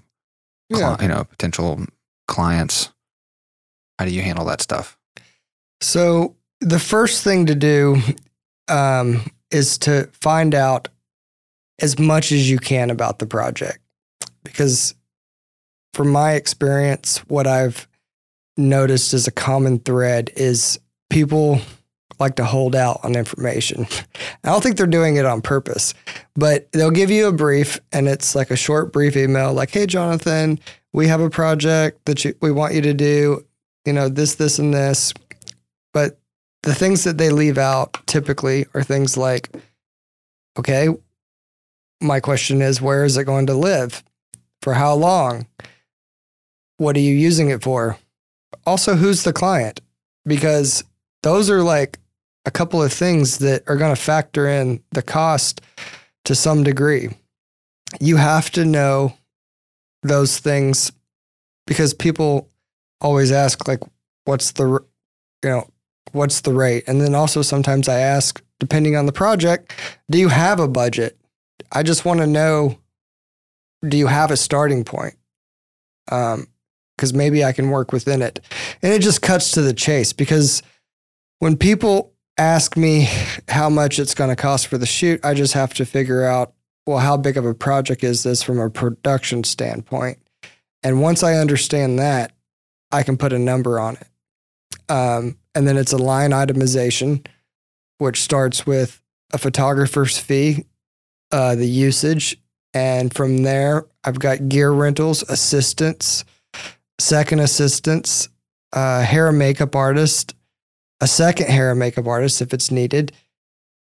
cli- 0.70 0.80
yeah. 0.80 1.00
you 1.00 1.08
know 1.08 1.24
potential 1.24 1.86
clients. 2.28 2.92
How 3.98 4.04
do 4.04 4.10
you 4.10 4.20
handle 4.20 4.44
that 4.44 4.60
stuff? 4.60 4.98
So 5.80 6.36
the 6.60 6.78
first 6.78 7.24
thing 7.24 7.46
to 7.46 7.54
do 7.54 7.96
um, 8.68 9.30
is 9.50 9.78
to 9.78 10.10
find 10.12 10.54
out 10.54 10.88
as 11.80 11.98
much 11.98 12.32
as 12.32 12.50
you 12.50 12.58
can 12.58 12.90
about 12.90 13.18
the 13.18 13.26
project, 13.26 13.80
because 14.44 14.94
from 15.92 16.10
my 16.10 16.32
experience, 16.32 17.18
what 17.28 17.46
I've 17.46 17.88
noticed 18.56 19.14
as 19.14 19.26
a 19.26 19.32
common 19.32 19.78
thread 19.78 20.30
is 20.36 20.78
people 21.10 21.60
like 22.18 22.36
to 22.36 22.44
hold 22.44 22.74
out 22.74 23.00
on 23.02 23.14
information. 23.14 23.86
I 24.44 24.50
don't 24.50 24.62
think 24.62 24.76
they're 24.76 24.86
doing 24.86 25.16
it 25.16 25.26
on 25.26 25.42
purpose, 25.42 25.94
but 26.34 26.70
they'll 26.72 26.90
give 26.90 27.10
you 27.10 27.28
a 27.28 27.32
brief 27.32 27.80
and 27.92 28.08
it's 28.08 28.34
like 28.34 28.50
a 28.50 28.56
short 28.56 28.92
brief 28.92 29.16
email 29.16 29.52
like, 29.52 29.70
"Hey 29.70 29.86
Jonathan, 29.86 30.58
we 30.92 31.08
have 31.08 31.20
a 31.20 31.30
project 31.30 32.04
that 32.06 32.24
you, 32.24 32.34
we 32.40 32.50
want 32.50 32.74
you 32.74 32.80
to 32.82 32.94
do, 32.94 33.44
you 33.84 33.92
know, 33.92 34.08
this 34.08 34.36
this 34.36 34.58
and 34.58 34.72
this." 34.72 35.12
But 35.92 36.18
the 36.62 36.74
things 36.74 37.04
that 37.04 37.18
they 37.18 37.30
leave 37.30 37.58
out 37.58 38.06
typically 38.06 38.66
are 38.74 38.82
things 38.82 39.16
like, 39.16 39.50
"Okay, 40.58 40.88
my 42.01 42.20
question 42.20 42.62
is 42.62 42.81
where 42.81 43.05
is 43.05 43.16
it 43.16 43.24
going 43.24 43.47
to 43.47 43.55
live? 43.55 44.02
For 44.62 44.74
how 44.74 44.94
long? 44.94 45.47
What 46.78 46.97
are 46.97 47.01
you 47.01 47.14
using 47.14 47.51
it 47.51 47.62
for? 47.62 47.98
Also, 48.66 48.97
who's 48.97 49.23
the 49.23 49.32
client? 49.32 49.81
because 50.27 50.85
those 51.23 51.48
are 51.48 51.62
like 51.62 51.98
a 52.44 52.51
couple 52.51 52.82
of 52.82 52.93
things 52.93 53.39
that 53.39 53.62
are 53.68 53.77
going 53.77 53.94
to 53.94 54.01
factor 54.01 54.48
in 54.48 54.82
the 54.93 55.02
cost 55.02 55.60
to 56.24 56.35
some 56.35 56.62
degree. 56.62 57.09
You 58.01 58.16
have 58.16 58.51
to 58.52 58.64
know 58.64 59.16
those 60.02 60.39
things 60.39 60.93
because 61.66 61.94
people 61.94 62.48
always 63.01 63.32
ask 63.32 63.66
like 63.66 63.81
what's 64.24 64.52
the 64.52 64.85
you 65.43 65.51
know 65.51 65.68
what's 66.12 66.40
the 66.40 66.52
rate 66.52 66.85
and 66.86 67.01
then 67.01 67.14
also 67.14 67.43
sometimes 67.43 67.89
i 67.89 67.98
ask 67.98 68.43
depending 68.59 68.97
on 68.97 69.05
the 69.05 69.12
project 69.12 69.73
do 70.10 70.18
you 70.18 70.28
have 70.28 70.59
a 70.60 70.68
budget 70.68 71.18
i 71.72 71.82
just 71.82 72.04
want 72.04 72.20
to 72.20 72.26
know 72.26 72.78
do 73.86 73.96
you 73.96 74.06
have 74.06 74.30
a 74.30 74.36
starting 74.36 74.84
point? 74.84 75.14
Um 76.10 76.48
because 76.96 77.12
maybe 77.12 77.44
i 77.44 77.52
can 77.52 77.70
work 77.70 77.92
within 77.92 78.22
it. 78.22 78.40
And 78.82 78.92
it 78.92 79.02
just 79.02 79.22
cuts 79.22 79.50
to 79.52 79.62
the 79.62 79.74
chase 79.74 80.12
because 80.12 80.62
when 81.40 81.56
people 81.56 82.14
ask 82.38 82.76
me 82.76 83.08
how 83.48 83.68
much 83.68 83.98
it's 83.98 84.14
going 84.14 84.30
to 84.30 84.36
cost 84.36 84.66
for 84.66 84.78
the 84.78 84.86
shoot 84.86 85.20
i 85.24 85.34
just 85.34 85.54
have 85.54 85.74
to 85.74 85.84
figure 85.84 86.24
out 86.24 86.54
well 86.86 86.98
how 86.98 87.16
big 87.16 87.36
of 87.36 87.44
a 87.44 87.54
project 87.54 88.02
is 88.04 88.22
this 88.22 88.42
from 88.42 88.58
a 88.58 88.70
production 88.70 89.44
standpoint? 89.44 90.18
And 90.82 91.02
once 91.02 91.22
I 91.22 91.34
understand 91.34 91.98
that, 91.98 92.32
I 92.92 93.02
can 93.02 93.16
put 93.16 93.32
a 93.32 93.38
number 93.38 93.80
on 93.80 93.96
it. 93.96 94.06
Um, 94.88 95.36
and 95.54 95.66
then 95.66 95.76
it's 95.76 95.92
a 95.92 95.98
line 95.98 96.30
itemization, 96.30 97.26
which 97.98 98.22
starts 98.22 98.66
with 98.66 99.02
a 99.32 99.38
photographer's 99.38 100.18
fee, 100.18 100.64
uh, 101.32 101.54
the 101.54 101.66
usage. 101.66 102.38
And 102.74 103.12
from 103.14 103.42
there, 103.42 103.86
I've 104.04 104.18
got 104.18 104.48
gear 104.48 104.70
rentals, 104.70 105.22
assistants, 105.22 106.24
second 106.98 107.40
assistants, 107.40 108.28
uh, 108.72 109.02
hair 109.02 109.28
and 109.28 109.38
makeup 109.38 109.74
artist, 109.74 110.34
a 111.00 111.06
second 111.06 111.48
hair 111.48 111.70
and 111.70 111.78
makeup 111.78 112.06
artist 112.06 112.42
if 112.42 112.52
it's 112.52 112.70
needed, 112.70 113.12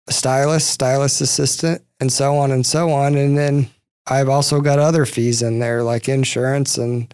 a 0.09 0.13
stylist, 0.13 0.71
stylist 0.71 1.21
assistant, 1.21 1.83
and 2.01 2.13
so 2.13 2.37
on 2.37 2.51
and 2.51 2.65
so 2.65 2.91
on. 2.91 3.15
And 3.15 3.37
then 3.37 3.69
I've 4.07 4.29
also 4.29 4.61
got 4.61 4.79
other 4.79 5.05
fees 5.05 5.43
in 5.43 5.59
there 5.59 5.83
like 5.83 6.09
insurance 6.09 6.79
and 6.79 7.13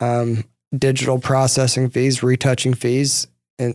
um, 0.00 0.44
digital 0.76 1.18
processing 1.18 1.88
fees, 1.88 2.22
retouching 2.22 2.74
fees. 2.74 3.26
And 3.58 3.74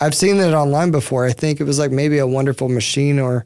I've 0.00 0.14
seen 0.14 0.38
it 0.38 0.52
online 0.52 0.90
before. 0.90 1.24
I 1.24 1.32
think 1.32 1.60
it 1.60 1.64
was 1.64 1.78
like 1.78 1.92
maybe 1.92 2.18
a 2.18 2.26
wonderful 2.26 2.68
machine 2.68 3.18
or 3.18 3.44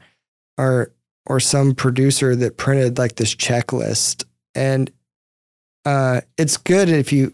or 0.57 0.91
or 1.27 1.39
some 1.39 1.75
producer 1.75 2.35
that 2.35 2.57
printed 2.57 2.97
like 2.97 3.15
this 3.15 3.35
checklist. 3.35 4.23
And 4.55 4.91
uh, 5.85 6.21
it's 6.37 6.57
good 6.57 6.89
if 6.89 7.13
you 7.13 7.33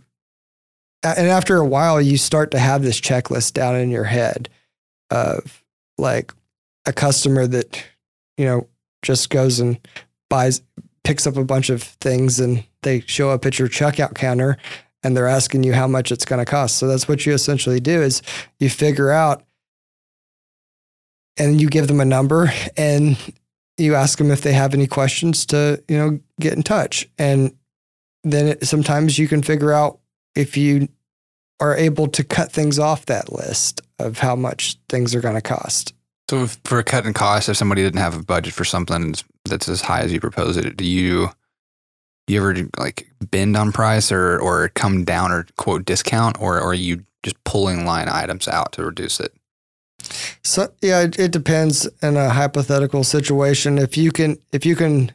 and 1.03 1.28
after 1.28 1.57
a 1.57 1.65
while 1.65 2.02
you 2.02 2.18
start 2.18 2.52
to 2.52 2.60
have 2.60 2.82
this 2.82 2.99
checklist 2.99 3.53
down 3.53 3.76
in 3.76 3.90
your 3.90 4.06
head 4.06 4.49
of 5.10 5.64
like 5.98 6.34
a 6.86 6.94
customer 6.94 7.45
that 7.48 7.84
you 8.38 8.45
know 8.45 8.68
just 9.02 9.30
goes 9.30 9.60
and 9.60 9.80
buys 10.30 10.61
picks 11.03 11.28
up 11.28 11.36
a 11.36 11.44
bunch 11.44 11.70
of 11.70 11.84
things 11.84 12.40
and 12.40 12.64
they 12.84 13.02
show 13.02 13.30
up 13.30 13.45
at 13.45 13.60
your 13.60 13.68
checkout 13.68 14.15
counter 14.15 14.57
and 15.03 15.15
they're 15.15 15.28
asking 15.28 15.64
you 15.64 15.74
how 15.74 15.88
much 15.88 16.11
it's 16.11 16.26
going 16.26 16.40
to 16.40 16.49
cost. 16.49 16.78
So 16.78 16.88
that's 16.88 17.07
what 17.07 17.26
you 17.26 17.34
essentially 17.34 17.82
do 17.82 18.02
is 18.02 18.22
you 18.60 18.70
figure 18.70 19.11
out 19.11 19.44
and 21.38 21.60
you 21.60 21.70
give 21.70 21.88
them 21.88 21.99
a 21.99 22.06
number 22.06 22.53
and 22.78 23.18
you 23.84 23.96
ask 23.96 24.18
them 24.18 24.32
if 24.32 24.42
they 24.42 24.54
have 24.54 24.74
any 24.74 24.88
questions 24.88 25.46
to, 25.48 25.84
you 25.88 25.98
know, 25.98 26.20
get 26.40 26.54
in 26.54 26.64
touch. 26.64 27.08
And 27.18 27.56
then 28.24 28.48
it, 28.48 28.66
sometimes 28.66 29.20
you 29.20 29.28
can 29.28 29.44
figure 29.44 29.74
out 29.74 30.00
if 30.36 30.56
you 30.58 30.88
are 31.60 31.76
able 31.76 32.08
to 32.08 32.24
cut 32.24 32.52
things 32.52 32.80
off 32.80 33.06
that 33.06 33.32
list 33.32 33.82
of 34.00 34.20
how 34.20 34.36
much 34.36 34.78
things 34.90 35.14
are 35.14 35.22
going 35.22 35.36
to 35.36 35.42
cost. 35.42 35.94
So 36.30 36.44
if, 36.44 36.60
for 36.64 36.82
cutting 36.84 37.14
costs, 37.14 37.50
if 37.50 37.58
somebody 37.58 37.84
didn't 37.84 38.00
have 38.00 38.18
a 38.18 38.24
budget 38.24 38.54
for 38.54 38.66
something 38.66 39.16
that's 39.46 39.70
as 39.70 39.82
high 39.82 40.02
as 40.02 40.12
you 40.12 40.20
propose 40.20 40.58
it, 40.58 40.78
do 40.78 40.86
you 40.86 41.30
you 42.28 42.40
ever 42.40 42.56
like 42.80 43.10
bend 43.32 43.58
on 43.58 43.74
price 43.74 44.12
or 44.12 44.40
or 44.40 44.70
come 44.70 45.04
down 45.04 45.32
or 45.32 45.46
quote 45.58 45.84
discount 45.84 46.40
or, 46.40 46.58
or 46.58 46.70
are 46.70 46.74
you 46.74 47.04
just 47.22 47.42
pulling 47.44 47.86
line 47.86 48.08
items 48.08 48.48
out 48.48 48.72
to 48.74 48.86
reduce 48.86 49.20
it? 49.20 49.34
So 50.44 50.73
yeah, 50.81 51.02
it, 51.02 51.19
it 51.19 51.31
depends 51.31 51.88
in 52.02 52.18
a 52.18 52.30
hypothetical 52.30 53.03
situation. 53.03 53.77
If 53.77 53.98
you 53.98 54.11
can 54.11 54.38
if 54.52 54.65
you 54.65 54.76
can 54.76 55.11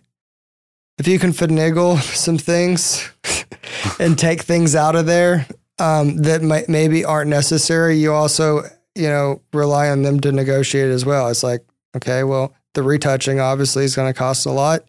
if 0.99 1.07
you 1.07 1.19
can 1.19 1.31
finagle 1.31 2.01
some 2.17 2.39
things 2.39 3.11
and 4.01 4.19
take 4.19 4.43
things 4.43 4.75
out 4.75 4.97
of 4.97 5.07
there 5.07 5.47
um, 5.79 6.19
that 6.19 6.43
might, 6.43 6.69
maybe 6.69 7.05
aren't 7.05 7.31
necessary, 7.31 7.97
you 7.97 8.13
also 8.13 8.63
you 8.99 9.09
know, 9.09 9.41
rely 9.53 9.89
on 9.89 10.03
them 10.03 10.19
to 10.21 10.33
negotiate 10.33 10.91
as 10.91 11.07
well. 11.07 11.29
It's 11.29 11.45
like, 11.45 11.65
okay, 11.97 12.25
well, 12.25 12.53
the 12.75 12.83
retouching 12.83 13.39
obviously 13.39 13.85
is 13.85 13.95
going 13.95 14.13
to 14.13 14.19
cost 14.19 14.45
a 14.45 14.51
lot. 14.51 14.85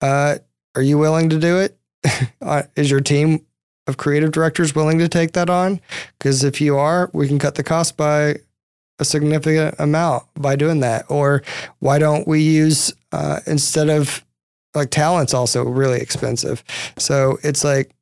Uh, 0.00 0.38
are 0.76 0.82
you 0.82 0.96
willing 0.96 1.28
to 1.30 1.38
do 1.38 1.58
it? 1.58 1.76
Uh, 2.40 2.62
your 2.76 3.00
team 3.00 3.44
of 3.86 3.98
creative 3.98 4.30
directors 4.30 4.74
willing 4.74 4.98
to 4.98 5.08
take 5.08 5.32
that 5.32 5.50
on? 5.50 5.80
Because 6.16 6.44
if 6.44 6.60
you 6.60 6.78
are, 6.78 7.10
we 7.12 7.28
can 7.28 7.38
cut 7.38 7.56
the 7.56 7.62
cost 7.62 7.96
by 7.96 8.36
a 8.98 9.04
significant 9.04 9.74
amount 9.78 10.24
by 10.34 10.56
doing 10.56 10.80
that. 10.80 11.04
Or 11.08 11.42
why 11.78 11.98
don't 11.98 12.26
we 12.26 12.40
use 12.42 12.92
uh, 13.12 13.40
instead 13.46 13.88
of 13.88 14.24
like 14.74 14.90
talent's 14.90 15.34
also 15.34 15.64
really 15.64 16.00
expensive. 16.00 16.62
So 16.98 17.38
it's 17.42 17.64
like, 17.64 17.94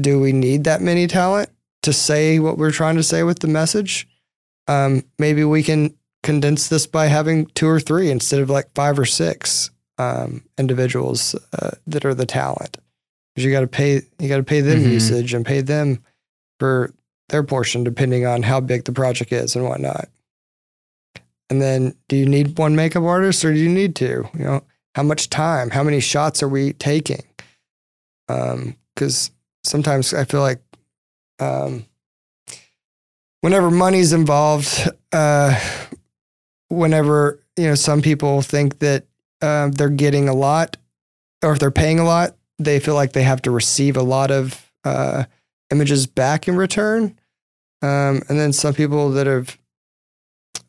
do 0.00 0.20
we 0.20 0.32
need 0.32 0.64
that 0.64 0.80
many 0.80 1.06
talent 1.06 1.50
to 1.82 1.92
say 1.92 2.38
what 2.38 2.58
we're 2.58 2.70
trying 2.70 2.96
to 2.96 3.02
say 3.02 3.22
with 3.22 3.40
the 3.40 3.48
message? 3.48 4.06
um, 4.68 5.04
maybe 5.18 5.44
we 5.44 5.62
can 5.62 5.94
condense 6.22 6.68
this 6.68 6.86
by 6.86 7.06
having 7.06 7.46
two 7.46 7.68
or 7.68 7.80
three 7.80 8.10
instead 8.10 8.40
of 8.40 8.50
like 8.50 8.72
five 8.74 8.98
or 8.98 9.04
six 9.04 9.70
um, 9.98 10.42
individuals 10.58 11.34
uh, 11.58 11.70
that 11.86 12.04
are 12.04 12.14
the 12.14 12.26
talent. 12.26 12.78
Because 13.34 13.44
you 13.44 13.52
got 13.52 13.60
to 13.60 13.66
pay, 13.66 14.02
you 14.18 14.28
got 14.28 14.36
to 14.36 14.42
pay 14.42 14.60
them 14.60 14.80
mm-hmm. 14.80 14.90
usage 14.90 15.34
and 15.34 15.44
pay 15.44 15.62
them 15.62 16.02
for 16.60 16.92
their 17.30 17.42
portion, 17.42 17.82
depending 17.82 18.26
on 18.26 18.42
how 18.42 18.60
big 18.60 18.84
the 18.84 18.92
project 18.92 19.32
is 19.32 19.56
and 19.56 19.64
whatnot. 19.64 20.08
And 21.52 21.60
then, 21.60 21.94
do 22.08 22.16
you 22.16 22.24
need 22.24 22.56
one 22.56 22.74
makeup 22.74 23.02
artist 23.02 23.44
or 23.44 23.52
do 23.52 23.58
you 23.58 23.68
need 23.68 23.94
two? 23.94 24.26
You 24.32 24.44
know, 24.44 24.64
how 24.94 25.02
much 25.02 25.28
time? 25.28 25.68
How 25.68 25.82
many 25.82 26.00
shots 26.00 26.42
are 26.42 26.48
we 26.48 26.72
taking? 26.72 27.22
Because 28.26 29.28
um, 29.28 29.34
sometimes 29.62 30.14
I 30.14 30.24
feel 30.24 30.40
like 30.40 30.62
um, 31.40 31.84
whenever 33.42 33.70
money's 33.70 34.14
involved, 34.14 34.88
uh, 35.12 35.60
whenever 36.70 37.44
you 37.58 37.66
know 37.66 37.74
some 37.74 38.00
people 38.00 38.40
think 38.40 38.78
that 38.78 39.04
uh, 39.42 39.68
they're 39.74 39.90
getting 39.90 40.30
a 40.30 40.34
lot, 40.34 40.78
or 41.42 41.52
if 41.52 41.58
they're 41.58 41.70
paying 41.70 41.98
a 41.98 42.04
lot, 42.04 42.34
they 42.58 42.80
feel 42.80 42.94
like 42.94 43.12
they 43.12 43.24
have 43.24 43.42
to 43.42 43.50
receive 43.50 43.98
a 43.98 44.02
lot 44.02 44.30
of 44.30 44.72
uh, 44.84 45.24
images 45.70 46.06
back 46.06 46.48
in 46.48 46.56
return. 46.56 47.14
Um, 47.82 48.22
and 48.30 48.38
then 48.38 48.54
some 48.54 48.72
people 48.72 49.10
that 49.10 49.26
have 49.26 49.58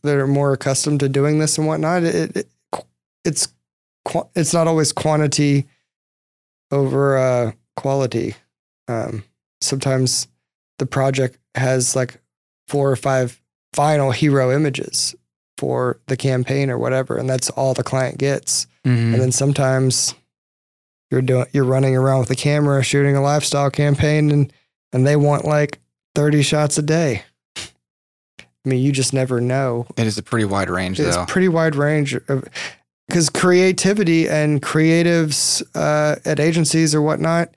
that 0.03 0.17
are 0.17 0.27
more 0.27 0.53
accustomed 0.53 0.99
to 0.99 1.09
doing 1.09 1.39
this 1.39 1.57
and 1.57 1.67
whatnot, 1.67 2.03
it, 2.03 2.35
it 2.35 2.47
it's 3.23 3.47
it's 4.35 4.53
not 4.53 4.67
always 4.67 4.91
quantity 4.91 5.65
over 6.71 7.17
uh, 7.17 7.51
quality. 7.75 8.35
Um, 8.87 9.23
sometimes 9.61 10.27
the 10.79 10.85
project 10.85 11.37
has 11.55 11.95
like 11.95 12.19
four 12.67 12.91
or 12.91 12.95
five 12.95 13.41
final 13.73 14.11
hero 14.11 14.51
images 14.51 15.15
for 15.57 15.99
the 16.07 16.17
campaign 16.17 16.69
or 16.69 16.77
whatever, 16.77 17.17
and 17.17 17.29
that's 17.29 17.49
all 17.51 17.73
the 17.73 17.83
client 17.83 18.17
gets. 18.17 18.67
Mm-hmm. 18.85 19.13
And 19.13 19.21
then 19.21 19.31
sometimes 19.31 20.13
you're 21.09 21.21
doing 21.21 21.45
you're 21.53 21.63
running 21.63 21.95
around 21.95 22.19
with 22.19 22.31
a 22.31 22.35
camera 22.35 22.83
shooting 22.83 23.15
a 23.15 23.21
lifestyle 23.21 23.71
campaign, 23.71 24.31
and 24.31 24.53
and 24.91 25.07
they 25.07 25.15
want 25.15 25.45
like 25.45 25.79
thirty 26.15 26.41
shots 26.41 26.77
a 26.77 26.81
day. 26.81 27.23
I 28.65 28.69
mean, 28.69 28.81
you 28.81 28.91
just 28.91 29.13
never 29.13 29.41
know. 29.41 29.85
It 29.97 30.07
is 30.07 30.17
a 30.17 30.23
pretty 30.23 30.45
wide 30.45 30.69
range, 30.69 30.99
it's 30.99 31.15
though. 31.15 31.23
It's 31.23 31.31
pretty 31.31 31.49
wide 31.49 31.75
range 31.75 32.17
because 33.07 33.29
creativity 33.29 34.29
and 34.29 34.61
creatives 34.61 35.61
uh, 35.75 36.15
at 36.25 36.39
agencies 36.39 36.95
or 36.95 37.01
whatnot, 37.01 37.49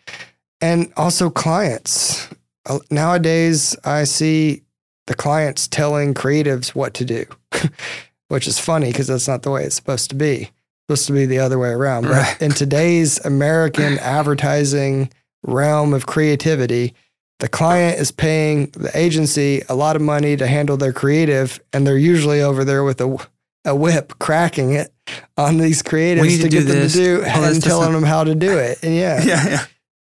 and 0.61 0.93
also 0.97 1.31
clients. 1.31 2.29
Uh, 2.67 2.79
nowadays, 2.91 3.77
I 3.85 4.05
see 4.05 4.63
the 5.07 5.15
client's 5.15 5.69
telling 5.69 6.15
creatives 6.15 6.75
what 6.75 6.95
to 6.95 7.05
do, 7.05 7.25
which 8.29 8.49
is 8.49 8.59
funny 8.59 8.91
because 8.91 9.07
that's 9.07 9.29
not 9.29 9.43
the 9.43 9.51
way 9.51 9.65
it's 9.65 9.77
supposed 9.77 10.11
to 10.11 10.17
be. 10.17 10.35
It's 10.35 10.51
supposed 10.89 11.07
to 11.07 11.13
be 11.13 11.27
the 11.27 11.39
other 11.39 11.59
way 11.59 11.71
around. 11.71 12.03
But 12.03 12.13
right. 12.13 12.43
in 12.43 12.51
today's 12.51 13.25
American 13.25 13.99
advertising 14.01 15.13
realm 15.45 15.95
of 15.95 16.07
creativity, 16.07 16.95
the 17.39 17.49
client 17.49 17.99
is 17.99 18.11
paying 18.11 18.67
the 18.71 18.91
agency 18.95 19.63
a 19.69 19.75
lot 19.75 19.97
of 19.97 20.03
money 20.03 20.37
to 20.37 20.47
handle 20.47 20.77
their 20.77 20.93
creative, 20.93 21.61
and 21.73 21.87
they're 21.87 21.99
usually 21.99 22.41
over 22.41 22.65
there 22.65 22.83
with 22.83 23.01
a, 23.01 23.29
a 23.65 23.75
whip 23.75 24.19
cracking 24.19 24.73
it 24.73 24.93
on 25.37 25.59
these 25.59 25.83
creatives 25.83 26.37
to, 26.37 26.43
to 26.43 26.49
get 26.49 26.63
them 26.63 26.89
to 26.89 26.95
do 26.95 27.23
oh, 27.25 27.53
and 27.53 27.63
telling 27.63 27.93
them 27.93 28.05
how 28.05 28.25
to 28.25 28.35
do 28.35 28.59
it. 28.59 28.83
And 28.83 28.95
yeah. 28.95 29.23
Yeah, 29.25 29.49
yeah. 29.49 29.65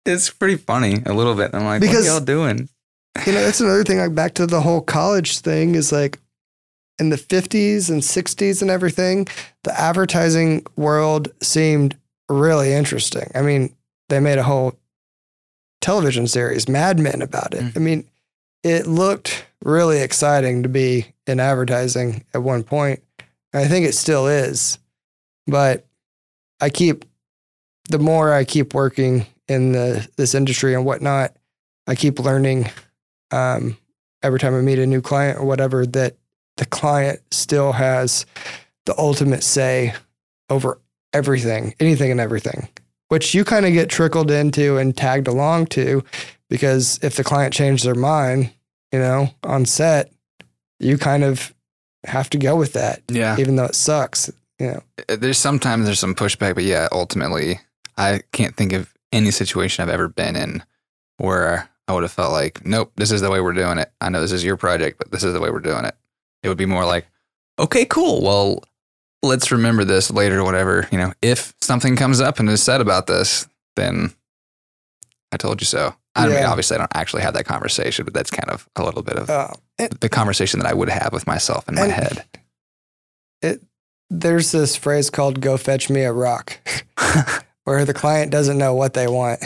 It's 0.07 0.31
pretty 0.31 0.57
funny 0.57 1.03
a 1.05 1.13
little 1.13 1.35
bit. 1.35 1.51
I'm 1.55 1.65
like, 1.65 1.83
because, 1.83 2.07
what 2.07 2.11
are 2.11 2.17
y'all 2.17 2.25
doing? 2.25 2.69
you 3.27 3.33
know, 3.33 3.43
that's 3.43 3.61
another 3.61 3.85
thing. 3.85 3.99
Like 3.99 4.15
back 4.15 4.35
to 4.35 4.47
the 4.47 4.61
whole 4.61 4.81
college 4.81 5.39
thing 5.41 5.75
is 5.75 5.93
like 5.93 6.19
in 6.99 7.11
the 7.11 7.17
50s 7.17 7.91
and 7.91 8.03
60s 8.03 8.63
and 8.63 8.71
everything, 8.71 9.27
the 9.65 9.79
advertising 9.79 10.65
world 10.77 11.29
seemed 11.43 11.97
really 12.29 12.73
interesting. 12.73 13.31
I 13.35 13.43
mean, 13.43 13.75
they 14.09 14.21
made 14.21 14.39
a 14.39 14.43
whole 14.43 14.75
television 15.81 16.27
series, 16.27 16.69
Mad 16.69 16.99
Men, 16.99 17.23
about 17.23 17.55
it. 17.55 17.63
Mm. 17.63 17.77
I 17.77 17.81
mean, 17.81 18.09
it 18.63 18.87
looked 18.87 19.47
really 19.65 20.01
exciting 20.01 20.63
to 20.63 20.69
be 20.69 21.07
in 21.27 21.41
advertising 21.41 22.25
at 22.35 22.43
one 22.43 22.63
point. 22.63 23.03
I 23.53 23.67
think 23.67 23.87
it 23.87 23.95
still 23.95 24.27
is, 24.27 24.79
but 25.47 25.87
I 26.61 26.71
keep 26.71 27.05
the 27.89 27.99
more 27.99 28.33
I 28.33 28.45
keep 28.45 28.75
working 28.75 29.27
in 29.49 29.73
the 29.73 30.09
this 30.17 30.35
industry 30.35 30.75
and 30.75 30.85
whatnot, 30.85 31.35
I 31.87 31.95
keep 31.95 32.19
learning 32.19 32.71
um, 33.33 33.77
every 34.23 34.39
time 34.39 34.55
I 34.55 34.61
meet 34.61 34.79
a 34.79 34.87
new 34.87 35.01
client 35.01 35.39
or 35.39 35.45
whatever 35.45 35.87
that 35.87 36.17
the 36.57 36.67
client 36.67 37.21
still 37.31 37.73
has 37.73 38.27
the 38.87 38.97
ultimate 38.99 39.43
say 39.43 39.95
over 40.49 40.79
everything, 41.13 41.75
anything 41.81 42.11
and 42.11 42.21
everything, 42.21 42.69
which 43.11 43.35
you 43.35 43.45
kind 43.45 43.67
of 43.67 43.73
get 43.73 43.89
trickled 43.91 44.31
into 44.31 44.79
and 44.79 44.97
tagged 44.97 45.29
along 45.29 45.67
to 45.67 46.03
because 46.49 46.99
if 47.03 47.17
the 47.17 47.25
client 47.25 47.53
changed 47.53 47.85
their 47.85 47.95
mind, 47.95 48.51
you 48.93 48.99
know, 48.99 49.29
on 49.45 49.67
set, 49.67 50.11
you 50.79 50.97
kind 50.97 51.23
of 51.23 51.53
have 52.05 52.31
to 52.31 52.39
go 52.39 52.57
with 52.57 52.73
that, 52.73 53.03
Yeah. 53.09 53.37
even 53.39 53.57
though 53.57 53.67
it 53.67 53.75
sucks. 53.75 54.31
You 54.59 54.67
know, 54.67 54.83
Uh, 55.09 55.17
There's 55.17 55.39
sometimes 55.39 55.85
there's 55.87 55.99
some 56.01 56.15
pushback, 56.15 56.55
but 56.55 56.65
yeah, 56.65 56.89
ultimately, 56.93 57.61
I 57.97 58.21
can't 58.33 58.57
think 58.57 58.73
of 58.73 58.93
any 59.13 59.31
situation 59.31 59.83
I've 59.83 59.93
ever 59.95 60.09
been 60.09 60.37
in 60.37 60.63
where 61.19 61.69
I 61.89 61.93
would 61.93 62.03
have 62.05 62.13
felt 62.13 62.33
like, 62.33 62.65
nope, 62.65 62.93
this 62.97 63.11
is 63.11 63.21
the 63.21 63.31
way 63.31 63.41
we're 63.41 63.53
doing 63.53 63.79
it. 63.79 63.91
I 64.01 64.09
know 64.09 64.21
this 64.21 64.33
is 64.33 64.45
your 64.45 64.57
project, 64.57 64.99
but 64.99 65.11
this 65.11 65.25
is 65.25 65.33
the 65.33 65.41
way 65.41 65.51
we're 65.51 65.59
doing 65.61 65.85
it. 65.85 65.95
It 66.43 66.49
would 66.49 66.59
be 66.59 66.67
more 66.67 66.87
like, 66.87 67.07
okay, 67.59 67.85
cool. 67.85 68.23
Well, 68.23 68.63
let's 69.23 69.53
remember 69.53 69.85
this 69.85 70.11
later, 70.11 70.43
whatever. 70.45 70.89
You 70.91 70.99
know, 70.99 71.13
if 71.23 71.55
something 71.61 71.97
comes 71.97 72.21
up 72.21 72.39
and 72.39 72.49
is 72.49 72.63
said 72.63 72.81
about 72.81 73.07
this, 73.07 73.49
then 73.77 74.13
I 75.33 75.37
told 75.37 75.61
you 75.61 75.67
so. 75.67 75.95
I 76.17 76.29
mean, 76.29 76.45
obviously, 76.45 76.75
I 76.75 76.79
don't 76.79 76.91
actually 76.95 77.23
have 77.23 77.35
that 77.35 77.45
conversation, 77.45 78.05
but 78.05 78.13
that's 78.13 78.31
kind 78.31 78.51
of 78.51 78.69
a 78.77 78.85
little 78.85 79.03
bit 79.03 79.17
of 79.17 79.31
uh, 79.31 79.49
and 79.79 79.93
the 80.01 80.09
conversation 80.09 80.59
that 80.61 80.69
I 80.69 80.75
would 80.75 80.89
have 80.89 81.13
with 81.13 81.27
myself 81.27 81.69
in 81.69 81.77
my 81.77 81.87
head. 81.87 82.25
there's 84.11 84.51
this 84.51 84.75
phrase 84.75 85.09
called 85.09 85.41
"Go 85.41 85.57
fetch 85.57 85.89
me 85.89 86.03
a 86.03 86.13
rock," 86.13 86.59
where 87.65 87.85
the 87.85 87.95
client 87.95 88.33
doesn't 88.33 88.59
know 88.59 88.75
what 88.75 88.95
they 88.95 89.07
want. 89.07 89.41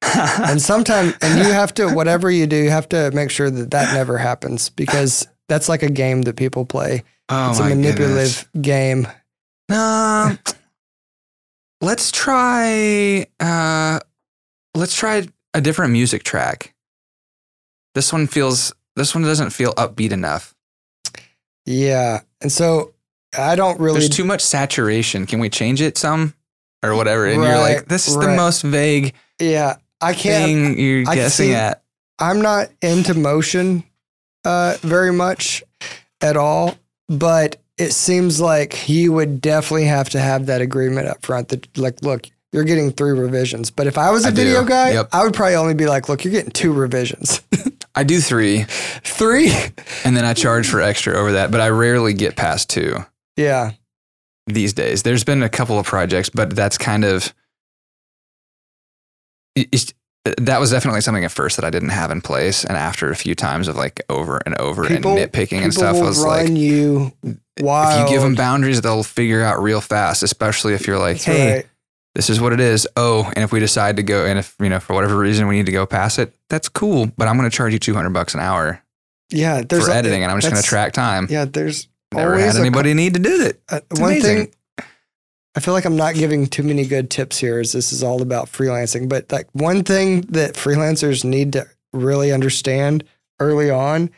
and 0.16 0.62
sometimes 0.62 1.14
and 1.20 1.38
you 1.46 1.52
have 1.52 1.74
to 1.74 1.88
whatever 1.90 2.30
you 2.30 2.46
do 2.46 2.56
you 2.56 2.70
have 2.70 2.88
to 2.88 3.10
make 3.10 3.30
sure 3.30 3.50
that 3.50 3.70
that 3.72 3.92
never 3.92 4.16
happens 4.16 4.70
because 4.70 5.26
that's 5.48 5.68
like 5.68 5.82
a 5.82 5.90
game 5.90 6.22
that 6.22 6.36
people 6.36 6.64
play 6.66 7.02
oh 7.28 7.50
it's 7.50 7.60
a 7.60 7.64
manipulative 7.68 8.48
goodness. 8.52 8.62
game 8.62 9.06
Um, 9.70 10.38
let's 11.82 12.10
try. 12.10 13.26
Uh, 13.38 14.00
let's 14.74 14.94
try 14.94 15.28
a 15.52 15.60
different 15.60 15.92
music 15.92 16.22
track. 16.22 16.74
This 17.94 18.12
one 18.12 18.26
feels. 18.26 18.72
This 18.96 19.14
one 19.14 19.24
doesn't 19.24 19.50
feel 19.50 19.74
upbeat 19.74 20.10
enough. 20.12 20.54
yeah 21.66 22.20
and 22.40 22.50
so 22.50 22.94
i 23.36 23.54
don't 23.54 23.78
really 23.78 24.00
There's 24.00 24.08
too 24.10 24.24
much 24.24 24.40
saturation. 24.40 25.26
Can 25.26 25.38
we 25.38 25.50
change 25.50 25.80
it 25.82 25.98
some 25.98 26.34
or 26.82 26.94
whatever? 26.96 27.26
And 27.26 27.42
you're 27.42 27.58
like, 27.58 27.86
this 27.88 28.08
is 28.08 28.16
the 28.16 28.28
most 28.34 28.62
vague 28.62 29.12
yeah 29.40 29.76
i 30.00 30.14
can't 30.14 30.44
thing 30.46 30.78
you're 30.78 31.08
I 31.08 31.14
guessing 31.14 31.48
see- 31.48 31.54
at. 31.54 31.82
i'm 32.18 32.40
not 32.40 32.70
into 32.82 33.14
motion 33.14 33.84
uh 34.44 34.76
very 34.80 35.12
much 35.12 35.62
at 36.20 36.36
all 36.36 36.76
but 37.08 37.56
it 37.76 37.92
seems 37.92 38.40
like 38.40 38.88
you 38.88 39.12
would 39.12 39.40
definitely 39.40 39.84
have 39.86 40.08
to 40.10 40.18
have 40.20 40.46
that 40.46 40.60
agreement 40.60 41.06
up 41.08 41.24
front 41.24 41.48
that 41.48 41.76
like 41.78 42.02
look 42.02 42.26
you're 42.52 42.64
getting 42.64 42.90
three 42.90 43.12
revisions 43.12 43.70
but 43.70 43.86
if 43.86 43.98
i 43.98 44.10
was 44.10 44.24
a 44.24 44.28
I 44.28 44.30
do. 44.30 44.36
video 44.36 44.64
guy 44.64 44.92
Yep. 44.92 45.08
i 45.12 45.22
would 45.24 45.34
probably 45.34 45.54
only 45.56 45.74
be 45.74 45.86
like 45.86 46.08
look 46.08 46.24
you're 46.24 46.32
getting 46.32 46.50
two 46.52 46.72
revisions 46.72 47.40
I 47.94 48.04
do 48.04 48.20
three, 48.20 48.62
three 49.02 49.50
and 50.04 50.16
then 50.16 50.24
I 50.24 50.32
charge 50.32 50.68
for 50.68 50.80
extra 50.80 51.14
over 51.18 51.32
that. 51.32 51.50
But 51.50 51.60
I 51.60 51.70
rarely 51.70 52.14
get 52.14 52.36
past 52.36 52.70
two. 52.70 52.94
yeah 53.36 53.72
these 54.46 54.72
days. 54.72 55.02
There's 55.02 55.24
been 55.24 55.42
a 55.42 55.48
couple 55.48 55.80
of 55.80 55.86
projects, 55.86 56.30
but 56.30 56.54
that's 56.54 56.78
kind 56.78 57.04
of 57.04 57.34
it's, 59.56 59.92
that 60.38 60.60
was 60.60 60.70
definitely 60.70 61.00
something 61.00 61.24
at 61.24 61.30
first 61.32 61.56
that 61.56 61.64
I 61.64 61.70
didn't 61.70 61.88
have 61.90 62.10
in 62.10 62.20
place, 62.20 62.64
and 62.64 62.76
after 62.76 63.10
a 63.10 63.16
few 63.16 63.34
times 63.34 63.68
of 63.68 63.76
like 63.76 64.02
over 64.08 64.40
and 64.44 64.54
over 64.60 64.86
People- 64.86 65.16
and 65.16 65.30
nitpicking 65.32 65.62
and 65.62 65.72
stuff, 65.72 65.96
I 65.96 66.00
was 66.02 66.22
like, 66.24 66.48
you 66.48 67.12
wild 67.60 68.02
if 68.04 68.08
you 68.10 68.14
give 68.16 68.22
them 68.22 68.34
boundaries, 68.34 68.80
they'll 68.80 69.02
figure 69.02 69.42
out 69.42 69.62
real 69.62 69.80
fast. 69.80 70.22
Especially 70.22 70.74
if 70.74 70.86
you're 70.86 70.98
like, 70.98 71.16
That's 71.16 71.24
hey, 71.24 71.54
right. 71.56 71.66
this 72.14 72.30
is 72.30 72.40
what 72.40 72.52
it 72.52 72.60
is. 72.60 72.86
Oh, 72.96 73.24
and 73.34 73.44
if 73.44 73.52
we 73.52 73.60
decide 73.60 73.96
to 73.96 74.02
go, 74.02 74.24
and 74.26 74.38
if 74.38 74.54
you 74.60 74.68
know 74.68 74.80
for 74.80 74.94
whatever 74.94 75.16
reason 75.16 75.46
we 75.48 75.56
need 75.56 75.66
to 75.66 75.72
go 75.72 75.86
past 75.86 76.18
it, 76.18 76.32
that's 76.48 76.68
cool. 76.68 77.10
But 77.16 77.28
I'm 77.28 77.36
going 77.36 77.50
to 77.50 77.56
charge 77.56 77.72
you 77.72 77.78
200 77.78 78.10
bucks 78.10 78.34
an 78.34 78.40
hour 78.40 78.82
yeah 79.30 79.60
there's 79.60 79.84
for 79.84 79.90
a- 79.90 79.94
editing, 79.94 80.22
and 80.22 80.32
I'm 80.32 80.38
just 80.40 80.50
going 80.50 80.62
to 80.62 80.66
track 80.68 80.92
time. 80.94 81.26
yeah 81.30 81.44
there's 81.44 81.86
Never 82.14 82.30
always 82.30 82.46
had 82.46 82.54
co- 82.54 82.60
anybody 82.60 82.94
need 82.94 83.12
to 83.14 83.20
do 83.20 83.38
that. 83.44 83.60
Uh, 83.68 83.80
one 83.98 84.12
amazing. 84.12 84.36
thing 84.46 84.54
I 85.54 85.60
feel 85.60 85.74
like 85.74 85.84
I'm 85.84 85.96
not 85.96 86.14
giving 86.14 86.46
too 86.46 86.62
many 86.62 86.86
good 86.86 87.10
tips 87.10 87.38
here 87.38 87.58
as 87.58 87.72
this 87.72 87.92
is 87.92 88.02
all 88.02 88.22
about 88.22 88.46
freelancing, 88.46 89.08
but 89.08 89.30
like 89.32 89.48
one 89.52 89.82
thing 89.82 90.22
that 90.22 90.54
freelancers 90.54 91.24
need 91.24 91.52
to 91.54 91.66
really 91.92 92.32
understand 92.32 93.04
early 93.40 93.70
on 93.70 94.10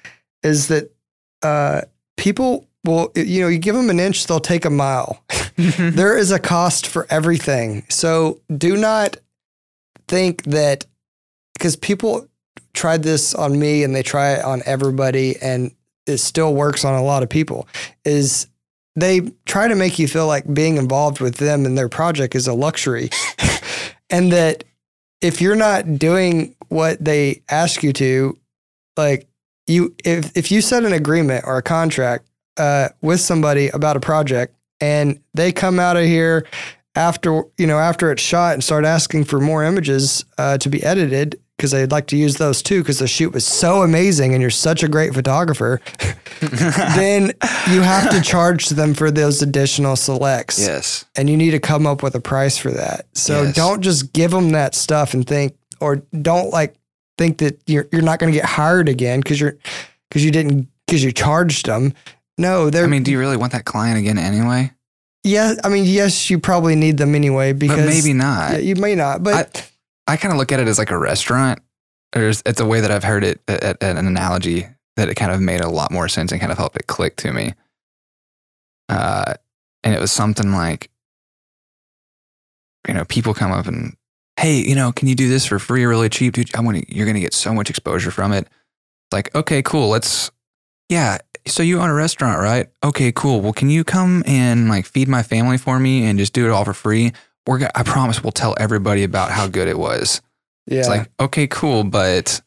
is 0.43 0.69
that 0.69 0.91
uh, 1.43 1.83
people 2.17 2.67
will, 2.85 3.13
you 3.15 3.43
know, 3.43 3.49
you 3.49 3.59
give 3.59 3.75
them 3.75 3.91
an 3.91 4.01
inch, 4.01 4.27
they'll 4.27 4.41
take 4.41 4.65
a 4.65 4.71
mile. 4.71 5.25
there 5.57 6.17
is 6.17 6.31
a 6.31 6.39
cost 6.39 6.87
for 6.87 7.07
everything. 7.11 7.85
So 7.89 8.41
do 8.55 8.77
not 8.77 9.17
think 10.09 10.43
that 10.45 10.87
because 11.55 11.77
people 11.77 12.29
tried 12.73 13.03
this 13.03 13.35
on 13.35 13.59
me 13.59 13.85
and 13.85 13.95
they 13.95 14.03
try 14.03 14.33
it 14.33 14.45
on 14.45 14.63
everybody 14.65 15.37
and 15.41 15.75
it 16.07 16.19
still 16.19 16.55
works 16.55 16.85
on 16.85 16.95
a 16.95 17.03
lot 17.03 17.23
of 17.23 17.29
people 17.29 17.69
is 18.05 18.47
they 18.97 19.21
try 19.47 19.69
to 19.69 19.75
make 19.75 19.99
you 19.99 20.09
feel 20.09 20.27
like 20.27 20.53
being 20.53 20.77
involved 20.77 21.21
with 21.21 21.37
them 21.37 21.65
and 21.65 21.79
their 21.79 21.89
project 21.89 22.35
is 22.35 22.47
a 22.47 22.55
luxury. 22.55 23.11
And 24.13 24.33
that 24.33 24.65
if 25.21 25.41
you're 25.41 25.57
not 25.57 25.99
doing 25.99 26.57
what 26.69 27.03
they 27.03 27.43
ask 27.49 27.83
you 27.83 27.93
to 27.93 28.37
like 28.97 29.29
you 29.67 29.95
if 30.05 30.37
if 30.37 30.51
you 30.51 30.61
set 30.61 30.85
an 30.85 30.93
agreement 30.93 31.45
or 31.47 31.57
a 31.57 31.63
contract 31.63 32.29
uh, 32.57 32.89
with 33.01 33.21
somebody 33.21 33.69
about 33.69 33.97
a 33.97 34.01
project 34.01 34.55
and 34.81 35.21
they 35.35 35.53
come 35.53 35.79
out 35.79 35.97
of 35.97 36.05
here 36.05 36.47
after 36.95 37.45
you 37.57 37.67
know 37.67 37.79
after 37.79 38.11
it's 38.11 38.23
shot 38.23 38.55
and 38.55 38.65
start 38.65 38.85
asking 38.85 39.25
for 39.25 39.41
more 39.41 39.65
images 39.65 40.25
uh, 40.39 40.59
to 40.59 40.69
be 40.69 40.83
edited 40.83 41.41
because 41.61 41.75
I'd 41.75 41.93
like 41.93 42.07
to 42.07 42.17
use 42.17 42.37
those 42.39 42.63
too 42.63 42.81
because 42.81 43.01
the 43.01 43.07
shoot 43.07 43.35
was 43.35 43.45
so 43.45 43.83
amazing 43.83 44.33
and 44.33 44.41
you're 44.41 44.49
such 44.51 44.83
a 44.83 44.89
great 44.89 45.13
photographer 45.13 45.83
then 46.41 47.33
you 47.71 47.83
have 47.83 48.09
to 48.13 48.23
charge 48.23 48.71
them 48.71 48.95
for 48.95 49.11
those 49.11 49.43
additional 49.43 49.95
selects 49.95 50.59
yes. 50.59 51.05
and 51.17 51.29
you 51.29 51.37
need 51.37 51.51
to 51.51 51.61
come 51.61 51.87
up 51.87 52.03
with 52.03 52.15
a 52.15 52.21
price 52.21 52.57
for 52.57 52.71
that. 52.71 53.07
So 53.13 53.43
Yes. 53.43 53.55
don't 53.55 53.83
just 53.83 54.15
give 54.15 54.31
them 54.31 54.51
that 54.51 54.75
stuff 54.75 55.13
and 55.13 55.27
think, 55.27 55.55
or 55.81 55.97
don't 55.97 56.51
like 56.51 56.75
think 57.19 57.39
that 57.39 57.61
you're 57.67 57.87
you're 57.93 58.01
not 58.01 58.19
going 58.19 58.33
to 58.33 58.39
get 58.39 58.47
hired 58.49 58.89
again 58.89 59.21
because 59.21 59.39
you're 59.39 59.57
because 60.09 60.25
you 60.25 60.31
didn't 60.31 60.67
because 60.87 61.05
you 61.05 61.13
charged 61.13 61.67
them. 61.67 61.93
No, 62.39 62.71
they're 62.71 62.85
I 62.85 62.89
mean, 62.89 63.03
do 63.03 63.11
you 63.11 63.19
really 63.19 63.37
want 63.37 63.53
that 63.53 63.67
client 63.67 63.99
again 63.99 64.17
anyway? 64.17 64.73
yeah. 65.25 65.55
I 65.63 65.69
mean, 65.69 65.85
yes, 65.85 66.31
you 66.31 66.39
probably 66.39 66.75
need 66.75 66.97
them 66.97 67.15
anyway 67.15 67.53
because 67.53 67.81
but 67.81 67.87
maybe 67.87 68.15
not. 68.15 68.53
yeah, 68.53 68.59
you 68.59 68.77
may 68.77 68.95
not. 68.95 69.23
But 69.23 69.35
I 69.35 69.70
kind 70.17 70.33
of 70.33 70.39
look 70.39 70.53
at 70.53 70.61
it 70.61 70.69
as 70.69 70.79
like 70.79 70.91
a 70.91 70.99
restaurant. 70.99 71.61
There's, 72.13 72.43
it's 72.45 72.61
a 72.61 72.67
way 72.67 72.81
that 72.81 72.91
I've 72.91 73.05
heard 73.05 73.23
it 73.23 73.41
at, 73.47 73.63
at 73.63 73.83
an 73.83 74.07
analogy 74.07 74.67
that 74.97 75.09
it 75.09 75.15
kind 75.15 75.33
of 75.33 75.41
made 75.41 75.61
a 75.61 75.69
lot 75.69 75.93
more 75.93 76.09
sense 76.09 76.33
and 76.33 76.41
kind 76.41 76.53
of 76.53 76.59
helped 76.59 76.77
it 76.77 76.87
click 76.87 77.17
to 77.17 77.33
me. 77.33 77.55
Uh, 78.89 79.35
and 79.85 79.95
it 79.95 80.01
was 80.01 80.11
something 80.11 80.53
like, 80.53 80.91
you 82.89 82.95
know, 82.95 83.05
people 83.05 83.35
come 83.35 83.53
up 83.53 83.67
and, 83.67 83.95
hey, 84.39 84.57
you 84.57 84.75
know, 84.75 84.91
can 84.91 85.07
you 85.07 85.15
do 85.15 85.29
this 85.29 85.47
for 85.47 85.59
free 85.59 85.85
or 85.85 85.89
really 85.89 86.09
cheap, 86.09 86.35
dude? 86.35 86.55
I 86.57 86.61
want 86.61 86.91
you're 86.91 87.07
going 87.07 87.15
to 87.15 87.21
get 87.21 87.35
so 87.35 87.55
much 87.55 87.71
exposure 87.71 88.11
from 88.11 88.33
it. 88.33 88.47
It's 88.47 89.13
like, 89.13 89.35
okay, 89.35 89.63
cool. 89.63 89.89
Let's, 89.89 90.31
yeah. 90.89 91.19
So 91.47 91.63
you 91.63 91.81
own 91.81 91.89
a 91.89 91.95
restaurant, 91.95 92.41
right? 92.41 92.69
Okay, 92.83 93.13
cool. 93.13 93.41
Well, 93.41 93.53
can 93.53 93.71
you 93.71 93.85
come 93.85 94.23
and 94.27 94.69
like 94.69 94.87
feed 94.87 95.09
my 95.09 95.23
family 95.23 95.57
for 95.57 95.79
me 95.79 96.05
and 96.05 96.19
just 96.19 96.33
do 96.33 96.47
it 96.47 96.51
all 96.51 96.65
for 96.65 96.75
free? 96.75 97.13
We're, 97.51 97.59
go- 97.59 97.71
I 97.75 97.83
promise 97.83 98.23
we'll 98.23 98.31
tell 98.33 98.55
everybody 98.61 99.03
about 99.03 99.31
how 99.33 99.49
good 99.49 99.67
it 99.67 99.77
was. 99.77 100.23
yeah, 100.67 100.79
It's 100.79 100.89
like, 100.89 101.11
okay, 101.19 101.47
cool, 101.49 101.83
but 101.85 102.41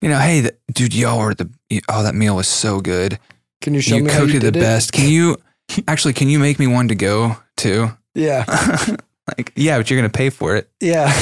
you 0.00 0.08
know, 0.08 0.18
hey, 0.18 0.40
the, 0.40 0.56
dude, 0.72 0.94
y'all 0.94 1.18
were 1.20 1.34
the 1.34 1.50
oh, 1.90 2.02
that 2.02 2.14
meal 2.14 2.36
was 2.36 2.48
so 2.48 2.80
good. 2.80 3.18
can 3.60 3.74
you 3.74 3.80
show 3.82 3.96
you 3.96 4.04
me 4.04 4.10
how 4.10 4.20
cooked 4.20 4.32
you 4.32 4.38
it 4.38 4.42
the 4.42 4.50
did 4.52 4.60
best. 4.60 4.92
Can 4.92 5.08
you 5.08 5.36
actually? 5.88 6.14
Can 6.14 6.28
you 6.30 6.38
make 6.38 6.58
me 6.58 6.66
one 6.66 6.88
to 6.88 6.94
go 6.94 7.36
too? 7.58 7.90
Yeah, 8.14 8.44
like, 9.36 9.52
yeah, 9.56 9.76
but 9.78 9.90
you're 9.90 9.98
gonna 9.98 10.08
pay 10.08 10.30
for 10.30 10.56
it. 10.56 10.70
yeah. 10.80 11.12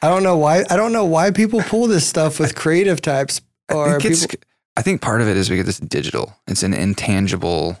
I 0.00 0.08
don't 0.08 0.22
know 0.22 0.38
why. 0.38 0.64
I 0.70 0.76
don't 0.76 0.92
know 0.94 1.04
why 1.04 1.30
people 1.30 1.60
pull 1.60 1.88
this 1.88 2.06
stuff 2.06 2.40
with 2.40 2.54
creative 2.54 3.02
types. 3.02 3.42
I 3.68 3.74
Or 3.74 4.00
think, 4.00 4.18
people. 4.20 4.40
I 4.78 4.82
think 4.82 5.02
part 5.02 5.20
of 5.20 5.28
it 5.28 5.36
is 5.36 5.50
because 5.50 5.68
it's 5.68 5.78
digital. 5.80 6.34
It's 6.46 6.62
an 6.62 6.72
intangible, 6.72 7.78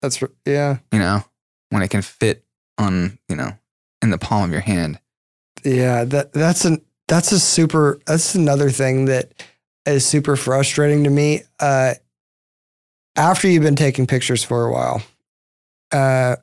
That's 0.00 0.22
yeah, 0.46 0.78
you 0.92 0.98
know, 0.98 1.22
when 1.68 1.82
it 1.82 1.88
can 1.88 2.00
fit 2.02 2.42
on, 2.80 3.18
you 3.28 3.36
know, 3.36 3.52
in 4.02 4.10
the 4.10 4.18
palm 4.18 4.44
of 4.44 4.50
your 4.50 4.60
hand. 4.60 4.98
yeah. 5.64 6.04
That 6.04 6.32
that's 6.32 6.64
an 6.64 6.82
that's 7.06 7.32
a 7.32 7.40
super. 7.40 8.00
That's 8.06 8.34
another 8.34 8.70
thing 8.70 9.06
that 9.06 9.32
is 9.86 10.06
super 10.06 10.36
frustrating 10.36 11.04
to 11.04 11.10
me. 11.10 11.42
Uh, 11.58 11.94
after 13.16 13.48
you've 13.48 13.62
been 13.62 13.76
taking 13.76 14.06
pictures 14.06 14.42
for 14.44 14.66
a 14.66 14.72
while, 14.72 15.02
uh, 15.92 16.36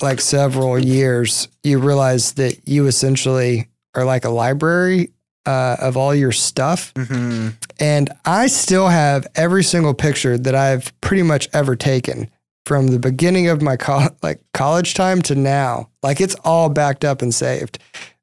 like 0.00 0.20
several 0.20 0.78
years, 0.78 1.48
you 1.62 1.78
realize 1.78 2.32
that 2.34 2.66
you 2.66 2.86
essentially 2.86 3.68
are 3.94 4.04
like 4.04 4.24
a 4.24 4.30
library 4.30 5.12
uh, 5.46 5.76
of 5.80 5.96
all 5.96 6.14
your 6.14 6.32
stuff. 6.32 6.92
Mm-hmm. 6.94 7.50
And 7.78 8.10
I 8.24 8.46
still 8.46 8.88
have 8.88 9.26
every 9.34 9.62
single 9.62 9.94
picture 9.94 10.38
that 10.38 10.54
I've 10.54 10.98
pretty 11.00 11.22
much 11.22 11.48
ever 11.52 11.76
taken 11.76 12.30
from 12.66 12.88
the 12.88 12.98
beginning 12.98 13.48
of 13.48 13.62
my 13.62 13.76
col- 13.76 14.16
like 14.22 14.40
college 14.52 14.94
time 14.94 15.22
to 15.22 15.34
now. 15.34 15.90
Like 16.02 16.20
it's 16.20 16.36
all 16.44 16.68
backed 16.68 17.04
up 17.04 17.22
and 17.22 17.34
saved. 17.34 17.78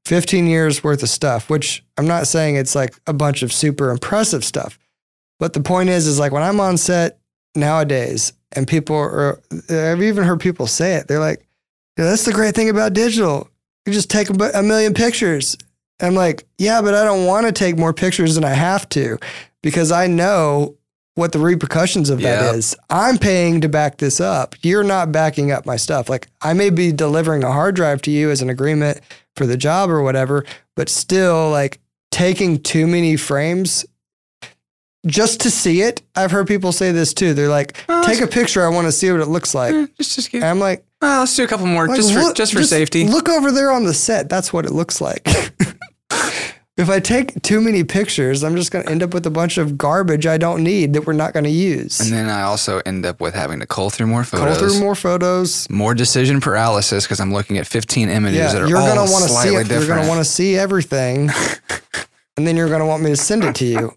15 0.06 0.48
years 0.48 0.84
worth 0.84 1.04
of 1.04 1.10
stuff, 1.10 1.50
which 1.50 1.84
I'm 1.98 2.08
not 2.08 2.28
saying 2.28 2.56
it's 2.56 2.76
like 2.76 2.96
a 3.06 3.14
bunch 3.14 3.44
of 3.44 3.54
super 3.54 3.92
impressive 3.92 4.44
stuff. 4.44 4.80
But 5.40 5.54
the 5.54 5.62
point 5.62 5.90
is 5.90 6.08
is 6.08 6.20
like 6.20 6.32
when 6.32 6.44
I'm 6.44 6.60
on 6.60 6.78
set 6.78 7.20
nowadays 7.56 8.34
and 8.54 8.68
people 8.68 8.96
are 8.96 9.40
I've 9.70 10.02
even 10.02 10.24
heard 10.24 10.40
people 10.40 10.68
say 10.68 10.96
it. 10.96 11.08
They're 11.08 11.20
like, 11.20 11.46
"Yeah, 11.98 12.06
that's 12.06 12.26
the 12.26 12.34
great 12.34 12.56
thing 12.56 12.70
about 12.70 12.94
digital. 12.94 13.50
You 13.86 13.94
just 13.94 14.10
take 14.10 14.30
a 14.30 14.52
a 14.54 14.64
million 14.64 14.94
pictures 14.94 15.56
I'm 16.02 16.16
like, 16.16 16.46
yeah, 16.58 16.82
but 16.82 16.94
I 16.94 17.04
don't 17.04 17.26
want 17.26 17.46
to 17.46 17.52
take 17.52 17.78
more 17.78 17.94
pictures 17.94 18.36
than 18.36 18.44
I 18.44 18.54
have 18.54 18.90
to 18.90 19.18
because 19.62 19.92
I 19.92 20.08
know 20.08 20.76
what 21.16 21.32
the 21.34 21.40
repercussions 21.40 22.10
of 22.10 22.22
Yep. 22.22 22.40
that 22.40 22.56
is. 22.56 22.76
I'm 22.90 23.18
paying 23.18 23.62
to 23.62 23.70
back 23.70 23.98
this 23.98 24.20
up. 24.22 24.56
You're 24.64 24.84
not 24.84 25.12
backing 25.12 25.52
up 25.52 25.66
my 25.66 25.76
stuff. 25.76 26.10
Like 26.10 26.28
I 26.42 26.54
may 26.54 26.70
be 26.70 26.92
delivering 26.92 27.44
a 27.44 27.52
hard 27.52 27.76
drive 27.76 28.02
to 28.04 28.12
you 28.12 28.30
as 28.32 28.42
an 28.42 28.50
agreement 28.50 29.02
for 29.36 29.46
the 29.46 29.58
job 29.58 29.90
or 29.90 30.02
whatever, 30.02 30.46
but 30.76 30.88
still 30.90 31.50
like 31.52 31.80
taking 32.12 32.60
too 32.62 32.88
many 32.88 33.16
frames 33.18 33.86
just 35.06 35.42
to 35.42 35.50
see 35.52 35.82
it. 35.82 36.02
I've 36.16 36.32
heard 36.32 36.48
people 36.48 36.72
say 36.72 36.92
this 36.92 37.14
too. 37.14 37.34
They're 37.34 37.50
like, 37.50 37.76
Oh, 37.90 38.04
take 38.06 38.22
a 38.22 38.28
picture. 38.28 38.64
I 38.64 38.70
want 38.70 38.88
to 38.88 38.92
see 38.92 39.12
what 39.12 39.20
it 39.20 39.28
looks 39.28 39.54
like. 39.56 39.74
Eh, 39.74 39.88
just, 39.98 40.16
just 40.16 40.36
I'm 40.36 40.60
like, 40.60 40.86
oh, 41.02 41.20
let's 41.22 41.36
do 41.36 41.44
a 41.44 41.48
couple 41.48 41.66
more, 41.66 41.88
like, 41.88 41.98
just 41.98 42.14
for 42.14 42.20
look- 42.20 42.36
just 42.36 42.54
for 42.54 42.64
safety. 42.64 43.08
Look 43.08 43.28
over 43.28 43.52
there 43.52 43.72
on 43.72 43.84
the 43.84 43.94
set. 43.94 44.30
That's 44.30 44.54
what 44.54 44.66
it 44.66 44.72
looks 44.72 45.02
like. 45.02 45.28
if 46.78 46.90
I 46.90 47.00
take 47.00 47.42
too 47.42 47.62
many 47.62 47.84
pictures, 47.84 48.44
I'm 48.44 48.56
just 48.56 48.72
going 48.72 48.86
to 48.86 48.92
end 48.92 49.04
up 49.04 49.14
with 49.14 49.26
a 49.28 49.30
bunch 49.30 49.58
of 49.58 49.78
garbage 49.78 50.26
I 50.26 50.38
don't 50.38 50.64
need 50.64 50.94
that 50.94 51.06
we're 51.06 51.14
not 51.14 51.34
going 51.34 51.44
to 51.44 51.50
use. 51.50 52.00
and 52.00 52.12
then 52.12 52.30
I 52.30 52.42
also 52.44 52.82
end 52.86 53.06
up 53.06 53.20
with 53.20 53.34
having 53.34 53.60
to 53.60 53.68
cull 53.68 53.90
through 53.90 54.08
more 54.08 54.24
Cull 54.24 54.40
photos, 54.40 54.58
through 54.60 54.80
more 54.80 54.96
photos. 54.96 55.70
more 55.70 55.94
decision 55.94 56.40
paralysis 56.42 57.06
because 57.06 57.20
I'm 57.20 57.34
looking 57.34 57.58
at 57.58 57.68
15 57.68 58.10
images 58.10 58.38
Yeah, 58.40 58.54
that 58.54 58.62
are 58.64 58.68
you're 58.68 58.78
all 58.78 58.88
gonna 58.88 59.12
want 59.12 59.24
to 59.24 59.30
see 59.30 59.50
slightly 59.50 59.56
it. 59.62 59.70
You're 59.70 59.88
going 59.88 60.02
to 60.04 60.08
want 60.10 60.20
to 60.20 60.26
see 60.26 60.56
everything, 60.56 61.30
and 62.38 62.48
then 62.48 62.56
you're 62.56 62.70
going 62.70 62.80
to 62.80 62.86
want 62.88 63.04
me 63.04 63.10
to 63.12 63.18
send 63.18 63.44
it 63.44 63.54
to 63.56 63.66
you. 63.66 63.94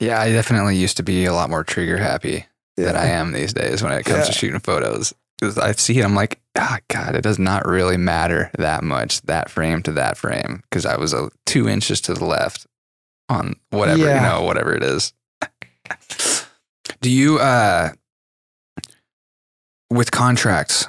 yeah, 0.00 0.20
I 0.20 0.32
definitely 0.32 0.76
used 0.76 0.96
to 0.98 1.02
be 1.02 1.24
a 1.24 1.32
lot 1.32 1.50
more 1.50 1.64
trigger 1.64 1.98
happy 1.98 2.46
than 2.76 2.96
I 2.96 3.06
am 3.06 3.32
these 3.32 3.52
days 3.52 3.82
when 3.82 3.92
it 3.92 4.04
comes 4.04 4.18
Yeah. 4.20 4.24
to 4.24 4.32
shooting 4.32 4.60
photos. 4.60 5.14
Because 5.38 5.56
I 5.58 5.72
see 5.72 5.98
it, 6.00 6.04
I'm 6.04 6.14
like, 6.16 6.40
ah, 6.56 6.78
God, 6.88 7.16
it 7.16 7.22
does 7.22 7.38
not 7.38 7.66
really 7.66 7.96
matter 7.96 8.50
that 8.58 8.84
much, 8.84 9.22
that 9.22 9.50
frame 9.50 9.82
to 9.82 9.92
that 9.92 10.16
frame, 10.16 10.62
because 10.70 10.86
I 10.86 10.96
was 10.96 11.12
a 11.12 11.30
two 11.46 11.68
inches 11.68 12.00
to 12.02 12.14
the 12.14 12.24
left 12.24 12.66
on 13.28 13.54
whatever, 13.70 13.98
Yeah. 14.04 14.16
you 14.16 14.20
know, 14.28 14.42
whatever 14.42 14.74
it 14.74 14.82
is. 14.82 15.12
Do 17.00 17.10
you, 17.10 17.38
uh, 17.38 17.90
with 19.90 20.10
contracts, 20.10 20.86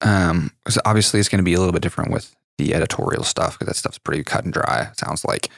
um, 0.00 0.50
'cause 0.64 0.78
obviously 0.84 1.20
it's 1.20 1.28
going 1.28 1.38
to 1.40 1.44
be 1.44 1.54
a 1.54 1.58
little 1.58 1.72
bit 1.72 1.82
different 1.82 2.10
with 2.12 2.34
the 2.58 2.74
editorial 2.74 3.24
stuff 3.24 3.52
because 3.58 3.66
that 3.66 3.76
stuff's 3.76 3.98
pretty 3.98 4.22
cut 4.24 4.44
and 4.44 4.52
dry. 4.52 4.90
Sounds 4.96 5.24
like. 5.24 5.48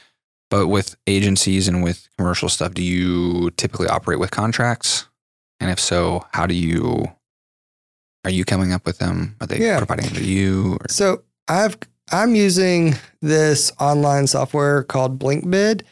But 0.49 0.67
with 0.67 0.95
agencies 1.07 1.67
and 1.67 1.83
with 1.83 2.09
commercial 2.17 2.49
stuff, 2.49 2.73
do 2.73 2.83
you 2.83 3.51
typically 3.51 3.87
operate 3.87 4.19
with 4.19 4.31
contracts? 4.31 5.05
And 5.59 5.71
if 5.71 5.79
so, 5.79 6.27
how 6.33 6.45
do 6.45 6.53
you? 6.53 7.15
Are 8.23 8.31
you 8.31 8.45
coming 8.45 8.71
up 8.71 8.85
with 8.85 8.99
them? 8.99 9.35
Are 9.41 9.47
they 9.47 9.57
Yeah. 9.59 9.77
providing 9.77 10.05
them 10.05 10.15
to 10.15 10.23
you? 10.23 10.73
Or, 10.79 10.85
So 10.89 11.23
I've 11.47 11.77
I'm 12.13 12.35
using 12.35 12.95
this 13.21 13.71
online 13.79 14.27
software 14.27 14.83
called 14.83 15.17
Blinkbid. 15.17 15.83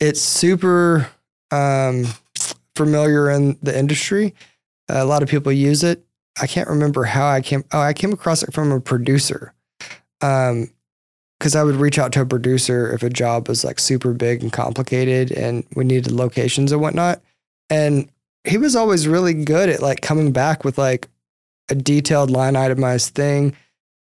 It's 0.00 0.20
super 0.22 1.08
um, 1.50 2.06
familiar 2.74 3.30
in 3.30 3.58
the 3.62 3.76
industry. 3.78 4.34
a 4.88 5.04
lot 5.04 5.22
of 5.22 5.28
people 5.28 5.52
use 5.52 5.82
it. 5.84 6.02
I 6.40 6.46
can't 6.46 6.68
remember 6.68 7.04
how 7.04 7.26
I 7.28 7.40
came. 7.40 7.64
Oh, 7.72 7.80
I 7.80 7.92
came 7.92 8.12
across 8.12 8.42
it 8.42 8.52
from 8.54 8.70
a 8.72 8.80
producer. 8.80 9.52
Um, 10.22 10.70
because 11.38 11.54
I 11.54 11.62
would 11.62 11.74
reach 11.76 11.98
out 11.98 12.12
to 12.12 12.22
a 12.22 12.26
producer 12.26 12.90
if 12.94 13.02
a 13.02 13.10
job 13.10 13.46
was 13.48 13.62
like 13.62 13.78
super 13.78 14.14
big 14.14 14.42
and 14.42 14.50
complicated, 14.50 15.30
and 15.32 15.64
we 15.74 15.84
needed 15.84 16.10
locations 16.10 16.72
and 16.72 16.80
whatnot. 16.80 17.20
And 17.68 18.08
he 18.44 18.56
was 18.56 18.74
always 18.74 19.06
really 19.06 19.34
good 19.34 19.68
at 19.68 19.82
like 19.82 20.00
coming 20.00 20.32
back 20.32 20.64
with 20.64 20.78
like 20.78 21.08
a 21.68 21.74
detailed 21.74 22.30
line 22.30 22.56
itemized 22.56 23.14
thing 23.14 23.56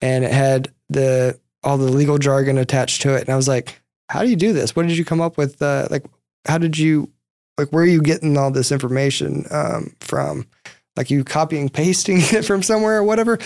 and 0.01 0.23
it 0.25 0.31
had 0.31 0.71
the 0.89 1.39
all 1.63 1.77
the 1.77 1.85
legal 1.85 2.17
jargon 2.17 2.57
attached 2.57 3.01
to 3.03 3.15
it. 3.15 3.21
And 3.21 3.29
I 3.29 3.35
was 3.35 3.47
like, 3.47 3.81
"How 4.09 4.23
do 4.23 4.29
you 4.29 4.35
do 4.35 4.53
this? 4.53 4.75
What 4.75 4.87
did 4.87 4.97
you 4.97 5.05
come 5.05 5.21
up 5.21 5.37
with? 5.37 5.61
Uh, 5.61 5.87
like, 5.89 6.05
how 6.45 6.57
did 6.57 6.77
you 6.77 7.09
like? 7.57 7.69
Where 7.69 7.83
are 7.83 7.87
you 7.87 8.01
getting 8.01 8.37
all 8.37 8.51
this 8.51 8.71
information 8.71 9.45
um, 9.51 9.95
from? 9.99 10.47
Like, 10.95 11.09
you 11.11 11.23
copying 11.23 11.69
pasting 11.81 12.17
it 12.19 12.45
from 12.45 12.63
somewhere 12.63 12.97
or 12.97 13.03
whatever?" 13.03 13.37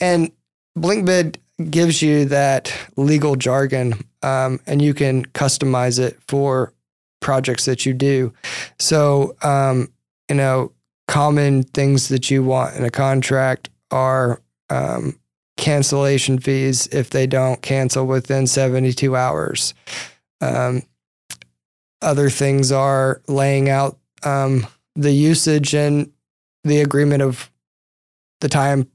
And 0.00 0.32
Blinkbid 0.78 1.36
gives 1.70 2.02
you 2.02 2.24
that 2.26 2.72
legal 2.96 3.36
jargon, 3.36 4.04
um, 4.22 4.60
and 4.66 4.82
you 4.82 4.94
can 4.94 5.26
customize 5.26 5.98
it 5.98 6.18
for 6.26 6.72
projects 7.20 7.66
that 7.66 7.84
you 7.84 7.92
do. 7.92 8.32
So, 8.78 9.36
um, 9.42 9.92
you 10.28 10.36
know, 10.36 10.72
common 11.10 11.64
things 11.64 12.06
that 12.06 12.30
you 12.30 12.44
want 12.44 12.76
in 12.76 12.84
a 12.84 12.90
contract 12.90 13.68
are 13.90 14.40
um, 14.70 15.18
cancellation 15.56 16.38
fees 16.38 16.86
if 16.92 17.10
they 17.10 17.26
don't 17.26 17.60
cancel 17.62 18.06
within 18.06 18.46
72 18.46 19.16
hours. 19.16 19.74
Um, 20.40 20.82
other 22.00 22.30
things 22.30 22.70
are 22.70 23.22
laying 23.26 23.68
out 23.68 23.98
um, 24.22 24.64
the 24.94 25.10
usage 25.10 25.74
and 25.74 26.12
the 26.62 26.80
agreement 26.80 27.24
of 27.24 27.50
the 28.40 28.48
time, 28.48 28.88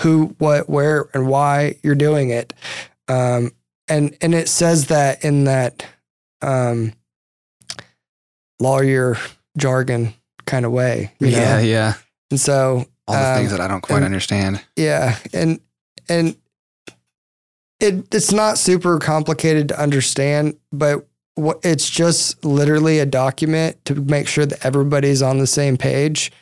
who, 0.00 0.34
what, 0.38 0.70
where, 0.70 1.10
and 1.12 1.28
why 1.28 1.76
you're 1.82 1.94
doing 1.94 2.30
it. 2.30 2.54
Um, 3.08 3.52
and 3.88 4.16
and 4.22 4.34
it 4.34 4.48
says 4.48 4.86
that 4.86 5.22
in 5.22 5.44
that 5.44 5.84
um, 6.40 6.94
lawyer 8.58 9.18
jargon 9.58 10.14
kind 10.48 10.64
of 10.66 10.72
way. 10.72 11.12
you 11.20 11.30
know? 11.30 11.38
yeah, 11.38 11.60
yeah. 11.60 11.94
And 12.30 12.40
so 12.40 12.86
All 13.06 13.14
the 13.14 13.28
Um, 13.30 13.36
things 13.38 13.50
that 13.52 13.60
I 13.60 13.68
don't 13.68 13.80
quite 13.80 13.96
and- 13.98 14.04
understand. 14.04 14.60
yeah, 14.76 15.16
and 15.32 15.60
and 16.08 16.34
it 17.80 18.12
it's 18.14 18.32
not 18.32 18.58
super 18.58 18.98
complicated 18.98 19.68
to 19.68 19.80
understand, 19.80 20.56
but 20.72 21.06
what 21.36 21.60
it's 21.62 21.88
just 21.88 22.44
literally 22.44 22.98
a 22.98 23.06
document 23.06 23.82
to 23.84 23.94
make 23.94 24.26
sure 24.26 24.44
that 24.44 24.64
everybody's 24.66 25.22
on 25.22 25.38
the 25.38 25.46
same 25.46 25.76
page 25.76 26.32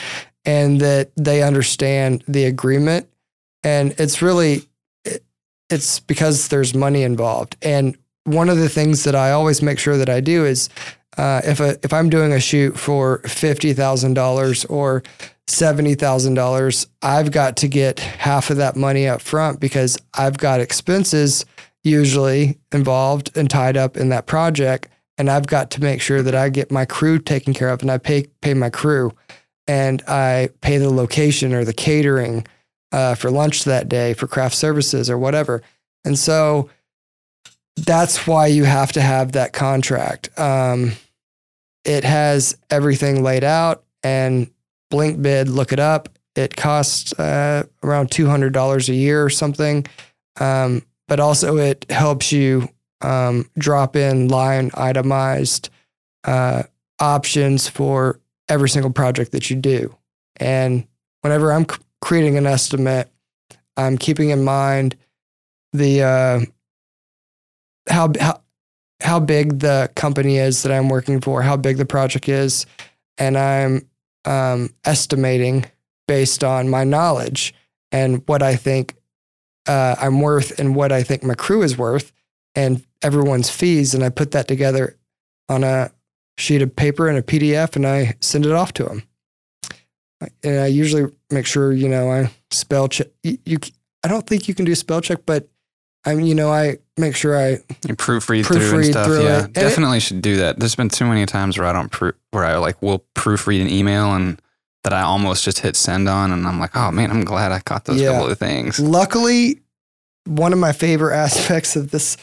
and 0.47 0.81
that 0.81 1.11
they 1.17 1.43
understand 1.43 2.25
the 2.27 2.45
agreement. 2.47 3.07
And 3.63 3.95
it's 3.99 4.23
really 4.23 4.63
it, 5.05 5.23
it's 5.69 6.01
because 6.01 6.49
there's 6.49 6.75
money 6.75 7.03
involved. 7.03 7.57
And 7.61 7.97
one 8.25 8.49
of 8.49 8.57
the 8.57 8.69
things 8.71 9.05
that 9.05 9.15
I 9.15 9.33
always 9.33 9.61
make 9.61 9.79
sure 9.79 9.99
that 9.99 10.09
I 10.09 10.21
do 10.21 10.45
is 10.47 10.71
uh, 11.17 11.41
if 11.45 11.61
a, 11.61 11.79
if 11.83 11.93
I'm 11.93 12.11
doing 12.11 12.33
a 12.33 12.41
shoot 12.41 12.79
for 12.79 13.19
fifty 13.21 13.73
thousand 13.73 14.15
dollars 14.15 14.65
or 14.67 15.03
seventy 15.47 15.95
thousand 15.95 16.35
dollars, 16.35 16.87
I've 17.03 17.31
got 17.31 17.57
to 17.59 17.69
get 17.69 18.01
half 18.01 18.51
of 18.51 18.59
that 18.59 18.77
money 18.77 19.09
up 19.09 19.23
front 19.23 19.61
because 19.61 19.99
I've 20.15 20.37
got 20.39 20.61
expenses 20.61 21.47
usually 21.83 22.59
involved 22.73 23.37
and 23.37 23.49
tied 23.49 23.77
up 23.77 23.97
in 23.97 24.09
that 24.11 24.27
project, 24.27 24.89
and 25.17 25.31
I've 25.31 25.47
got 25.47 25.71
to 25.73 25.83
make 25.83 26.03
sure 26.03 26.21
that 26.23 26.35
I 26.35 26.49
get 26.49 26.71
my 26.71 26.85
crew 26.85 27.19
taken 27.19 27.55
care 27.55 27.71
of, 27.71 27.81
and 27.81 27.91
I 27.91 27.99
pay 27.99 28.27
pay 28.43 28.53
my 28.55 28.71
crew, 28.71 29.13
and 29.67 30.03
I 30.07 30.51
pay 30.61 30.77
the 30.79 30.91
location 30.91 31.55
or 31.55 31.65
the 31.65 31.73
catering 31.73 32.47
uh, 32.93 33.15
for 33.15 33.31
lunch 33.31 33.65
that 33.65 33.89
day 33.89 34.13
for 34.13 34.27
craft 34.27 34.55
services 34.55 35.09
or 35.09 35.17
whatever, 35.17 35.63
and 36.05 36.19
so 36.19 36.69
that's 37.77 38.27
why 38.27 38.47
you 38.47 38.65
have 38.65 38.93
to 38.93 39.01
have 39.01 39.33
that 39.33 39.53
contract. 39.53 40.29
Um, 40.39 40.93
it 41.87 42.05
has 42.05 42.57
everything 42.71 43.23
laid 43.23 43.45
out 43.45 43.85
and 44.03 44.51
Blinkbid 44.93 45.49
look 45.49 45.73
it 45.73 45.81
up 45.81 46.09
it 46.35 46.55
costs 46.55 47.19
uh, 47.19 47.65
around 47.83 48.11
$200 48.11 48.89
a 48.89 48.95
year 48.95 49.25
or 49.25 49.31
something 49.31 49.87
um, 50.39 50.83
but 51.09 51.21
also 51.21 51.57
it 51.57 51.87
helps 51.91 52.33
you 52.33 52.69
um, 53.01 53.49
drop 53.59 53.97
in 53.97 54.29
line 54.29 54.71
itemized 54.75 55.71
uh, 56.25 56.65
options 56.99 57.69
for 57.69 58.21
every 58.49 58.69
single 58.69 58.91
project 58.91 59.33
that 59.33 59.51
you 59.51 59.57
do. 59.57 59.97
And 60.37 60.87
whenever 61.23 61.53
I'm 61.53 61.69
c- 61.69 61.79
creating 62.01 62.37
an 62.37 62.47
estimate, 62.47 63.11
I'm 63.77 63.99
keeping 63.99 64.31
in 64.31 64.45
mind 64.45 64.97
the 65.73 66.03
uh, 66.03 66.41
how 67.89 68.13
how 68.19 68.41
how 69.01 69.21
big 69.21 69.61
the 69.61 69.91
company 69.95 70.39
is 70.39 70.63
that 70.63 70.73
I'm 70.73 70.89
working 70.89 71.21
for, 71.21 71.43
how 71.43 71.57
big 71.57 71.77
the 71.77 71.87
project 71.87 72.29
is, 72.29 72.67
and 73.19 73.37
I'm 73.37 73.89
um, 74.25 74.75
estimating 74.85 75.67
based 76.09 76.43
on 76.45 76.69
my 76.69 76.85
knowledge 76.85 77.55
and 77.93 78.23
what 78.27 78.43
I 78.43 78.57
think 78.57 78.95
uh, 79.67 79.97
I'm 79.99 80.21
worth 80.21 80.59
and 80.59 80.75
what 80.75 80.93
I 80.93 81.03
think 81.03 81.23
my 81.23 81.35
crew 81.35 81.63
is 81.63 81.77
worth 81.77 82.13
and 82.55 82.85
everyone's 83.03 83.51
fees. 83.51 83.95
And 83.95 84.05
I 84.05 84.09
put 84.09 84.31
that 84.33 84.49
together 84.49 84.97
on 85.49 85.65
a 85.65 85.91
sheet 86.39 86.63
of 86.63 86.75
paper 86.75 87.09
and 87.09 87.19
a 87.19 87.23
PDF 87.23 87.77
and 87.77 87.87
I 87.87 88.15
send 88.21 88.47
it 88.47 88.53
off 88.53 88.73
to 88.75 88.85
them. 88.85 89.03
And 90.43 90.61
I 90.61 90.67
usually 90.67 91.13
make 91.31 91.47
sure, 91.47 91.73
you 91.73 91.89
know, 91.89 92.11
I 92.11 92.31
spell 92.51 92.89
check. 92.89 93.09
You, 93.23 93.39
you 93.45 93.59
I 94.03 94.09
don't 94.09 94.27
think 94.27 94.49
you 94.49 94.55
can 94.55 94.65
do 94.65 94.75
spell 94.75 95.01
check, 95.01 95.21
but 95.27 95.49
I 96.07 96.15
mean, 96.15 96.27
you 96.27 96.35
know, 96.35 96.51
I 96.53 96.79
make 96.97 97.17
sure 97.17 97.37
I 97.37 97.51
You 97.87 97.97
proofread, 97.97 98.47
through 98.47 98.57
and 98.57 98.65
Proofread 98.85 98.91
stuff. 98.93 99.07
through 99.07 99.25
yeah, 99.25 99.45
it. 99.45 99.53
Definitely 99.53 100.01
should 100.01 100.23
do 100.23 100.37
that. 100.37 100.59
There's 100.59 100.77
been 100.77 100.89
too 100.89 101.05
many 101.05 101.27
times 101.27 101.59
where 101.59 101.67
I 101.67 101.73
don't 101.73 101.91
proof, 101.91 102.15
where 102.31 102.45
I 102.45 102.57
like 102.57 102.81
will 102.81 103.05
proofread 103.15 103.61
an 103.61 103.69
email 103.69 104.15
and 104.15 104.41
that 104.85 104.93
I 104.93 105.03
almost 105.03 105.43
just 105.45 105.59
hit 105.59 105.75
send 105.75 106.09
on, 106.09 106.31
and 106.31 106.47
I'm 106.47 106.61
like, 106.61 106.77
oh 106.77 106.93
man, 106.93 107.11
I'm 107.11 107.25
glad 107.25 107.51
I 107.51 107.59
caught 107.59 107.87
those 107.87 108.01
Yeah. 108.01 108.13
couple 108.13 108.31
of 108.31 108.39
things. 108.39 108.79
Luckily, 108.79 109.61
one 110.27 110.53
of 110.53 110.59
my 110.61 110.73
favorite 110.73 111.15
aspects 111.27 111.75
of 111.75 111.91
this 111.91 112.17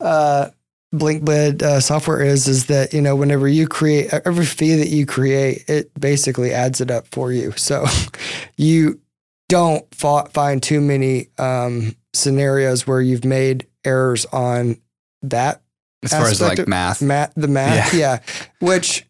uh, 0.00 0.48
Blinkbid 0.92 1.62
uh, 1.62 1.78
software 1.78 2.20
is 2.20 2.48
is 2.48 2.66
that 2.66 2.92
you 2.92 3.00
know 3.00 3.14
whenever 3.14 3.46
you 3.46 3.68
create 3.68 4.12
every 4.24 4.44
fee 4.44 4.74
that 4.74 4.88
you 4.88 5.06
create, 5.06 5.64
it 5.68 5.92
basically 6.00 6.52
adds 6.52 6.80
it 6.80 6.90
up 6.90 7.06
for 7.12 7.30
you. 7.30 7.52
So 7.52 7.84
you 8.56 9.00
don't 9.48 9.86
fa- 9.94 10.28
find 10.32 10.60
too 10.60 10.80
many 10.80 11.28
um, 11.38 11.94
scenarios 12.14 12.86
where 12.86 13.00
you've 13.00 13.24
made 13.24 13.66
errors 13.84 14.26
on 14.26 14.80
that 15.22 15.62
As 16.02 16.12
far 16.12 16.26
as 16.28 16.40
like 16.40 16.58
of- 16.58 16.68
math, 16.68 17.02
math, 17.02 17.32
the 17.36 17.48
math, 17.48 17.94
yeah. 17.94 18.20
Which 18.60 19.06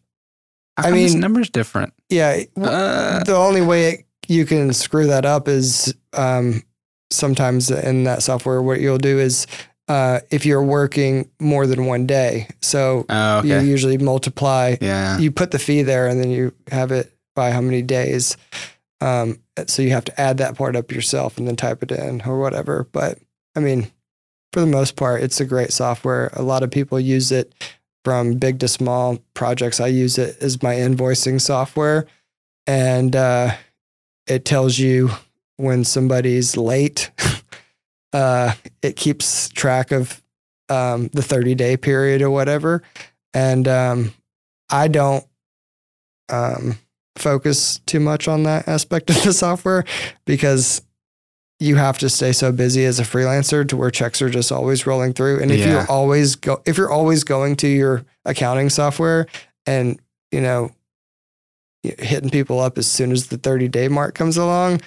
How 0.77 0.87
I 0.89 0.91
mean- 0.91 1.19
number's 1.19 1.49
different. 1.49 1.93
yeah, 2.09 2.43
Uh, 2.55 3.23
the 3.23 3.35
only 3.35 3.61
way 3.61 3.89
it, 3.91 4.05
you 4.27 4.45
can 4.45 4.73
screw 4.73 5.07
that 5.07 5.25
up 5.25 5.47
is 5.47 5.93
um, 6.13 6.63
sometimes 7.09 7.69
in 7.71 8.03
that 8.05 8.23
software, 8.23 8.61
what 8.61 8.79
you'll 8.79 8.97
do 8.97 9.19
is 9.19 9.47
uh, 9.87 10.19
if 10.29 10.45
you're 10.45 10.63
working 10.63 11.29
more 11.39 11.67
than 11.67 11.85
one 11.85 12.05
day. 12.05 12.47
So 12.61 13.05
oh, 13.09 13.43
you 13.43 13.59
usually 13.59 13.97
multiply, 13.97 14.77
yeah. 14.79 15.17
you 15.17 15.31
put 15.31 15.51
the 15.51 15.59
fee 15.59 15.81
there 15.81 16.07
and 16.07 16.19
then 16.19 16.29
you 16.29 16.53
have 16.71 16.91
it 16.91 17.11
by 17.35 17.51
how 17.51 17.59
many 17.61 17.81
days. 17.81 18.37
Um, 19.01 19.39
so 19.69 19.81
you 19.81 19.91
have 19.91 20.05
to 20.05 20.21
add 20.21 20.37
that 20.37 20.57
part 20.57 20.75
up 20.75 20.91
yourself 20.91 21.37
and 21.37 21.47
then 21.47 21.55
type 21.55 21.83
it 21.83 21.91
in 21.91 22.21
or 22.21 22.39
whatever. 22.39 22.87
But 22.91 23.19
I 23.55 23.59
mean, 23.59 23.91
for 24.53 24.59
the 24.59 24.67
most 24.67 24.95
part, 24.95 25.21
it's 25.21 25.39
a 25.39 25.45
great 25.45 25.71
software. 25.71 26.29
A 26.33 26.41
lot 26.41 26.63
of 26.63 26.71
people 26.71 26.99
use 26.99 27.31
it 27.31 27.53
from 28.03 28.35
big 28.35 28.59
to 28.59 28.67
small 28.67 29.19
projects. 29.33 29.79
I 29.79 29.87
use 29.87 30.17
it 30.17 30.37
as 30.41 30.61
my 30.61 30.75
invoicing 30.75 31.39
software, 31.39 32.07
and 32.67 33.15
uh, 33.15 33.55
it 34.27 34.45
tells 34.45 34.79
you 34.79 35.11
when 35.57 35.83
somebody's 35.83 36.57
late. 36.57 37.11
uh, 38.13 38.53
it 38.81 38.95
keeps 38.95 39.49
track 39.49 39.91
of 39.91 40.21
um, 40.69 41.09
the 41.13 41.21
30 41.21 41.55
day 41.55 41.77
period 41.77 42.21
or 42.21 42.29
whatever. 42.29 42.81
And 43.33 43.67
um, 43.67 44.13
I 44.69 44.87
don't 44.87 45.25
um, 46.29 46.77
focus 47.17 47.79
too 47.85 47.99
much 47.99 48.27
on 48.27 48.43
that 48.43 48.67
aspect 48.67 49.09
of 49.09 49.21
the 49.23 49.33
software 49.33 49.83
because 50.25 50.81
you 51.59 51.75
have 51.75 51.97
to 51.99 52.09
stay 52.09 52.31
so 52.31 52.51
busy 52.51 52.85
as 52.85 52.99
a 52.99 53.03
freelancer 53.03 53.67
to 53.67 53.77
where 53.77 53.91
checks 53.91 54.21
are 54.21 54.29
just 54.29 54.51
always 54.51 54.87
rolling 54.87 55.13
through. 55.13 55.39
And 55.41 55.51
if 55.51 55.59
Yeah. 55.59 55.69
you're 55.71 55.85
always 55.91 56.35
go 56.35 56.61
if 56.65 56.77
you're 56.77 56.89
always 56.89 57.23
going 57.23 57.55
to 57.57 57.67
your 57.67 58.03
accounting 58.25 58.69
software 58.69 59.27
and 59.67 59.99
you 60.31 60.41
know 60.41 60.71
hitting 61.83 62.29
people 62.29 62.59
up 62.59 62.77
as 62.77 62.87
soon 62.87 63.11
as 63.11 63.27
the 63.27 63.37
30 63.37 63.67
day 63.67 63.87
mark 63.87 64.15
comes 64.15 64.37
along, 64.37 64.81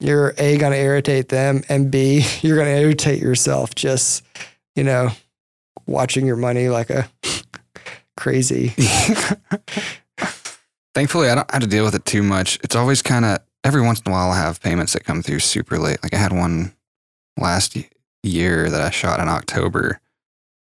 you're 0.00 0.34
a 0.38 0.58
going 0.58 0.72
to 0.72 0.78
irritate 0.78 1.28
them 1.30 1.62
and 1.68 1.90
b 1.90 2.24
you're 2.42 2.56
going 2.56 2.68
to 2.74 2.82
irritate 2.82 3.22
yourself 3.22 3.74
just 3.74 4.22
you 4.74 4.84
know 4.84 5.10
watching 5.86 6.26
your 6.26 6.36
money 6.36 6.68
like 6.68 6.90
a 6.90 7.08
crazy 8.16 8.74
Thankfully, 11.00 11.30
I 11.30 11.34
don't 11.34 11.50
have 11.50 11.62
to 11.62 11.66
deal 11.66 11.82
with 11.86 11.94
it 11.94 12.04
too 12.04 12.22
much. 12.22 12.58
It's 12.62 12.76
always 12.76 13.00
kind 13.00 13.24
of 13.24 13.38
every 13.64 13.80
once 13.80 14.02
in 14.04 14.12
a 14.12 14.14
while 14.14 14.32
I 14.32 14.36
have 14.36 14.60
payments 14.60 14.92
that 14.92 15.02
come 15.02 15.22
through 15.22 15.38
super 15.38 15.78
late. 15.78 15.96
Like 16.02 16.12
I 16.12 16.18
had 16.18 16.30
one 16.30 16.74
last 17.38 17.74
year 18.22 18.68
that 18.68 18.82
I 18.82 18.90
shot 18.90 19.18
in 19.18 19.26
October, 19.26 19.98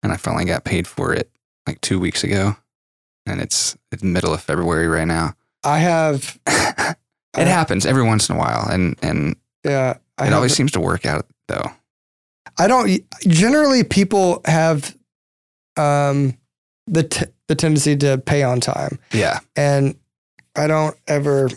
and 0.03 0.11
I 0.11 0.17
finally 0.17 0.47
got 0.47 0.65
paid 0.65 0.87
for 0.89 1.13
it 1.13 1.31
like 1.67 1.83
two 1.83 2.01
weeks 2.01 2.25
ago, 2.25 2.57
and 3.27 3.43
it's 3.43 3.77
it's 3.93 4.03
middle 4.03 4.33
of 4.33 4.43
February 4.43 4.87
right 4.89 5.07
now. 5.07 5.35
i 5.65 5.81
have 5.81 6.39
it 6.47 6.97
I- 7.35 7.43
happens 7.43 7.85
every 7.85 8.03
once 8.03 8.31
in 8.31 8.37
a 8.37 8.39
while, 8.39 8.67
and 8.71 8.97
and 9.03 9.37
yeah 9.67 9.99
i 10.17 10.29
it 10.29 10.33
always 10.33 10.55
seems 10.55 10.73
to 10.73 10.81
work 10.81 11.05
out 11.05 11.27
though. 11.49 11.71
I 12.57 12.69
don't 12.69 13.03
generally 13.29 13.85
people 13.85 14.41
have 14.47 14.97
um 15.77 16.39
the 16.87 17.03
t- 17.03 17.27
the 17.49 17.55
tendency 17.55 17.97
to 17.99 18.17
pay 18.17 18.43
on 18.43 18.61
time 18.61 18.99
Yeah, 19.13 19.41
and 19.57 19.95
I 20.57 20.67
don't 20.67 20.97
ever 21.07 21.49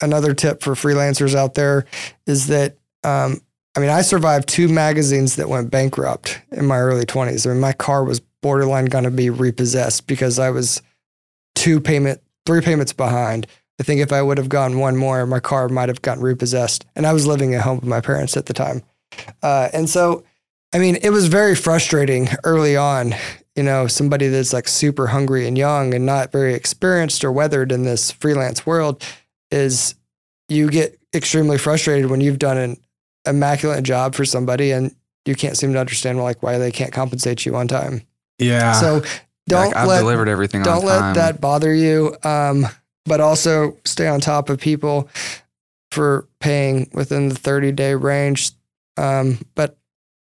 another 0.00 0.34
tip 0.34 0.62
for 0.62 0.74
freelancers 0.74 1.34
out 1.34 1.54
there 1.54 1.86
is 2.26 2.48
that 2.48 2.76
um 3.04 3.40
I 3.76 3.80
mean 3.80 3.90
I 3.90 4.02
survived 4.02 4.48
two 4.48 4.68
magazines 4.68 5.36
that 5.36 5.48
went 5.48 5.70
bankrupt 5.70 6.40
in 6.50 6.66
my 6.66 6.78
early 6.78 7.06
20s. 7.06 7.46
I 7.46 7.50
mean 7.50 7.60
my 7.60 7.72
car 7.72 8.04
was 8.04 8.20
borderline 8.42 8.86
going 8.86 9.04
to 9.04 9.10
be 9.10 9.30
repossessed 9.30 10.06
because 10.06 10.38
I 10.38 10.50
was 10.50 10.82
two 11.54 11.80
payment 11.80 12.20
three 12.46 12.60
payments 12.60 12.92
behind. 12.92 13.46
I 13.80 13.84
think 13.84 14.00
if 14.00 14.12
I 14.12 14.22
would 14.22 14.38
have 14.38 14.48
gone 14.48 14.78
one 14.78 14.96
more, 14.96 15.26
my 15.26 15.40
car 15.40 15.68
might 15.68 15.88
have 15.88 16.02
gotten 16.02 16.22
repossessed. 16.22 16.84
And 16.94 17.06
I 17.06 17.12
was 17.12 17.26
living 17.26 17.54
at 17.54 17.62
home 17.62 17.76
with 17.76 17.88
my 17.88 18.00
parents 18.00 18.36
at 18.36 18.46
the 18.46 18.52
time. 18.52 18.82
Uh, 19.42 19.68
and 19.72 19.88
so, 19.88 20.24
I 20.72 20.78
mean, 20.78 20.96
it 21.02 21.10
was 21.10 21.28
very 21.28 21.54
frustrating 21.54 22.28
early 22.44 22.76
on. 22.76 23.14
You 23.56 23.62
know, 23.62 23.86
somebody 23.86 24.28
that's 24.28 24.52
like 24.52 24.66
super 24.66 25.08
hungry 25.08 25.46
and 25.46 25.58
young 25.58 25.92
and 25.94 26.06
not 26.06 26.32
very 26.32 26.54
experienced 26.54 27.22
or 27.22 27.30
weathered 27.30 27.70
in 27.70 27.82
this 27.84 28.10
freelance 28.10 28.64
world 28.64 29.04
is 29.50 29.94
you 30.48 30.70
get 30.70 30.98
extremely 31.14 31.58
frustrated 31.58 32.10
when 32.10 32.20
you've 32.20 32.38
done 32.38 32.56
an 32.56 32.76
immaculate 33.26 33.84
job 33.84 34.14
for 34.14 34.24
somebody 34.24 34.70
and 34.70 34.94
you 35.26 35.34
can't 35.34 35.56
seem 35.56 35.72
to 35.74 35.78
understand 35.78 36.18
like 36.18 36.42
why 36.42 36.58
they 36.58 36.70
can't 36.70 36.92
compensate 36.92 37.44
you 37.44 37.54
on 37.54 37.68
time. 37.68 38.02
yeah. 38.38 38.72
So 38.72 39.02
don't 39.48 39.66
like, 39.66 39.76
I've 39.76 39.88
let 39.88 39.98
delivered 40.00 40.28
everything 40.28 40.62
don't 40.62 40.78
on 40.78 40.84
let 40.86 40.98
time. 40.98 41.14
that 41.14 41.40
bother 41.40 41.74
you. 41.74 42.16
Um, 42.24 42.66
but 43.04 43.20
also 43.20 43.76
stay 43.84 44.06
on 44.06 44.20
top 44.20 44.48
of 44.48 44.60
people 44.60 45.08
for 45.90 46.26
paying 46.40 46.90
within 46.94 47.28
the 47.28 47.34
30 47.34 47.72
day 47.72 47.94
range. 47.94 48.52
Um, 48.96 49.38
but 49.54 49.76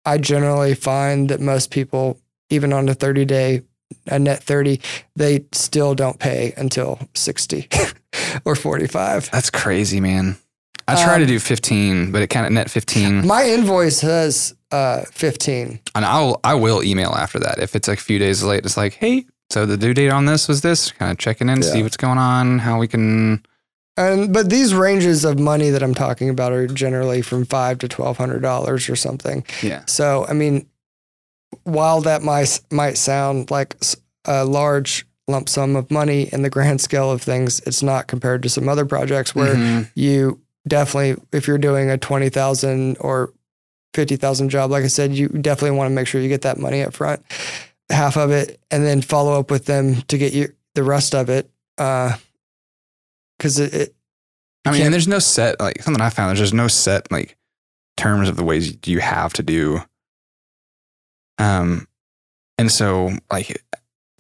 I 0.04 0.18
generally 0.18 0.74
find 0.74 1.28
that 1.28 1.40
most 1.40 1.70
people, 1.70 2.18
even 2.50 2.72
on 2.72 2.88
a 2.88 2.94
30 2.94 3.24
day, 3.24 3.62
a 4.06 4.18
net 4.18 4.42
30, 4.42 4.80
they 5.16 5.44
still 5.52 5.94
don't 5.94 6.18
pay 6.18 6.52
until 6.56 6.98
60 7.14 7.68
or 8.44 8.54
45. 8.54 9.30
That's 9.30 9.50
crazy, 9.50 10.00
man. 10.00 10.36
I 10.88 10.94
try 11.04 11.18
to 11.18 11.24
Um, 11.24 11.28
do 11.28 11.38
15, 11.38 12.10
but 12.12 12.22
it 12.22 12.28
kind 12.28 12.46
of 12.46 12.52
net 12.52 12.68
15. 12.70 13.26
My 13.26 13.44
invoice 13.44 14.00
has 14.00 14.54
uh, 14.72 15.02
15. 15.12 15.78
And 15.94 16.04
I'll 16.04 16.40
I 16.44 16.54
will 16.54 16.82
email 16.82 17.10
after 17.10 17.38
that 17.40 17.58
if 17.60 17.74
it's 17.76 17.86
like 17.88 17.98
a 17.98 18.02
few 18.02 18.18
days 18.18 18.42
late. 18.42 18.64
It's 18.64 18.76
like, 18.76 18.94
hey, 18.94 19.24
so 19.50 19.66
the 19.66 19.76
due 19.76 19.94
date 19.94 20.10
on 20.10 20.26
this 20.26 20.48
was 20.48 20.60
this. 20.62 20.90
Kind 20.92 21.12
of 21.12 21.18
checking 21.18 21.48
in, 21.48 21.62
see 21.62 21.82
what's 21.82 21.96
going 21.96 22.18
on, 22.18 22.58
how 22.60 22.78
we 22.78 22.88
can. 22.88 23.44
And 23.96 24.32
but 24.32 24.48
these 24.48 24.72
ranges 24.74 25.24
of 25.24 25.38
money 25.38 25.70
that 25.70 25.82
I'm 25.82 25.94
talking 25.94 26.28
about 26.30 26.52
are 26.52 26.66
generally 26.68 27.22
from 27.22 27.44
five 27.44 27.78
to 27.78 27.88
twelve 27.88 28.16
hundred 28.16 28.40
dollars 28.42 28.88
or 28.88 28.96
something. 28.96 29.44
Yeah, 29.62 29.82
So, 29.86 30.24
I 30.28 30.32
mean, 30.32 30.66
while 31.64 32.00
that 32.02 32.22
might 32.22 32.60
might 32.70 32.96
sound 32.96 33.50
like 33.50 33.76
a 34.24 34.44
large 34.44 35.06
lump 35.28 35.48
sum 35.48 35.76
of 35.76 35.90
money 35.90 36.28
in 36.32 36.42
the 36.42 36.50
grand 36.50 36.80
scale 36.80 37.10
of 37.10 37.22
things, 37.22 37.60
it's 37.66 37.82
not 37.82 38.06
compared 38.06 38.42
to 38.42 38.48
some 38.48 38.68
other 38.68 38.84
projects 38.84 39.34
where 39.34 39.54
Mhm. 39.54 39.90
you 39.94 40.40
definitely, 40.66 41.22
if 41.32 41.46
you're 41.46 41.58
doing 41.58 41.90
a 41.90 41.98
twenty 41.98 42.28
thousand 42.28 42.96
or 43.00 43.32
fifty 43.94 44.16
thousand 44.16 44.48
job, 44.50 44.70
like 44.70 44.84
I 44.84 44.88
said, 44.88 45.14
you 45.14 45.28
definitely 45.28 45.76
want 45.76 45.90
to 45.90 45.94
make 45.94 46.06
sure 46.06 46.20
you 46.20 46.28
get 46.28 46.42
that 46.42 46.58
money 46.58 46.82
up 46.82 46.94
front, 46.94 47.22
half 47.90 48.16
of 48.16 48.30
it, 48.30 48.60
and 48.70 48.84
then 48.84 49.00
follow 49.02 49.38
up 49.38 49.50
with 49.50 49.66
them 49.66 50.02
to 50.02 50.18
get 50.18 50.32
you 50.32 50.52
the 50.74 50.82
rest 50.84 51.14
of 51.14 51.28
it. 51.28 51.50
Because 53.38 53.58
it, 53.58 53.72
it, 53.74 53.94
I 54.64 54.72
mean, 54.72 54.82
and 54.82 54.92
there's 54.94 55.08
no 55.08 55.18
set 55.18 55.58
like 55.60 55.82
something 55.82 56.00
I 56.02 56.10
found. 56.10 56.28
There's 56.30 56.38
just 56.50 56.54
no 56.54 56.68
set 56.68 57.10
like 57.10 57.36
terms 57.96 58.28
of 58.28 58.36
the 58.36 58.44
ways 58.44 58.76
you 58.86 59.00
have 59.00 59.32
to 59.34 59.42
do. 59.42 59.82
Um, 61.40 61.88
and 62.58 62.70
so 62.70 63.10
like 63.30 63.62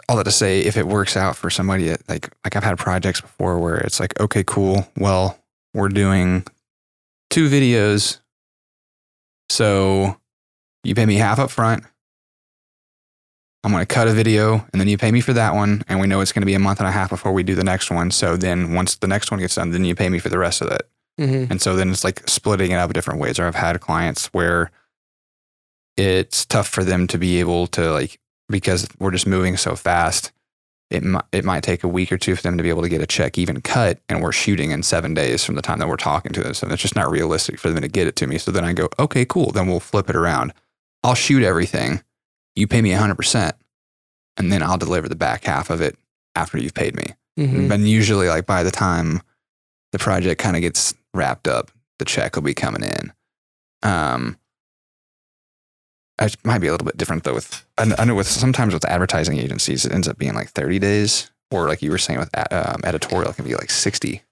all 0.08 0.16
that 0.16 0.24
to 0.24 0.32
say, 0.32 0.60
if 0.60 0.76
it 0.76 0.86
works 0.86 1.16
out 1.16 1.36
for 1.36 1.50
somebody, 1.50 1.90
like 2.08 2.32
like 2.44 2.56
I've 2.56 2.64
had 2.64 2.78
projects 2.78 3.20
before 3.20 3.58
where 3.58 3.76
it's 3.76 4.00
like, 4.00 4.18
okay, 4.18 4.42
cool. 4.44 4.88
Well, 4.96 5.38
we're 5.74 5.88
doing 5.88 6.44
two 7.28 7.48
videos, 7.48 8.18
so 9.48 10.16
you 10.82 10.94
pay 10.94 11.06
me 11.06 11.16
half 11.16 11.38
up 11.38 11.50
front. 11.50 11.84
I'm 13.62 13.72
going 13.72 13.82
to 13.82 13.94
cut 13.94 14.08
a 14.08 14.12
video 14.12 14.66
and 14.72 14.80
then 14.80 14.88
you 14.88 14.96
pay 14.96 15.12
me 15.12 15.20
for 15.20 15.34
that 15.34 15.54
one. 15.54 15.84
And 15.86 16.00
we 16.00 16.06
know 16.06 16.20
it's 16.22 16.32
going 16.32 16.42
to 16.42 16.46
be 16.46 16.54
a 16.54 16.58
month 16.58 16.80
and 16.80 16.88
a 16.88 16.92
half 16.92 17.10
before 17.10 17.32
we 17.32 17.42
do 17.42 17.54
the 17.54 17.64
next 17.64 17.90
one. 17.90 18.10
So 18.10 18.36
then 18.36 18.72
once 18.72 18.96
the 18.96 19.06
next 19.06 19.30
one 19.30 19.38
gets 19.40 19.56
done, 19.56 19.70
then 19.70 19.84
you 19.84 19.94
pay 19.94 20.08
me 20.08 20.18
for 20.18 20.30
the 20.30 20.38
rest 20.38 20.62
of 20.62 20.68
it. 20.68 20.88
Mm-hmm. 21.20 21.52
And 21.52 21.60
so 21.60 21.76
then 21.76 21.90
it's 21.90 22.02
like 22.02 22.26
splitting 22.26 22.70
it 22.70 22.76
up 22.76 22.92
different 22.94 23.20
ways. 23.20 23.38
Or 23.38 23.46
I've 23.46 23.54
had 23.54 23.78
clients 23.80 24.28
where 24.28 24.70
it's 26.00 26.46
tough 26.46 26.66
for 26.66 26.82
them 26.82 27.06
to 27.08 27.18
be 27.18 27.40
able 27.40 27.66
to 27.68 27.92
like 27.92 28.18
because 28.48 28.88
we're 28.98 29.10
just 29.10 29.26
moving 29.26 29.56
so 29.56 29.76
fast. 29.76 30.32
It 30.88 31.04
might 31.04 31.24
it 31.30 31.44
might 31.44 31.62
take 31.62 31.84
a 31.84 31.88
week 31.88 32.10
or 32.10 32.16
two 32.16 32.34
for 32.34 32.42
them 32.42 32.56
to 32.56 32.62
be 32.62 32.70
able 32.70 32.82
to 32.82 32.88
get 32.88 33.02
a 33.02 33.06
check 33.06 33.36
even 33.36 33.60
cut, 33.60 34.00
and 34.08 34.22
we're 34.22 34.32
shooting 34.32 34.70
in 34.70 34.82
seven 34.82 35.14
days 35.14 35.44
from 35.44 35.54
the 35.56 35.62
time 35.62 35.78
that 35.78 35.88
we're 35.88 35.96
talking 35.96 36.32
to 36.32 36.42
them. 36.42 36.54
So 36.54 36.66
it's 36.68 36.82
just 36.82 36.96
not 36.96 37.10
realistic 37.10 37.58
for 37.60 37.70
them 37.70 37.82
to 37.82 37.88
get 37.88 38.06
it 38.06 38.16
to 38.16 38.26
me. 38.26 38.38
So 38.38 38.50
then 38.50 38.64
I 38.64 38.72
go, 38.72 38.88
okay, 38.98 39.24
cool. 39.24 39.52
Then 39.52 39.68
we'll 39.68 39.78
flip 39.78 40.08
it 40.08 40.16
around. 40.16 40.52
I'll 41.04 41.14
shoot 41.14 41.42
everything. 41.42 42.02
You 42.56 42.66
pay 42.66 42.82
me 42.82 42.90
hundred 42.92 43.16
percent, 43.16 43.54
and 44.36 44.50
then 44.50 44.62
I'll 44.62 44.78
deliver 44.78 45.08
the 45.08 45.14
back 45.14 45.44
half 45.44 45.68
of 45.68 45.80
it 45.80 45.96
after 46.34 46.58
you've 46.58 46.74
paid 46.74 46.96
me. 46.96 47.14
Mm-hmm. 47.38 47.70
And 47.70 47.88
usually, 47.88 48.28
like 48.28 48.46
by 48.46 48.62
the 48.62 48.70
time 48.70 49.22
the 49.92 49.98
project 49.98 50.40
kind 50.40 50.56
of 50.56 50.62
gets 50.62 50.94
wrapped 51.14 51.46
up, 51.46 51.70
the 51.98 52.04
check 52.04 52.34
will 52.34 52.42
be 52.42 52.54
coming 52.54 52.82
in. 52.82 53.12
Um, 53.82 54.38
it 56.20 56.36
might 56.44 56.58
be 56.58 56.66
a 56.68 56.72
little 56.72 56.84
bit 56.84 56.96
different 56.96 57.24
though. 57.24 57.34
With 57.34 57.64
I 57.78 58.04
know 58.04 58.14
with 58.14 58.26
sometimes 58.26 58.74
with 58.74 58.84
advertising 58.84 59.38
agencies, 59.38 59.84
it 59.84 59.92
ends 59.92 60.08
up 60.08 60.18
being 60.18 60.34
like 60.34 60.50
thirty 60.50 60.78
days, 60.78 61.30
or 61.50 61.66
like 61.68 61.82
you 61.82 61.90
were 61.90 61.98
saying 61.98 62.18
with 62.18 62.30
a- 62.34 62.74
um, 62.74 62.80
editorial, 62.84 63.30
it 63.30 63.36
can 63.36 63.44
be 63.44 63.54
like 63.54 63.70
sixty. 63.70 64.22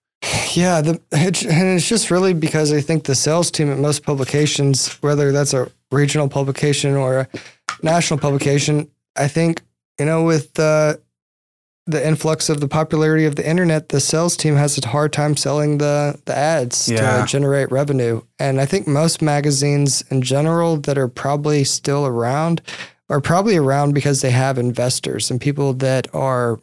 Yeah, 0.54 0.80
the 0.80 1.00
and 1.12 1.36
it's 1.76 1.88
just 1.88 2.10
really 2.10 2.34
because 2.34 2.72
I 2.72 2.80
think 2.80 3.04
the 3.04 3.14
sales 3.14 3.50
team 3.50 3.70
at 3.70 3.78
most 3.78 4.02
publications, 4.02 4.92
whether 5.02 5.32
that's 5.32 5.54
a 5.54 5.70
regional 5.92 6.28
publication 6.28 6.96
or 6.96 7.20
a 7.20 7.28
national 7.82 8.18
publication, 8.18 8.90
I 9.16 9.28
think 9.28 9.62
you 9.98 10.06
know 10.06 10.24
with 10.24 10.58
uh, 10.58 10.96
the 11.88 12.06
influx 12.06 12.50
of 12.50 12.60
the 12.60 12.68
popularity 12.68 13.24
of 13.24 13.36
the 13.36 13.48
internet, 13.48 13.88
the 13.88 13.98
sales 13.98 14.36
team 14.36 14.56
has 14.56 14.76
a 14.78 14.86
hard 14.88 15.12
time 15.12 15.34
selling 15.36 15.78
the 15.78 16.20
the 16.26 16.36
ads 16.36 16.88
Yeah. 16.88 17.20
to 17.22 17.26
generate 17.26 17.70
revenue. 17.72 18.20
And 18.38 18.60
I 18.60 18.66
think 18.66 18.86
most 18.86 19.22
magazines 19.22 20.04
in 20.10 20.20
general 20.22 20.76
that 20.82 20.98
are 20.98 21.08
probably 21.08 21.64
still 21.64 22.06
around 22.06 22.60
are 23.08 23.22
probably 23.22 23.56
around 23.56 23.94
because 23.94 24.20
they 24.20 24.30
have 24.30 24.58
investors 24.58 25.30
and 25.30 25.40
people 25.40 25.72
that 25.74 26.06
are 26.14 26.60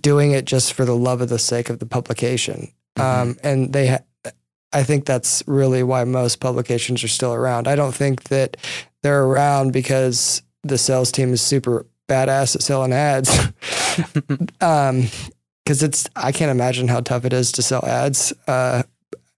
doing 0.00 0.32
it 0.32 0.44
just 0.44 0.72
for 0.74 0.84
the 0.84 0.94
love 0.94 1.20
of 1.22 1.28
the 1.30 1.38
sake 1.38 1.70
of 1.70 1.78
the 1.78 1.86
publication. 1.86 2.70
Um, 2.96 3.38
and 3.42 3.72
they, 3.72 3.86
ha- 3.88 4.30
I 4.72 4.82
think 4.82 5.06
that's 5.06 5.42
really 5.46 5.82
why 5.82 6.04
most 6.04 6.38
publications 6.38 7.02
are 7.02 7.08
still 7.08 7.32
around. 7.32 7.66
I 7.66 7.76
don't 7.76 7.94
think 7.94 8.24
that 8.24 8.56
they're 9.02 9.24
around 9.24 9.72
because 9.72 10.42
the 10.62 10.76
sales 10.78 11.10
team 11.10 11.32
is 11.32 11.40
super 11.40 11.86
badass 12.10 12.56
at 12.56 12.62
selling 12.62 12.92
ads. 12.92 13.30
um, 14.60 15.06
because 15.64 15.82
it's, 15.84 16.08
I 16.16 16.32
can't 16.32 16.50
imagine 16.50 16.88
how 16.88 17.00
tough 17.00 17.24
it 17.24 17.32
is 17.32 17.52
to 17.52 17.62
sell 17.62 17.84
ads. 17.86 18.32
Uh, 18.48 18.82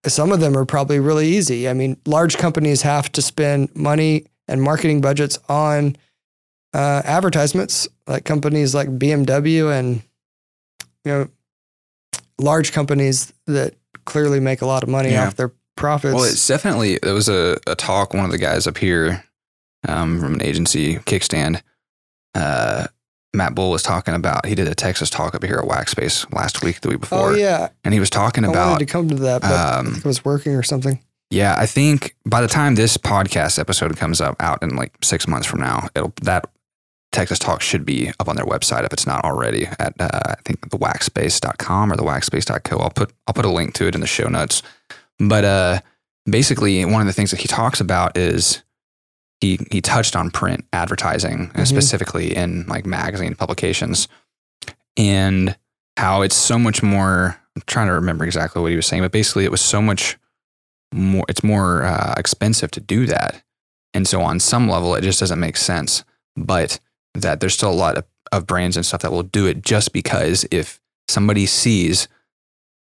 some 0.07 0.33
of 0.33 0.41
them 0.41 0.57
are 0.57 0.65
probably 0.65 0.99
really 0.99 1.29
easy. 1.29 1.69
I 1.69 1.75
mean, 1.75 1.97
large 2.07 2.39
companies 2.39 2.83
have 2.83 3.13
to 3.13 3.23
spend 3.23 3.75
money 3.77 4.27
and 4.49 4.63
marketing 4.63 5.01
budgets 5.03 5.39
on 5.49 5.97
uh, 6.73 7.03
advertisements, 7.05 7.87
like 8.07 8.25
companies 8.25 8.75
like 8.75 8.89
BMW 8.89 9.71
and 9.79 10.03
you 11.05 11.13
know 11.13 11.29
large 12.39 12.73
companies 12.73 13.33
that 13.47 13.75
clearly 14.07 14.41
make 14.41 14.63
a 14.63 14.67
lot 14.67 14.83
of 14.83 14.89
money 14.89 15.11
Yeah. 15.11 15.27
off 15.27 15.37
their 15.37 15.53
profits. 15.77 16.15
Well, 16.15 16.25
it's 16.25 16.47
definitely 16.47 16.99
there 17.03 17.15
was 17.15 17.29
a, 17.29 17.59
a 17.67 17.75
talk. 17.75 18.15
One 18.15 18.25
of 18.25 18.31
the 18.31 18.39
guys 18.39 18.67
up 18.67 18.79
here 18.79 19.23
um, 19.87 20.19
from 20.19 20.35
an 20.35 20.43
agency, 20.43 20.97
Kickstand, 21.01 21.61
uh, 22.35 22.87
Matt 23.35 23.55
Bull 23.55 23.71
was 23.71 23.83
talking 23.83 24.15
about. 24.15 24.47
He 24.47 24.55
did 24.55 24.69
a 24.69 24.75
Texas 24.75 25.11
talk 25.11 25.35
up 25.35 25.43
here 25.43 25.57
at 25.57 25.67
Wax 25.67 25.93
Space 25.93 26.31
last 26.33 26.63
week, 26.63 26.81
the 26.81 26.89
week 26.89 27.01
before, 27.01 27.33
oh 27.33 27.35
yeah, 27.35 27.69
and 27.85 27.95
he 27.95 28.01
was 28.01 28.11
talking 28.11 28.45
I 28.45 28.49
about 28.49 28.79
to 28.79 28.87
come 28.87 29.09
to 29.09 29.15
that, 29.17 29.43
but 29.43 29.51
I 29.51 29.79
um, 29.79 29.95
it 29.97 30.05
was 30.05 30.25
working 30.25 30.55
or 30.55 30.63
something. 30.63 31.01
Yeah, 31.31 31.57
I 31.59 31.65
think 31.65 32.15
by 32.27 32.43
the 32.43 32.49
time 32.49 32.75
this 32.75 32.99
podcast 32.99 33.59
episode 33.59 33.97
comes 33.97 34.21
up 34.21 34.37
out 34.41 34.63
in 34.63 34.77
like 34.77 34.93
six 35.03 35.27
months 35.27 35.47
from 35.47 35.61
now, 35.61 35.89
it'll 35.95 36.13
that 36.23 36.47
Texas 37.13 37.39
Talk 37.39 37.63
should 37.63 37.87
be 37.87 38.11
up 38.21 38.29
on 38.29 38.37
their 38.37 38.45
website 38.45 38.85
if 38.85 38.93
it's 38.93 39.07
not 39.07 39.25
already 39.25 39.67
at 39.79 39.95
uh, 39.99 40.09
I 40.27 40.35
think 40.45 40.71
the 40.71 40.79
waxspace.com 40.79 41.93
or 41.93 41.97
the 41.97 42.03
waxspace.co. 42.03 42.79
I'll 42.79 42.91
put 42.91 43.13
I'll 43.27 43.35
put 43.35 43.45
a 43.45 43.51
link 43.51 43.75
to 43.75 43.87
it 43.87 43.95
in 43.95 44.01
the 44.01 44.07
show 44.07 44.29
notes. 44.29 44.63
But 45.19 45.45
uh, 45.45 45.81
basically, 46.27 46.85
one 46.85 47.01
of 47.01 47.07
the 47.07 47.13
things 47.13 47.31
that 47.31 47.41
he 47.41 47.49
talks 47.49 47.81
about 47.81 48.17
is 48.17 48.63
he 49.43 49.59
he 49.71 49.81
touched 49.81 50.17
on 50.17 50.31
print 50.31 50.65
advertising, 50.73 51.51
and 51.55 51.65
Mhm. 51.65 51.69
specifically 51.69 52.35
in 52.35 52.65
like 52.69 52.87
magazine 52.87 53.35
publications, 53.35 54.09
and 54.97 55.57
how 55.97 56.23
it's 56.23 56.37
so 56.37 56.59
much 56.59 56.83
more. 56.83 57.39
I'm 57.55 57.63
trying 57.67 57.89
to 57.89 57.93
remember 57.93 58.25
exactly 58.25 58.63
what 58.63 58.71
he 58.71 58.77
was 58.77 58.87
saying, 58.87 59.03
but 59.03 59.13
basically, 59.13 59.45
it 59.45 59.51
was 59.51 59.61
so 59.61 59.83
much 59.83 60.17
more 60.95 61.25
it's 61.29 61.43
more 61.45 61.83
uh, 61.85 62.15
expensive 62.19 62.71
to 62.71 62.81
do 62.81 63.07
that 63.07 63.43
and 63.95 64.07
so 64.07 64.21
on 64.21 64.39
some 64.39 64.69
level 64.69 64.95
it 64.95 65.01
just 65.01 65.19
doesn't 65.21 65.41
make 65.41 65.57
sense 65.57 66.05
but 66.37 66.79
that 67.15 67.41
there's 67.41 67.55
still 67.55 67.71
a 67.71 67.83
lot 67.85 67.97
of, 67.97 68.05
of 68.31 68.47
brands 68.47 68.77
and 68.77 68.85
stuff 68.85 69.01
that 69.01 69.11
will 69.11 69.23
do 69.23 69.47
it 69.47 69.63
just 69.63 69.95
because 69.95 70.45
if 70.51 70.81
somebody 71.09 71.47
sees 71.47 72.09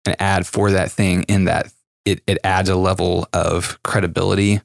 an 0.07 0.15
ad 0.19 0.47
for 0.47 0.71
that 0.71 0.91
thing 0.91 1.25
in 1.25 1.45
that 1.45 1.71
it, 2.07 2.23
it 2.27 2.39
adds 2.43 2.71
a 2.71 2.75
level 2.77 3.29
of 3.35 3.79
credibility 3.83 4.63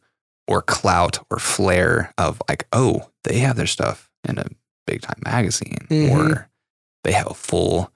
or 0.48 0.62
clout 0.62 1.20
or 1.32 1.40
flair 1.40 2.14
of 2.18 2.42
like 2.50 2.68
oh 2.72 3.10
they 3.24 3.40
have 3.40 3.56
their 3.56 3.66
stuff 3.68 4.10
in 4.28 4.38
a 4.38 4.46
big 4.88 5.02
time 5.02 5.20
magazine 5.24 5.88
Mhm. 5.90 6.12
or 6.12 6.50
they 7.04 7.12
have 7.12 7.28
a 7.30 7.34
full 7.34 7.92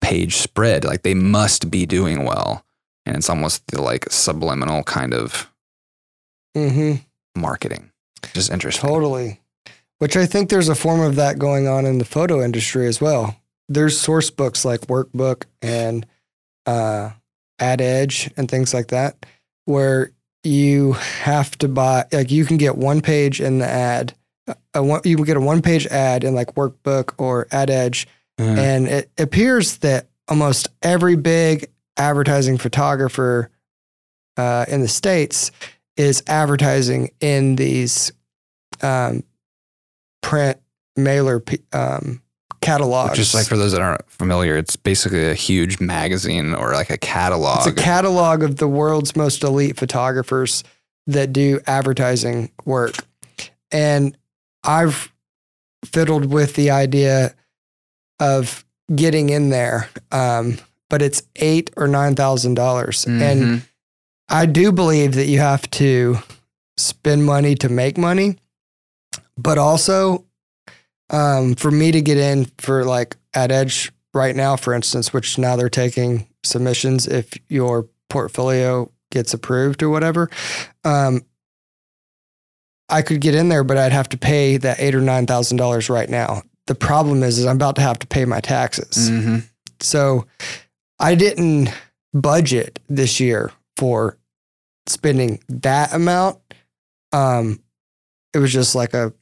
page 0.00 0.36
spread 0.36 0.84
like 0.84 1.02
they 1.02 1.14
must 1.14 1.70
be 1.70 1.86
doing 1.86 2.24
well 2.24 2.64
and 3.06 3.16
it's 3.16 3.30
almost 3.30 3.66
the 3.68 3.80
like 3.80 4.06
subliminal 4.10 4.82
kind 4.82 5.14
of 5.14 5.48
hmm 6.56 6.94
marketing. 7.36 7.90
Just 8.34 8.50
interesting. 8.50 8.88
Totally. 8.88 9.40
Which 9.98 10.16
I 10.16 10.26
think 10.26 10.50
there's 10.50 10.68
a 10.68 10.74
form 10.74 11.00
of 11.00 11.16
that 11.16 11.38
going 11.38 11.66
on 11.66 11.86
in 11.86 11.98
the 11.98 12.04
photo 12.04 12.42
industry 12.42 12.86
as 12.86 13.00
well. 13.00 13.36
There's 13.68 13.98
source 13.98 14.30
books 14.30 14.64
like 14.64 14.82
Workbook 14.82 15.44
and 15.62 16.04
uh, 16.66 17.10
AtEdge 17.60 18.30
and 18.36 18.50
things 18.50 18.74
like 18.74 18.88
that, 18.88 19.24
where 19.64 20.10
you 20.44 20.92
have 20.92 21.56
to 21.58 21.68
buy, 21.68 22.04
like, 22.12 22.30
you 22.30 22.44
can 22.44 22.56
get 22.56 22.76
one 22.76 23.00
page 23.00 23.40
in 23.40 23.58
the 23.58 23.66
ad. 23.68 24.14
A 24.74 24.82
one, 24.82 25.00
you 25.04 25.16
can 25.16 25.24
get 25.24 25.36
a 25.36 25.40
one 25.40 25.62
page 25.62 25.86
ad 25.86 26.24
in 26.24 26.34
like 26.34 26.54
Workbook 26.54 27.14
or 27.18 27.46
AtEdge, 27.46 28.06
Yeah. 28.38 28.58
and 28.58 28.88
it 28.88 29.10
appears 29.18 29.76
that 29.78 30.08
almost 30.28 30.68
every 30.82 31.14
big 31.16 31.66
advertising 31.96 32.58
photographer 32.58 33.50
uh, 34.36 34.64
in 34.68 34.80
the 34.80 34.88
states 34.88 35.52
is 35.96 36.22
advertising 36.26 37.10
in 37.20 37.56
these 37.56 38.12
um, 38.80 39.22
print 40.22 40.58
mailer 40.96 41.42
um, 41.72 42.21
catalogs. 42.62 43.16
Just 43.16 43.34
like 43.34 43.46
for 43.46 43.56
those 43.58 43.72
that 43.72 43.82
aren't 43.82 44.08
familiar, 44.10 44.56
it's 44.56 44.76
basically 44.76 45.28
a 45.28 45.34
huge 45.34 45.80
magazine 45.80 46.54
or 46.54 46.72
like 46.72 46.88
a 46.90 46.96
catalog. 46.98 47.58
it's 47.58 47.66
a 47.66 47.72
catalog 47.82 48.42
of 48.42 48.56
the 48.56 48.68
world's 48.68 49.14
most 49.14 49.42
elite 49.44 49.76
photographers 49.76 50.64
that 51.06 51.32
do 51.32 51.60
advertising 51.66 52.50
work, 52.64 52.94
and 53.70 54.16
I've 54.64 55.12
fiddled 55.84 56.26
with 56.32 56.54
the 56.54 56.70
idea 56.70 57.34
of 58.20 58.64
getting 58.94 59.30
in 59.30 59.50
there, 59.50 59.90
um, 60.12 60.58
but 60.88 61.02
it's 61.02 61.22
eight 61.36 61.70
or 61.76 61.88
nine 61.88 62.14
thousand 62.14 62.54
dollars, 62.54 63.04
and 63.04 63.42
Mhm. 63.42 63.62
I 64.28 64.46
do 64.46 64.70
believe 64.72 65.14
that 65.14 65.26
you 65.26 65.40
have 65.40 65.68
to 65.72 66.18
spend 66.76 67.24
money 67.26 67.54
to 67.56 67.68
make 67.68 67.98
money, 67.98 68.36
but 69.36 69.58
also 69.58 70.24
um, 71.12 71.54
for 71.54 71.70
me 71.70 71.92
to 71.92 72.00
get 72.02 72.18
in 72.18 72.46
for 72.58 72.84
like 72.84 73.16
AtEdge 73.34 73.90
right 74.14 74.34
now, 74.34 74.56
for 74.56 74.74
instance, 74.74 75.12
which 75.12 75.38
now 75.38 75.56
they're 75.56 75.68
taking 75.68 76.26
submissions 76.42 77.06
if 77.06 77.32
your 77.48 77.88
portfolio 78.10 78.90
gets 79.10 79.32
approved 79.32 79.82
or 79.82 79.90
whatever. 79.90 80.28
Um, 80.84 81.22
I 82.88 83.02
could 83.02 83.20
get 83.20 83.34
in 83.34 83.48
there, 83.48 83.64
but 83.64 83.78
I'd 83.78 83.92
have 83.92 84.08
to 84.10 84.18
pay 84.18 84.56
that 84.58 84.80
eight 84.80 84.94
or 84.94 85.00
nine 85.00 85.26
thousand 85.26 85.56
dollars 85.56 85.88
right 85.88 86.08
now. 86.08 86.42
The 86.66 86.74
problem 86.74 87.22
is, 87.22 87.38
is 87.38 87.46
I'm 87.46 87.56
about 87.56 87.76
to 87.76 87.82
have 87.82 87.98
to 88.00 88.06
pay 88.06 88.24
my 88.24 88.40
taxes. 88.40 89.10
Mhm. 89.10 89.44
So 89.80 90.26
I 90.98 91.14
didn't 91.14 91.70
budget 92.12 92.78
this 92.88 93.18
year 93.18 93.50
for 93.76 94.18
spending 94.86 95.40
that 95.48 95.92
amount. 95.94 96.38
Um, 97.12 97.60
it 98.34 98.38
was 98.38 98.52
just 98.52 98.74
like 98.74 98.94
a 98.94 99.12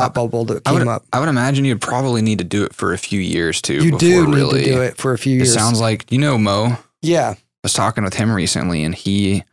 thought 0.00 0.14
bubble 0.14 0.44
that 0.46 0.66
I 0.66 0.72
would, 0.72 0.78
came 0.80 0.88
up. 0.88 1.04
I 1.12 1.20
would 1.20 1.28
imagine 1.28 1.64
you'd 1.64 1.80
probably 1.80 2.22
need 2.22 2.38
to 2.38 2.44
do 2.44 2.64
it 2.64 2.74
for 2.74 2.92
a 2.92 2.98
few 2.98 3.20
years 3.20 3.60
too. 3.62 3.82
You 3.82 3.98
do 3.98 4.20
before 4.20 4.26
need 4.26 4.34
really, 4.36 4.64
to 4.64 4.70
do 4.72 4.80
it 4.82 4.96
for 4.96 5.12
a 5.12 5.18
few 5.18 5.34
It 5.34 5.44
years. 5.44 5.54
sounds 5.54 5.80
like 5.80 6.10
you 6.12 6.18
know 6.18 6.36
Mo. 6.38 6.76
Yeah, 7.02 7.30
I 7.30 7.38
was 7.62 7.72
talking 7.72 8.04
with 8.04 8.14
him 8.14 8.30
recently, 8.32 8.82
and 8.84 8.94
he 8.94 9.44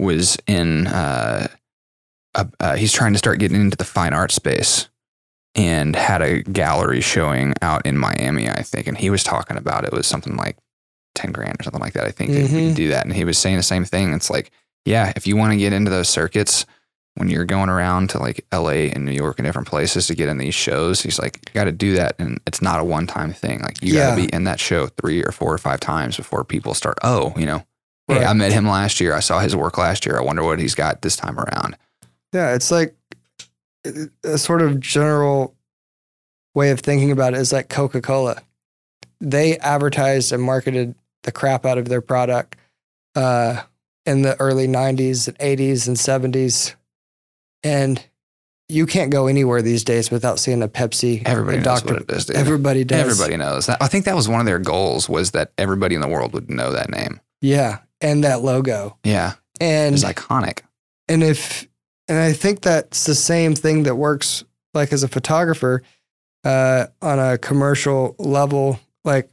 was 0.00 0.36
in. 0.46 0.86
Uh, 0.86 1.48
a, 2.34 2.48
uh, 2.60 2.76
he's 2.76 2.92
trying 2.92 3.12
to 3.12 3.18
start 3.18 3.38
getting 3.40 3.60
into 3.60 3.76
the 3.76 3.84
fine 3.84 4.14
art 4.14 4.32
space, 4.32 4.88
and 5.54 5.94
had 5.94 6.22
a 6.22 6.42
gallery 6.42 7.00
showing 7.00 7.52
out 7.60 7.84
in 7.84 7.98
Miami, 7.98 8.48
I 8.48 8.62
think. 8.62 8.86
And 8.86 8.96
he 8.96 9.10
was 9.10 9.22
talking 9.22 9.56
about 9.56 9.84
it 9.84 9.92
was 9.92 10.06
something 10.06 10.36
like 10.36 10.56
ten 11.14 11.30
grand 11.32 11.56
or 11.60 11.62
something 11.64 11.80
like 11.82 11.92
that. 11.92 12.04
I 12.06 12.10
think 12.10 12.30
we 12.30 12.36
Mhm. 12.44 12.68
could 12.68 12.76
do 12.76 12.88
that, 12.88 13.04
and 13.04 13.14
he 13.14 13.24
was 13.24 13.36
saying 13.38 13.56
the 13.58 13.62
same 13.62 13.84
thing. 13.84 14.12
It's 14.14 14.30
like, 14.30 14.50
yeah, 14.86 15.12
if 15.14 15.26
you 15.26 15.36
want 15.36 15.52
to 15.52 15.58
get 15.58 15.72
into 15.72 15.90
those 15.90 16.08
circuits. 16.08 16.64
When 17.14 17.28
you're 17.28 17.44
going 17.44 17.68
around 17.68 18.08
to 18.10 18.18
like 18.18 18.44
LA 18.52 18.88
and 18.94 19.04
New 19.04 19.12
York 19.12 19.38
and 19.38 19.44
different 19.46 19.68
places 19.68 20.06
to 20.06 20.14
get 20.14 20.28
in 20.28 20.38
these 20.38 20.54
shows, 20.54 21.02
he's 21.02 21.18
like, 21.18 21.40
you 21.46 21.52
got 21.52 21.64
to 21.64 21.72
do 21.72 21.94
that. 21.94 22.14
And 22.18 22.40
it's 22.46 22.62
not 22.62 22.80
a 22.80 22.84
one 22.84 23.06
time 23.06 23.32
thing. 23.34 23.60
Like, 23.60 23.82
you 23.82 23.92
got 23.94 24.16
to 24.16 24.22
be 24.22 24.32
in 24.34 24.44
that 24.44 24.58
show 24.58 24.86
three 24.86 25.22
or 25.22 25.30
four 25.30 25.52
or 25.52 25.58
five 25.58 25.78
times 25.80 26.16
before 26.16 26.42
people 26.42 26.72
start, 26.72 26.96
oh, 27.02 27.34
you 27.36 27.44
know, 27.44 27.66
Hey, 28.08 28.24
I 28.24 28.32
met 28.32 28.52
him 28.52 28.66
last 28.66 29.00
year. 29.00 29.14
I 29.14 29.20
saw 29.20 29.38
his 29.40 29.54
work 29.56 29.78
last 29.78 30.04
year. 30.04 30.18
I 30.18 30.22
wonder 30.22 30.42
what 30.42 30.58
he's 30.58 30.74
got 30.74 31.02
this 31.02 31.16
time 31.16 31.38
around. 31.38 31.76
yeah. 32.32 32.54
It's 32.54 32.70
like 32.70 32.94
uh, 33.86 34.06
a 34.24 34.38
sort 34.38 34.60
of 34.60 34.80
general 34.80 35.54
way 36.54 36.70
of 36.70 36.80
thinking 36.80 37.10
about 37.10 37.34
it 37.34 37.40
is 37.40 37.52
like 37.52 37.68
Coca 37.68 38.00
Cola. 38.02 38.42
They 39.20 39.56
advertised 39.58 40.32
and 40.32 40.42
marketed 40.42 40.94
the 41.22 41.32
crap 41.32 41.64
out 41.64 41.78
of 41.78 41.88
their 41.88 42.00
product 42.00 42.56
uh, 43.14 43.62
in 44.04 44.22
the 44.22 44.38
early 44.40 44.66
'90s 44.66 45.28
and 45.28 45.38
'80s 45.38 45.86
and 45.86 45.96
'70s, 45.96 46.74
and 47.64 48.02
you 48.68 48.86
can't 48.86 49.10
go 49.10 49.26
anywhere 49.26 49.60
these 49.60 49.84
days 49.84 50.10
without 50.10 50.38
seeing 50.38 50.62
a 50.62 50.68
Pepsi. 50.68 51.22
Everybody 51.26 51.58
a 51.58 51.60
knows 51.60 51.84
what 51.84 51.96
it 52.02 52.10
is. 52.10 52.26
Dude. 52.26 52.36
Everybody 52.36 52.84
does. 52.84 53.00
Everybody 53.00 53.36
knows 53.36 53.66
that. 53.66 53.78
I 53.82 53.88
think 53.88 54.06
that 54.06 54.14
was 54.16 54.28
one 54.28 54.40
of 54.40 54.46
their 54.46 54.58
goals 54.58 55.08
was 55.08 55.32
that 55.32 55.52
everybody 55.58 55.94
in 55.94 56.00
the 56.00 56.08
world 56.08 56.32
would 56.32 56.50
know 56.50 56.72
that 56.72 56.90
name. 56.90 57.20
Yeah, 57.40 57.78
and 58.00 58.24
that 58.24 58.40
logo. 58.42 58.96
Yeah, 59.04 59.34
And 59.60 59.94
it's 59.94 60.04
iconic. 60.04 60.60
and 61.08 61.22
if 61.22 61.66
and 62.08 62.18
I 62.18 62.32
think 62.32 62.62
that's 62.62 63.04
the 63.04 63.14
same 63.14 63.54
thing 63.54 63.82
that 63.84 63.96
works 63.96 64.44
like 64.74 64.92
as 64.92 65.02
a 65.02 65.08
photographer 65.08 65.82
uh, 66.44 66.86
on 67.02 67.18
a 67.18 67.38
commercial 67.38 68.16
level. 68.18 68.80
Like 69.04 69.30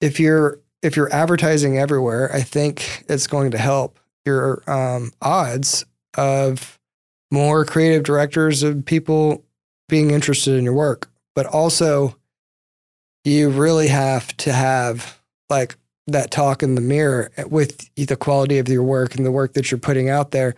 if 0.00 0.18
you're 0.20 0.58
if 0.82 0.96
you're 0.96 1.12
advertising 1.12 1.78
everywhere, 1.78 2.30
I 2.34 2.40
think 2.42 3.04
it's 3.08 3.26
going 3.26 3.50
to 3.52 3.58
help 3.58 3.98
your 4.24 4.62
um, 4.70 5.12
odds 5.20 5.84
of 6.16 6.78
more 7.32 7.64
creative 7.64 8.04
directors 8.04 8.62
and 8.62 8.84
people 8.86 9.42
being 9.88 10.10
interested 10.12 10.54
in 10.56 10.62
your 10.64 10.74
work. 10.74 11.10
But 11.34 11.46
also, 11.46 12.16
you 13.24 13.48
really 13.50 13.88
have 13.88 14.36
to 14.38 14.52
have 14.52 15.18
like 15.50 15.76
that 16.08 16.30
talk 16.30 16.62
in 16.62 16.74
the 16.74 16.80
mirror 16.80 17.30
with 17.48 17.88
the 17.96 18.16
quality 18.16 18.58
of 18.58 18.68
your 18.68 18.82
work 18.82 19.14
and 19.16 19.24
the 19.24 19.32
work 19.32 19.54
that 19.54 19.70
you're 19.70 19.78
putting 19.80 20.08
out 20.08 20.30
there. 20.30 20.54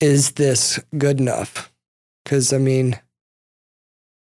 Is 0.00 0.32
this 0.32 0.78
good 0.98 1.20
enough? 1.20 1.72
Because 2.24 2.52
I 2.52 2.58
mean, 2.58 2.98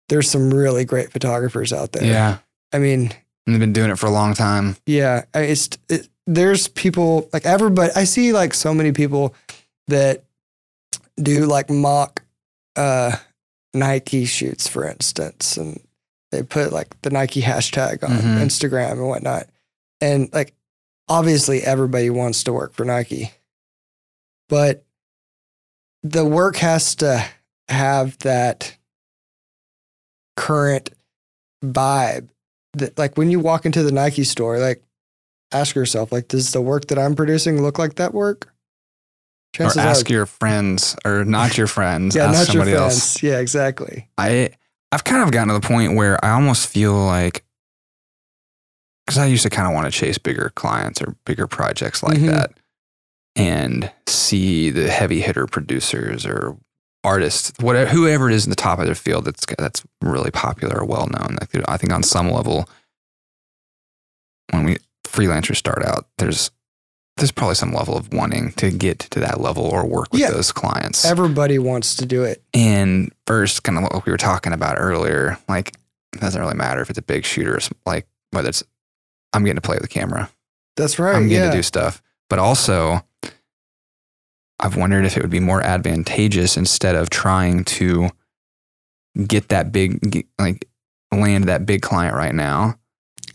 there's 0.09 0.31
some 0.31 0.53
really 0.53 0.85
great 0.85 1.13
photographers 1.13 1.73
out 1.73 1.93
there. 1.93 2.05
Yeah, 2.05 2.39
I 2.73 2.79
mean, 2.79 3.13
and 3.47 3.55
they've 3.55 3.61
been 3.61 3.73
doing 3.73 3.91
it 3.91 3.99
for 3.99 4.07
a 4.07 4.11
long 4.11 4.35
time. 4.35 4.77
yeah, 4.87 5.25
I- 5.33 5.41
it's 5.43 5.69
it, 5.89 6.09
there's 6.27 6.69
people 6.69 7.29
like 7.33 7.47
everybody. 7.47 7.93
I 7.95 8.05
see 8.05 8.33
like 8.33 8.55
so 8.55 8.75
many 8.75 8.93
people 8.93 9.35
that 9.89 10.25
do 11.21 11.47
like 11.47 11.71
mock 11.71 12.23
uh, 12.77 13.17
Nike 13.73 14.25
shoots, 14.25 14.67
for 14.69 14.87
instance, 14.87 15.57
and 15.57 15.81
they 16.33 16.43
put 16.43 16.73
like 16.73 17.01
the 17.03 17.11
Nike 17.11 17.43
hashtag 17.43 18.03
on 18.03 18.11
Mhm. 18.17 18.43
Instagram 18.43 18.93
and 18.93 19.09
whatnot. 19.09 19.49
And 20.01 20.29
like, 20.33 20.55
obviously, 21.09 21.63
everybody 21.63 22.11
wants 22.11 22.43
to 22.45 22.53
work 22.53 22.75
for 22.75 22.85
Nike, 22.85 23.33
but 24.49 24.85
the 26.03 26.25
work 26.25 26.57
has 26.57 26.95
to 26.97 27.25
have 27.69 28.19
that 28.19 28.77
current 30.37 30.91
vibe 31.65 32.29
that 32.75 32.99
like 32.99 33.17
when 33.17 33.31
you 33.31 33.39
walk 33.41 33.65
into 33.65 33.83
the 33.83 33.93
Nike 33.93 34.25
store, 34.25 34.59
like 34.59 34.83
ask 35.53 35.77
yourself, 35.77 36.11
like, 36.11 36.29
does 36.29 36.53
the 36.53 36.61
work 36.61 36.87
that 36.89 36.99
I'm 36.99 37.15
producing 37.15 37.63
look 37.63 37.79
like 37.79 37.95
that 37.95 38.13
work? 38.13 38.53
Or 39.61 39.71
ask 39.79 40.09
your 40.11 40.27
friends, 40.27 40.97
or 41.05 41.25
not 41.25 41.57
your 41.57 41.67
friends. 41.67 42.17
yeah, 42.17 42.27
ask 42.31 42.47
somebody 42.49 42.73
else. 42.73 43.23
Yeah, 43.23 43.39
exactly. 43.39 44.09
I 44.19 44.51
I've 44.93 45.05
kind 45.05 45.23
of 45.23 45.31
gotten 45.33 45.49
to 45.49 45.55
the 45.55 45.67
point 45.67 45.95
where 45.97 46.23
I 46.25 46.31
almost 46.31 46.69
feel 46.69 46.95
like 46.95 47.45
because 49.07 49.19
I 49.19 49.27
used 49.27 49.43
to 49.43 49.51
kind 49.51 49.69
of 49.69 49.75
want 49.75 49.87
to 49.87 49.91
chase 49.91 50.19
bigger 50.19 50.51
clients 50.55 51.03
or 51.03 51.17
bigger 51.27 51.47
projects 51.47 52.03
like 52.03 52.19
Mhm. 52.19 52.27
that, 52.31 52.59
and 53.37 53.91
see 54.07 54.71
the 54.71 54.89
heavy 54.91 55.21
hitter 55.21 55.47
producers 55.47 56.25
or 56.25 56.57
artists, 57.03 57.53
whatever 57.61 57.91
whoever 57.91 58.31
it 58.31 58.35
is 58.35 58.45
in 58.47 58.51
the 58.51 58.57
top 58.57 58.79
of 58.79 58.87
their 58.87 58.95
field 58.95 59.25
that's 59.27 59.45
that's 59.59 59.83
really 60.01 60.31
popular 60.31 60.81
or 60.81 60.87
well 60.87 61.07
known. 61.09 61.37
I 61.69 61.77
think 61.77 61.93
on 61.93 62.03
some 62.03 62.31
level, 62.31 62.69
when 64.51 64.65
we 64.65 64.79
freelancers 65.07 65.57
start 65.57 65.85
out, 65.85 66.07
there's 66.19 66.51
there's 67.17 67.31
probably 67.33 67.55
some 67.55 67.73
level 67.73 67.97
of 67.97 68.13
wanting 68.13 68.53
to 68.55 68.71
get 68.71 68.99
to 68.99 69.21
that 69.21 69.41
level 69.41 69.65
or 69.65 69.87
work 69.87 70.11
with 70.13 70.21
Yeah. 70.21 70.31
those 70.31 70.51
clients. 70.51 71.05
Everybody 71.05 71.59
wants 71.59 71.95
to 71.97 72.07
do 72.07 72.25
it. 72.25 72.43
And 72.53 73.13
first, 73.27 73.63
kind 73.63 73.79
of 73.79 73.85
what 73.85 74.05
we 74.05 74.11
were 74.13 74.19
talking 74.19 74.53
about 74.53 74.77
earlier, 74.79 75.39
like 75.49 75.75
it 76.13 76.21
doesn't 76.21 76.41
really 76.41 76.55
matter 76.55 76.81
if 76.81 76.91
it's 76.91 76.99
a 76.99 77.03
big 77.03 77.25
shooter, 77.25 77.55
or 77.57 77.61
like 77.87 78.07
whether 78.31 78.49
it's 78.49 78.65
I'm 79.33 79.45
getting 79.45 79.57
to 79.57 79.61
play 79.63 79.77
with 79.77 79.83
the 79.83 79.89
camera, 79.89 80.31
That's 80.77 80.99
right. 80.99 81.15
I'm 81.15 81.29
getting 81.29 81.45
yeah. 81.45 81.51
to 81.51 81.57
do 81.57 81.63
stuff, 81.63 82.03
but 82.29 82.39
also 82.39 83.05
I've 84.61 84.77
wondered 84.77 85.05
if 85.05 85.17
it 85.17 85.23
would 85.23 85.31
be 85.31 85.41
more 85.41 85.61
advantageous 85.63 86.57
instead 86.57 86.95
of 86.95 87.11
trying 87.11 87.65
to 87.65 88.11
get 89.27 89.49
that 89.51 89.73
big, 89.73 90.27
like 90.39 90.67
land 91.13 91.45
that 91.45 91.67
big 91.67 91.83
client 91.83 92.17
right 92.17 92.35
now, 92.35 92.77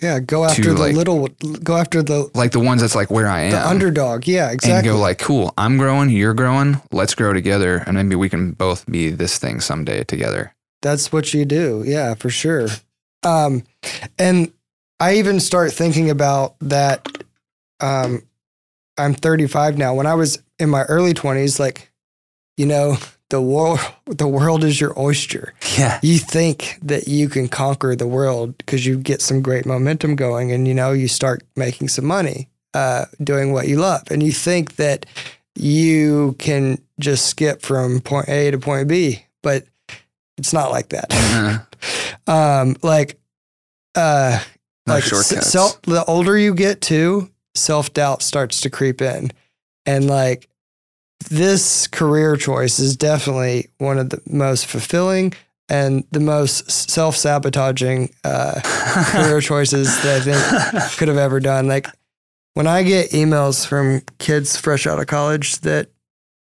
yeah. 0.01 0.19
Go 0.19 0.45
after 0.45 0.73
the 0.73 0.79
like- 0.79 0.95
little, 0.95 1.27
go 1.63 1.77
after 1.77 2.01
the, 2.03 2.29
like 2.33 2.51
the 2.51 2.59
ones 2.59 2.81
that's 2.81 2.95
like 2.95 3.09
where 3.11 3.27
I 3.27 3.41
am. 3.41 3.51
the 3.51 3.67
underdog. 3.67 4.27
Yeah, 4.27 4.51
exactly. 4.51 4.89
and 4.89 4.97
go 4.97 5.01
like, 5.01 5.19
cool, 5.19 5.53
I'm 5.57 5.77
growing, 5.77 6.09
you're 6.09 6.33
growing, 6.33 6.81
let's 6.91 7.15
grow 7.15 7.33
together, 7.33 7.83
and 7.85 7.95
maybe 7.95 8.15
we 8.15 8.29
can 8.29 8.51
both 8.53 8.85
be 8.85 9.09
this 9.09 9.37
thing 9.37 9.59
someday 9.61 10.03
together. 10.03 10.53
That's 10.81 11.11
what 11.11 11.33
you 11.33 11.45
do. 11.45 11.83
Yeah, 11.85 12.13
for 12.15 12.29
sure. 12.29 12.67
Um, 13.23 13.63
and 14.17 14.51
I 14.99 15.15
even 15.15 15.39
start 15.39 15.73
thinking 15.73 16.09
about 16.09 16.55
that. 16.61 17.07
Um, 17.81 18.23
I'm 18.97 19.13
35 19.13 19.77
now. 19.77 19.93
When 19.93 20.05
I 20.07 20.13
was 20.15 20.41
in 20.57 20.69
my 20.69 20.83
early 20.83 21.13
20s, 21.13 21.59
like, 21.59 21.91
you 22.57 22.65
know, 22.65 22.97
the 23.29 23.41
world, 23.41 23.79
the 24.07 24.27
world 24.27 24.63
is 24.63 24.81
your 24.81 24.99
oyster. 24.99 25.53
Yeah. 25.77 25.99
You 26.01 26.17
think 26.17 26.79
that 26.81 27.07
you 27.07 27.29
can 27.29 27.47
conquer 27.47 27.95
the 27.95 28.07
world 28.07 28.57
because 28.57 28.85
you 28.85 28.97
get 28.97 29.21
some 29.21 29.41
great 29.41 29.65
momentum 29.65 30.15
going, 30.15 30.51
and 30.51 30.67
you 30.67 30.73
know, 30.73 30.91
you 30.91 31.07
start 31.07 31.43
making 31.55 31.89
some 31.89 32.05
money 32.05 32.49
uh, 32.73 33.05
doing 33.23 33.53
what 33.53 33.67
you 33.67 33.77
love, 33.77 34.03
and 34.09 34.23
you 34.23 34.31
think 34.31 34.75
that 34.77 35.05
you 35.55 36.35
can 36.39 36.81
just 36.99 37.27
skip 37.27 37.61
from 37.61 37.99
point 38.01 38.29
A 38.29 38.51
to 38.51 38.57
point 38.57 38.87
B, 38.87 39.25
but 39.43 39.65
it's 40.37 40.53
not 40.53 40.71
like 40.71 40.89
that. 40.89 41.65
Uh, 42.27 42.31
um, 42.31 42.75
like, 42.81 43.19
uh, 43.95 44.39
no 44.87 44.95
like 44.95 45.03
shortcuts. 45.03 45.51
self, 45.51 45.81
the 45.83 46.03
older 46.05 46.37
you 46.37 46.55
get 46.55 46.81
too, 46.81 47.29
self 47.53 47.93
doubt 47.93 48.23
starts 48.23 48.61
to 48.61 48.69
creep 48.69 49.01
in, 49.01 49.31
and 49.85 50.07
like 50.07 50.49
this 51.29 51.87
career 51.87 52.35
choice 52.35 52.79
is 52.79 52.95
definitely 52.95 53.69
one 53.77 53.97
of 53.97 54.09
the 54.09 54.21
most 54.25 54.65
fulfilling 54.65 55.33
and 55.67 56.03
the 56.11 56.19
most 56.19 56.69
self 56.71 57.15
sabotaging 57.15 58.13
uh, 58.23 58.59
career 59.11 59.41
choices 59.41 60.01
that 60.01 60.21
I 60.21 60.79
think 60.81 60.97
could 60.97 61.07
have 61.07 61.17
ever 61.17 61.39
done. 61.39 61.67
Like 61.67 61.87
when 62.53 62.67
I 62.67 62.83
get 62.83 63.11
emails 63.11 63.65
from 63.65 64.01
kids 64.17 64.57
fresh 64.57 64.87
out 64.87 64.99
of 64.99 65.07
college 65.07 65.59
that 65.59 65.89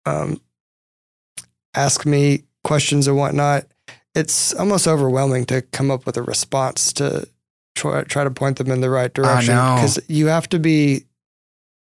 um, 0.06 0.40
ask 1.74 2.06
me 2.06 2.44
questions 2.64 3.08
or 3.08 3.16
whatnot, 3.16 3.66
it's 4.14 4.54
almost 4.54 4.88
overwhelming 4.88 5.46
to 5.46 5.62
come 5.62 5.92
up 5.92 6.06
with 6.06 6.18
a 6.18 6.24
response 6.24 6.94
to 6.94 7.28
try, 7.76 8.04
try 8.04 8.24
to 8.24 8.32
point 8.32 8.58
them 8.58 8.72
in 8.72 8.82
the 8.82 8.90
right 8.90 9.14
direction 9.14 9.56
because 9.76 10.00
you 10.08 10.28
have 10.28 10.50
to 10.50 10.60
be 10.60 11.06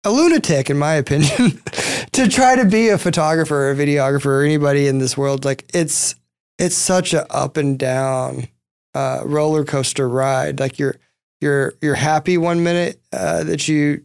a 0.04 0.10
lunatic, 0.10 0.70
in 0.70 0.78
my 0.78 0.94
opinion, 0.94 1.62
to 2.12 2.28
try 2.28 2.56
to 2.56 2.64
be 2.64 2.88
a 2.88 2.98
photographer 2.98 3.68
or 3.68 3.70
a 3.70 3.74
videographer 3.74 4.26
or 4.26 4.42
anybody 4.42 4.86
in 4.86 4.98
this 4.98 5.16
world. 5.16 5.44
Like 5.44 5.64
it's 5.72 6.14
it's 6.58 6.76
such 6.76 7.14
a 7.14 7.30
up 7.32 7.56
and 7.56 7.78
down 7.78 8.48
uh, 8.94 9.22
roller 9.24 9.64
coaster 9.64 10.08
ride. 10.08 10.60
Like 10.60 10.78
you're 10.78 10.96
you're 11.40 11.74
you're 11.80 11.94
happy 11.94 12.38
one 12.38 12.62
minute 12.62 13.00
uh, 13.12 13.44
that 13.44 13.68
you 13.68 14.04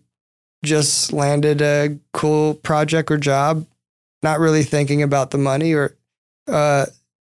just 0.64 1.14
landed 1.14 1.61
a 1.61 1.98
cool 2.14 2.56
project 2.56 3.11
or 3.11 3.18
job, 3.18 3.65
not 4.24 4.40
really 4.40 4.64
thinking 4.64 5.02
about 5.02 5.32
the 5.32 5.38
money 5.38 5.74
or 5.74 5.95
uh, 6.48 6.86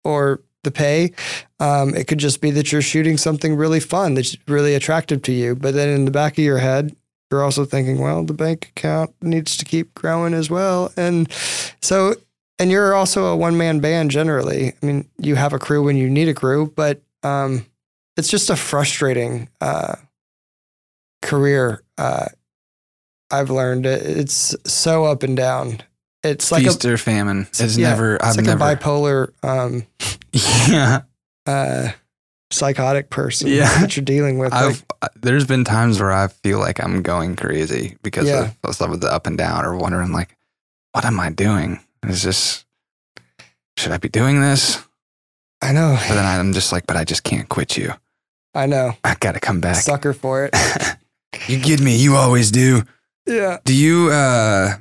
or 0.04 0.42
the 0.64 0.72
pay. 0.72 1.12
Um, 1.60 1.96
it 1.96 2.08
could 2.08 2.18
just 2.18 2.42
be 2.42 2.52
that 2.52 2.72
you're 2.72 2.82
shooting 2.82 3.18
something 3.18 3.56
really 3.56 3.80
fun 3.80 4.16
that's 4.16 4.36
really 4.48 4.76
attractive 4.76 5.22
to 5.24 5.32
you. 5.32 5.56
But 5.56 5.74
then 5.74 5.90
in 5.90 6.06
the 6.06 6.12
back 6.12 6.34
of 6.34 6.44
your 6.44 6.58
head, 6.58 6.96
you're 7.32 7.44
also 7.44 7.66
thinking, 7.66 8.00
well, 8.00 8.24
the 8.24 8.34
bank 8.34 8.70
account 8.76 9.14
needs 9.22 9.58
to 9.58 9.66
keep 9.66 9.94
growing 9.96 10.34
as 10.34 10.50
well. 10.50 10.92
And 10.96 11.32
so, 11.82 12.16
and 12.60 12.72
you're 12.72 12.94
also 12.94 13.26
a 13.26 13.36
one 13.36 13.58
man 13.58 13.80
band 13.80 14.12
generally. 14.12 14.74
I 14.82 14.86
mean, 14.86 15.10
you 15.18 15.36
have 15.36 15.54
a 15.54 15.60
crew 15.60 15.84
when 15.84 15.98
you 15.98 16.10
need 16.10 16.30
a 16.30 16.34
crew, 16.34 16.72
but 16.76 17.02
um, 17.24 17.66
it's 18.16 18.30
just 18.30 18.50
a 18.50 18.56
frustrating 18.56 19.50
uh, 19.60 19.96
career. 21.22 21.84
Uh, 21.98 22.28
I've 23.32 23.50
learned 23.50 23.86
it. 23.86 24.04
It's 24.04 24.56
so 24.66 25.06
up 25.06 25.24
and 25.24 25.36
down. 25.36 25.82
It's 26.24 26.52
like 26.52 26.64
Feast 26.64 26.86
a 26.86 26.94
or 26.94 26.98
famine. 26.98 27.48
It's 27.60 27.78
yeah, 27.78 27.90
never. 27.90 28.16
it's 28.16 28.26
I've 28.26 28.36
like 28.38 28.46
never. 28.46 28.64
a 28.64 28.76
bipolar 28.76 29.32
um, 29.44 29.86
yeah. 30.72 31.02
uh, 31.46 31.92
psychotic 32.52 33.10
person 33.10 33.48
Yeah. 33.48 33.80
that 33.80 33.96
you're 33.96 34.06
dealing 34.06 34.38
with. 34.38 34.52
Like, 34.52 34.64
I've 34.64 34.86
uh, 35.02 35.08
there's 35.16 35.46
been 35.46 35.64
times 35.64 36.00
where 36.00 36.12
I 36.14 36.28
feel 36.28 36.60
like 36.60 36.84
I'm 36.84 37.02
going 37.02 37.36
crazy 37.36 37.98
because 38.04 38.28
Yeah. 38.28 38.52
of 38.64 38.76
some 38.76 38.92
of 38.92 39.02
the 39.02 39.12
up 39.12 39.28
and 39.28 39.38
down, 39.38 39.66
or 39.66 39.76
wondering 39.76 40.12
like, 40.12 40.36
what 40.94 41.06
am 41.06 41.20
I 41.20 41.30
doing? 41.30 41.80
Is 42.08 42.24
this 42.24 42.66
should 43.78 43.92
I 43.92 43.98
be 43.98 44.10
doing 44.10 44.40
this? 44.42 44.82
I 45.62 45.72
know, 45.74 45.98
But 46.08 46.16
then 46.16 46.26
I'm 46.26 46.54
just 46.54 46.72
like, 46.72 46.86
but 46.88 46.96
I 46.96 47.04
just 47.04 47.24
can't 47.24 47.50
quit 47.50 47.76
you. 47.78 47.94
I 48.54 48.68
know, 48.68 48.94
I 49.04 49.16
got 49.16 49.34
to 49.34 49.40
come 49.40 49.60
back. 49.60 49.76
sucker 49.78 50.14
for 50.14 50.46
it. 50.46 50.56
you 51.48 51.60
get 51.60 51.82
me. 51.82 51.98
You 51.98 52.16
always 52.16 52.52
do. 52.52 52.84
yeah, 53.26 53.58
Do 53.66 53.74
you? 53.74 54.12
uh 54.12 54.76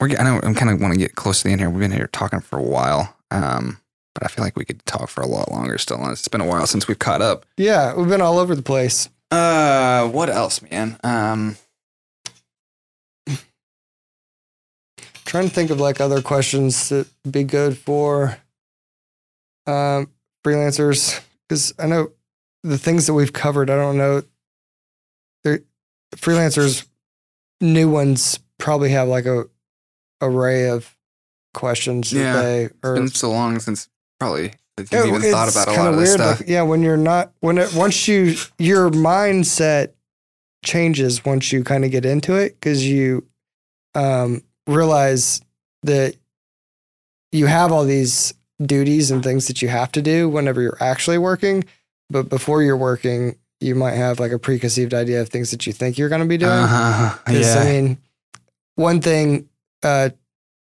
we're, 0.00 0.10
I 0.18 0.24
know 0.24 0.40
I'm 0.42 0.54
kind 0.54 0.70
of 0.70 0.78
want 0.80 0.92
to 0.92 0.98
get 0.98 1.14
close 1.14 1.38
to 1.38 1.44
the 1.44 1.52
end 1.52 1.60
here. 1.62 1.70
We've 1.70 1.80
been 1.80 1.92
here 1.92 2.08
talking 2.12 2.40
for 2.40 2.58
a 2.58 2.62
while, 2.62 3.16
um, 3.30 3.78
but 4.18 4.24
I 4.24 4.28
feel 4.28 4.42
like 4.42 4.56
we 4.56 4.64
could 4.64 4.82
talk 4.86 5.10
for 5.10 5.20
a 5.20 5.26
lot 5.26 5.52
longer 5.52 5.76
still. 5.76 6.02
And 6.02 6.10
It's 6.12 6.26
been 6.26 6.40
a 6.40 6.46
while 6.46 6.66
since 6.66 6.88
we've 6.88 6.98
caught 6.98 7.20
up. 7.20 7.44
yeah. 7.58 7.94
We've 7.94 8.08
been 8.08 8.22
all 8.22 8.38
over 8.38 8.54
the 8.54 8.62
place. 8.62 9.10
Uh, 9.30 10.08
what 10.08 10.30
else, 10.30 10.62
man? 10.62 10.98
Um, 11.04 11.56
trying 15.26 15.48
to 15.48 15.54
think 15.54 15.70
of 15.70 15.80
like 15.80 16.00
other 16.00 16.22
questions 16.22 16.88
that 16.88 17.06
would 17.24 17.32
be 17.32 17.44
good 17.44 17.76
for 17.76 18.38
um, 19.66 20.10
freelancers 20.44 21.20
because 21.48 21.74
I 21.78 21.86
know 21.86 22.12
the 22.62 22.78
things 22.78 23.06
that 23.06 23.14
we've 23.14 23.32
covered. 23.32 23.68
I 23.68 23.76
don't 23.76 23.98
know. 23.98 24.22
They're, 25.44 25.60
freelancers, 26.16 26.86
new 27.60 27.90
ones 27.90 28.38
probably 28.58 28.90
have 28.90 29.08
like 29.08 29.26
a 29.26 29.44
array 30.22 30.70
of 30.70 30.96
questions 31.52 32.12
Yeah. 32.12 32.32
that 32.34 32.42
they 32.42 32.64
it's 32.66 32.74
or 32.82 32.94
been 32.94 33.08
so 33.08 33.30
long 33.30 33.58
since 33.58 33.88
probably 34.20 34.52
you've 34.78 34.92
even 35.06 35.22
thought 35.30 35.50
about 35.50 35.68
a 35.68 35.72
lot 35.72 35.94
of 35.94 35.98
this 36.00 36.12
stuff. 36.12 36.40
Like, 36.40 36.48
yeah, 36.48 36.62
when 36.62 36.82
you're 36.82 36.96
not 36.96 37.32
when 37.40 37.58
it 37.58 37.74
once 37.74 38.06
you 38.08 38.34
your 38.58 38.90
mindset 38.90 39.92
changes 40.64 41.24
once 41.24 41.52
you 41.52 41.62
kind 41.64 41.84
of 41.84 41.90
get 41.90 42.04
into 42.04 42.34
it 42.34 42.54
because 42.58 42.86
you 42.86 43.26
um, 43.94 44.42
realize 44.66 45.40
that 45.84 46.16
you 47.32 47.46
have 47.46 47.72
all 47.72 47.84
these 47.84 48.34
duties 48.62 49.10
and 49.10 49.22
things 49.22 49.46
that 49.48 49.62
you 49.62 49.68
have 49.68 49.92
to 49.92 50.02
do 50.02 50.28
whenever 50.28 50.60
you're 50.60 50.76
actually 50.80 51.18
working, 51.18 51.64
but 52.10 52.28
before 52.28 52.62
you're 52.62 52.76
working, 52.76 53.36
you 53.60 53.74
might 53.74 53.92
have 53.94 54.18
like 54.18 54.32
a 54.32 54.38
preconceived 54.38 54.92
idea 54.94 55.20
of 55.20 55.28
things 55.28 55.50
that 55.50 55.66
you 55.66 55.72
think 55.72 55.96
you're 55.98 56.08
going 56.08 56.20
to 56.22 56.26
be 56.26 56.36
doing. 56.38 56.50
Uh-huh. 56.52 57.16
'Cause, 57.24 57.36
Yeah. 57.54 57.60
I 57.60 57.64
mean, 57.64 57.98
one 58.74 59.00
thing 59.00 59.48
uh, 59.82 60.10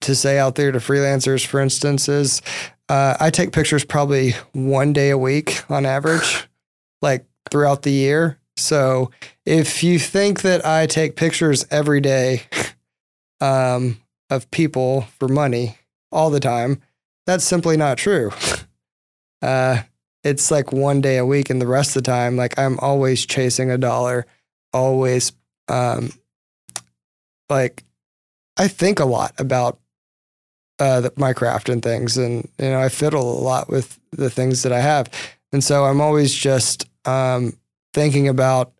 to 0.02 0.14
say 0.14 0.38
out 0.38 0.54
there 0.56 0.72
to 0.72 0.78
freelancers, 0.78 1.44
for 1.46 1.60
instance, 1.60 2.08
is 2.08 2.42
uh, 2.88 3.16
I 3.18 3.30
take 3.30 3.52
pictures 3.52 3.84
probably 3.84 4.32
one 4.52 4.92
day 4.92 5.10
a 5.10 5.18
week 5.18 5.62
on 5.70 5.86
average, 5.86 6.48
like 7.02 7.26
throughout 7.50 7.82
the 7.82 7.90
year. 7.90 8.38
So 8.56 9.10
if 9.44 9.82
you 9.82 9.98
think 9.98 10.42
that 10.42 10.64
I 10.64 10.86
take 10.86 11.16
pictures 11.16 11.66
every 11.70 12.00
day 12.00 12.42
um, 13.40 14.00
of 14.30 14.50
people 14.50 15.02
for 15.18 15.28
money 15.28 15.76
all 16.10 16.30
the 16.30 16.40
time, 16.40 16.80
that's 17.26 17.44
simply 17.44 17.76
not 17.76 17.98
true. 17.98 18.30
Uh, 19.42 19.82
it's 20.24 20.50
like 20.50 20.72
one 20.72 21.02
day 21.02 21.18
a 21.18 21.26
week, 21.26 21.50
and 21.50 21.60
the 21.60 21.66
rest 21.66 21.90
of 21.90 22.02
the 22.02 22.10
time, 22.10 22.36
like 22.36 22.58
I'm 22.58 22.78
always 22.80 23.24
chasing 23.26 23.70
a 23.70 23.76
dollar, 23.76 24.26
always 24.72 25.30
um, 25.68 26.10
like 27.48 27.84
I 28.56 28.68
think 28.68 28.98
a 28.98 29.04
lot 29.04 29.34
about 29.38 29.78
uh, 30.78 31.00
the, 31.02 31.12
my 31.16 31.32
craft 31.32 31.68
and 31.68 31.82
things, 31.82 32.16
and 32.16 32.48
you 32.58 32.70
know 32.70 32.80
I 32.80 32.88
fiddle 32.88 33.38
a 33.38 33.42
lot 33.42 33.68
with 33.68 33.98
the 34.12 34.30
things 34.30 34.62
that 34.62 34.72
I 34.72 34.80
have, 34.80 35.08
and 35.52 35.62
so 35.64 35.84
I'm 35.84 36.00
always 36.00 36.32
just 36.34 36.86
um, 37.06 37.54
thinking 37.94 38.28
about 38.28 38.72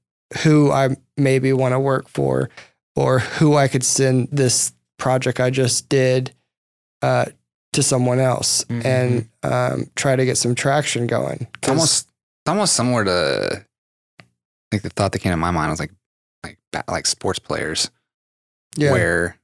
who 0.42 0.70
I 0.72 0.96
maybe 1.16 1.52
want 1.52 1.72
to 1.72 1.80
work 1.80 2.08
for, 2.08 2.50
or 2.94 3.20
who 3.20 3.56
I 3.56 3.68
could 3.68 3.84
send 3.84 4.28
this 4.32 4.72
project 4.98 5.40
I 5.40 5.50
just 5.50 5.88
did 5.88 6.32
uh, 7.02 7.26
to 7.72 7.82
someone 7.82 8.18
else, 8.18 8.64
Mhm. 8.64 8.84
and 8.84 9.28
um, 9.42 9.90
try 9.96 10.16
to 10.16 10.24
get 10.24 10.36
some 10.38 10.54
traction 10.54 11.06
going. 11.06 11.46
It's 11.58 11.68
almost 11.68 12.08
it's 12.08 12.48
almost 12.50 12.74
similar 12.74 13.04
to 13.04 13.64
like 14.72 14.82
the 14.82 14.90
thought 14.90 15.12
that 15.12 15.20
came 15.20 15.32
to 15.32 15.36
my 15.36 15.50
mind 15.50 15.70
was 15.70 15.80
like 15.80 15.92
like 16.44 16.58
like 16.88 17.06
sports 17.06 17.38
players 17.38 17.90
yeah, 18.76 18.92
where 18.92 19.36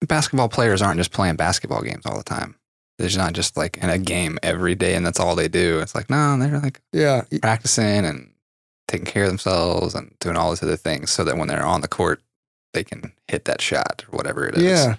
basketball 0.00 0.48
players 0.48 0.82
aren't 0.82 0.98
just 0.98 1.12
playing 1.12 1.36
basketball 1.36 1.82
games 1.82 2.06
all 2.06 2.16
the 2.16 2.24
time. 2.24 2.56
There's 2.98 3.16
not 3.16 3.34
just 3.34 3.56
like 3.56 3.76
in 3.78 3.90
a 3.90 3.98
game 3.98 4.38
every 4.42 4.74
day 4.74 4.94
and 4.94 5.04
that's 5.04 5.20
all 5.20 5.34
they 5.34 5.48
do. 5.48 5.80
It's 5.80 5.94
like 5.94 6.10
no, 6.10 6.38
they're 6.38 6.60
like 6.60 6.80
yeah, 6.92 7.22
practicing 7.42 8.04
and 8.04 8.32
taking 8.88 9.06
care 9.06 9.24
of 9.24 9.30
themselves 9.30 9.94
and 9.94 10.14
doing 10.20 10.36
all 10.36 10.50
these 10.50 10.62
other 10.62 10.76
things 10.76 11.10
so 11.10 11.24
that 11.24 11.36
when 11.36 11.48
they're 11.48 11.64
on 11.64 11.80
the 11.80 11.88
court 11.88 12.22
they 12.72 12.84
can 12.84 13.12
hit 13.26 13.46
that 13.46 13.60
shot 13.60 14.04
or 14.08 14.16
whatever 14.16 14.46
it 14.46 14.56
is. 14.56 14.62
Yeah. 14.62 14.96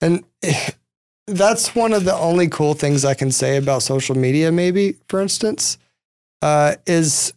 And 0.00 0.24
that's 1.26 1.74
one 1.74 1.92
of 1.92 2.04
the 2.04 2.14
only 2.14 2.48
cool 2.48 2.74
things 2.74 3.04
I 3.04 3.14
can 3.14 3.30
say 3.30 3.56
about 3.56 3.82
social 3.82 4.16
media, 4.16 4.50
maybe, 4.50 4.96
for 5.08 5.20
instance, 5.20 5.78
uh, 6.42 6.76
is 6.86 7.32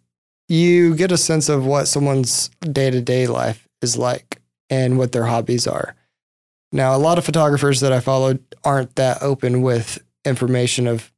you 0.48 0.96
get 0.96 1.12
a 1.12 1.18
sense 1.18 1.50
of 1.50 1.66
what 1.66 1.88
someone's 1.88 2.50
day 2.62 2.90
to 2.90 3.02
day 3.02 3.28
life 3.28 3.68
is 3.82 3.98
like 3.98 4.42
and 4.70 4.98
what 4.98 5.12
their 5.12 5.26
hobbies 5.26 5.68
are. 5.68 5.96
Now, 6.72 6.96
a 6.96 6.98
lot 6.98 7.18
of 7.18 7.26
photographers 7.26 7.80
that 7.80 7.92
I 7.92 8.00
followed 8.00 8.44
aren't 8.64 8.96
that 8.96 9.24
open 9.24 9.62
with 9.62 10.00
information 10.26 10.88
of 10.88 11.12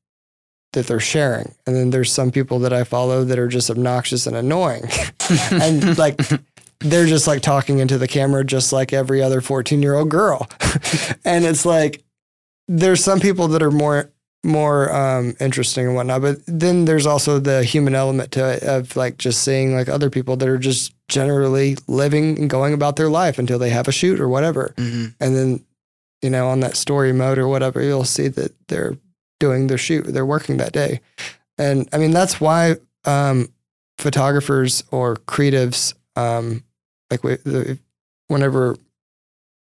that 0.73 0.88
they're 0.88 0.99
sharing. 0.99 1.53
And 1.68 1.76
then 1.76 1.90
there's 1.90 2.11
some 2.11 2.32
people 2.32 2.60
that 2.60 2.72
I 2.72 2.86
follow 2.86 3.26
that 3.26 3.38
are 3.38 3.49
just 3.49 3.69
obnoxious 3.69 4.26
and 4.26 4.36
annoying. 4.36 4.86
and 5.52 5.98
like 5.98 6.19
they're 6.80 7.06
just 7.06 7.28
like 7.28 7.41
talking 7.41 7.80
into 7.80 7.98
the 7.98 8.07
camera 8.07 8.44
just 8.44 8.73
like 8.73 8.94
every 8.94 9.22
other 9.22 9.41
14 9.41 9.82
year 9.82 9.95
old 9.95 10.10
girl 10.10 10.48
and 11.26 11.45
it's 11.45 11.65
like 11.65 12.03
there's 12.68 13.03
some 13.03 13.19
people 13.19 13.48
that 13.49 13.61
are 13.61 13.72
more 13.72 14.11
more 14.43 14.91
um, 14.95 15.35
interesting 15.39 15.85
and 15.85 15.95
whatnot 15.95 16.22
but 16.22 16.38
then 16.47 16.85
there's 16.85 17.05
also 17.05 17.38
the 17.39 17.63
human 17.63 17.93
element 17.93 18.31
to 18.31 18.53
it 18.53 18.63
of 18.63 18.95
like 18.95 19.18
just 19.19 19.43
seeing 19.43 19.76
like 19.76 19.88
other 19.88 20.09
people 20.09 20.35
that 20.35 20.47
are 20.49 20.57
just 20.57 20.93
generally 21.07 21.77
living 21.88 22.39
and 22.39 22.49
going 22.49 22.73
about 22.73 22.95
their 22.95 23.09
life 23.09 23.38
until 23.38 23.59
they 23.59 23.69
have 23.69 23.88
a 23.88 23.91
shoot 23.91 24.19
or 24.19 24.27
whatever 24.27 24.73
Mhm. 24.77 25.13
and 25.19 25.35
then 25.35 25.65
you 26.23 26.30
know 26.31 26.47
on 26.47 26.59
that 26.61 26.76
story 26.76 27.13
mode 27.13 27.38
or 27.38 27.47
whatever 27.47 27.81
you'll 27.84 28.03
see 28.03 28.27
that 28.30 28.51
they're 28.68 28.97
doing 29.39 29.68
their 29.68 29.77
shoot 29.77 30.05
they're 30.05 30.26
working 30.26 30.57
that 30.57 30.72
day 30.73 31.01
and 31.59 31.88
i 31.93 31.97
mean 31.99 32.11
that's 32.11 32.41
why 32.41 32.76
um, 33.05 33.47
photographers 33.99 34.84
or 34.91 35.15
creatives 35.27 35.93
um, 36.15 36.63
like 37.11 37.23
we, 37.23 37.35
the, 37.38 37.77
whenever 38.27 38.76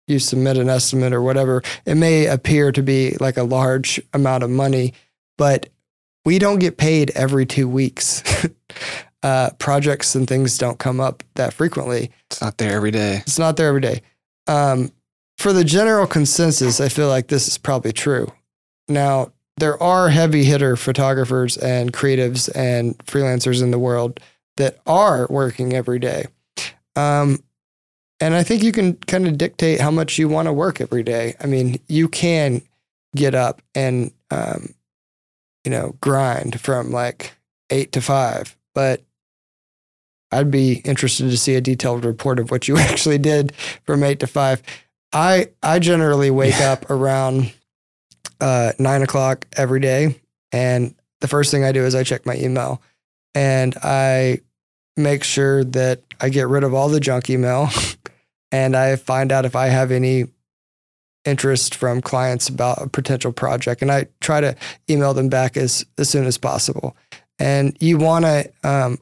you 0.07 0.19
submit 0.19 0.57
an 0.57 0.69
estimate 0.69 1.13
or 1.13 1.21
whatever 1.21 1.61
it 1.85 1.95
may 1.95 2.25
appear 2.25 2.71
to 2.71 2.81
be 2.83 3.15
like 3.19 3.37
a 3.37 3.43
large 3.43 4.01
amount 4.13 4.43
of 4.43 4.49
money 4.49 4.93
but 5.37 5.69
we 6.25 6.37
don't 6.37 6.59
get 6.59 6.77
paid 6.77 7.11
every 7.15 7.45
two 7.45 7.67
weeks 7.67 8.23
uh, 9.23 9.49
projects 9.59 10.15
and 10.15 10.27
things 10.27 10.57
don't 10.57 10.79
come 10.79 10.99
up 10.99 11.23
that 11.35 11.53
frequently 11.53 12.11
It's 12.29 12.41
not 12.41 12.57
there 12.57 12.73
every 12.73 12.91
day. 12.91 13.17
it's 13.17 13.39
not 13.39 13.57
there 13.57 13.67
every 13.67 13.81
day. 13.81 14.01
Um, 14.47 14.91
for 15.37 15.53
the 15.53 15.63
general 15.63 16.05
consensus, 16.07 16.79
I 16.79 16.89
feel 16.89 17.07
like 17.07 17.27
this 17.27 17.47
is 17.47 17.57
probably 17.57 17.93
true. 17.93 18.31
Now, 18.87 19.31
there 19.57 19.81
are 19.81 20.09
heavy 20.09 20.43
hitter 20.43 20.75
photographers 20.75 21.57
and 21.57 21.91
creatives 21.93 22.49
and 22.55 22.97
freelancers 22.99 23.63
in 23.63 23.71
the 23.71 23.79
world 23.79 24.19
that 24.57 24.79
are 24.85 25.25
working 25.29 25.73
every 25.73 25.97
day. 25.99 26.25
Um, 26.95 27.39
and 28.21 28.35
I 28.35 28.43
think 28.43 28.63
you 28.63 28.71
can 28.71 28.93
kind 28.93 29.27
of 29.27 29.37
dictate 29.37 29.81
how 29.81 29.91
much 29.91 30.17
you 30.17 30.29
want 30.29 30.47
to 30.47 30.53
work 30.53 30.79
every 30.79 31.03
day. 31.03 31.35
I 31.41 31.47
mean, 31.47 31.79
you 31.87 32.07
can 32.07 32.61
get 33.15 33.35
up 33.35 33.61
and, 33.75 34.11
um, 34.29 34.75
you 35.65 35.71
know, 35.71 35.95
grind 35.99 36.61
from 36.61 36.91
like 36.91 37.33
eight 37.71 37.91
to 37.93 38.01
five, 38.01 38.55
but 38.73 39.01
I'd 40.31 40.51
be 40.51 40.75
interested 40.85 41.29
to 41.29 41.37
see 41.37 41.55
a 41.55 41.61
detailed 41.61 42.05
report 42.05 42.39
of 42.39 42.51
what 42.51 42.67
you 42.67 42.77
actually 42.77 43.17
did 43.17 43.53
from 43.85 44.03
eight 44.03 44.19
to 44.21 44.27
five. 44.27 44.61
I 45.11 45.49
I 45.61 45.79
generally 45.79 46.31
wake 46.31 46.61
up 46.61 46.89
around 46.89 47.51
uh, 48.39 48.73
nine 48.79 49.01
o'clock 49.01 49.45
every 49.57 49.79
day. 49.79 50.19
And 50.51 50.95
the 51.21 51.27
first 51.27 51.51
thing 51.51 51.63
I 51.63 51.71
do 51.71 51.85
is 51.85 51.95
I 51.95 52.03
check 52.03 52.25
my 52.25 52.35
email 52.35 52.81
and 53.35 53.75
I 53.83 54.41
make 55.01 55.23
sure 55.23 55.63
that 55.63 56.01
I 56.19 56.29
get 56.29 56.47
rid 56.47 56.63
of 56.63 56.73
all 56.73 56.89
the 56.89 56.99
junk 56.99 57.29
email 57.29 57.69
and 58.51 58.75
I 58.75 58.95
find 58.95 59.31
out 59.31 59.45
if 59.45 59.55
I 59.55 59.67
have 59.67 59.91
any 59.91 60.25
interest 61.25 61.75
from 61.75 62.01
clients 62.01 62.49
about 62.49 62.81
a 62.81 62.89
potential 62.89 63.31
project. 63.31 63.81
And 63.81 63.91
I 63.91 64.07
try 64.21 64.41
to 64.41 64.55
email 64.89 65.13
them 65.13 65.29
back 65.29 65.55
as, 65.57 65.85
as 65.97 66.09
soon 66.09 66.25
as 66.25 66.37
possible. 66.37 66.95
And 67.39 67.77
you 67.79 67.97
want 67.97 68.25
to 68.25 68.51
um, 68.63 68.97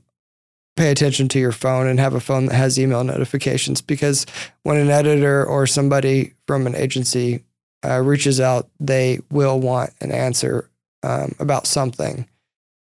pay 0.76 0.92
attention 0.92 1.28
to 1.30 1.40
your 1.40 1.52
phone 1.52 1.88
and 1.88 2.00
have 2.00 2.14
a 2.14 2.20
phone 2.20 2.46
that 2.48 2.56
has 2.56 2.80
email 2.80 3.04
notifications 3.04 3.82
because 3.82 4.26
when 4.64 4.78
an 4.78 4.90
editor 4.90 5.46
or 5.46 5.68
somebody 5.68 6.34
from 6.48 6.68
an 6.68 6.76
agency 6.76 7.44
uh, 7.86 8.02
reaches 8.02 8.40
out, 8.40 8.70
they 8.80 9.20
will 9.30 9.60
want 9.60 9.92
an 10.02 10.12
answer 10.12 10.70
um, 11.04 11.36
about 11.40 11.68
something 11.68 12.28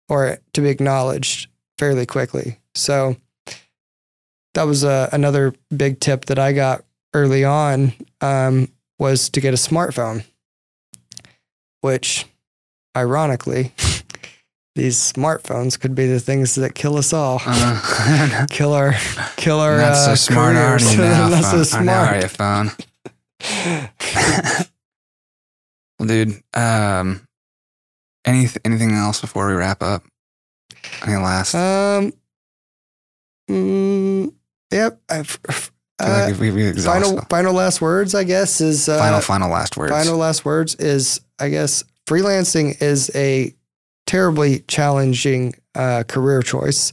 or 0.08 0.38
to 0.52 0.60
be 0.60 0.68
acknowledged 0.68 1.48
fairly 1.78 2.06
quickly. 2.06 2.58
So 2.74 3.16
that 4.54 4.64
was 4.64 4.84
uh, 4.84 5.08
another 5.12 5.54
big 5.76 6.00
tip 6.00 6.26
that 6.26 6.38
I 6.38 6.52
got 6.52 6.84
early 7.12 7.44
on 7.44 7.92
um, 8.20 8.68
was 8.98 9.28
to 9.30 9.40
get 9.40 9.54
a 9.54 9.56
smartphone, 9.56 10.24
which 11.80 12.26
ironically, 12.96 13.72
these 14.74 14.96
smartphones 15.12 15.78
could 15.78 15.94
be 15.94 16.06
the 16.06 16.20
things 16.20 16.54
that 16.56 16.74
kill 16.74 16.96
us 16.96 17.12
all. 17.12 17.40
Uh, 18.06 18.46
kill 18.50 18.72
our, 18.72 18.94
kill 19.36 19.60
our. 19.60 19.76
not 19.78 19.94
so 19.94 20.12
uh, 20.12 20.16
smart, 20.16 20.56
are 20.56 20.78
careers. 20.78 20.96
now? 20.98 21.28
Not 21.28 21.44
so 21.44 21.64
phone? 21.64 21.82
Or 21.82 21.84
now 21.84 22.28
smart. 22.28 22.30
phone? 22.30 22.70
well, 25.98 26.08
dude, 26.08 26.42
um, 26.54 27.26
any, 28.24 28.48
anything 28.64 28.92
else 28.92 29.20
before 29.20 29.48
we 29.48 29.54
wrap 29.54 29.82
up? 29.82 30.04
Any 31.06 31.16
last? 31.16 31.54
Um. 31.54 32.12
mm, 33.50 34.32
yep. 34.72 35.00
I've, 35.08 35.70
uh, 36.00 36.30
like 36.30 36.40
we 36.40 36.72
final 36.72 37.16
them. 37.16 37.26
final 37.26 37.52
last 37.52 37.80
words. 37.80 38.14
I 38.14 38.24
guess 38.24 38.60
is 38.60 38.88
uh, 38.88 38.98
final, 38.98 39.20
final 39.20 39.50
last 39.50 39.76
words. 39.76 39.92
final 39.92 40.16
last 40.16 40.44
words 40.44 40.74
is 40.76 41.20
I 41.38 41.48
guess 41.48 41.84
freelancing 42.06 42.80
is 42.82 43.10
a 43.14 43.54
terribly 44.06 44.60
challenging 44.60 45.54
uh, 45.74 46.04
career 46.06 46.42
choice. 46.42 46.92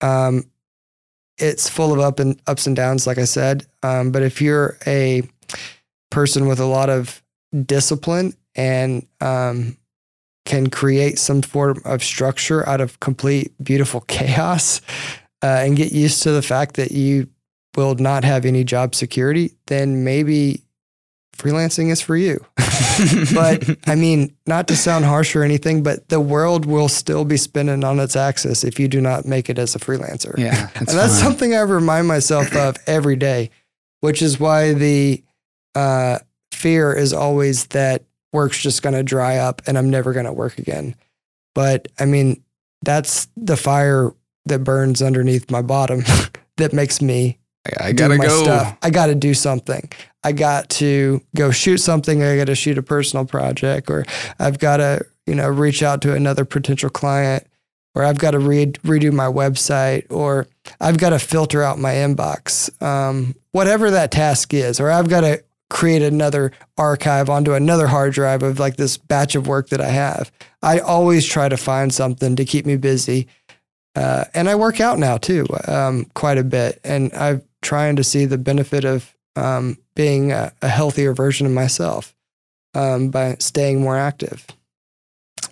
Um, 0.00 0.44
it's 1.38 1.68
full 1.68 1.92
of 1.92 1.98
up 2.00 2.18
and 2.18 2.40
ups 2.46 2.66
and 2.66 2.76
downs, 2.76 3.06
like 3.06 3.18
I 3.18 3.24
said. 3.24 3.66
Um, 3.82 4.12
but 4.12 4.22
if 4.22 4.40
you're 4.40 4.78
a 4.86 5.22
person 6.10 6.46
with 6.46 6.60
a 6.60 6.66
lot 6.66 6.90
of 6.90 7.22
discipline 7.66 8.34
and 8.54 9.06
um, 9.20 9.76
can 10.44 10.70
create 10.70 11.18
some 11.18 11.42
form 11.42 11.80
of 11.84 12.02
structure 12.02 12.68
out 12.68 12.80
of 12.80 12.98
complete 13.00 13.52
beautiful 13.62 14.00
chaos 14.02 14.80
uh, 15.42 15.46
and 15.46 15.76
get 15.76 15.92
used 15.92 16.22
to 16.22 16.32
the 16.32 16.42
fact 16.42 16.76
that 16.76 16.92
you 16.92 17.28
will 17.76 17.94
not 17.94 18.24
have 18.24 18.44
any 18.44 18.64
job 18.64 18.94
security, 18.94 19.52
then 19.66 20.04
maybe 20.04 20.62
freelancing 21.36 21.90
is 21.90 22.00
for 22.00 22.16
you. 22.16 22.44
but 23.34 23.76
I 23.86 23.94
mean, 23.94 24.34
not 24.46 24.68
to 24.68 24.76
sound 24.76 25.04
harsh 25.04 25.34
or 25.34 25.42
anything, 25.42 25.82
but 25.82 26.08
the 26.08 26.20
world 26.20 26.66
will 26.66 26.88
still 26.88 27.24
be 27.24 27.36
spinning 27.36 27.84
on 27.84 27.98
its 27.98 28.16
axis 28.16 28.64
if 28.64 28.78
you 28.78 28.88
do 28.88 29.00
not 29.00 29.24
make 29.24 29.48
it 29.48 29.58
as 29.58 29.74
a 29.74 29.78
freelancer. 29.78 30.36
yeah, 30.38 30.68
and 30.74 30.88
that's 30.88 31.18
something 31.18 31.54
I 31.54 31.60
remind 31.60 32.08
myself 32.08 32.54
of 32.54 32.76
every 32.86 33.16
day, 33.16 33.50
which 34.00 34.22
is 34.22 34.38
why 34.38 34.74
the 34.74 35.22
uh, 35.74 36.18
fear 36.52 36.92
is 36.92 37.12
always 37.12 37.66
that 37.68 38.04
work's 38.32 38.58
just 38.58 38.82
going 38.82 38.94
to 38.94 39.02
dry 39.02 39.36
up 39.36 39.62
and 39.66 39.76
I'm 39.76 39.90
never 39.90 40.12
going 40.12 40.26
to 40.26 40.32
work 40.32 40.58
again. 40.58 40.94
But 41.54 41.88
I 41.98 42.06
mean, 42.06 42.42
that's 42.82 43.28
the 43.36 43.56
fire 43.56 44.12
that 44.46 44.64
burns 44.64 45.02
underneath 45.02 45.50
my 45.50 45.62
bottom 45.62 46.02
that 46.56 46.72
makes 46.72 47.00
me 47.00 47.38
I, 47.80 47.88
I 47.88 47.92
gotta 47.92 48.16
my 48.16 48.26
go. 48.26 48.42
stuff. 48.42 48.76
I 48.82 48.90
got 48.90 49.06
to 49.06 49.14
do 49.14 49.34
something. 49.34 49.90
I 50.24 50.32
got 50.32 50.68
to 50.70 51.20
go 51.36 51.50
shoot 51.50 51.78
something. 51.78 52.22
I 52.22 52.36
got 52.36 52.46
to 52.46 52.54
shoot 52.54 52.78
a 52.78 52.82
personal 52.82 53.24
project, 53.24 53.90
or 53.90 54.04
I've 54.38 54.58
got 54.58 54.78
to, 54.78 55.04
you 55.26 55.34
know, 55.34 55.48
reach 55.48 55.82
out 55.82 56.02
to 56.02 56.14
another 56.14 56.44
potential 56.44 56.90
client, 56.90 57.46
or 57.94 58.04
I've 58.04 58.18
got 58.18 58.32
to 58.32 58.38
read, 58.38 58.74
redo 58.84 59.12
my 59.12 59.26
website, 59.26 60.06
or 60.10 60.46
I've 60.80 60.98
got 60.98 61.10
to 61.10 61.18
filter 61.18 61.62
out 61.62 61.78
my 61.78 61.92
inbox, 61.94 62.70
um, 62.82 63.34
whatever 63.52 63.90
that 63.90 64.10
task 64.10 64.54
is, 64.54 64.80
or 64.80 64.90
I've 64.90 65.08
got 65.08 65.20
to 65.20 65.42
create 65.72 66.02
another 66.02 66.52
archive 66.76 67.30
onto 67.30 67.54
another 67.54 67.86
hard 67.86 68.12
drive 68.12 68.42
of 68.42 68.58
like 68.58 68.76
this 68.76 68.98
batch 68.98 69.34
of 69.34 69.46
work 69.46 69.70
that 69.70 69.80
I 69.80 69.88
have. 69.88 70.30
I 70.62 70.80
always 70.80 71.26
try 71.26 71.48
to 71.48 71.56
find 71.56 71.92
something 71.92 72.36
to 72.36 72.44
keep 72.44 72.66
me 72.66 72.76
busy. 72.76 73.26
Uh, 73.96 74.24
and 74.34 74.50
I 74.50 74.54
work 74.54 74.80
out 74.80 74.98
now 74.98 75.16
too, 75.16 75.46
um, 75.66 76.04
quite 76.14 76.36
a 76.36 76.44
bit. 76.44 76.78
And 76.84 77.10
I'm 77.14 77.42
trying 77.62 77.96
to 77.96 78.04
see 78.04 78.26
the 78.26 78.36
benefit 78.36 78.84
of 78.84 79.16
um, 79.34 79.78
being 79.94 80.30
a, 80.30 80.52
a 80.60 80.68
healthier 80.68 81.14
version 81.14 81.46
of 81.46 81.52
myself 81.52 82.14
um, 82.74 83.08
by 83.08 83.36
staying 83.38 83.80
more 83.80 83.96
active. 83.96 84.46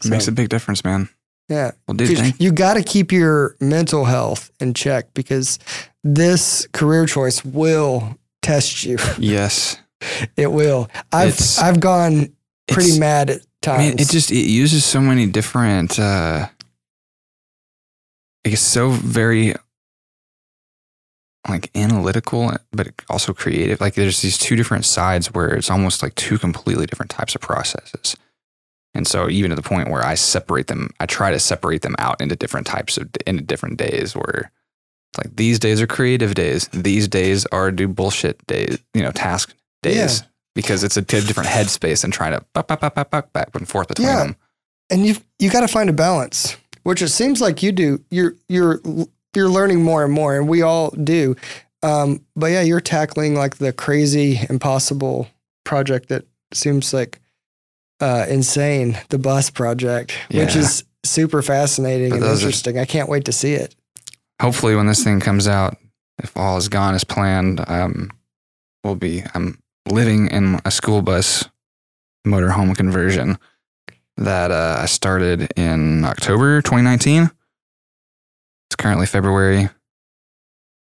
It 0.04 0.10
makes 0.10 0.28
a 0.28 0.32
big 0.32 0.50
difference, 0.50 0.84
man. 0.84 1.08
yeah. 1.48 1.70
Well, 1.88 1.94
dude, 1.96 2.38
you 2.38 2.52
got 2.52 2.74
to 2.74 2.82
keep 2.82 3.10
your 3.10 3.56
mental 3.58 4.04
health 4.04 4.50
in 4.60 4.74
check 4.74 5.14
because 5.14 5.58
this 6.04 6.66
career 6.72 7.06
choice 7.06 7.42
will 7.42 8.18
test 8.42 8.84
you. 8.84 8.98
Yes. 9.18 9.78
It 10.36 10.50
will. 10.52 10.88
I've 11.12 11.28
It's- 11.28 11.58
I've 11.58 11.80
gone 11.80 12.32
pretty 12.68 12.98
mad 12.98 13.30
at 13.30 13.40
I 13.40 13.44
times. 13.62 13.78
mean, 13.78 13.92
it 14.00 14.08
just 14.08 14.30
it 14.30 14.46
uses 14.46 14.84
so 14.84 15.00
many 15.00 15.26
different. 15.26 15.98
uh 15.98 16.48
It's 18.44 18.60
so 18.62 18.90
very 18.90 19.54
like 21.48 21.70
analytical, 21.74 22.52
but 22.72 22.88
also 23.08 23.32
creative. 23.32 23.80
Like 23.80 23.94
there's 23.94 24.20
these 24.22 24.38
two 24.38 24.56
different 24.56 24.84
sides 24.84 25.28
where 25.32 25.48
it's 25.54 25.70
almost 25.70 26.02
like 26.02 26.14
two 26.14 26.38
completely 26.38 26.86
different 26.86 27.10
types 27.10 27.34
of 27.34 27.40
processes. 27.40 28.16
And 28.94 29.06
so 29.06 29.28
even 29.30 29.50
to 29.50 29.56
the 29.56 29.62
point 29.62 29.88
where 29.88 30.04
I 30.04 30.14
separate 30.16 30.66
them, 30.66 30.90
I 31.00 31.06
try 31.06 31.30
to 31.30 31.38
separate 31.38 31.82
them 31.82 31.94
out 31.98 32.20
into 32.20 32.36
different 32.36 32.66
types 32.66 32.98
of 32.98 33.08
into 33.26 33.42
different 33.42 33.78
days 33.78 34.14
where 34.14 34.50
it's 35.12 35.18
like 35.24 35.36
these 35.36 35.58
days 35.58 35.80
are 35.80 35.86
creative 35.86 36.34
days, 36.34 36.68
these 36.68 37.08
days 37.08 37.46
are 37.46 37.70
do 37.70 37.88
bullshit 37.88 38.44
days, 38.46 38.78
you 38.94 39.02
know, 39.02 39.10
task 39.12 39.54
days. 39.82 40.22
Because 40.54 40.82
it's 40.82 40.96
a 40.96 41.02
different 41.02 41.48
headspace 41.48 42.02
and 42.02 42.12
trying 42.12 42.32
to 42.32 42.44
buck, 42.54 42.66
buck, 42.66 42.80
buck, 42.80 42.94
buck, 42.94 43.10
buck, 43.10 43.32
back 43.32 43.48
and 43.54 43.68
forth 43.68 43.88
between 43.88 44.08
Yeah. 44.08 44.18
them. 44.24 44.36
and 44.90 45.06
you 45.06 45.14
you 45.38 45.48
got 45.48 45.60
to 45.60 45.68
find 45.68 45.88
a 45.88 45.92
balance, 45.92 46.56
which 46.82 47.00
it 47.02 47.08
seems 47.10 47.40
like 47.40 47.62
you 47.62 47.70
do. 47.70 48.02
You're 48.10 48.34
you're 48.48 48.80
you're 49.36 49.48
learning 49.48 49.84
more 49.84 50.02
and 50.04 50.12
more, 50.12 50.36
and 50.36 50.48
we 50.48 50.60
all 50.62 50.90
do. 50.90 51.36
Um, 51.84 52.24
but 52.34 52.46
yeah, 52.46 52.62
you're 52.62 52.80
tackling 52.80 53.36
like 53.36 53.58
the 53.58 53.72
crazy, 53.72 54.40
impossible 54.50 55.28
project 55.64 56.08
that 56.08 56.24
seems 56.52 56.92
like 56.92 57.20
uh, 58.00 58.26
insane. 58.28 58.98
The 59.10 59.18
bus 59.18 59.48
project, 59.50 60.12
which 60.32 60.56
is 60.56 60.82
super 61.04 61.42
fascinating 61.42 62.10
But 62.10 62.16
and 62.16 62.24
those 62.24 62.42
are- 62.42 62.46
interesting. 62.48 62.76
I 62.78 62.84
can't 62.86 63.08
wait 63.08 63.24
to 63.26 63.32
see 63.32 63.54
it. 63.54 63.76
hopefully 64.42 64.74
when 64.74 64.86
this 64.88 65.04
thing 65.04 65.20
comes 65.20 65.46
out, 65.46 65.76
if 66.22 66.36
all 66.36 66.56
is 66.56 66.68
gone 66.68 66.94
as 66.96 67.04
planned, 67.04 67.64
um, 67.68 68.10
we'll 68.82 68.96
be 68.96 69.22
I'm 69.34 69.59
living 69.88 70.28
in 70.28 70.60
a 70.64 70.70
school 70.70 71.02
bus 71.02 71.48
motorhome 72.26 72.76
conversion 72.76 73.38
that 74.16 74.50
uh, 74.50 74.78
I 74.82 74.86
started 74.86 75.52
in 75.56 76.04
October 76.04 76.60
2019. 76.62 77.24
It's 77.24 78.76
currently 78.76 79.06
February. 79.06 79.68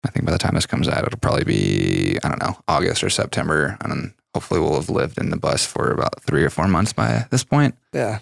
I 0.04 0.10
think 0.10 0.26
by 0.26 0.32
the 0.32 0.38
time 0.38 0.56
this 0.56 0.66
comes 0.66 0.88
out, 0.88 1.06
it'll 1.06 1.20
probably 1.20 1.44
be 1.44 2.18
I 2.24 2.30
don't 2.30 2.42
know 2.42 2.58
August 2.68 3.04
or 3.04 3.10
September, 3.10 3.78
and 3.82 4.14
hopefully 4.34 4.60
we'll 4.60 4.76
have 4.76 4.90
lived 4.90 5.18
in 5.18 5.30
the 5.30 5.38
bus 5.38 5.66
for 5.66 5.92
about 5.92 6.22
three 6.24 6.44
or 6.44 6.50
four 6.50 6.68
months 6.68 6.94
by 6.94 7.26
this 7.30 7.44
point. 7.44 7.76
Yeah, 7.94 8.20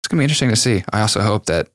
It's 0.00 0.08
gonna 0.08 0.20
be 0.20 0.24
interesting 0.24 0.50
to 0.50 0.56
see. 0.56 0.84
I 0.92 1.00
also 1.00 1.20
hope 1.20 1.46
that 1.46 1.68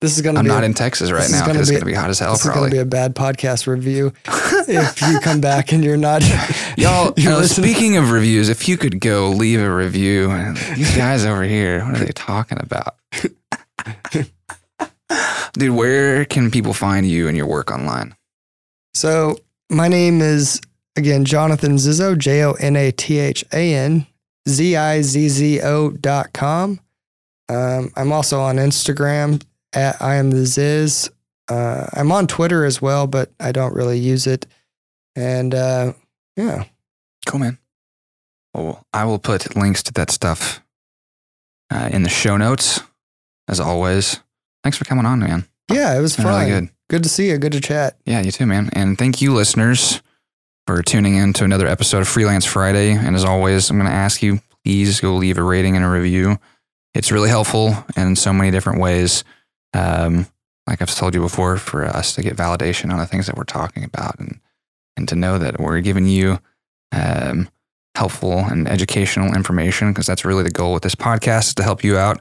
this 0.00 0.16
is 0.16 0.22
gonna 0.22 0.34
be. 0.34 0.40
I'm 0.40 0.46
not 0.46 0.62
a, 0.62 0.66
in 0.66 0.74
Texas 0.74 1.10
right 1.10 1.18
this 1.20 1.32
is 1.32 1.40
now 1.40 1.46
gonna 1.46 1.60
it's 1.60 1.68
be- 1.70 1.74
gonna 1.76 1.86
be 1.86 1.94
hot 1.94 2.10
as 2.10 2.18
hell. 2.18 2.32
this 2.32 2.40
is 2.40 2.46
Probably. 2.46 2.70
gonna 2.70 2.72
be 2.72 2.78
a 2.78 2.84
bad 2.84 3.14
podcast 3.14 3.66
review 3.66 4.12
if 4.26 5.02
you 5.02 5.18
come 5.20 5.40
back 5.40 5.72
and 5.72 5.82
you're 5.84 5.96
not. 5.96 6.22
Y'all, 6.78 7.12
you're 7.16 7.32
uh, 7.32 7.42
speaking 7.42 7.96
of 7.96 8.10
reviews, 8.12 8.48
if 8.48 8.68
you 8.68 8.76
could 8.76 9.00
go 9.00 9.30
leave 9.30 9.60
a 9.60 9.74
review, 9.74 10.28
these 10.76 10.96
guys 10.96 11.24
over 11.24 11.42
here, 11.42 11.84
what 11.84 12.00
are 12.00 12.04
they 12.04 12.12
talking 12.12 12.58
about? 12.60 12.94
Dude, 15.54 15.74
where 15.74 16.24
can 16.26 16.50
people 16.50 16.74
find 16.74 17.06
you 17.08 17.26
and 17.26 17.36
your 17.36 17.46
work 17.46 17.70
online? 17.72 18.14
So 18.94 19.38
my 19.70 19.88
name 19.88 20.20
is 20.20 20.60
again 20.96 21.24
Jonathan 21.24 21.72
Zizzo, 21.76 22.16
J 22.16 22.44
O 22.44 22.52
N 22.52 22.76
A 22.76 22.92
T 22.92 23.18
H 23.18 23.44
A 23.52 23.74
N 23.74 24.06
Z 24.48 24.76
I 24.76 25.02
Z 25.02 25.28
Z 25.28 25.60
O 25.62 25.90
dot 25.90 26.32
com. 26.32 26.78
Um, 27.48 27.90
I'm 27.96 28.12
also 28.12 28.40
on 28.40 28.56
Instagram 28.56 29.42
at 29.72 30.00
I 30.00 30.16
am 30.16 30.30
the 30.30 30.46
Ziz. 30.46 31.10
Uh, 31.48 31.86
I'm 31.92 32.12
on 32.12 32.26
Twitter 32.26 32.64
as 32.64 32.82
well, 32.82 33.06
but 33.06 33.32
I 33.40 33.52
don't 33.52 33.74
really 33.74 33.98
use 33.98 34.26
it. 34.26 34.46
And 35.16 35.54
uh, 35.54 35.94
yeah, 36.36 36.64
Cool, 37.28 37.40
man. 37.40 37.58
Well, 38.54 38.86
I 38.94 39.04
will 39.04 39.18
put 39.18 39.54
links 39.54 39.82
to 39.84 39.92
that 39.92 40.10
stuff 40.10 40.62
uh, 41.70 41.90
in 41.92 42.02
the 42.02 42.08
show 42.08 42.38
notes. 42.38 42.80
As 43.46 43.60
always, 43.60 44.20
thanks 44.62 44.78
for 44.78 44.86
coming 44.86 45.04
on, 45.04 45.20
man. 45.20 45.46
Yeah, 45.70 45.96
it 45.96 46.00
was 46.00 46.16
fun. 46.16 46.26
really 46.26 46.46
good. 46.46 46.68
Good 46.88 47.02
to 47.02 47.08
see 47.10 47.28
you. 47.28 47.36
Good 47.36 47.52
to 47.52 47.60
chat. 47.60 47.98
Yeah, 48.06 48.20
you 48.22 48.32
too, 48.32 48.46
man. 48.46 48.70
And 48.72 48.96
thank 48.96 49.20
you, 49.20 49.34
listeners, 49.34 50.00
for 50.66 50.82
tuning 50.82 51.16
in 51.16 51.34
to 51.34 51.44
another 51.44 51.66
episode 51.66 52.00
of 52.00 52.08
Freelance 52.08 52.46
Friday. 52.46 52.92
And 52.92 53.14
as 53.14 53.24
always, 53.24 53.68
I'm 53.68 53.76
going 53.76 53.90
to 53.90 53.94
ask 53.94 54.22
you 54.22 54.40
please 54.64 55.00
go 55.00 55.16
leave 55.16 55.36
a 55.36 55.42
rating 55.42 55.76
and 55.76 55.84
a 55.84 55.88
review. 55.88 56.38
It's 56.94 57.12
really 57.12 57.28
helpful 57.28 57.74
in 57.94 58.16
so 58.16 58.32
many 58.32 58.50
different 58.50 58.80
ways. 58.80 59.22
Um, 59.74 60.26
like 60.66 60.82
I've 60.82 60.94
told 60.94 61.14
you 61.14 61.20
before, 61.20 61.56
for 61.56 61.84
us 61.84 62.14
to 62.14 62.22
get 62.22 62.36
validation 62.36 62.92
on 62.92 62.98
the 62.98 63.06
things 63.06 63.26
that 63.26 63.36
we're 63.36 63.44
talking 63.44 63.84
about 63.84 64.18
and, 64.18 64.40
and 64.96 65.08
to 65.08 65.16
know 65.16 65.38
that 65.38 65.58
we're 65.58 65.80
giving 65.80 66.06
you 66.06 66.38
um, 66.92 67.48
helpful 67.94 68.38
and 68.38 68.68
educational 68.68 69.34
information 69.34 69.90
because 69.90 70.06
that's 70.06 70.24
really 70.24 70.42
the 70.42 70.50
goal 70.50 70.72
with 70.72 70.82
this 70.82 70.94
podcast 70.94 71.48
is 71.48 71.54
to 71.54 71.62
help 71.62 71.82
you 71.82 71.96
out. 71.96 72.20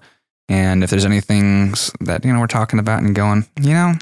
And 0.50 0.84
if 0.84 0.90
there's 0.90 1.06
any 1.06 1.20
things 1.20 1.92
that, 2.00 2.24
you 2.24 2.32
know, 2.32 2.40
we're 2.40 2.48
talking 2.48 2.80
about 2.80 3.02
and 3.02 3.14
going, 3.14 3.46
you 3.62 3.74
know, 3.74 3.94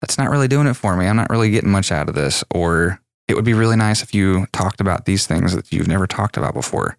that's 0.00 0.18
not 0.18 0.30
really 0.30 0.48
doing 0.48 0.66
it 0.66 0.74
for 0.74 0.96
me. 0.96 1.06
I'm 1.06 1.16
not 1.16 1.30
really 1.30 1.50
getting 1.50 1.70
much 1.70 1.92
out 1.92 2.08
of 2.08 2.14
this. 2.14 2.42
Or 2.50 3.00
it 3.28 3.34
would 3.34 3.44
be 3.44 3.54
really 3.54 3.76
nice 3.76 4.02
if 4.02 4.14
you 4.14 4.46
talked 4.52 4.80
about 4.80 5.04
these 5.04 5.26
things 5.26 5.54
that 5.54 5.72
you've 5.72 5.88
never 5.88 6.06
talked 6.06 6.36
about 6.36 6.54
before. 6.54 6.96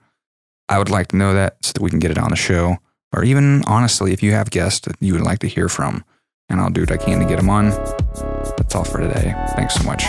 I 0.69 0.77
would 0.77 0.89
like 0.89 1.09
to 1.09 1.17
know 1.17 1.33
that 1.33 1.63
so 1.63 1.73
that 1.73 1.81
we 1.81 1.89
can 1.89 1.99
get 1.99 2.11
it 2.11 2.17
on 2.17 2.29
the 2.29 2.35
show. 2.35 2.77
Or 3.13 3.23
even 3.23 3.63
honestly, 3.65 4.13
if 4.13 4.21
you 4.21 4.31
have 4.33 4.49
guests 4.49 4.81
that 4.81 4.95
you 4.99 5.13
would 5.13 5.23
like 5.23 5.39
to 5.39 5.47
hear 5.47 5.69
from, 5.69 6.03
and 6.49 6.59
I'll 6.59 6.69
do 6.69 6.81
what 6.81 6.91
I 6.91 6.97
can 6.97 7.19
to 7.19 7.25
get 7.25 7.37
them 7.37 7.49
on. 7.49 7.69
That's 8.57 8.75
all 8.75 8.83
for 8.83 8.99
today. 8.99 9.33
Thanks 9.55 9.75
so 9.75 9.83
much. 9.83 10.03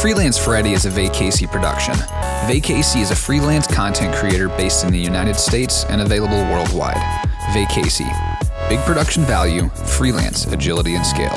Freelance 0.00 0.36
Friday 0.38 0.72
is 0.72 0.84
a 0.84 0.90
Vacacy 0.90 1.50
production. 1.50 1.94
Vacacy 2.46 3.00
is 3.00 3.10
a 3.10 3.16
freelance 3.16 3.66
content 3.66 4.14
creator 4.14 4.48
based 4.48 4.84
in 4.84 4.92
the 4.92 4.98
United 4.98 5.36
States 5.36 5.84
and 5.84 6.00
available 6.00 6.36
worldwide. 6.36 7.00
Vacacy. 7.52 8.08
Big 8.68 8.80
production 8.80 9.22
value, 9.24 9.68
freelance 9.68 10.46
agility 10.46 10.94
and 10.94 11.06
scale. 11.06 11.34